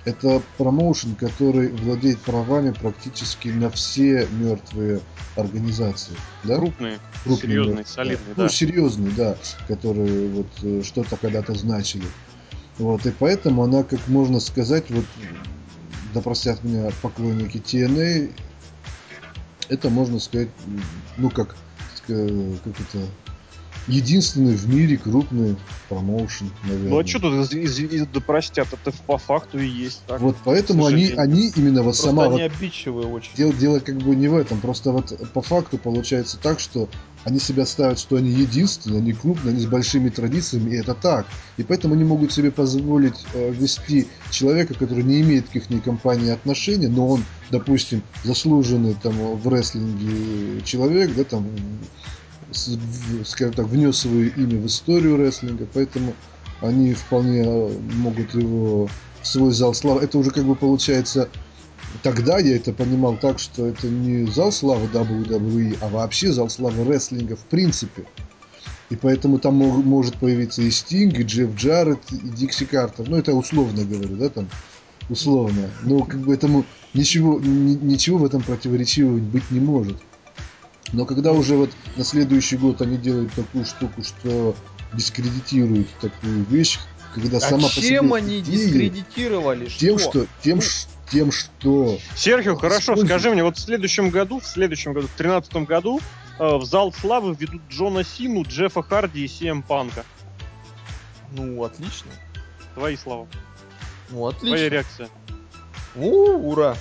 Это 0.03 0.41
промоушен, 0.57 1.15
который 1.15 1.69
владеет 1.69 2.19
правами 2.21 2.71
практически 2.71 3.49
на 3.49 3.69
все 3.69 4.27
мертвые 4.31 5.01
организации. 5.35 6.15
Да? 6.43 6.57
Крупные, 6.57 6.99
Крупные 7.23 7.39
серьезные, 7.39 7.75
мертвые, 7.75 7.85
солидные, 7.85 8.33
Ну, 8.35 8.43
да. 8.43 8.49
серьезные, 8.49 9.11
да, 9.11 9.37
которые 9.67 10.27
вот 10.29 10.47
э, 10.63 10.81
что-то 10.83 11.17
когда-то 11.17 11.53
значили. 11.53 12.07
Вот, 12.79 13.05
и 13.05 13.11
поэтому 13.11 13.63
она, 13.63 13.83
как 13.83 14.07
можно 14.07 14.39
сказать, 14.39 14.89
вот, 14.89 15.05
да 16.15 16.21
простят 16.21 16.63
меня 16.63 16.89
поклонники 17.03 17.57
TNA, 17.57 18.33
это 19.69 19.89
можно 19.91 20.19
сказать, 20.19 20.49
ну 21.17 21.29
как, 21.29 21.55
ска- 21.95 22.57
как 22.63 22.73
это, 22.79 23.05
единственный 23.87 24.55
в 24.55 24.67
мире 24.69 24.97
крупный 24.97 25.55
промоушен, 25.89 26.49
наверное. 26.63 26.89
Ну 26.89 26.99
а 26.99 27.05
что 27.05 27.19
тут 27.19 27.33
из, 27.33 27.51
из- 27.53 27.79
из- 27.79 28.07
да 28.07 28.21
простят, 28.21 28.67
это 28.71 28.93
по 29.05 29.17
факту 29.17 29.59
и 29.59 29.67
есть 29.67 30.05
так. 30.07 30.21
Вот 30.21 30.37
поэтому 30.45 30.85
они, 30.85 31.07
они 31.17 31.51
именно 31.55 31.83
вот 31.83 31.97
сама 31.97 32.23
они 32.25 32.31
вот 32.33 32.41
обидчивые 32.41 33.07
очень. 33.07 33.35
Дело, 33.35 33.53
дело 33.53 33.79
как 33.79 33.97
бы 33.97 34.15
не 34.15 34.29
в 34.29 34.35
этом, 34.35 34.61
просто 34.61 34.91
вот 34.91 35.13
по 35.33 35.41
факту 35.41 35.77
получается 35.77 36.37
так, 36.41 36.61
что 36.61 36.87
они 37.25 37.39
себя 37.39 37.65
ставят, 37.65 37.99
что 37.99 38.15
они 38.15 38.29
единственные, 38.29 38.99
они 38.99 39.13
крупные, 39.13 39.51
они 39.51 39.61
с 39.61 39.65
большими 39.67 40.09
традициями, 40.09 40.71
и 40.71 40.77
это 40.77 40.95
так. 40.95 41.27
И 41.57 41.63
поэтому 41.63 41.93
они 41.93 42.03
могут 42.05 42.31
себе 42.31 42.51
позволить 42.51 43.25
э, 43.33 43.51
вести 43.51 44.07
человека, 44.31 44.73
который 44.73 45.03
не 45.03 45.21
имеет 45.21 45.49
к 45.49 45.55
их 45.55 45.67
компании 45.83 46.31
отношения, 46.31 46.87
но 46.87 47.07
он, 47.07 47.25
допустим, 47.51 48.01
заслуженный 48.23 48.95
там 48.95 49.13
в 49.35 49.47
рестлинге 49.49 50.61
человек, 50.63 51.13
да, 51.15 51.23
там, 51.25 51.45
скажем 52.51 53.53
так, 53.53 53.67
внес 53.67 53.97
свое 53.97 54.29
имя 54.29 54.59
в 54.59 54.65
историю 54.65 55.17
рестлинга, 55.17 55.67
поэтому 55.73 56.13
они 56.61 56.93
вполне 56.93 57.43
могут 57.95 58.33
его 58.33 58.87
в 59.21 59.27
свой 59.27 59.51
зал 59.51 59.73
славы. 59.73 60.01
Это 60.01 60.17
уже 60.17 60.31
как 60.31 60.45
бы 60.45 60.55
получается 60.55 61.29
Тогда 62.03 62.39
я 62.39 62.55
это 62.55 62.73
понимал 62.73 63.17
так, 63.17 63.37
что 63.37 63.67
это 63.67 63.87
не 63.87 64.25
зал 64.25 64.51
славы 64.51 64.87
WWE, 64.87 65.77
а 65.81 65.89
вообще 65.89 66.31
зал 66.31 66.49
славы 66.49 66.83
рестлинга 66.85 67.35
в 67.35 67.45
принципе. 67.45 68.05
И 68.89 68.95
поэтому 68.95 69.39
там 69.39 69.55
мог- 69.55 69.85
может 69.85 70.15
появиться 70.15 70.61
и 70.61 70.71
Стинг, 70.71 71.19
и 71.19 71.23
Джефф 71.23 71.55
Джарретт, 71.55 72.11
и 72.11 72.29
Дикси 72.29 72.65
Картер. 72.65 73.07
Ну, 73.07 73.17
это 73.17 73.33
условно 73.33 73.85
говорю, 73.85 74.15
да, 74.15 74.29
там, 74.29 74.49
условно. 75.09 75.69
Но 75.83 76.03
как 76.03 76.19
бы 76.21 76.33
этому 76.33 76.65
ничего, 76.93 77.39
ни- 77.39 77.75
ничего 77.75 78.17
в 78.17 78.25
этом 78.25 78.41
противоречивого 78.41 79.17
быть 79.17 79.49
не 79.51 79.59
может. 79.59 79.97
Но 80.93 81.05
когда 81.05 81.31
уже 81.31 81.55
вот 81.55 81.71
на 81.95 82.03
следующий 82.03 82.57
год 82.57 82.81
они 82.81 82.97
делают 82.97 83.33
такую 83.33 83.65
штуку, 83.65 84.03
что 84.03 84.55
дискредитируют 84.93 85.87
такую 86.01 86.43
вещь, 86.45 86.79
когда 87.13 87.37
А 87.37 87.39
сама 87.41 87.67
по 87.67 87.73
чем 87.73 87.83
себе 87.83 87.99
они 88.15 88.39
идея- 88.39 88.65
дискредитировали? 88.65 89.65
Тем, 89.69 89.97
что, 89.99 90.25
тем, 90.43 90.57
Ну, 90.57 90.61
ш- 90.61 90.87
тем, 91.11 91.31
что 91.31 91.97
Серхио, 92.15 92.55
хорошо, 92.57 92.93
Используй. 92.93 93.05
скажи 93.07 93.31
мне, 93.31 93.43
вот 93.43 93.57
в 93.57 93.61
следующем 93.61 94.09
году, 94.09 94.39
в 94.39 94.45
следующем 94.45 94.93
году, 94.93 95.07
в 95.07 95.11
тринадцатом 95.17 95.65
году, 95.65 96.01
э, 96.39 96.55
в 96.57 96.65
зал 96.65 96.91
славы 96.93 97.35
введут 97.39 97.61
Джона 97.69 98.03
Сину, 98.03 98.43
Джеффа 98.43 98.81
Харди 98.83 99.23
и 99.23 99.27
Сиэм 99.27 99.63
Панка. 99.63 100.03
Ну, 101.31 101.63
отлично. 101.63 102.11
Твои 102.75 102.97
слова, 102.97 103.27
Ну, 104.09 104.15
твоя 104.17 104.29
отлично. 104.55 104.67
реакция. 104.69 105.09
У, 105.95 106.49
ура. 106.51 106.75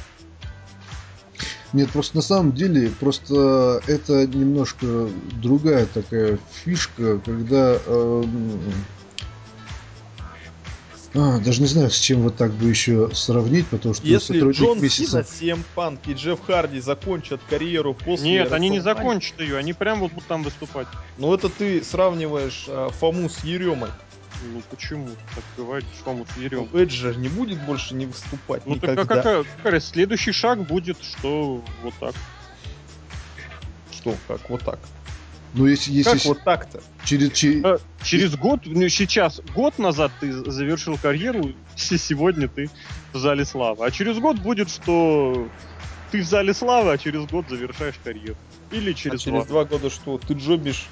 Нет, 1.72 1.90
просто 1.90 2.16
на 2.16 2.22
самом 2.22 2.52
деле, 2.52 2.90
просто 2.98 3.80
это 3.86 4.26
немножко 4.26 5.08
другая 5.40 5.86
такая 5.86 6.38
фишка, 6.64 7.18
когда... 7.18 7.78
эм, 7.86 8.60
а, 11.12 11.38
даже 11.40 11.60
не 11.60 11.66
знаю, 11.66 11.90
с 11.90 11.98
чем 11.98 12.22
вот 12.22 12.36
так 12.36 12.52
бы 12.52 12.68
еще 12.68 13.10
сравнить, 13.12 13.66
потому 13.66 13.94
что 13.94 14.06
Если 14.06 14.34
сотрудник 14.34 14.60
Джон 14.60 14.80
месяца... 14.80 15.24
Сина, 15.24 15.58
Панк 15.74 16.00
и 16.06 16.12
Джефф 16.12 16.40
Харди 16.44 16.80
закончат 16.80 17.40
карьеру 17.48 17.94
после... 17.94 18.30
Нет, 18.30 18.52
они 18.52 18.68
не 18.68 18.80
закончат 18.80 19.40
ее, 19.40 19.56
они 19.56 19.72
прям 19.72 20.00
вот 20.00 20.12
будут 20.12 20.28
там 20.28 20.44
выступать. 20.44 20.86
Ну 21.18 21.34
это 21.34 21.48
ты 21.48 21.82
сравниваешь 21.82 22.66
а, 22.68 22.90
Фому 22.90 23.28
с 23.28 23.42
Еремой. 23.42 23.90
Ну 24.42 24.62
почему 24.70 25.08
так 25.34 25.44
говоришь, 25.56 25.86
Фому 26.04 26.26
с 26.26 26.36
Ерем? 26.38 26.68
Ну, 26.72 26.78
Эдж 26.78 26.92
же 26.92 27.14
не 27.14 27.28
будет 27.28 27.60
больше 27.64 27.94
не 27.94 28.06
выступать 28.06 28.62
Ну 28.66 28.76
так 28.76 28.90
никогда. 28.92 29.02
а 29.02 29.06
какая, 29.06 29.44
какая- 29.62 29.80
следующий 29.80 30.32
шаг 30.32 30.62
будет, 30.66 30.96
что 31.02 31.62
вот 31.82 31.94
так. 32.00 32.14
Что, 33.92 34.14
как 34.28 34.48
вот 34.48 34.62
так? 34.62 34.78
Ну, 35.52 35.66
если, 35.66 35.90
если 35.92 36.10
Как 36.12 36.24
вот 36.26 36.44
так-то? 36.44 36.80
через... 37.04 37.32
че- 37.32 37.60
Э, 37.62 37.78
Через 38.04 38.36
год, 38.36 38.60
ну 38.64 38.88
сейчас, 38.88 39.40
год 39.54 39.78
назад 39.78 40.12
ты 40.20 40.32
завершил 40.32 40.96
карьеру, 40.96 41.52
сегодня 41.76 42.48
ты 42.48 42.70
в 43.12 43.18
зале 43.18 43.44
славы. 43.44 43.84
А 43.84 43.90
через 43.90 44.18
год 44.18 44.38
будет, 44.38 44.70
что 44.70 45.48
ты 46.12 46.22
в 46.22 46.24
зале 46.24 46.54
славы, 46.54 46.92
а 46.92 46.98
через 46.98 47.26
год 47.26 47.46
завершаешь 47.48 47.96
карьеру. 48.02 48.36
Или 48.70 48.92
А 48.92 48.94
через, 48.94 49.22
через 49.22 49.44
два. 49.44 49.64
два 49.64 49.64
года 49.64 49.90
что? 49.90 50.18
Ты 50.18 50.34
джобишь 50.34 50.86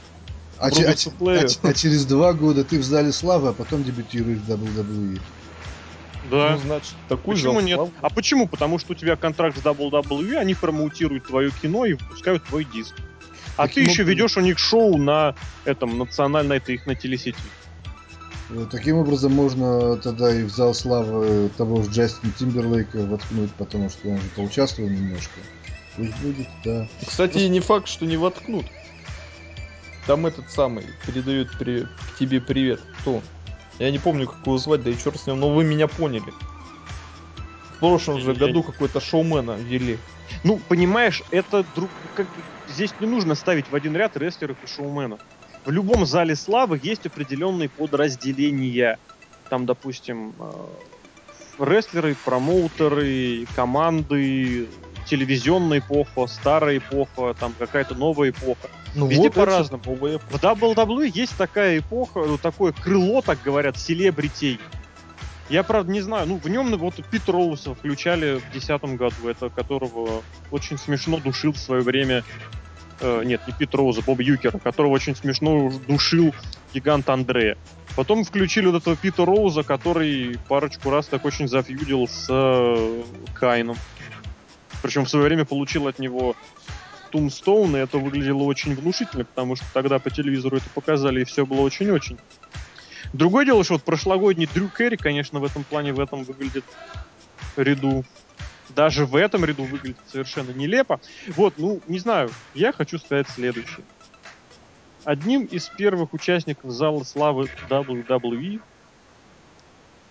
а, 0.58 0.70
че- 0.70 0.86
а 0.86 0.90
а 0.90 1.68
а 1.68 1.74
через 1.74 2.04
два 2.06 2.32
года 2.32 2.64
ты 2.64 2.78
в 2.78 2.84
зале 2.84 3.12
славы, 3.12 3.48
а 3.48 3.52
потом 3.52 3.84
дебютируешь 3.84 4.38
в 4.38 4.50
WWE. 4.50 5.20
Да. 6.30 6.52
Ну, 6.52 6.58
значит, 6.58 6.94
такой 7.08 7.36
Почему 7.36 7.60
нет? 7.60 7.76
славы. 7.76 7.92
А 8.00 8.10
почему? 8.10 8.48
Потому 8.48 8.78
что 8.78 8.92
у 8.92 8.96
тебя 8.96 9.16
контракт 9.16 9.56
с 9.56 9.62
WWE, 9.62 10.36
они 10.36 10.54
промоутируют 10.54 11.26
твое 11.26 11.50
кино 11.50 11.86
и 11.86 11.94
выпускают 11.94 12.44
твой 12.44 12.64
диск. 12.64 12.94
А 13.56 13.66
Так, 13.66 13.74
ты 13.74 13.84
ну, 13.84 13.90
еще 13.90 14.02
ведешь 14.04 14.36
у 14.36 14.40
них 14.40 14.58
шоу 14.58 14.98
на 14.98 15.34
этом 15.64 15.98
национальной, 15.98 16.58
это 16.58 16.72
их 16.72 16.86
на 16.86 16.94
телесети. 16.94 17.38
Вот 18.50 18.70
Таким 18.70 18.96
образом, 18.96 19.32
можно 19.32 19.96
тогда 19.96 20.34
и 20.34 20.42
в 20.42 20.50
зал 20.50 20.74
славы 20.74 21.50
того 21.56 21.82
же 21.82 21.90
Джастина 21.90 22.32
Тимберлейка 22.38 22.98
воткнуть, 23.04 23.52
потому 23.54 23.90
что 23.90 24.08
он 24.08 24.18
же 24.18 24.28
поучаствовал 24.34 24.88
немножко. 24.88 25.40
Пусть 25.96 26.16
будет, 26.18 26.48
да. 26.64 26.86
Кстати, 27.04 27.38
не 27.38 27.60
факт, 27.60 27.88
что 27.88 28.06
не 28.06 28.16
воткнут. 28.16 28.66
Там 30.08 30.24
этот 30.24 30.50
самый 30.50 30.86
передает 31.06 31.50
при... 31.58 31.86
тебе 32.18 32.40
привет. 32.40 32.80
Кто? 33.00 33.20
Я 33.78 33.90
не 33.90 33.98
помню, 33.98 34.26
как 34.26 34.40
его 34.40 34.56
звать, 34.56 34.82
да 34.82 34.88
и 34.88 34.96
черт 34.96 35.20
с 35.20 35.26
ним, 35.26 35.38
но 35.38 35.50
вы 35.50 35.64
меня 35.64 35.86
поняли. 35.86 36.32
В 37.74 37.78
прошлом 37.78 38.18
же 38.18 38.32
году 38.32 38.62
какой-то 38.62 39.00
шоумена 39.00 39.58
ввели. 39.58 39.98
Ну, 40.44 40.58
понимаешь, 40.66 41.22
это 41.30 41.62
друг... 41.74 41.90
Как... 42.14 42.26
Здесь 42.68 42.94
не 43.00 43.06
нужно 43.06 43.34
ставить 43.34 43.70
в 43.70 43.74
один 43.74 43.94
ряд 43.94 44.16
рестлеров 44.16 44.56
и 44.64 44.66
шоуменов. 44.66 45.20
В 45.66 45.70
любом 45.70 46.06
зале 46.06 46.36
славы 46.36 46.80
есть 46.82 47.04
определенные 47.04 47.68
подразделения. 47.68 48.98
Там, 49.50 49.66
допустим, 49.66 50.32
э, 50.38 50.52
рестлеры, 51.58 52.16
промоутеры, 52.24 53.46
команды, 53.54 54.68
телевизионная 55.08 55.78
эпоха, 55.78 56.26
старая 56.26 56.78
эпоха, 56.78 57.34
там 57.38 57.54
какая-то 57.58 57.94
новая 57.94 58.30
эпоха. 58.30 58.68
Ну 58.94 59.06
Везде 59.06 59.24
вот 59.24 59.34
по-разному. 59.34 59.82
В 59.82 60.34
WWE 60.34 61.10
есть 61.12 61.36
такая 61.36 61.78
эпоха, 61.78 62.20
ну, 62.20 62.38
такое 62.38 62.72
крыло, 62.72 63.22
так 63.22 63.38
говорят, 63.44 63.78
селебритей. 63.78 64.60
Я, 65.48 65.62
правда, 65.62 65.90
не 65.90 66.02
знаю, 66.02 66.26
ну, 66.26 66.36
в 66.36 66.48
нем 66.48 66.76
вот 66.76 66.94
Пит 67.10 67.28
Роуса 67.28 67.74
включали 67.74 68.36
в 68.36 68.50
2010 68.52 68.82
году, 68.96 69.28
это 69.28 69.48
которого 69.48 70.22
очень 70.50 70.76
смешно 70.76 71.18
душил 71.18 71.52
в 71.52 71.58
свое 71.58 71.80
время, 71.80 72.22
э, 73.00 73.22
нет, 73.24 73.40
не 73.46 73.54
Пит 73.54 73.74
Роуза, 73.74 74.02
Боб 74.02 74.20
Юкера, 74.20 74.58
которого 74.58 74.92
очень 74.92 75.16
смешно 75.16 75.72
душил 75.86 76.34
гигант 76.74 77.08
Андрея. 77.08 77.56
Потом 77.96 78.24
включили 78.24 78.66
вот 78.66 78.82
этого 78.82 78.94
Пита 78.94 79.24
Роуза, 79.24 79.64
который 79.64 80.38
парочку 80.48 80.90
раз 80.90 81.06
так 81.06 81.24
очень 81.24 81.48
зафьюдил 81.48 82.06
с 82.06 82.26
э, 82.30 83.02
Кайном. 83.34 83.76
Причем 84.82 85.04
в 85.04 85.10
свое 85.10 85.24
время 85.24 85.44
получил 85.44 85.88
от 85.88 85.98
него 85.98 86.36
Тумстоун, 87.10 87.76
и 87.76 87.80
это 87.80 87.98
выглядело 87.98 88.42
очень 88.42 88.74
внушительно, 88.74 89.24
потому 89.24 89.56
что 89.56 89.64
тогда 89.72 89.98
по 89.98 90.10
телевизору 90.10 90.58
это 90.58 90.68
показали, 90.70 91.22
и 91.22 91.24
все 91.24 91.46
было 91.46 91.60
очень-очень. 91.60 92.18
Другое 93.12 93.46
дело, 93.46 93.64
что 93.64 93.74
вот 93.74 93.82
прошлогодний 93.82 94.48
Дрю 94.52 94.68
Керри, 94.68 94.96
конечно, 94.96 95.40
в 95.40 95.44
этом 95.44 95.64
плане, 95.64 95.92
в 95.92 96.00
этом 96.00 96.24
выглядит 96.24 96.64
ряду. 97.56 98.04
Даже 98.68 99.06
в 99.06 99.16
этом 99.16 99.44
ряду 99.44 99.64
выглядит 99.64 99.96
совершенно 100.06 100.50
нелепо. 100.50 101.00
Вот, 101.28 101.54
ну, 101.56 101.80
не 101.88 101.98
знаю, 101.98 102.30
я 102.54 102.72
хочу 102.72 102.98
сказать 102.98 103.28
следующее. 103.28 103.84
Одним 105.04 105.44
из 105.44 105.68
первых 105.68 106.12
участников 106.12 106.70
зала 106.70 107.02
славы 107.02 107.48
WWE, 107.70 108.60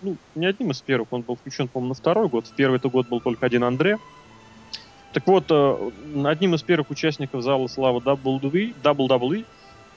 ну, 0.02 0.16
не 0.34 0.46
одним 0.46 0.72
из 0.72 0.80
первых, 0.80 1.12
он 1.12 1.22
был 1.22 1.36
включен, 1.36 1.68
по-моему, 1.68 1.90
на 1.90 1.94
второй 1.94 2.28
год. 2.28 2.46
В 2.46 2.54
первый 2.54 2.76
это 2.78 2.88
год 2.88 3.08
был 3.08 3.20
только 3.20 3.46
один 3.46 3.64
Андре. 3.64 3.98
Так 5.12 5.26
вот, 5.26 5.46
э, 5.50 5.90
одним 6.24 6.54
из 6.54 6.62
первых 6.62 6.90
участников 6.90 7.42
зала 7.42 7.66
славы 7.66 8.00
WWE, 8.00 9.44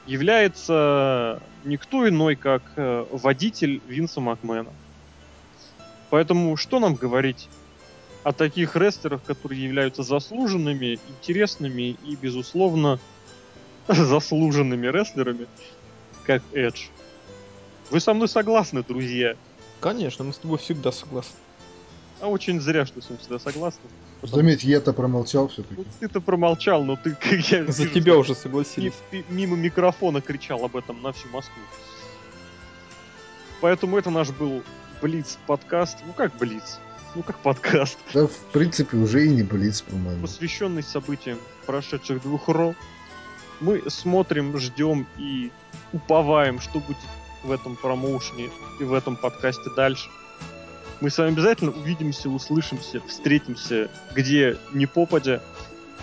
является 0.07 1.41
никто 1.63 2.07
иной, 2.07 2.35
как 2.35 2.63
э, 2.75 3.05
водитель 3.11 3.81
Винса 3.87 4.19
Макмена. 4.19 4.71
Поэтому 6.09 6.57
что 6.57 6.79
нам 6.79 6.95
говорить 6.95 7.49
о 8.23 8.33
таких 8.33 8.75
рестлерах, 8.75 9.23
которые 9.23 9.63
являются 9.63 10.03
заслуженными, 10.03 10.99
интересными 11.09 11.97
и, 12.05 12.15
безусловно, 12.15 12.99
заслуженными 13.87 14.87
рестлерами, 14.87 15.47
как 16.25 16.41
Эдж? 16.53 16.87
Вы 17.89 17.99
со 17.99 18.13
мной 18.13 18.27
согласны, 18.27 18.83
друзья? 18.83 19.35
Конечно, 19.79 20.23
мы 20.23 20.33
с 20.33 20.37
тобой 20.37 20.57
всегда 20.57 20.91
согласны. 20.91 21.37
А 22.21 22.27
очень 22.27 22.61
зря, 22.61 22.85
что 22.85 23.01
с 23.01 23.09
ним 23.09 23.17
всегда 23.19 23.39
согласны. 23.39 23.89
Потому 24.21 24.37
Заметь, 24.37 24.63
я-то 24.63 24.93
промолчал 24.93 25.47
все-таки. 25.47 25.75
Ну, 25.77 25.85
ты-то 25.99 26.21
промолчал, 26.21 26.83
но 26.83 26.95
ты, 26.95 27.11
как 27.19 27.33
я 27.51 27.65
За 27.71 27.83
вижу, 27.83 27.93
тебя 27.95 28.15
уже 28.15 28.35
согласились. 28.35 28.93
ми- 29.11 29.19
ми- 29.19 29.25
мимо 29.29 29.55
микрофона 29.55 30.21
кричал 30.21 30.63
об 30.63 30.75
этом 30.75 31.01
на 31.01 31.11
всю 31.11 31.27
Москву. 31.29 31.61
Поэтому 33.61 33.97
это 33.97 34.09
наш 34.09 34.29
был 34.29 34.63
Блиц 35.01 35.37
подкаст. 35.47 35.97
Ну 36.05 36.13
как 36.13 36.37
Блиц? 36.37 36.79
Ну 37.15 37.23
как 37.23 37.39
подкаст, 37.39 37.97
Да, 38.13 38.25
в 38.27 38.37
принципе, 38.53 38.95
уже 38.97 39.25
и 39.25 39.29
не 39.29 39.43
блиц, 39.43 39.81
по-моему. 39.81 40.21
посвященный 40.21 40.81
событиям 40.83 41.39
прошедших 41.65 42.21
двух 42.21 42.47
ро. 42.47 42.73
Мы 43.59 43.83
смотрим, 43.89 44.57
ждем 44.57 45.05
и 45.17 45.51
уповаем, 45.91 46.61
что 46.61 46.79
будет 46.79 46.97
в 47.43 47.51
этом 47.51 47.75
промоушене 47.75 48.49
и 48.79 48.83
в 48.85 48.93
этом 48.93 49.17
подкасте 49.17 49.69
дальше. 49.75 50.07
Мы 50.99 51.09
с 51.09 51.17
вами 51.17 51.31
обязательно 51.31 51.71
увидимся, 51.71 52.29
услышимся, 52.29 53.01
встретимся 53.07 53.89
где 54.15 54.57
ни 54.73 54.85
попадя. 54.85 55.41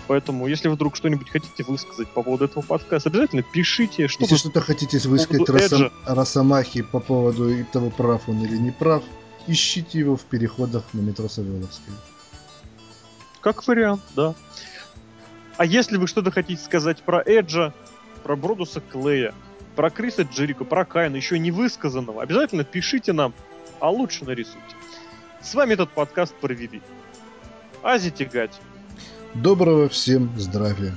Поэтому, 0.07 0.47
если 0.47 0.69
вдруг 0.69 0.95
что-нибудь 0.95 1.29
хотите 1.29 1.63
высказать 1.63 2.09
по 2.09 2.23
поводу 2.23 2.45
этого 2.45 2.63
подкаста, 2.63 3.09
обязательно 3.09 3.43
пишите, 3.43 4.07
что 4.07 4.23
Если 4.23 4.33
вы 4.33 4.39
что-то 4.39 4.61
хотите 4.61 4.97
высказать 5.07 5.45
поводу 5.45 5.91
Росом- 6.05 6.83
по 6.83 6.99
поводу 6.99 7.65
того, 7.71 7.91
прав 7.91 8.27
он 8.27 8.43
или 8.43 8.57
не 8.57 8.71
прав, 8.71 9.03
ищите 9.45 9.99
его 9.99 10.15
в 10.15 10.23
переходах 10.23 10.83
на 10.93 11.01
метро 11.01 11.29
Савеловская. 11.29 11.95
Как 13.41 13.65
вариант, 13.67 14.01
да. 14.15 14.33
А 15.57 15.65
если 15.65 15.97
вы 15.97 16.07
что-то 16.07 16.31
хотите 16.31 16.61
сказать 16.61 17.03
про 17.03 17.21
Эджа, 17.21 17.73
про 18.23 18.35
Бродуса 18.35 18.81
Клея, 18.81 19.33
про 19.75 19.89
Криса 19.89 20.23
Джерико, 20.23 20.65
про 20.65 20.85
Кайна, 20.85 21.15
еще 21.15 21.37
не 21.37 21.51
высказанного, 21.51 22.21
обязательно 22.23 22.63
пишите 22.63 23.13
нам, 23.13 23.33
а 23.79 23.89
лучше 23.89 24.25
нарисуйте. 24.25 24.75
С 25.41 25.53
вами 25.55 25.73
этот 25.73 25.89
подкаст 25.91 26.35
провели. 26.35 26.81
Ази 27.83 28.11
Тягать. 28.11 28.59
Доброго 29.33 29.87
всем 29.89 30.29
здравия. 30.37 30.95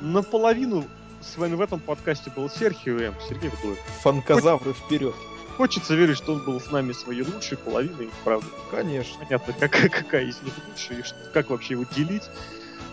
Наполовину 0.00 0.84
с 1.20 1.36
вами 1.36 1.54
в 1.54 1.60
этом 1.60 1.80
подкасте 1.80 2.30
был 2.34 2.48
Серхио 2.48 2.98
М. 2.98 3.14
Сергей 3.28 3.50
Вдовин. 3.50 3.76
Фанказавры 4.02 4.72
вперед. 4.72 5.14
Хочется 5.56 5.94
верить, 5.94 6.16
что 6.16 6.32
он 6.34 6.44
был 6.44 6.58
с 6.60 6.70
нами 6.70 6.92
своей 6.92 7.22
лучшей 7.22 7.58
половиной, 7.58 8.08
правда. 8.24 8.46
Конечно. 8.70 9.18
Понятно, 9.24 9.52
какая, 9.58 9.88
какая 9.90 10.24
из 10.24 10.40
них 10.42 10.54
лучше 10.68 11.00
и 11.00 11.02
что- 11.02 11.16
как 11.34 11.50
вообще 11.50 11.74
его 11.74 11.84
делить. 11.94 12.22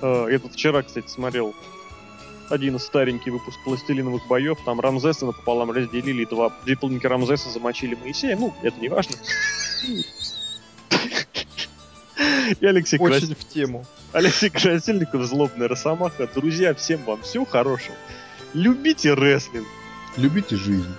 Э, 0.02 0.28
Я 0.30 0.40
тут 0.40 0.54
вчера, 0.54 0.84
кстати, 0.84 1.08
смотрел 1.08 1.56
один 2.50 2.80
старенький 2.80 3.32
выпуск 3.32 3.58
пластилиновых 3.64 4.28
боев, 4.28 4.58
там 4.66 4.80
Рамзеса 4.80 5.26
напополам 5.26 5.72
разделили, 5.72 6.26
два, 6.26 6.54
две 6.66 6.76
полники 6.76 7.06
Рамзеса 7.06 7.50
замочили 7.50 7.96
Моисея, 7.96 8.36
ну, 8.38 8.54
это 8.62 8.80
не 8.80 8.90
важно. 8.90 9.16
И 12.60 12.66
Алексей 12.66 12.98
Очень 12.98 13.36
в 13.36 13.48
тему. 13.48 13.86
Алексей 14.14 14.50
Красильников, 14.50 15.24
злобная 15.24 15.68
росомаха. 15.68 16.28
Друзья, 16.28 16.74
всем 16.74 17.04
вам 17.04 17.22
всего 17.22 17.46
хорошего. 17.46 17.96
Любите 18.54 19.14
рестлинг. 19.14 19.68
Любите 20.16 20.56
жизнь. 20.56 20.94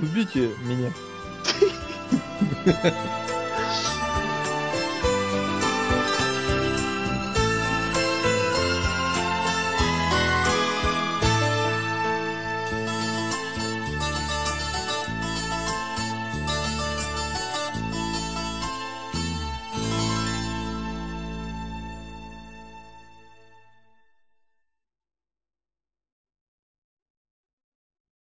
Любите 0.00 0.50
меня. 0.64 0.92